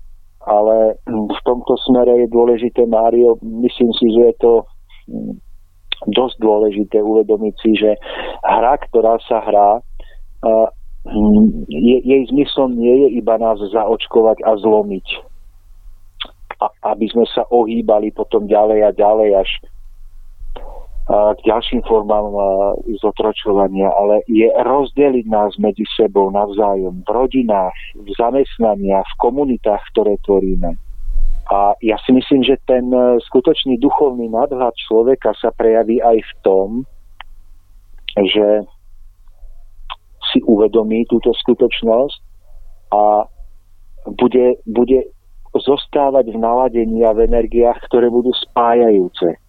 ale 0.48 0.96
v 1.08 1.40
tomto 1.44 1.76
smere 1.84 2.24
je 2.24 2.28
dôležité, 2.32 2.88
Mário, 2.88 3.36
myslím 3.44 3.92
si, 4.00 4.06
že 4.16 4.22
je 4.32 4.36
to 4.40 4.54
mm, 5.12 5.34
dosť 6.08 6.36
dôležité 6.40 6.98
uvedomiť 7.04 7.56
si, 7.60 7.72
že 7.76 8.00
hra, 8.48 8.80
ktorá 8.88 9.20
sa 9.28 9.44
hrá, 9.44 9.72
e, 9.76 9.82
mm, 11.12 11.68
jej 11.68 12.22
zmyslom 12.32 12.80
nie 12.80 12.96
je 13.06 13.20
iba 13.20 13.36
nás 13.36 13.60
zaočkovať 13.60 14.40
a 14.48 14.56
zlomiť 14.56 15.35
aby 16.84 17.06
sme 17.10 17.26
sa 17.30 17.46
ohýbali 17.50 18.14
potom 18.14 18.46
ďalej 18.46 18.80
a 18.86 18.92
ďalej 18.92 19.30
až 19.42 19.50
k 21.06 21.40
ďalším 21.46 21.86
formám 21.86 22.34
zotročovania, 22.98 23.94
ale 23.94 24.26
je 24.26 24.50
rozdeliť 24.50 25.26
nás 25.30 25.54
medzi 25.62 25.86
sebou 25.94 26.34
navzájom 26.34 27.06
v 27.06 27.10
rodinách, 27.14 27.78
v 27.94 28.10
zamestnaniach, 28.18 29.06
v 29.06 29.20
komunitách, 29.22 29.86
ktoré 29.94 30.18
tvoríme. 30.26 30.74
A 31.54 31.78
ja 31.86 32.02
si 32.02 32.10
myslím, 32.10 32.42
že 32.42 32.58
ten 32.66 32.90
e, 32.90 33.22
skutočný 33.22 33.78
duchovný 33.78 34.34
nadhľad 34.34 34.74
človeka 34.82 35.38
sa 35.38 35.54
prejaví 35.54 36.02
aj 36.02 36.18
v 36.18 36.32
tom, 36.42 36.70
že 38.18 38.66
si 40.34 40.42
uvedomí 40.42 41.06
túto 41.06 41.30
skutočnosť 41.38 42.18
a 42.98 43.30
bude, 44.18 44.58
bude 44.66 45.06
zostávať 45.60 46.32
v 46.32 46.38
naladení 46.38 47.04
a 47.08 47.16
v 47.16 47.28
energiách, 47.28 47.80
ktoré 47.88 48.12
budú 48.12 48.32
spájajúce, 48.36 49.40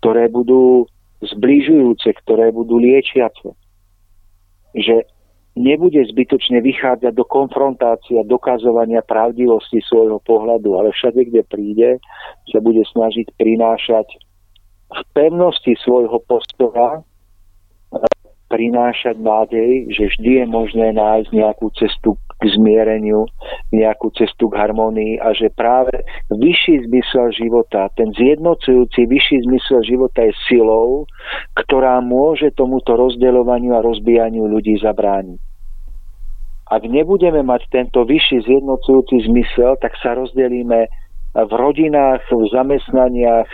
ktoré 0.00 0.28
budú 0.32 0.88
zbližujúce, 1.24 2.08
ktoré 2.24 2.52
budú 2.52 2.80
liečiace. 2.80 3.56
Že 4.74 5.06
nebude 5.54 6.02
zbytočne 6.02 6.58
vychádzať 6.60 7.12
do 7.14 7.24
konfrontácie 7.24 8.18
a 8.18 8.26
dokazovania 8.26 9.06
pravdivosti 9.06 9.78
svojho 9.86 10.18
pohľadu, 10.26 10.76
ale 10.78 10.90
všade, 10.90 11.30
kde 11.30 11.42
príde, 11.46 11.90
sa 12.50 12.58
bude 12.58 12.82
snažiť 12.82 13.30
prinášať 13.38 14.06
v 14.94 15.00
pevnosti 15.14 15.74
svojho 15.80 16.18
postoja 16.26 17.02
prinášať 18.54 19.18
nádej, 19.18 19.90
že 19.90 20.14
vždy 20.14 20.30
je 20.38 20.46
možné 20.46 20.94
nájsť 20.94 21.34
nejakú 21.34 21.74
cestu 21.74 22.14
k 22.38 22.42
zmiereniu, 22.54 23.26
nejakú 23.74 24.14
cestu 24.14 24.46
k 24.46 24.54
harmonii 24.62 25.18
a 25.18 25.34
že 25.34 25.50
práve 25.50 25.90
vyšší 26.30 26.86
zmysel 26.86 27.34
života, 27.34 27.90
ten 27.98 28.14
zjednocujúci 28.14 29.10
vyšší 29.10 29.50
zmysel 29.50 29.82
života 29.82 30.22
je 30.22 30.38
silou, 30.46 31.10
ktorá 31.58 31.98
môže 31.98 32.54
tomuto 32.54 32.94
rozdeľovaniu 32.94 33.74
a 33.74 33.82
rozbijaniu 33.82 34.46
ľudí 34.46 34.78
zabrániť. 34.78 35.42
Ak 36.70 36.86
nebudeme 36.86 37.42
mať 37.42 37.66
tento 37.74 38.06
vyšší 38.06 38.46
zjednocujúci 38.46 39.26
zmysel, 39.26 39.74
tak 39.82 39.98
sa 39.98 40.14
rozdelíme 40.14 40.86
v 41.34 41.52
rodinách, 41.58 42.22
v 42.30 42.46
zamestnaniach, 42.54 43.50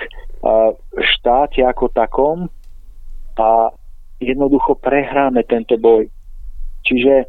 v 0.92 1.04
štáte 1.16 1.64
ako 1.64 1.88
takom 1.88 2.52
a 3.40 3.72
jednoducho 4.20 4.76
prehráme 4.78 5.42
tento 5.48 5.80
boj. 5.80 6.06
Čiže 6.84 7.24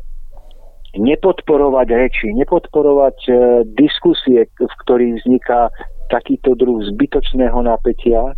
nepodporovať 0.96 1.88
reči, 1.88 2.28
nepodporovať 2.36 3.18
e, 3.28 3.32
diskusie, 3.80 4.48
v 4.60 4.74
ktorých 4.84 5.24
vzniká 5.24 5.72
takýto 6.12 6.52
druh 6.60 6.84
zbytočného 6.92 7.64
napätia, 7.64 8.36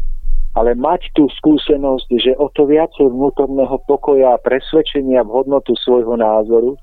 ale 0.53 0.77
mať 0.77 1.09
tú 1.17 1.25
skúsenosť, 1.41 2.07
že 2.21 2.37
o 2.37 2.45
to 2.53 2.69
viacej 2.69 3.09
vnútorného 3.09 3.73
pokoja 3.89 4.37
a 4.37 4.41
presvedčenia 4.45 5.25
v 5.25 5.33
hodnotu 5.33 5.73
svojho 5.81 6.13
názoru 6.13 6.77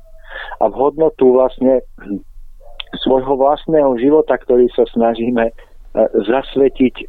a 0.59 0.67
v 0.67 0.75
hodnotu 0.75 1.39
vlastne 1.39 1.79
svojho 3.07 3.39
vlastného 3.39 3.95
života, 4.03 4.35
ktorý 4.43 4.67
sa 4.75 4.83
snažíme 4.91 5.47
e, 5.47 5.53
zasvetiť 6.27 7.07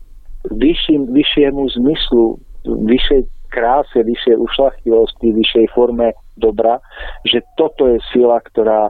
vyšším, 0.54 1.10
vyššiemu 1.10 1.62
zmyslu, 1.82 2.38
vyššej 2.66 3.26
kráse, 3.52 4.00
vyššej 4.00 4.40
ušlachtilosti, 4.40 5.36
vyššej 5.36 5.68
forme 5.76 6.16
dobra, 6.40 6.80
že 7.28 7.44
toto 7.60 7.92
je 7.92 8.00
sila, 8.16 8.40
ktorá, 8.40 8.90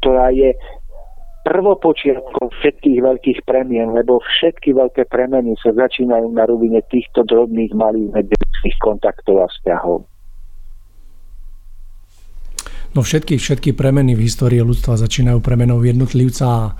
ktorá 0.00 0.32
je 0.32 0.56
prvopočiatkom 1.46 2.50
všetkých 2.58 2.98
veľkých 2.98 3.38
premien, 3.46 3.94
lebo 3.94 4.18
všetky 4.18 4.74
veľké 4.74 5.06
premeny 5.06 5.54
sa 5.62 5.70
začínajú 5.70 6.34
na 6.34 6.42
rovine 6.42 6.82
týchto 6.90 7.22
drobných 7.22 7.70
malých 7.70 8.10
medziľudských 8.10 8.76
kontaktov 8.82 9.44
a 9.44 9.46
vzťahov. 9.46 10.02
No 12.98 13.04
všetky, 13.04 13.36
všetky 13.36 13.76
premeny 13.76 14.16
v 14.16 14.24
histórii 14.26 14.58
ľudstva 14.58 14.96
začínajú 14.96 15.38
premenou 15.44 15.84
jednotlivca 15.84 16.44
a 16.48 16.74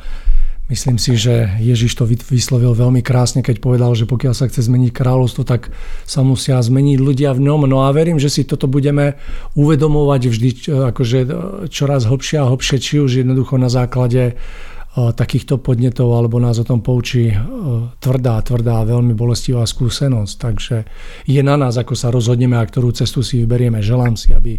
Myslím 0.66 0.98
si, 0.98 1.14
že 1.14 1.46
Ježiš 1.62 1.94
to 1.94 2.10
vyslovil 2.10 2.74
veľmi 2.74 2.98
krásne, 2.98 3.38
keď 3.38 3.62
povedal, 3.62 3.94
že 3.94 4.02
pokiaľ 4.02 4.34
sa 4.34 4.50
chce 4.50 4.66
zmeniť 4.66 4.90
kráľovstvo, 4.90 5.46
tak 5.46 5.70
sa 6.02 6.26
musia 6.26 6.58
zmeniť 6.58 6.98
ľudia 6.98 7.30
v 7.38 7.46
ňom. 7.46 7.70
No 7.70 7.86
a 7.86 7.94
verím, 7.94 8.18
že 8.18 8.26
si 8.26 8.42
toto 8.42 8.66
budeme 8.66 9.14
uvedomovať 9.54 10.22
vždy 10.26 10.50
akože 10.90 11.18
čoraz 11.70 12.10
hlbšie 12.10 12.42
a 12.42 12.50
hlbšie, 12.50 12.82
či 12.82 12.98
už 12.98 13.22
jednoducho 13.22 13.62
na 13.62 13.70
základe 13.70 14.34
takýchto 14.96 15.60
podnetov, 15.62 16.10
alebo 16.16 16.42
nás 16.42 16.58
o 16.58 16.64
tom 16.66 16.82
poučí 16.82 17.30
tvrdá, 18.02 18.40
tvrdá, 18.42 18.82
veľmi 18.82 19.14
bolestivá 19.14 19.62
skúsenosť. 19.62 20.34
Takže 20.34 20.76
je 21.30 21.42
na 21.46 21.54
nás, 21.54 21.78
ako 21.78 21.94
sa 21.94 22.10
rozhodneme 22.10 22.58
a 22.58 22.66
ktorú 22.66 22.90
cestu 22.90 23.22
si 23.22 23.38
vyberieme. 23.44 23.78
Želám 23.84 24.18
si, 24.18 24.34
aby 24.34 24.58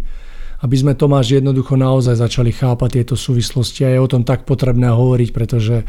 aby 0.58 0.76
sme 0.76 0.98
Tomáš 0.98 1.38
jednoducho 1.38 1.78
naozaj 1.78 2.18
začali 2.18 2.50
chápať 2.50 3.02
tieto 3.02 3.14
súvislosti 3.14 3.86
a 3.86 3.94
je 3.94 4.02
o 4.02 4.10
tom 4.10 4.26
tak 4.26 4.42
potrebné 4.42 4.90
hovoriť, 4.90 5.30
pretože 5.30 5.86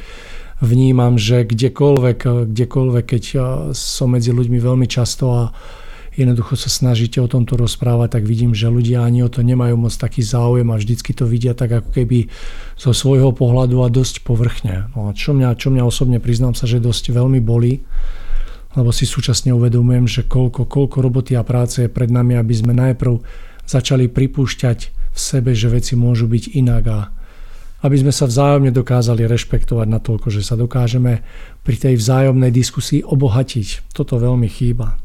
vnímam, 0.61 1.17
že 1.17 1.47
kdekoľvek, 1.47 2.49
kdekoľvek, 2.51 3.05
keď 3.05 3.23
som 3.73 4.13
medzi 4.13 4.29
ľuďmi 4.29 4.59
veľmi 4.59 4.85
často 4.85 5.25
a 5.31 5.43
jednoducho 6.19 6.59
sa 6.59 6.67
snažíte 6.67 7.23
o 7.23 7.31
tomto 7.31 7.55
rozprávať, 7.55 8.19
tak 8.19 8.23
vidím, 8.27 8.51
že 8.51 8.67
ľudia 8.67 9.07
ani 9.07 9.23
o 9.23 9.31
to 9.31 9.39
nemajú 9.39 9.79
moc 9.79 9.95
taký 9.95 10.19
záujem 10.19 10.67
a 10.67 10.75
vždycky 10.75 11.15
to 11.15 11.23
vidia 11.23 11.55
tak 11.55 11.71
ako 11.71 11.89
keby 11.95 12.27
zo 12.75 12.91
svojho 12.91 13.31
pohľadu 13.31 13.79
a 13.81 13.87
dosť 13.87 14.27
povrchne. 14.27 14.91
No 14.93 15.15
čo 15.15 15.31
mňa, 15.31 15.55
čo 15.55 15.71
mňa 15.71 15.83
osobne 15.87 16.19
priznám 16.19 16.53
sa, 16.53 16.67
že 16.67 16.83
dosť 16.83 17.15
veľmi 17.15 17.39
boli, 17.39 17.79
lebo 18.75 18.93
si 18.93 19.07
súčasne 19.07 19.55
uvedomujem, 19.55 20.05
že 20.05 20.21
koľko, 20.27 20.67
koľko 20.69 20.97
roboty 21.01 21.33
a 21.39 21.41
práce 21.41 21.81
je 21.81 21.89
pred 21.89 22.11
nami, 22.11 22.37
aby 22.37 22.53
sme 22.53 22.75
najprv 22.75 23.48
začali 23.69 24.09
pripúšťať 24.09 24.79
v 25.13 25.19
sebe, 25.19 25.53
že 25.53 25.69
veci 25.69 25.93
môžu 25.93 26.25
byť 26.25 26.57
inak 26.57 26.83
a 26.89 26.99
aby 27.85 27.95
sme 27.95 28.11
sa 28.11 28.27
vzájomne 28.27 28.73
dokázali 28.73 29.23
rešpektovať 29.29 29.87
na 29.87 30.01
toľko, 30.03 30.27
že 30.33 30.43
sa 30.43 30.59
dokážeme 30.59 31.23
pri 31.63 31.75
tej 31.79 31.95
vzájomnej 31.95 32.51
diskusii 32.51 33.05
obohatiť. 33.05 33.93
Toto 33.95 34.19
veľmi 34.19 34.49
chýba. 34.51 34.99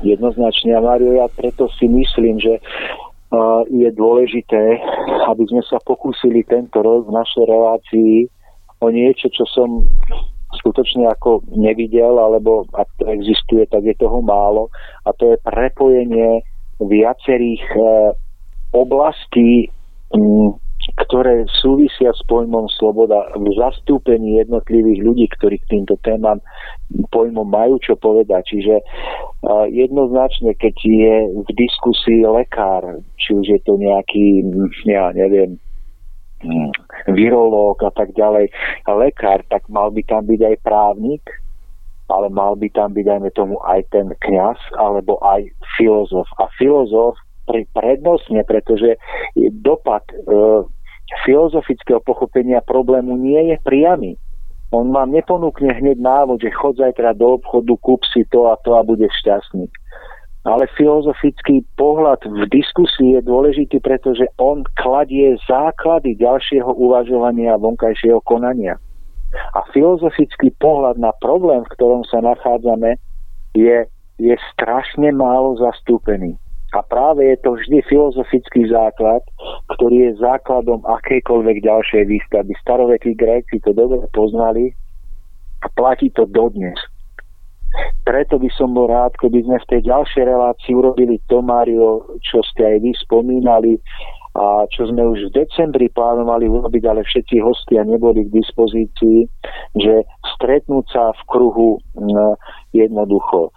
Jednoznačne, 0.00 0.80
Mario, 0.80 1.20
ja 1.20 1.28
preto 1.28 1.68
si 1.76 1.90
myslím, 1.90 2.40
že 2.40 2.56
je 3.68 3.88
dôležité, 3.92 4.80
aby 5.28 5.44
sme 5.50 5.60
sa 5.66 5.82
pokúsili 5.82 6.46
tento 6.46 6.78
rok 6.80 7.10
v 7.10 7.16
našej 7.18 7.44
relácii 7.50 8.14
o 8.80 8.86
niečo, 8.88 9.26
čo 9.28 9.44
som 9.50 9.84
skutočne 10.62 11.10
ako 11.10 11.42
nevidel, 11.52 12.14
alebo 12.14 12.64
ak 12.72 12.86
to 12.96 13.10
existuje, 13.10 13.66
tak 13.66 13.82
je 13.84 13.96
toho 13.98 14.22
málo. 14.22 14.70
A 15.02 15.10
to 15.16 15.34
je 15.34 15.42
prepojenie 15.42 16.46
viacerých 16.80 17.64
e, 17.74 17.82
oblastí, 18.74 19.70
ktoré 20.94 21.48
súvisia 21.64 22.12
s 22.12 22.22
pojmom 22.28 22.68
sloboda 22.76 23.32
v 23.34 23.48
zastúpení 23.56 24.36
jednotlivých 24.42 25.00
ľudí, 25.00 25.26
ktorí 25.32 25.56
k 25.64 25.70
týmto 25.78 25.96
témam 26.04 26.38
pojmom 27.08 27.48
majú 27.48 27.80
čo 27.80 27.96
povedať. 27.96 28.42
Čiže 28.54 28.74
e, 28.78 28.84
jednoznačne, 29.72 30.54
keď 30.58 30.74
je 30.82 31.14
v 31.46 31.50
diskusii 31.54 32.26
lekár, 32.26 33.00
či 33.16 33.34
už 33.34 33.46
je 33.48 33.60
to 33.64 33.78
nejaký, 33.80 34.44
ja 34.84 35.14
neviem, 35.14 35.56
virológ 37.08 37.80
a 37.80 37.92
tak 37.92 38.12
ďalej, 38.12 38.52
lekár, 38.84 39.40
tak 39.48 39.64
mal 39.72 39.88
by 39.88 40.02
tam 40.04 40.28
byť 40.28 40.40
aj 40.44 40.56
právnik, 40.60 41.24
ale 42.08 42.28
mal 42.28 42.56
by 42.56 42.68
tam 42.72 42.92
byť, 42.92 43.04
dajme 43.04 43.30
tomu, 43.32 43.56
aj 43.64 43.88
ten 43.88 44.12
kňaz 44.12 44.60
alebo 44.76 45.16
aj 45.24 45.48
filozof. 45.76 46.28
A 46.40 46.48
filozof 46.60 47.16
pri 47.44 47.68
prednostne, 47.76 48.44
pretože 48.44 48.96
dopad 49.60 50.04
e, 50.12 50.14
filozofického 51.24 52.00
pochopenia 52.00 52.64
problému 52.64 53.16
nie 53.16 53.52
je 53.52 53.56
priamy. 53.64 54.16
On 54.74 54.90
vám 54.90 55.14
neponúkne 55.14 55.70
hneď 55.70 56.02
návod, 56.02 56.42
že 56.42 56.50
chod 56.50 56.80
zajtra 56.80 57.14
do 57.14 57.38
obchodu, 57.38 57.72
kúp 57.78 58.02
si 58.10 58.26
to 58.32 58.50
a 58.50 58.58
to 58.66 58.74
a 58.74 58.82
budeš 58.82 59.12
šťastný. 59.22 59.70
Ale 60.44 60.68
filozofický 60.76 61.64
pohľad 61.78 62.20
v 62.28 62.44
diskusii 62.52 63.16
je 63.16 63.22
dôležitý, 63.24 63.80
pretože 63.80 64.28
on 64.36 64.60
kladie 64.76 65.40
základy 65.48 66.20
ďalšieho 66.20 66.68
uvažovania 66.68 67.56
a 67.56 67.62
vonkajšieho 67.62 68.20
konania. 68.28 68.76
A 69.54 69.60
filozofický 69.70 70.54
pohľad 70.62 70.98
na 70.98 71.10
problém, 71.18 71.62
v 71.66 71.72
ktorom 71.74 72.02
sa 72.06 72.22
nachádzame, 72.22 72.98
je, 73.54 73.86
je 74.18 74.34
strašne 74.54 75.10
málo 75.14 75.58
zastúpený. 75.58 76.38
A 76.74 76.82
práve 76.82 77.22
je 77.30 77.38
to 77.38 77.54
vždy 77.54 77.86
filozofický 77.86 78.66
základ, 78.66 79.22
ktorý 79.78 80.10
je 80.10 80.18
základom 80.18 80.82
akejkoľvek 80.82 81.62
ďalšej 81.62 82.02
výstavby. 82.10 82.50
Starovekí 82.58 83.14
Gréci 83.14 83.62
to 83.62 83.70
dobre 83.70 84.02
poznali 84.10 84.74
a 85.62 85.70
platí 85.70 86.10
to 86.10 86.26
dodnes. 86.26 86.74
Preto 88.02 88.42
by 88.42 88.50
som 88.54 88.74
bol 88.74 88.90
rád, 88.90 89.14
keby 89.22 89.46
sme 89.46 89.58
v 89.62 89.70
tej 89.70 89.80
ďalšej 89.86 90.24
relácii 90.26 90.74
urobili 90.74 91.18
to, 91.30 91.42
Mario, 91.42 92.06
čo 92.22 92.42
ste 92.42 92.62
aj 92.62 92.76
vy 92.82 92.92
spomínali, 92.98 93.78
a 94.34 94.66
čo 94.66 94.90
sme 94.90 95.02
už 95.14 95.30
v 95.30 95.46
decembri 95.46 95.86
plánovali 95.94 96.50
urobiť, 96.50 96.82
ale 96.90 97.06
všetci 97.06 97.38
hostia 97.38 97.86
neboli 97.86 98.26
k 98.26 98.34
dispozícii, 98.34 99.30
že 99.78 100.02
stretnúť 100.34 100.84
sa 100.90 101.14
v 101.14 101.22
kruhu 101.30 101.78
jednoducho 102.74 103.54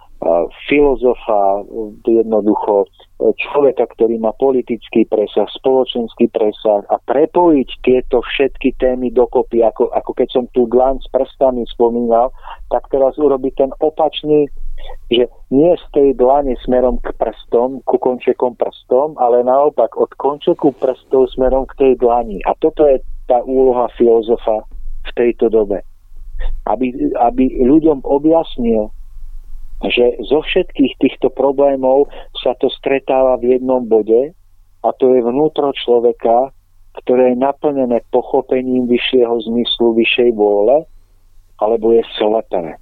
filozofa, 0.66 1.62
jednoducho 2.02 2.90
človeka, 3.18 3.86
ktorý 3.94 4.18
má 4.18 4.34
politický 4.34 5.06
presah, 5.06 5.46
spoločenský 5.58 6.30
presah 6.30 6.86
a 6.90 6.98
prepojiť 7.02 7.68
tieto 7.82 8.22
všetky 8.22 8.78
témy 8.78 9.14
dokopy, 9.14 9.62
ako, 9.62 9.90
ako 9.94 10.10
keď 10.14 10.28
som 10.30 10.44
tu 10.54 10.66
glan 10.66 10.98
s 11.02 11.06
prstami 11.10 11.66
spomínal, 11.70 12.30
tak 12.70 12.86
teraz 12.90 13.14
urobiť 13.18 13.52
ten 13.58 13.70
opačný 13.82 14.50
že 15.10 15.26
nie 15.50 15.72
z 15.74 15.84
tej 15.90 16.08
dlane 16.14 16.54
smerom 16.62 17.00
k 17.00 17.10
prstom, 17.16 17.80
ku 17.82 17.96
končekom 17.96 18.54
prstom, 18.54 19.16
ale 19.16 19.40
naopak 19.42 19.96
od 19.96 20.12
končeku 20.20 20.76
prstov 20.76 21.32
smerom 21.32 21.64
k 21.64 21.76
tej 21.80 21.92
dlani. 21.98 22.44
A 22.44 22.52
toto 22.60 22.84
je 22.84 23.00
tá 23.24 23.40
úloha 23.42 23.88
filozofa 23.96 24.68
v 25.08 25.10
tejto 25.16 25.48
dobe. 25.48 25.80
Aby, 26.68 26.92
aby 27.18 27.58
ľuďom 27.64 28.04
objasnil, 28.04 28.92
že 29.86 30.18
zo 30.26 30.42
všetkých 30.42 30.98
týchto 30.98 31.30
problémov 31.30 32.10
sa 32.42 32.58
to 32.58 32.66
stretáva 32.66 33.38
v 33.38 33.58
jednom 33.58 33.86
bode 33.86 34.34
a 34.82 34.88
to 34.98 35.14
je 35.14 35.22
vnútro 35.22 35.70
človeka, 35.70 36.50
ktoré 37.04 37.34
je 37.34 37.38
naplnené 37.38 38.02
pochopením 38.10 38.90
vyššieho 38.90 39.38
zmyslu, 39.46 39.94
vyššej 39.94 40.30
vôle, 40.34 40.82
alebo 41.62 41.94
je 41.94 42.02
slepé. 42.18 42.74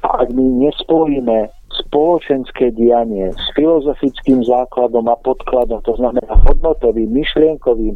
A 0.00 0.26
ak 0.26 0.28
my 0.34 0.66
nespojíme 0.66 1.52
spoločenské 1.70 2.74
dianie 2.74 3.30
s 3.30 3.44
filozofickým 3.54 4.42
základom 4.42 5.06
a 5.06 5.16
podkladom, 5.22 5.78
to 5.86 5.94
znamená 5.94 6.34
hodnotovým, 6.50 7.10
myšlienkovým, 7.14 7.94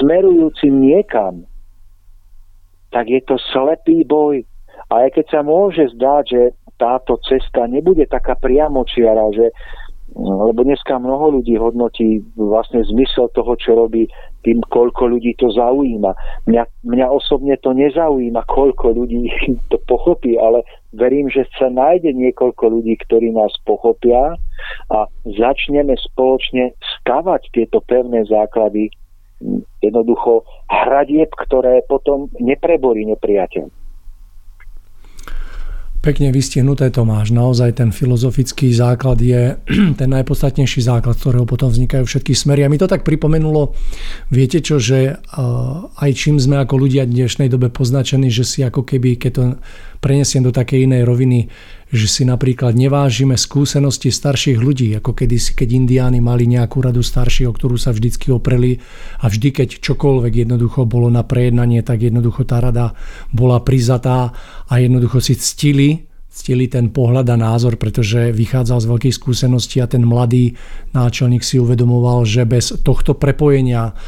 smerujúcim 0.00 0.74
niekam, 0.80 1.44
tak 2.88 3.12
je 3.12 3.20
to 3.28 3.36
slepý 3.52 4.06
boj. 4.08 4.42
A 4.88 5.08
aj 5.08 5.20
keď 5.20 5.26
sa 5.28 5.40
môže 5.44 5.84
zdať, 5.94 6.24
že 6.28 6.42
táto 6.78 7.18
cesta 7.26 7.66
nebude 7.66 8.06
taká 8.06 8.38
priamočiara, 8.38 9.28
že 9.34 9.52
lebo 10.18 10.64
dneska 10.64 10.96
mnoho 10.96 11.38
ľudí 11.38 11.60
hodnotí 11.60 12.24
vlastne 12.32 12.80
zmysel 12.80 13.28
toho, 13.36 13.52
čo 13.60 13.76
robí 13.76 14.08
tým, 14.40 14.64
koľko 14.72 15.04
ľudí 15.04 15.36
to 15.36 15.52
zaujíma. 15.52 16.16
Mňa, 16.48 16.64
mňa 16.80 17.06
osobne 17.12 17.60
to 17.60 17.76
nezaujíma, 17.76 18.48
koľko 18.48 18.96
ľudí 18.96 19.28
to 19.70 19.76
pochopí, 19.84 20.40
ale 20.40 20.64
verím, 20.96 21.28
že 21.28 21.44
sa 21.60 21.68
nájde 21.68 22.16
niekoľko 22.16 22.64
ľudí, 22.80 22.96
ktorí 23.04 23.36
nás 23.36 23.52
pochopia 23.68 24.32
a 24.88 24.98
začneme 25.28 25.92
spoločne 25.92 26.72
stavať 27.04 27.52
tieto 27.52 27.84
pevné 27.84 28.24
základy 28.24 28.88
jednoducho 29.84 30.42
hradieb, 30.66 31.30
ktoré 31.36 31.84
potom 31.86 32.26
nepreborí 32.42 33.06
nepriateľ. 33.06 33.77
Pekne 35.98 36.30
vystihnuté 36.30 36.94
to 36.94 37.02
máš. 37.02 37.34
Naozaj 37.34 37.82
ten 37.82 37.90
filozofický 37.90 38.70
základ 38.70 39.18
je 39.18 39.58
ten 40.00 40.08
najpodstatnejší 40.08 40.86
základ, 40.86 41.18
z 41.18 41.22
ktorého 41.26 41.46
potom 41.46 41.74
vznikajú 41.74 42.06
všetky 42.06 42.38
smery. 42.38 42.62
A 42.62 42.70
mi 42.70 42.78
to 42.78 42.86
tak 42.86 43.02
pripomenulo, 43.02 43.74
viete 44.30 44.62
čo, 44.62 44.78
že 44.78 45.18
aj 45.98 46.10
čím 46.14 46.38
sme 46.38 46.62
ako 46.62 46.86
ľudia 46.86 47.02
v 47.02 47.18
dnešnej 47.18 47.50
dobe 47.50 47.66
poznačení, 47.74 48.30
že 48.30 48.46
si 48.46 48.62
ako 48.62 48.86
keby, 48.86 49.18
keď 49.18 49.30
to 49.34 49.42
prenesiem 49.98 50.46
do 50.46 50.54
takej 50.54 50.86
inej 50.86 51.02
roviny, 51.04 51.50
že 51.88 52.06
si 52.06 52.22
napríklad 52.28 52.76
nevážime 52.76 53.34
skúsenosti 53.40 54.12
starších 54.12 54.60
ľudí, 54.60 54.92
ako 54.98 55.16
kedysi, 55.16 55.56
keď 55.56 55.68
indiáni 55.72 56.20
mali 56.20 56.44
nejakú 56.44 56.84
radu 56.84 57.00
starších, 57.00 57.48
o 57.48 57.56
ktorú 57.56 57.80
sa 57.80 57.96
vždycky 57.96 58.28
opreli 58.28 58.76
a 59.24 59.26
vždy, 59.32 59.48
keď 59.64 59.68
čokoľvek 59.80 60.44
jednoducho 60.44 60.84
bolo 60.84 61.08
na 61.08 61.24
prejednanie, 61.24 61.80
tak 61.80 62.04
jednoducho 62.04 62.44
tá 62.44 62.60
rada 62.60 62.92
bola 63.32 63.64
prizatá 63.64 64.36
a 64.68 64.74
jednoducho 64.76 65.24
si 65.24 65.34
ctili 65.36 66.08
ctili 66.38 66.70
ten 66.70 66.94
pohľad 66.94 67.34
a 67.34 67.36
názor, 67.36 67.74
pretože 67.74 68.30
vychádzal 68.30 68.78
z 68.78 68.86
veľkých 68.86 69.16
skúseností 69.18 69.82
a 69.82 69.90
ten 69.90 70.06
mladý 70.06 70.54
náčelník 70.94 71.42
si 71.42 71.58
uvedomoval, 71.58 72.22
že 72.22 72.46
bez 72.46 72.70
tohto 72.86 73.18
prepojenia 73.18 73.98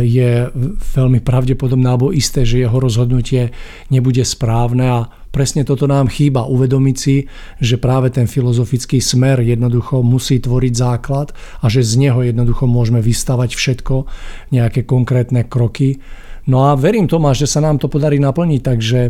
je 0.00 0.48
veľmi 0.96 1.20
pravdepodobné 1.20 1.84
alebo 1.84 2.16
isté, 2.16 2.48
že 2.48 2.64
jeho 2.64 2.80
rozhodnutie 2.80 3.52
nebude 3.92 4.24
správne 4.24 4.84
a 4.88 4.98
presne 5.36 5.68
toto 5.68 5.84
nám 5.84 6.08
chýba. 6.08 6.48
Uvedomiť 6.48 6.96
si, 6.96 7.28
že 7.60 7.76
práve 7.76 8.08
ten 8.08 8.24
filozofický 8.24 9.04
smer 9.04 9.44
jednoducho 9.44 10.00
musí 10.00 10.40
tvoriť 10.40 10.72
základ 10.72 11.36
a 11.60 11.68
že 11.68 11.84
z 11.84 12.08
neho 12.08 12.24
jednoducho 12.24 12.64
môžeme 12.64 13.04
vystavať 13.04 13.52
všetko, 13.52 14.08
nejaké 14.56 14.88
konkrétne 14.88 15.44
kroky. 15.44 16.00
No 16.46 16.70
a 16.70 16.78
verím 16.78 17.10
Tomáš, 17.10 17.42
že 17.42 17.58
sa 17.58 17.60
nám 17.60 17.82
to 17.82 17.90
podarí 17.90 18.22
naplniť, 18.22 18.60
takže 18.62 19.00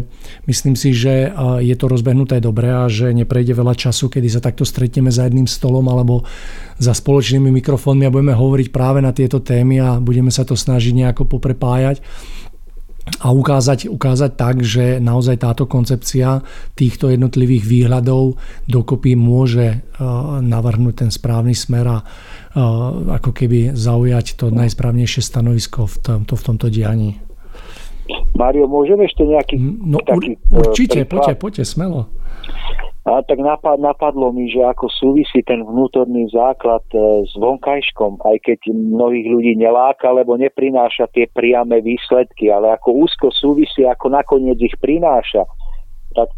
myslím 0.49 0.73
si, 0.73 0.97
že 0.97 1.29
je 1.61 1.75
to 1.77 1.85
rozbehnuté 1.85 2.41
dobre 2.41 2.73
a 2.73 2.89
že 2.89 3.13
neprejde 3.13 3.53
veľa 3.53 3.77
času, 3.77 4.09
kedy 4.09 4.25
sa 4.33 4.41
takto 4.41 4.65
stretneme 4.65 5.13
za 5.13 5.29
jedným 5.29 5.45
stolom 5.45 5.85
alebo 5.85 6.25
za 6.81 6.97
spoločnými 6.97 7.53
mikrofónmi 7.61 8.09
a 8.09 8.15
budeme 8.15 8.33
hovoriť 8.33 8.73
práve 8.73 9.05
na 9.05 9.13
tieto 9.13 9.45
témy 9.45 9.85
a 9.85 10.01
budeme 10.01 10.33
sa 10.33 10.49
to 10.49 10.57
snažiť 10.57 10.97
nejako 10.97 11.29
poprepájať 11.29 12.01
a 13.07 13.31
ukázať, 13.31 13.87
ukázať 13.87 14.31
tak, 14.35 14.67
že 14.67 14.99
naozaj 14.99 15.39
táto 15.47 15.65
koncepcia 15.71 16.43
týchto 16.75 17.15
jednotlivých 17.15 17.65
výhľadov 17.65 18.35
dokopy 18.67 19.15
môže 19.15 19.79
uh, 19.79 20.43
navrhnúť 20.43 21.07
ten 21.07 21.11
správny 21.15 21.55
smer 21.55 21.87
a 21.87 21.99
uh, 22.03 23.15
ako 23.15 23.31
keby 23.31 23.79
zaujať 23.79 24.35
to 24.35 24.51
najsprávnejšie 24.51 25.23
stanovisko 25.23 25.87
v 25.87 25.97
tomto, 26.03 26.35
v 26.35 26.43
tomto 26.43 26.67
dianí. 26.67 27.23
Mario, 28.35 28.71
môžeme 28.71 29.07
ešte 29.07 29.23
nejaký 29.27 29.57
no, 29.59 29.99
taký, 30.03 30.39
Určite, 30.51 31.07
poďte, 31.07 31.35
poďte, 31.39 31.65
smelo. 31.67 32.11
A 33.07 33.23
tak 33.23 33.39
napadlo 33.79 34.35
mi, 34.35 34.51
že 34.51 34.67
ako 34.67 34.91
súvisí 34.91 35.39
ten 35.47 35.63
vnútorný 35.63 36.27
základ 36.27 36.83
e, 36.91 37.23
s 37.23 37.39
vonkajškom, 37.39 38.19
aj 38.19 38.43
keď 38.43 38.75
mnohých 38.75 39.31
ľudí 39.31 39.55
neláka, 39.55 40.11
lebo 40.11 40.35
neprináša 40.35 41.07
tie 41.15 41.31
priame 41.31 41.79
výsledky, 41.87 42.51
ale 42.51 42.75
ako 42.75 43.07
úzko 43.07 43.31
súvisí, 43.31 43.87
ako 43.87 44.11
nakoniec 44.11 44.59
ich 44.59 44.75
prináša. 44.83 45.47
Tak 46.19 46.35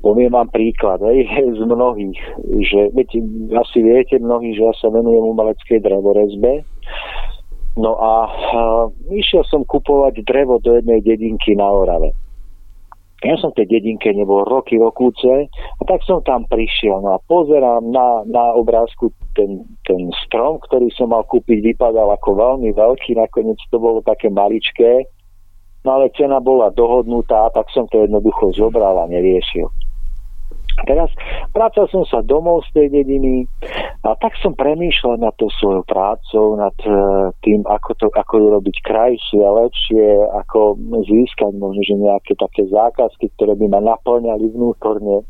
poviem 0.00 0.32
vám 0.32 0.48
príklad 0.48 1.04
aj, 1.04 1.28
z 1.60 1.62
mnohých, 1.68 2.20
že 2.64 2.80
viete, 2.96 3.20
asi 3.52 3.84
viete 3.84 4.16
mnohí, 4.16 4.56
že 4.56 4.64
ja 4.64 4.72
sa 4.80 4.88
venujem 4.88 5.28
umeleckej 5.28 5.84
drevorezbe. 5.84 6.64
No 7.76 8.00
a, 8.00 8.14
a 8.32 8.60
išiel 9.12 9.44
som 9.44 9.68
kupovať 9.68 10.24
drevo 10.24 10.56
do 10.56 10.80
jednej 10.80 11.04
dedinky 11.04 11.52
na 11.52 11.68
Orave. 11.68 12.16
Ja 13.20 13.36
som 13.36 13.52
v 13.52 13.62
tej 13.62 13.76
dedinke 13.76 14.08
nebol 14.16 14.48
roky, 14.48 14.80
rokúce 14.80 15.52
a 15.52 15.82
tak 15.84 16.00
som 16.08 16.24
tam 16.24 16.48
prišiel. 16.48 17.04
No 17.04 17.20
a 17.20 17.22
pozerám 17.28 17.84
na, 17.92 18.24
na 18.24 18.56
obrázku 18.56 19.12
ten, 19.36 19.60
ten 19.84 20.08
strom, 20.24 20.56
ktorý 20.64 20.88
som 20.96 21.12
mal 21.12 21.28
kúpiť, 21.28 21.76
vypadal 21.76 22.08
ako 22.16 22.32
veľmi 22.32 22.72
veľký, 22.72 23.20
nakoniec 23.20 23.60
to 23.68 23.76
bolo 23.76 24.00
také 24.00 24.32
maličké, 24.32 25.04
no 25.84 26.00
ale 26.00 26.08
cena 26.16 26.40
bola 26.40 26.72
dohodnutá, 26.72 27.52
tak 27.52 27.68
som 27.76 27.84
to 27.92 28.00
jednoducho 28.08 28.56
zobral 28.56 28.96
a 28.96 29.04
neriešil. 29.04 29.68
Teraz 30.88 31.12
vracal 31.52 31.86
som 31.92 32.04
sa 32.08 32.24
domov 32.24 32.64
z 32.70 32.80
tej 32.80 32.86
dediny 32.88 33.44
a 34.06 34.16
tak 34.16 34.32
som 34.40 34.56
premýšľal 34.56 35.20
nad 35.20 35.34
tou 35.36 35.52
svojou 35.60 35.84
prácou, 35.84 36.56
nad 36.56 36.76
e, 36.84 36.92
tým, 37.44 37.60
ako, 37.68 37.90
to, 38.00 38.06
ako 38.16 38.34
ju 38.40 38.46
robiť 38.48 38.76
krajšie 38.80 39.40
a 39.44 39.56
lepšie, 39.66 40.04
ako 40.40 40.80
získať 41.04 41.52
možno, 41.56 41.80
že 41.84 42.00
nejaké 42.00 42.32
také 42.40 42.64
zákazky, 42.72 43.28
ktoré 43.36 43.60
by 43.60 43.66
ma 43.68 43.80
naplňali 43.84 44.46
vnútorne 44.56 45.28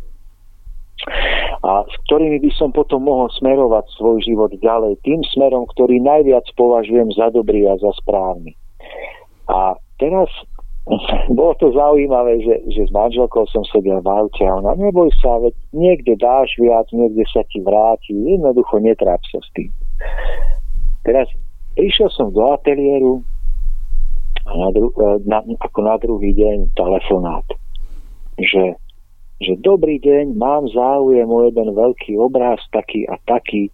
a 1.61 1.85
s 1.85 1.95
ktorými 2.09 2.41
by 2.41 2.51
som 2.57 2.73
potom 2.73 3.05
mohol 3.05 3.29
smerovať 3.37 3.89
svoj 3.97 4.21
život 4.25 4.53
ďalej 4.53 5.01
tým 5.05 5.21
smerom, 5.33 5.69
ktorý 5.69 6.01
najviac 6.01 6.45
považujem 6.57 7.13
za 7.17 7.33
dobrý 7.33 7.69
a 7.69 7.77
za 7.81 7.93
správny. 8.01 8.57
A 9.49 9.77
teraz 10.01 10.29
bolo 11.37 11.53
to 11.61 11.71
zaujímavé, 11.73 12.41
že, 12.41 12.55
že 12.73 12.89
s 12.89 12.91
manželkou 12.91 13.45
som 13.53 13.63
sedel 13.69 14.01
v 14.01 14.09
aute 14.09 14.43
a 14.43 14.59
ona, 14.59 14.73
neboj 14.75 15.13
sa, 15.21 15.37
veď 15.39 15.55
niekde 15.77 16.17
dáš 16.17 16.57
viac, 16.57 16.89
niekde 16.91 17.25
sa 17.29 17.45
ti 17.47 17.61
vráti, 17.61 18.17
jednoducho 18.17 18.81
netráp 18.81 19.21
sa 19.29 19.39
s 19.45 19.49
tým. 19.53 19.71
Teraz 21.05 21.29
prišiel 21.77 22.09
som 22.13 22.33
do 22.33 22.43
ateliéru 22.49 23.21
a 24.49 24.53
na 24.57 24.69
dru- 24.73 24.95
e, 24.97 25.21
na, 25.29 25.45
ako 25.61 25.79
na 25.85 25.97
druhý 26.01 26.33
deň 26.33 26.73
telefonát, 26.73 27.45
že, 28.41 28.81
že 29.45 29.53
dobrý 29.61 30.01
deň, 30.01 30.33
mám 30.33 30.65
záujem 30.73 31.29
o 31.29 31.45
jeden 31.45 31.77
veľký 31.77 32.17
obraz 32.17 32.59
taký 32.73 33.05
a 33.05 33.21
taký. 33.29 33.69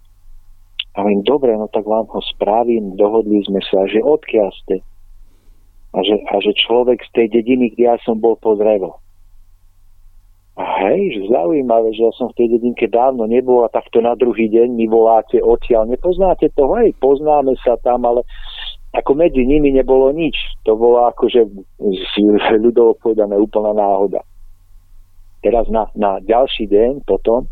A 0.97 1.05
hovorím, 1.05 1.23
dobre, 1.29 1.53
no 1.55 1.69
tak 1.69 1.85
vám 1.85 2.09
ho 2.09 2.21
spravím, 2.35 2.97
dohodli 2.97 3.45
sme 3.45 3.61
sa, 3.69 3.85
že 3.85 4.01
odkiaľ 4.01 4.49
ste 4.65 4.81
a 5.97 5.99
že, 6.05 6.17
a 6.29 6.37
že 6.45 6.53
človek 6.53 7.01
z 7.01 7.11
tej 7.17 7.27
dediny, 7.41 7.73
kde 7.73 7.89
ja 7.89 7.97
som 8.05 8.21
bol 8.21 8.37
po 8.37 8.53
drevo. 8.53 9.01
A 10.57 10.65
hej, 10.89 11.21
že 11.21 11.33
zaujímavé, 11.33 11.93
že 11.93 12.05
ja 12.05 12.13
som 12.17 12.33
v 12.33 12.37
tej 12.41 12.49
dedinke 12.57 12.89
dávno 12.89 13.29
nebol 13.29 13.65
a 13.65 13.73
takto 13.73 14.01
na 14.01 14.17
druhý 14.17 14.49
deň 14.49 14.73
mi 14.73 14.89
voláte 14.89 15.37
odtiaľ. 15.41 15.85
Nepoznáte 15.89 16.49
to? 16.57 16.69
Hej, 16.81 16.97
poznáme 16.97 17.53
sa 17.61 17.77
tam, 17.81 18.09
ale 18.09 18.25
ako 18.97 19.13
medzi 19.21 19.45
nimi 19.45 19.73
nebolo 19.73 20.09
nič. 20.17 20.37
To 20.65 20.77
bolo 20.77 21.05
akože 21.13 21.45
ľudovo 22.57 22.97
povedané 22.97 23.37
úplná 23.37 23.77
náhoda. 23.77 24.25
Teraz 25.45 25.69
na, 25.69 25.93
na 25.93 26.25
ďalší 26.25 26.73
deň 26.73 27.05
potom 27.05 27.45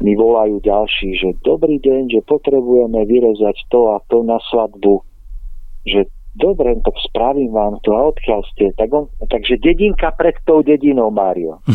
mi 0.00 0.16
volajú 0.16 0.64
ďalší, 0.64 1.12
že 1.12 1.28
dobrý 1.44 1.76
deň, 1.76 2.08
že 2.08 2.20
potrebujeme 2.24 3.04
vyrezať 3.04 3.68
to 3.68 3.92
a 3.92 4.00
to 4.08 4.24
na 4.24 4.40
svadbu, 4.48 5.04
že 5.84 6.08
dobre, 6.38 6.78
tak 6.80 6.94
spravím 7.10 7.52
vám 7.52 7.82
to, 7.82 7.90
a 7.92 8.14
odkiaľ 8.14 8.40
ste? 8.54 8.70
Tak 8.78 8.88
on, 8.94 9.10
takže 9.26 9.58
dedinka 9.58 10.14
pred 10.14 10.38
tou 10.46 10.62
dedinou, 10.62 11.10
Mário. 11.10 11.58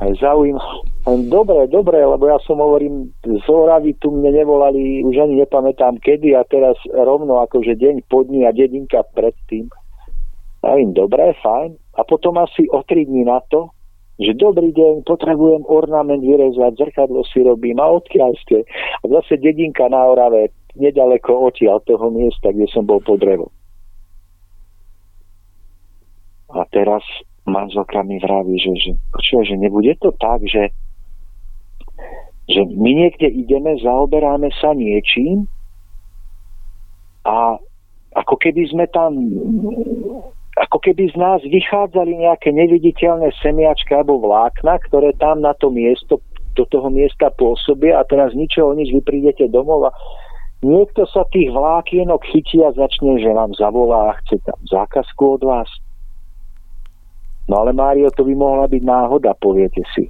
Zaujímavé. 0.00 0.88
Dobre, 1.28 1.68
dobre, 1.68 2.00
lebo 2.00 2.24
ja 2.24 2.40
som 2.48 2.56
hovorím, 2.56 3.12
z 3.20 3.46
Oravy 3.48 3.92
tu 4.00 4.08
mne 4.08 4.32
nevolali, 4.32 5.04
už 5.04 5.16
ani 5.28 5.44
nepamätám 5.44 6.00
kedy 6.00 6.32
a 6.32 6.44
teraz 6.48 6.76
rovno 6.88 7.44
akože 7.44 7.76
deň 7.76 8.08
pod 8.08 8.32
ní 8.32 8.48
a 8.48 8.52
dedinka 8.52 9.04
predtým. 9.12 9.68
Ja 10.64 10.76
im, 10.76 10.96
dobre, 10.96 11.36
fajn. 11.40 11.76
A 11.96 12.00
potom 12.08 12.40
asi 12.40 12.64
o 12.72 12.80
tri 12.84 13.04
dní 13.04 13.28
na 13.28 13.44
to, 13.52 13.72
že 14.20 14.36
dobrý 14.36 14.72
deň, 14.76 15.08
potrebujem 15.08 15.64
ornament 15.64 16.20
vyrezať, 16.20 16.76
zrkadlo 16.76 17.24
si 17.24 17.40
robím 17.40 17.80
a 17.80 17.88
odkiaľ 17.88 18.36
ste? 18.44 18.68
A 19.00 19.04
zase 19.08 19.40
dedinka 19.40 19.88
na 19.88 20.04
Orave, 20.04 20.52
nedaleko 20.80 21.52
odtiaľ 21.52 21.84
toho 21.84 22.08
miesta, 22.08 22.50
kde 22.50 22.66
som 22.72 22.88
bol 22.88 23.04
po 23.04 23.20
drevo. 23.20 23.52
A 26.50 26.66
teraz 26.72 27.04
manželka 27.46 28.02
mi 28.02 28.18
vraví, 28.18 28.58
že, 28.58 28.72
že, 28.80 28.90
počuva, 29.14 29.42
že 29.46 29.56
nebude 29.60 29.94
to 30.02 30.10
tak, 30.18 30.42
že, 30.48 30.74
že 32.50 32.60
my 32.66 32.90
niekde 33.06 33.30
ideme, 33.30 33.78
zaoberáme 33.78 34.50
sa 34.58 34.74
niečím 34.74 35.46
a 37.22 37.60
ako 38.10 38.34
keby 38.40 38.66
sme 38.66 38.90
tam 38.90 39.14
ako 40.58 40.82
keby 40.82 41.08
z 41.08 41.16
nás 41.16 41.40
vychádzali 41.46 42.26
nejaké 42.26 42.52
neviditeľné 42.52 43.32
semiačky 43.40 43.96
alebo 43.96 44.20
vlákna, 44.20 44.82
ktoré 44.90 45.14
tam 45.16 45.40
na 45.40 45.54
to 45.56 45.70
miesto 45.72 46.20
do 46.58 46.66
toho 46.66 46.90
miesta 46.90 47.30
pôsobia 47.32 47.96
a 47.96 48.04
teraz 48.04 48.34
ničoho 48.34 48.74
nič, 48.74 48.90
vy 48.90 49.00
prídete 49.00 49.46
domov 49.48 49.88
a 49.88 49.90
niekto 50.60 51.08
sa 51.08 51.24
tých 51.32 51.48
vlákienok 51.52 52.20
chytí 52.28 52.60
a 52.64 52.72
začne, 52.72 53.20
že 53.20 53.32
vám 53.32 53.52
zavolá 53.56 54.12
a 54.12 54.18
chce 54.24 54.40
tam 54.44 54.60
zákazku 54.68 55.40
od 55.40 55.42
vás. 55.44 55.70
No 57.48 57.66
ale 57.66 57.74
Mário, 57.74 58.12
to 58.14 58.22
by 58.22 58.34
mohla 58.36 58.70
byť 58.70 58.82
náhoda, 58.84 59.34
poviete 59.34 59.82
si. 59.96 60.06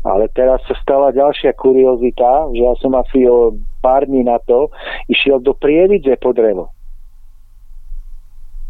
Ale 0.00 0.32
teraz 0.32 0.64
sa 0.64 0.74
stala 0.80 1.12
ďalšia 1.12 1.52
kuriozita, 1.54 2.50
že 2.56 2.60
ja 2.64 2.74
som 2.80 2.96
asi 2.96 3.28
o 3.28 3.54
pár 3.84 4.08
dní 4.08 4.24
na 4.24 4.40
to 4.42 4.72
išiel 5.12 5.38
do 5.38 5.52
Prievidze 5.52 6.16
po 6.16 6.32
drevo. 6.32 6.72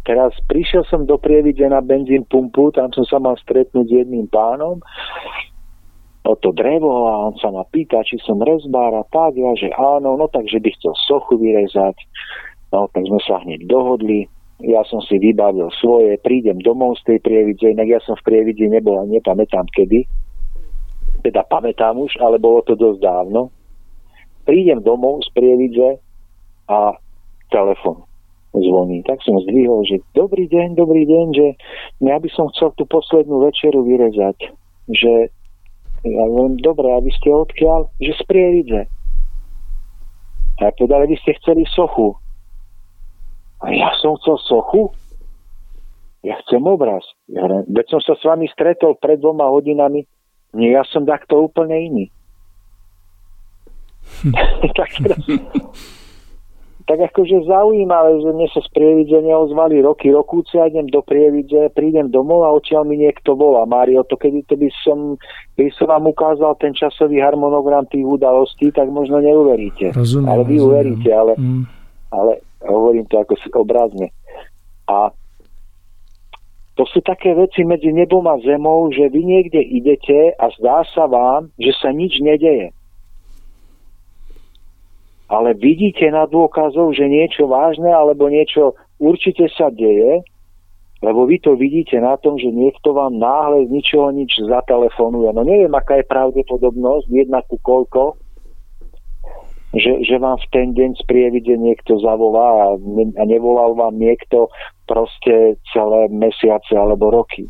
Teraz 0.03 0.35
prišiel 0.49 0.83
som 0.91 1.07
do 1.07 1.15
Prievidze 1.15 1.65
na 1.71 1.79
benzín 1.79 2.27
pumpu, 2.27 2.73
tam 2.75 2.91
som 2.91 3.07
sa 3.07 3.17
mal 3.21 3.39
stretnúť 3.39 3.85
s 3.87 3.95
jedným 4.03 4.27
pánom 4.27 4.83
o 6.21 6.33
to 6.37 6.53
drevo 6.53 7.09
a 7.09 7.13
on 7.31 7.35
sa 7.41 7.49
ma 7.49 7.65
pýta, 7.65 8.05
či 8.05 8.21
som 8.21 8.37
rezbár 8.41 8.93
a 8.93 9.03
tak, 9.09 9.33
ja 9.33 9.51
že 9.57 9.73
áno, 9.73 10.17
no 10.17 10.25
takže 10.29 10.61
by 10.61 10.69
chcel 10.77 10.93
sochu 11.09 11.41
vyrezať. 11.41 11.97
No 12.71 12.87
tak 12.93 13.03
sme 13.09 13.19
sa 13.25 13.41
hneď 13.41 13.67
dohodli, 13.67 14.29
ja 14.61 14.85
som 14.85 15.01
si 15.01 15.17
vybavil 15.17 15.73
svoje, 15.81 16.21
prídem 16.21 16.61
domov 16.61 17.01
z 17.01 17.13
tej 17.15 17.19
prievidze, 17.25 17.73
inak 17.73 17.89
ja 17.89 17.99
som 18.05 18.13
v 18.21 18.25
prievidzi 18.29 18.69
nebol 18.69 19.01
a 19.01 19.09
nepamätám 19.09 19.65
kedy, 19.73 20.05
teda 21.25 21.45
pamätám 21.49 21.97
už, 21.97 22.17
ale 22.21 22.37
bolo 22.37 22.61
to 22.65 22.77
dosť 22.77 23.01
dávno. 23.01 23.49
Prídem 24.45 24.81
domov 24.81 25.21
z 25.25 25.29
prievidze 25.37 26.01
a 26.69 26.97
telefon 27.53 28.05
zvoní. 28.51 29.05
Tak 29.05 29.21
som 29.23 29.39
zdvihol, 29.47 29.85
že 29.87 30.03
dobrý 30.17 30.49
deň, 30.49 30.75
dobrý 30.75 31.07
deň, 31.07 31.25
že 31.31 31.47
ja 32.03 32.17
by 32.17 32.29
som 32.33 32.49
chcel 32.51 32.73
tú 32.75 32.83
poslednú 32.89 33.47
večeru 33.47 33.85
vyrezať. 33.85 34.37
Že 34.91 35.31
ja 36.01 36.23
len 36.25 36.57
dobre, 36.61 36.89
a 36.89 36.97
vy 37.01 37.11
ste 37.13 37.29
odkiaľ? 37.29 37.89
Že 38.01 38.11
z 38.17 38.23
Prievidze. 38.25 38.81
A 40.57 40.69
ja 40.69 40.71
povedal, 40.73 41.05
vy 41.05 41.17
ste 41.21 41.37
chceli 41.41 41.65
sochu. 41.69 42.17
A 43.61 43.69
ja 43.73 43.93
som 44.01 44.17
chcel 44.21 44.37
sochu? 44.45 44.89
Ja 46.21 46.37
chcem 46.45 46.61
obraz. 46.65 47.01
Ja, 47.29 47.45
veď 47.65 47.97
som 47.97 48.01
sa 48.01 48.13
s 48.13 48.21
vami 48.25 48.45
stretol 48.49 48.97
pred 48.97 49.17
dvoma 49.21 49.49
hodinami. 49.49 50.05
Nie, 50.53 50.77
ja 50.77 50.83
som 50.85 51.05
takto 51.05 51.49
úplne 51.49 51.77
iný. 51.77 52.05
Tak 54.77 54.89
teraz, 55.01 55.21
tak 56.91 57.07
akože 57.07 57.47
zaujímavé, 57.47 58.19
že 58.19 58.35
mne 58.35 58.47
sa 58.51 58.59
z 58.59 58.69
Prievidze 58.75 59.23
neozvali 59.23 59.79
roky, 59.79 60.11
rokúce, 60.11 60.59
ja 60.59 60.67
idem 60.67 60.91
do 60.91 60.99
Prievidze, 60.99 61.71
prídem 61.71 62.11
domov 62.11 62.43
a 62.43 62.51
odtiaľ 62.51 62.83
mi 62.83 62.99
niekto 62.99 63.31
volá. 63.31 63.63
Mário, 63.63 64.03
to 64.03 64.19
kedy 64.19 64.43
to 64.43 64.59
by 64.59 64.67
som, 64.83 65.15
keby 65.55 65.71
som 65.71 65.87
vám 65.87 66.11
ukázal 66.11 66.51
ten 66.59 66.75
časový 66.75 67.23
harmonogram 67.23 67.87
tých 67.87 68.03
udalostí, 68.03 68.75
tak 68.75 68.91
možno 68.91 69.23
neuveríte. 69.23 69.95
Rozumiem, 69.95 70.27
ale 70.27 70.43
vy 70.43 70.55
rozumiem. 70.59 70.67
uveríte, 70.67 71.09
ale, 71.15 71.33
mm. 71.39 71.63
ale 72.11 72.31
hovorím 72.67 73.07
to 73.07 73.15
ako 73.23 73.39
obrazne. 73.55 74.11
A 74.91 75.15
to 76.75 76.83
sú 76.91 76.99
také 76.99 77.31
veci 77.39 77.63
medzi 77.63 77.95
nebom 77.95 78.27
a 78.27 78.35
zemou, 78.43 78.91
že 78.91 79.07
vy 79.07 79.23
niekde 79.23 79.63
idete 79.63 80.35
a 80.35 80.51
zdá 80.59 80.83
sa 80.91 81.07
vám, 81.07 81.55
že 81.55 81.71
sa 81.79 81.95
nič 81.95 82.19
nedeje 82.19 82.75
ale 85.31 85.55
vidíte 85.55 86.11
na 86.11 86.27
dôkazov, 86.27 86.91
že 86.91 87.07
niečo 87.07 87.47
vážne 87.47 87.87
alebo 87.87 88.27
niečo 88.27 88.75
určite 88.99 89.47
sa 89.55 89.71
deje, 89.71 90.27
lebo 90.99 91.23
vy 91.23 91.39
to 91.39 91.55
vidíte 91.55 91.95
na 92.03 92.19
tom, 92.19 92.35
že 92.35 92.51
niekto 92.51 92.91
vám 92.91 93.15
náhle 93.15 93.65
z 93.65 93.69
ničoho 93.71 94.11
nič 94.11 94.43
zatelefonuje. 94.43 95.31
No 95.31 95.47
neviem, 95.47 95.71
aká 95.71 96.03
je 96.03 96.11
pravdepodobnosť, 96.11 97.07
jedna 97.09 97.39
koľko, 97.47 98.19
že, 99.71 100.03
že 100.03 100.19
vám 100.19 100.35
v 100.35 100.47
ten 100.51 100.67
deň 100.75 100.99
z 100.99 101.03
prievide 101.07 101.55
niekto 101.55 101.95
zavolá 102.03 102.67
a, 102.67 102.69
ne, 102.75 103.15
a 103.15 103.23
nevolal 103.23 103.71
vám 103.71 103.95
niekto 103.95 104.51
proste 104.83 105.55
celé 105.71 106.11
mesiace 106.11 106.75
alebo 106.75 107.07
roky. 107.07 107.47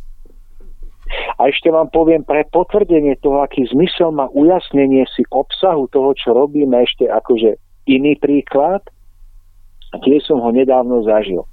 A 1.41 1.49
ešte 1.49 1.67
vám 1.73 1.89
poviem 1.91 2.23
pre 2.23 2.47
potvrdenie 2.47 3.19
toho, 3.19 3.43
aký 3.43 3.67
zmysel 3.67 4.15
má 4.15 4.29
ujasnenie 4.31 5.03
si 5.11 5.25
obsahu 5.27 5.89
toho, 5.91 6.15
čo 6.15 6.31
robíme, 6.31 6.77
ešte 6.85 7.09
akože 7.09 7.70
iný 7.91 8.15
príklad, 8.15 8.83
tiež 9.99 10.23
som 10.23 10.39
ho 10.39 10.49
nedávno 10.55 11.03
zažil. 11.03 11.43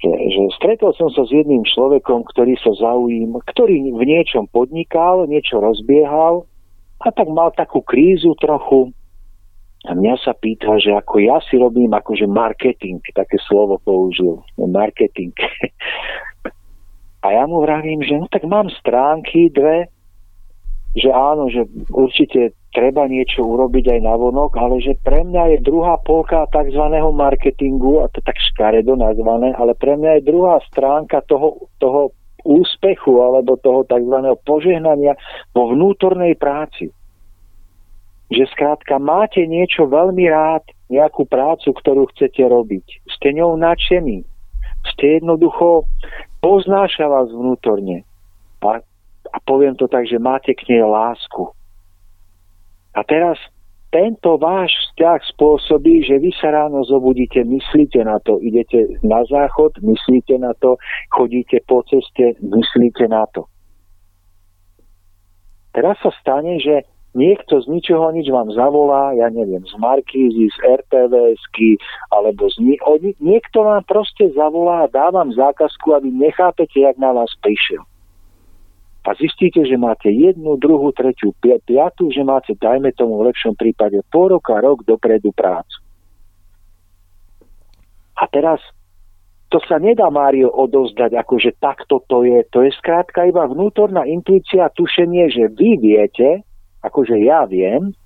Že, 0.00 0.12
že 0.16 0.42
stretol 0.56 0.96
som 0.96 1.12
sa 1.12 1.28
s 1.28 1.30
jedným 1.30 1.62
človekom, 1.62 2.24
ktorý 2.32 2.56
sa 2.58 2.72
zaujíma, 2.72 3.44
ktorý 3.44 3.92
v 3.92 4.02
niečom 4.02 4.48
podnikal, 4.48 5.28
niečo 5.28 5.60
rozbiehal 5.60 6.48
a 7.04 7.08
tak 7.12 7.28
mal 7.28 7.52
takú 7.52 7.84
krízu 7.84 8.32
trochu. 8.40 8.96
A 9.88 9.96
mňa 9.96 10.20
sa 10.20 10.36
pýta, 10.36 10.76
že 10.76 10.92
ako 10.92 11.24
ja 11.24 11.40
si 11.44 11.56
robím 11.56 11.88
akože 11.92 12.28
marketing, 12.28 13.00
také 13.16 13.40
slovo 13.48 13.80
použil, 13.80 14.44
marketing. 14.60 15.32
A 17.20 17.36
ja 17.36 17.44
mu 17.44 17.60
vravím, 17.60 18.00
že 18.00 18.16
no 18.16 18.24
tak 18.32 18.48
mám 18.48 18.72
stránky 18.80 19.52
dve, 19.52 19.92
že 20.96 21.12
áno, 21.12 21.52
že 21.52 21.68
určite 21.92 22.56
treba 22.70 23.06
niečo 23.10 23.42
urobiť 23.42 23.98
aj 23.98 24.00
na 24.02 24.14
vonok, 24.14 24.54
ale 24.54 24.78
že 24.78 24.94
pre 25.02 25.26
mňa 25.26 25.58
je 25.58 25.66
druhá 25.66 25.98
polka 26.06 26.46
tzv. 26.54 26.84
marketingu, 27.10 28.02
a 28.02 28.10
to 28.10 28.22
tak 28.22 28.38
škaredo 28.38 28.94
nazvané, 28.94 29.50
ale 29.58 29.74
pre 29.74 29.98
mňa 29.98 30.18
je 30.18 30.28
druhá 30.30 30.62
stránka 30.70 31.22
toho, 31.26 31.66
toho 31.82 32.14
úspechu 32.46 33.20
alebo 33.20 33.58
toho 33.58 33.82
tzv. 33.84 34.16
požehnania 34.46 35.18
vo 35.50 35.74
vnútornej 35.74 36.38
práci. 36.38 36.94
Že 38.30 38.46
skrátka 38.54 39.02
máte 39.02 39.42
niečo 39.42 39.90
veľmi 39.90 40.30
rád, 40.30 40.62
nejakú 40.86 41.26
prácu, 41.26 41.74
ktorú 41.74 42.06
chcete 42.14 42.46
robiť. 42.46 42.86
Ste 43.18 43.34
ňou 43.34 43.58
nadšení. 43.58 44.22
Ste 44.94 45.18
jednoducho, 45.18 45.90
poznáša 46.38 47.10
vás 47.10 47.26
vnútorne. 47.34 48.06
A, 48.62 48.78
a 49.34 49.36
poviem 49.42 49.74
to 49.74 49.90
tak, 49.90 50.06
že 50.06 50.22
máte 50.22 50.54
k 50.54 50.62
nej 50.70 50.86
lásku 50.86 51.50
a 52.94 53.00
teraz 53.06 53.38
tento 53.90 54.38
váš 54.38 54.70
vzťah 54.70 55.18
spôsobí, 55.34 56.06
že 56.06 56.22
vy 56.22 56.30
sa 56.38 56.54
ráno 56.54 56.86
zobudíte, 56.86 57.42
myslíte 57.42 58.06
na 58.06 58.22
to, 58.22 58.38
idete 58.38 58.86
na 59.02 59.26
záchod, 59.26 59.82
myslíte 59.82 60.38
na 60.38 60.54
to, 60.62 60.78
chodíte 61.10 61.58
po 61.66 61.82
ceste, 61.90 62.38
myslíte 62.38 63.10
na 63.10 63.26
to. 63.34 63.50
Teraz 65.74 65.98
sa 66.02 66.14
stane, 66.22 66.62
že 66.62 66.86
niekto 67.18 67.62
z 67.62 67.66
ničoho 67.66 68.14
nič 68.14 68.30
vám 68.30 68.54
zavolá, 68.54 69.10
ja 69.18 69.26
neviem, 69.30 69.66
z 69.66 69.74
Markízy, 69.78 70.50
z 70.54 70.58
RTVSky, 70.66 71.78
alebo 72.14 72.46
z 72.46 72.62
ni- 72.62 73.18
niekto 73.18 73.66
vám 73.66 73.82
proste 73.90 74.30
zavolá 74.34 74.86
a 74.86 74.90
dá 74.90 75.10
vám 75.10 75.34
zákazku 75.34 75.94
a 75.94 76.02
vy 76.02 76.14
nechápete, 76.14 76.78
jak 76.78 76.94
na 76.98 77.10
vás 77.10 77.30
prišiel 77.42 77.82
a 79.00 79.16
zistíte, 79.16 79.64
že 79.64 79.80
máte 79.80 80.12
jednu, 80.12 80.60
druhú, 80.60 80.92
tretiu, 80.92 81.32
piatú, 81.40 82.12
že 82.12 82.20
máte, 82.20 82.52
dajme 82.52 82.92
tomu 82.92 83.16
v 83.16 83.32
lepšom 83.32 83.56
prípade, 83.56 83.96
pol 84.12 84.36
roka, 84.36 84.60
rok 84.60 84.84
dopredu 84.84 85.32
prácu. 85.32 85.80
A 88.20 88.28
teraz 88.28 88.60
to 89.48 89.58
sa 89.64 89.80
nedá, 89.80 90.12
Mário, 90.12 90.52
odozdať, 90.52 91.16
akože 91.16 91.56
takto 91.58 92.04
to 92.06 92.22
je. 92.22 92.44
To 92.52 92.62
je 92.62 92.70
skrátka 92.76 93.24
iba 93.24 93.48
vnútorná 93.48 94.04
intuícia 94.04 94.68
a 94.68 94.70
tušenie, 94.70 95.32
že 95.32 95.48
vy 95.48 95.80
viete, 95.80 96.44
akože 96.84 97.18
ja 97.24 97.48
viem, 97.48 97.96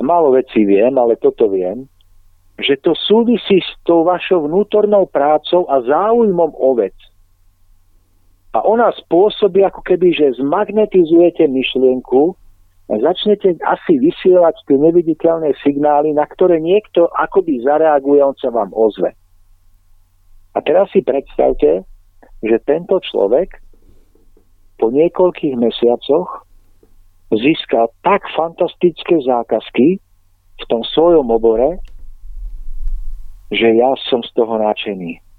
málo 0.00 0.32
vecí 0.32 0.64
viem, 0.64 0.96
ale 0.96 1.20
toto 1.20 1.52
viem, 1.52 1.84
že 2.56 2.80
to 2.80 2.96
súvisí 2.96 3.60
s 3.60 3.70
tou 3.84 4.08
vašou 4.08 4.48
vnútornou 4.48 5.04
prácou 5.06 5.68
a 5.68 5.84
záujmom 5.84 6.56
o 6.56 6.70
vec 6.74 6.96
a 8.50 8.58
ona 8.66 8.90
spôsobí 9.06 9.62
ako 9.62 9.86
keby, 9.86 10.10
že 10.10 10.42
zmagnetizujete 10.42 11.46
myšlienku 11.46 12.34
začnete 12.98 13.54
asi 13.62 14.02
vysielať 14.02 14.66
tie 14.66 14.74
neviditeľné 14.74 15.54
signály, 15.62 16.10
na 16.10 16.26
ktoré 16.26 16.58
niekto 16.58 17.06
akoby 17.14 17.62
zareaguje, 17.62 18.18
on 18.18 18.34
sa 18.34 18.50
vám 18.50 18.74
ozve. 18.74 19.14
A 20.50 20.58
teraz 20.58 20.90
si 20.90 20.98
predstavte, 21.06 21.86
že 22.42 22.56
tento 22.66 22.98
človek 22.98 23.62
po 24.82 24.90
niekoľkých 24.90 25.54
mesiacoch 25.54 26.42
získal 27.30 27.94
tak 28.02 28.26
fantastické 28.34 29.22
zákazky 29.22 30.02
v 30.58 30.64
tom 30.66 30.82
svojom 30.82 31.30
obore, 31.30 31.78
že 33.54 33.70
ja 33.70 33.94
som 34.10 34.26
z 34.26 34.30
toho 34.34 34.58
nadšený. 34.58 35.29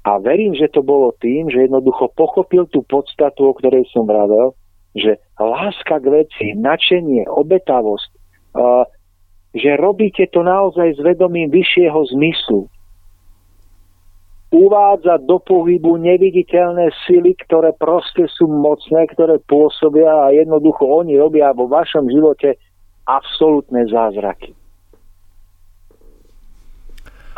A 0.00 0.16
verím, 0.16 0.56
že 0.56 0.72
to 0.72 0.80
bolo 0.80 1.12
tým, 1.20 1.52
že 1.52 1.68
jednoducho 1.68 2.08
pochopil 2.16 2.64
tú 2.72 2.80
podstatu, 2.88 3.52
o 3.52 3.56
ktorej 3.56 3.84
som 3.92 4.08
vravel, 4.08 4.56
že 4.96 5.20
láska 5.36 6.00
k 6.00 6.24
veci, 6.24 6.46
načenie, 6.56 7.28
obetavosť, 7.28 8.10
že 9.52 9.70
robíte 9.76 10.24
to 10.32 10.40
naozaj 10.40 10.96
s 10.96 11.00
vedomím 11.04 11.52
vyššieho 11.52 12.00
zmyslu. 12.16 12.66
uvádza 14.50 15.22
do 15.22 15.38
pohybu 15.38 15.94
neviditeľné 16.02 16.90
sily, 17.06 17.38
ktoré 17.46 17.70
proste 17.78 18.26
sú 18.34 18.50
mocné, 18.50 19.06
ktoré 19.14 19.38
pôsobia 19.46 20.10
a 20.10 20.34
jednoducho 20.34 20.82
oni 20.82 21.14
robia 21.14 21.54
vo 21.54 21.70
vašom 21.70 22.10
živote 22.10 22.58
absolútne 23.06 23.86
zázraky. 23.86 24.52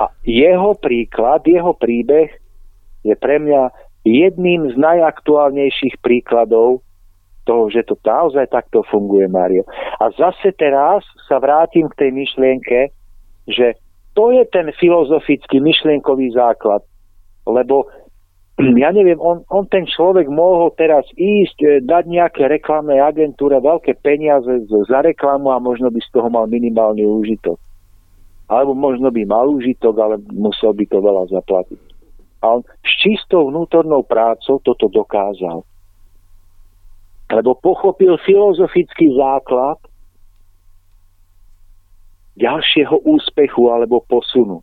A 0.00 0.08
jeho 0.24 0.72
príklad, 0.80 1.44
jeho 1.44 1.76
príbeh 1.76 2.41
je 3.02 3.14
pre 3.18 3.38
mňa 3.38 3.70
jedným 4.02 4.70
z 4.70 4.76
najaktuálnejších 4.78 6.02
príkladov 6.02 6.82
toho, 7.42 7.70
že 7.70 7.82
to 7.86 7.98
naozaj 8.02 8.46
takto 8.50 8.86
funguje, 8.86 9.26
Mario. 9.26 9.66
A 9.98 10.10
zase 10.14 10.54
teraz 10.54 11.02
sa 11.26 11.42
vrátim 11.42 11.90
k 11.90 12.06
tej 12.06 12.10
myšlienke, 12.14 12.94
že 13.50 13.74
to 14.14 14.30
je 14.30 14.46
ten 14.50 14.70
filozofický 14.78 15.58
myšlienkový 15.58 16.30
základ. 16.34 16.86
Lebo 17.42 17.90
ja 18.82 18.94
neviem, 18.94 19.18
on, 19.18 19.42
on 19.50 19.66
ten 19.66 19.88
človek 19.88 20.30
mohol 20.30 20.70
teraz 20.78 21.02
ísť, 21.18 21.58
e, 21.62 21.68
dať 21.82 22.04
nejaké 22.06 22.46
reklamnej 22.46 23.02
agentúre 23.02 23.58
veľké 23.58 23.98
peniaze 23.98 24.62
za 24.70 25.00
reklamu 25.02 25.50
a 25.50 25.58
možno 25.58 25.90
by 25.90 25.98
z 25.98 26.10
toho 26.14 26.30
mal 26.30 26.46
minimálny 26.46 27.02
úžitok. 27.02 27.58
Alebo 28.46 28.76
možno 28.76 29.08
by 29.10 29.22
mal 29.24 29.48
úžitok, 29.48 29.94
ale 29.98 30.14
musel 30.30 30.76
by 30.76 30.84
to 30.86 30.98
veľa 31.00 31.24
zaplatiť. 31.32 31.91
A 32.42 32.58
on 32.58 32.62
s 32.82 32.90
čistou 32.98 33.48
vnútornou 33.48 34.02
prácou 34.02 34.58
toto 34.60 34.90
dokázal. 34.90 35.62
Lebo 37.32 37.54
pochopil 37.56 38.18
filozofický 38.20 39.14
základ 39.16 39.78
ďalšieho 42.36 43.06
úspechu 43.06 43.70
alebo 43.70 44.04
posunu. 44.04 44.60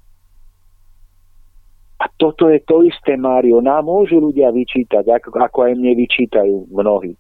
A 2.00 2.08
toto 2.16 2.48
je 2.48 2.64
to 2.64 2.88
isté, 2.88 3.20
Mário. 3.20 3.60
Nám 3.60 3.92
môžu 3.92 4.24
ľudia 4.24 4.56
vyčítať, 4.56 5.04
ako, 5.20 5.36
ako 5.36 5.58
aj 5.68 5.74
mne 5.76 6.00
vyčítajú 6.00 6.72
mnohí. 6.72 7.12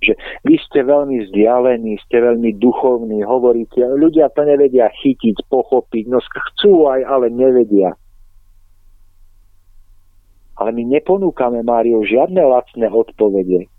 Že 0.00 0.14
vy 0.46 0.54
ste 0.64 0.80
veľmi 0.86 1.28
vzdialení, 1.28 1.98
ste 2.06 2.22
veľmi 2.22 2.56
duchovní, 2.56 3.26
hovoríte, 3.26 3.82
ľudia 3.82 4.30
to 4.32 4.46
nevedia 4.46 4.88
chytiť, 5.02 5.44
pochopiť, 5.50 6.04
no 6.08 6.22
chcú 6.22 6.88
aj, 6.88 7.00
ale 7.04 7.26
nevedia. 7.28 7.98
Ale 10.60 10.76
my 10.76 10.84
neponúkame, 10.92 11.64
Mário, 11.64 12.04
žiadne 12.04 12.44
lacné 12.44 12.92
odpovede, 12.92 13.72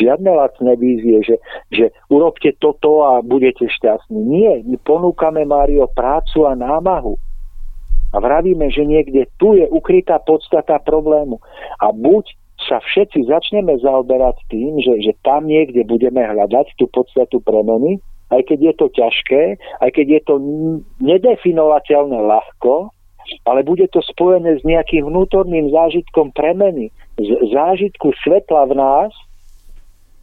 žiadne 0.00 0.32
lacné 0.32 0.80
vízie, 0.80 1.20
že, 1.20 1.36
že 1.68 1.92
urobte 2.08 2.56
toto 2.56 3.04
a 3.04 3.20
budete 3.20 3.68
šťastní. 3.68 4.16
Nie, 4.16 4.64
my 4.64 4.80
ponúkame, 4.80 5.44
Mário, 5.44 5.84
prácu 5.92 6.48
a 6.48 6.56
námahu. 6.56 7.20
A 8.12 8.20
vravíme, 8.20 8.72
že 8.72 8.88
niekde 8.88 9.28
tu 9.36 9.52
je 9.60 9.68
ukrytá 9.68 10.24
podstata 10.24 10.80
problému. 10.80 11.36
A 11.80 11.92
buď 11.92 12.32
sa 12.64 12.80
všetci 12.80 13.28
začneme 13.28 13.76
zaoberať 13.84 14.40
tým, 14.48 14.80
že, 14.80 15.04
že 15.04 15.12
tam 15.20 15.44
niekde 15.44 15.84
budeme 15.84 16.24
hľadať 16.24 16.80
tú 16.80 16.88
podstatu 16.88 17.44
premeny, 17.44 18.00
aj 18.32 18.48
keď 18.48 18.58
je 18.72 18.74
to 18.80 18.86
ťažké, 18.88 19.42
aj 19.84 19.90
keď 19.92 20.06
je 20.08 20.20
to 20.24 20.34
nedefinovateľné 21.04 22.16
ľahko, 22.16 22.88
ale 23.44 23.62
bude 23.62 23.86
to 23.90 24.00
spojené 24.02 24.58
s 24.58 24.62
nejakým 24.62 25.06
vnútorným 25.06 25.70
zážitkom 25.70 26.30
premeny, 26.32 26.90
z 27.18 27.28
zážitku 27.52 28.12
svetla 28.24 28.68
v 28.70 28.74
nás 28.78 29.12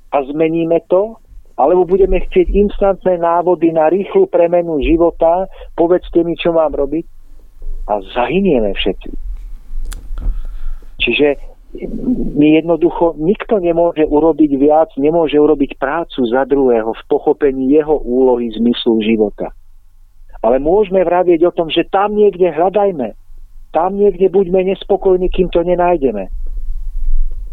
a 0.09 0.23
zmeníme 0.25 0.81
to, 0.89 1.17
alebo 1.59 1.83
budeme 1.83 2.23
chcieť 2.23 2.55
instantné 2.55 3.19
návody 3.19 3.75
na 3.75 3.91
rýchlu 3.91 4.31
premenu 4.31 4.79
života, 4.79 5.51
povedzte 5.75 6.23
mi, 6.23 6.39
čo 6.39 6.55
mám 6.55 6.71
robiť 6.71 7.05
a 7.91 7.99
zahynieme 8.15 8.71
všetci. 8.71 9.11
Čiže 10.99 11.27
my 12.39 12.47
jednoducho, 12.63 13.13
nikto 13.21 13.61
nemôže 13.61 14.01
urobiť 14.01 14.51
viac, 14.57 14.89
nemôže 14.97 15.37
urobiť 15.37 15.77
prácu 15.77 16.25
za 16.25 16.41
druhého 16.49 16.97
v 16.97 17.03
pochopení 17.05 17.69
jeho 17.69 17.93
úlohy 18.01 18.49
zmyslu 18.57 18.97
života. 19.05 19.53
Ale 20.39 20.57
môžeme 20.63 21.03
vravieť 21.03 21.51
o 21.51 21.55
tom, 21.55 21.67
že 21.67 21.87
tam 21.91 22.15
niekde 22.15 22.51
hľadajme. 22.51 23.15
Tam 23.75 23.99
niekde 23.99 24.31
buďme 24.31 24.71
nespokojní, 24.71 25.29
kým 25.29 25.51
to 25.51 25.61
nenájdeme. 25.61 26.31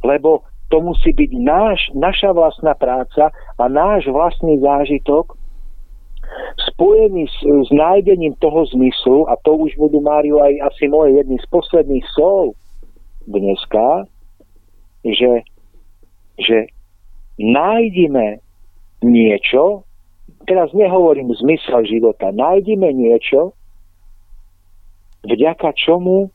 Lebo 0.06 0.46
to 0.70 0.82
musí 0.82 1.14
byť 1.14 1.30
náš, 1.42 1.80
naša 1.94 2.34
vlastná 2.34 2.74
práca 2.74 3.30
a 3.58 3.64
náš 3.70 4.06
vlastný 4.10 4.58
zážitok 4.58 5.38
spojený 6.74 7.30
s, 7.30 7.38
s 7.42 7.70
nájdením 7.70 8.34
toho 8.42 8.66
zmyslu, 8.66 9.30
a 9.30 9.38
to 9.46 9.54
už 9.54 9.78
budú, 9.78 10.02
Máriu, 10.02 10.42
aj 10.42 10.74
asi 10.74 10.90
moje 10.90 11.14
jedny 11.22 11.38
z 11.38 11.46
posledných 11.48 12.06
slov 12.18 12.58
dneska, 13.30 14.10
že, 15.06 15.46
že 16.38 16.58
nájdime 17.38 18.42
niečo, 19.06 19.85
teraz 20.46 20.70
nehovorím 20.72 21.34
zmysel 21.34 21.84
života, 21.84 22.30
nájdime 22.30 22.94
niečo, 22.94 23.52
vďaka 25.26 25.74
čomu 25.74 26.30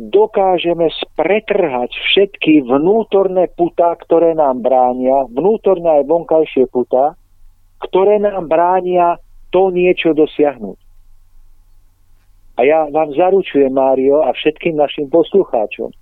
dokážeme 0.00 0.88
spretrhať 0.88 1.92
všetky 1.92 2.64
vnútorné 2.64 3.52
putá, 3.52 3.92
ktoré 4.00 4.32
nám 4.32 4.64
bránia, 4.64 5.28
vnútorné 5.28 6.00
aj 6.00 6.08
vonkajšie 6.08 6.64
putá, 6.72 7.14
ktoré 7.84 8.16
nám 8.16 8.48
bránia 8.48 9.20
to 9.52 9.68
niečo 9.68 10.16
dosiahnuť. 10.16 10.78
A 12.56 12.60
ja 12.64 12.84
vám 12.92 13.12
zaručujem, 13.16 13.72
Mário, 13.72 14.20
a 14.20 14.36
všetkým 14.36 14.76
našim 14.76 15.08
poslucháčom, 15.08 15.92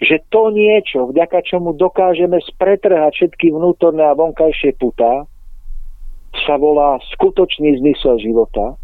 že 0.00 0.16
to 0.32 0.52
niečo, 0.52 1.12
vďaka 1.12 1.44
čomu 1.44 1.76
dokážeme 1.76 2.40
spretrhať 2.40 3.12
všetky 3.16 3.52
vnútorné 3.52 4.04
a 4.04 4.16
vonkajšie 4.16 4.76
putá, 4.80 5.28
sa 6.46 6.54
volá 6.56 6.98
skutočný 7.16 7.78
zmysel 7.82 8.18
života 8.22 8.78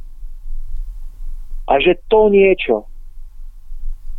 a 1.67 1.73
že 1.83 1.99
to 2.11 2.31
niečo 2.31 2.87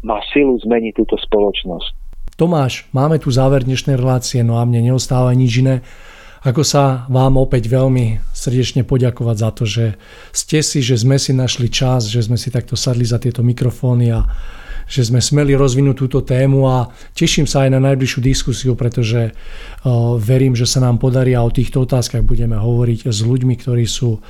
má 0.03 0.19
silu 0.31 0.55
zmeniť 0.61 0.93
túto 0.95 1.15
spoločnosť. 1.19 2.07
Tomáš, 2.37 2.85
máme 2.93 3.17
tu 3.17 3.33
záver 3.33 3.65
dnešnej 3.65 3.97
relácie, 3.97 4.45
no 4.45 4.61
a 4.61 4.63
mne 4.63 4.93
neostáva 4.93 5.33
nič 5.33 5.65
iné, 5.65 5.81
ako 6.45 6.61
sa 6.61 7.09
vám 7.09 7.35
opäť 7.41 7.65
veľmi 7.65 8.21
srdečne 8.29 8.85
poďakovať 8.85 9.35
za 9.41 9.49
to, 9.57 9.63
že 9.65 9.85
ste 10.31 10.59
si, 10.61 10.85
že 10.85 11.01
sme 11.01 11.17
si 11.17 11.33
našli 11.33 11.67
čas, 11.67 12.05
že 12.05 12.21
sme 12.21 12.37
si 12.37 12.53
takto 12.53 12.77
sadli 12.77 13.03
za 13.03 13.17
tieto 13.17 13.41
mikrofóny 13.41 14.13
a 14.13 14.21
že 14.87 15.03
sme 15.03 15.19
smeli 15.19 15.53
rozvinúť 15.53 15.95
túto 15.99 16.19
tému 16.23 16.63
a 16.63 16.87
teším 17.11 17.43
sa 17.43 17.67
aj 17.67 17.75
na 17.75 17.83
najbližšiu 17.83 18.19
diskusiu, 18.23 18.73
pretože 18.73 19.35
verím, 20.23 20.55
že 20.55 20.63
sa 20.63 20.79
nám 20.79 20.97
podarí 20.97 21.35
a 21.35 21.43
o 21.43 21.51
týchto 21.51 21.83
otázkach 21.83 22.23
budeme 22.23 22.55
hovoriť 22.55 23.11
s 23.11 23.19
ľuďmi, 23.21 23.59
ktorí 23.59 23.83
sú 23.83 24.23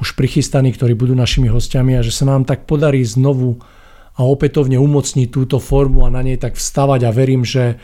už 0.00 0.08
prichystaní, 0.14 0.70
ktorí 0.72 0.94
budú 0.94 1.12
našimi 1.18 1.50
hostiami 1.50 1.98
a 1.98 2.06
že 2.06 2.14
sa 2.14 2.24
nám 2.24 2.46
tak 2.46 2.64
podarí 2.64 3.02
znovu 3.02 3.58
a 4.14 4.22
opätovne 4.22 4.78
umocniť 4.78 5.28
túto 5.28 5.58
formu 5.58 6.06
a 6.06 6.14
na 6.14 6.22
nej 6.22 6.38
tak 6.38 6.54
vstavať 6.54 7.00
a 7.04 7.10
verím, 7.10 7.42
že 7.42 7.76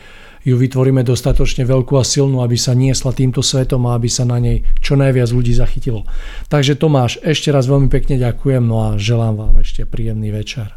ju 0.47 0.55
vytvoríme 0.55 1.03
dostatočne 1.03 1.67
veľkú 1.67 1.99
a 1.99 2.07
silnú, 2.07 2.39
aby 2.39 2.55
sa 2.55 2.71
niesla 2.71 3.11
týmto 3.11 3.43
svetom 3.43 3.83
a 3.89 3.99
aby 3.99 4.07
sa 4.07 4.23
na 4.23 4.39
nej 4.39 4.63
čo 4.79 4.95
najviac 4.95 5.27
ľudí 5.33 5.51
zachytilo. 5.51 6.07
Takže 6.47 6.79
Tomáš, 6.79 7.19
ešte 7.19 7.51
raz 7.51 7.67
veľmi 7.67 7.91
pekne 7.91 8.15
ďakujem 8.15 8.63
no 8.63 8.79
a 8.79 8.87
želám 8.95 9.35
vám 9.35 9.55
ešte 9.59 9.83
príjemný 9.83 10.31
večer. 10.31 10.76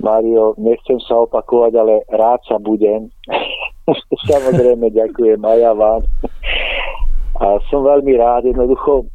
Mario, 0.00 0.52
nechcem 0.60 1.00
sa 1.04 1.24
opakovať, 1.24 1.72
ale 1.76 1.94
rád 2.12 2.40
sa 2.44 2.60
budem. 2.60 3.08
Samozrejme, 4.30 4.92
ďakujem 4.92 5.40
aj 5.40 5.58
ja 5.58 5.72
vám. 5.72 6.02
A 7.36 7.46
som 7.68 7.84
veľmi 7.84 8.16
rád, 8.16 8.48
jednoducho 8.48 9.08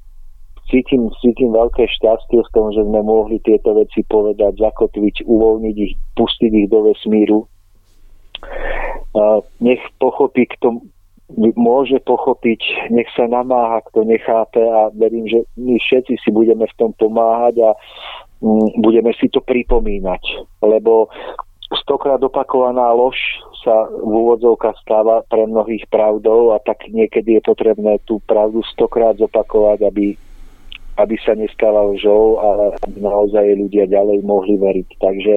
cítim, 0.72 1.12
cítim 1.20 1.52
veľké 1.52 1.90
šťastie 2.00 2.40
v 2.40 2.54
tom, 2.56 2.72
že 2.72 2.82
sme 2.86 3.04
mohli 3.04 3.44
tieto 3.44 3.76
veci 3.76 4.06
povedať, 4.08 4.62
zakotviť, 4.62 5.28
uvoľniť 5.28 5.76
ich, 5.76 5.94
pustiť 6.16 6.52
ich 6.54 6.68
do 6.72 6.88
vesmíru. 6.88 7.40
A 9.12 9.44
nech 9.60 9.84
pochopí, 10.00 10.48
kto 10.58 10.82
môže 11.56 12.00
pochopiť, 12.04 12.92
nech 12.92 13.08
sa 13.16 13.28
namáha, 13.28 13.84
kto 13.92 14.04
nechápe 14.04 14.60
a 14.60 14.92
verím, 14.96 15.28
že 15.28 15.44
my 15.56 15.80
všetci 15.80 16.20
si 16.20 16.30
budeme 16.32 16.68
v 16.68 16.78
tom 16.80 16.92
pomáhať 16.96 17.60
a 17.64 17.70
budeme 18.82 19.14
si 19.16 19.30
to 19.30 19.40
pripomínať, 19.42 20.22
lebo 20.66 21.08
stokrát 21.80 22.20
opakovaná 22.20 22.92
lož 22.92 23.16
sa 23.62 23.88
v 23.88 24.12
úvodzovkách 24.12 24.82
stáva 24.82 25.22
pre 25.30 25.46
mnohých 25.46 25.86
pravdou 25.88 26.52
a 26.52 26.58
tak 26.60 26.90
niekedy 26.90 27.38
je 27.38 27.42
potrebné 27.46 28.02
tú 28.10 28.18
pravdu 28.26 28.66
stokrát 28.74 29.16
zopakovať, 29.22 29.86
aby, 29.86 30.18
aby 30.98 31.16
sa 31.22 31.38
nestala 31.38 31.86
lžou, 31.94 32.42
ale 32.42 32.76
aby 32.82 32.98
naozaj 33.06 33.46
ľudia 33.56 33.86
ďalej 33.86 34.26
mohli 34.26 34.58
veriť. 34.58 34.90
Takže 34.98 35.34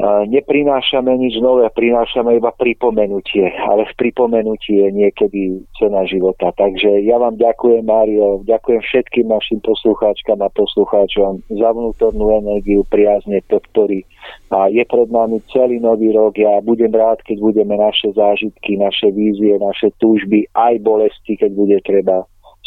neprinášame 0.00 1.12
nič 1.20 1.36
nové, 1.44 1.68
prinášame 1.68 2.40
iba 2.40 2.48
pripomenutie, 2.56 3.52
ale 3.68 3.84
v 3.84 3.94
pripomenutí 4.00 4.80
je 4.80 4.88
niekedy 4.88 5.40
cena 5.76 6.08
života. 6.08 6.48
Takže 6.56 7.04
ja 7.04 7.20
vám 7.20 7.36
ďakujem, 7.36 7.84
Mário, 7.84 8.40
ďakujem 8.48 8.80
všetkým 8.80 9.28
našim 9.28 9.60
poslucháčkam 9.60 10.40
a 10.40 10.48
poslucháčom 10.56 11.44
za 11.52 11.68
vnútornú 11.76 12.32
energiu, 12.32 12.80
priazne, 12.88 13.44
podpory. 13.44 14.08
A 14.48 14.72
je 14.72 14.80
pred 14.88 15.08
nami 15.12 15.44
celý 15.52 15.76
nový 15.76 16.16
rok. 16.16 16.36
Ja 16.40 16.64
budem 16.64 16.96
rád, 16.96 17.20
keď 17.20 17.36
budeme 17.44 17.76
naše 17.76 18.16
zážitky, 18.16 18.80
naše 18.80 19.12
vízie, 19.12 19.60
naše 19.60 19.92
túžby, 20.00 20.48
aj 20.56 20.80
bolesti, 20.80 21.36
keď 21.36 21.50
bude 21.52 21.78
treba 21.84 22.24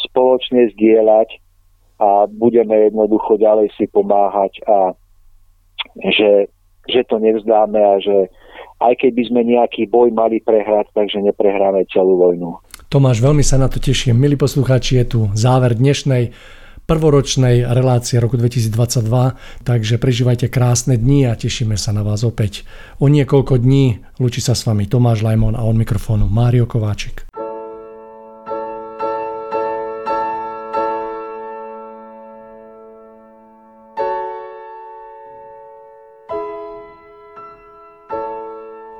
spoločne 0.09 0.69
zdieľať 0.77 1.41
a 1.97 2.29
budeme 2.29 2.89
jednoducho 2.89 3.41
ďalej 3.41 3.73
si 3.77 3.89
pomáhať 3.89 4.59
a 4.69 4.93
že 6.13 6.52
že 6.87 7.01
to 7.07 7.19
nevzdáme 7.19 7.79
a 7.79 7.95
že 7.99 8.31
aj 8.83 8.93
keby 8.99 9.21
sme 9.31 9.41
nejaký 9.47 9.87
boj 9.87 10.11
mali 10.11 10.43
prehrať, 10.43 10.91
takže 10.91 11.23
neprehráme 11.23 11.87
celú 11.91 12.19
vojnu. 12.19 12.59
Tomáš, 12.91 13.23
veľmi 13.23 13.41
sa 13.41 13.57
na 13.57 13.71
to 13.71 13.79
teším. 13.79 14.19
Milí 14.19 14.35
poslucháči, 14.35 15.01
je 15.01 15.05
tu 15.07 15.19
záver 15.33 15.73
dnešnej 15.73 16.35
prvoročnej 16.83 17.63
relácie 17.63 18.19
roku 18.19 18.35
2022, 18.35 19.07
takže 19.63 19.95
prežívajte 19.95 20.51
krásne 20.51 20.99
dni 20.99 21.31
a 21.31 21.33
tešíme 21.33 21.79
sa 21.79 21.95
na 21.95 22.03
vás 22.03 22.27
opäť. 22.27 22.67
O 22.99 23.07
niekoľko 23.07 23.63
dní 23.63 24.03
lúči 24.19 24.43
sa 24.43 24.51
s 24.51 24.67
vami 24.67 24.85
Tomáš 24.85 25.23
Lajmon 25.23 25.55
a 25.55 25.63
od 25.63 25.79
mikrofónu 25.79 26.27
Mário 26.27 26.67
Kováčik. 26.67 27.32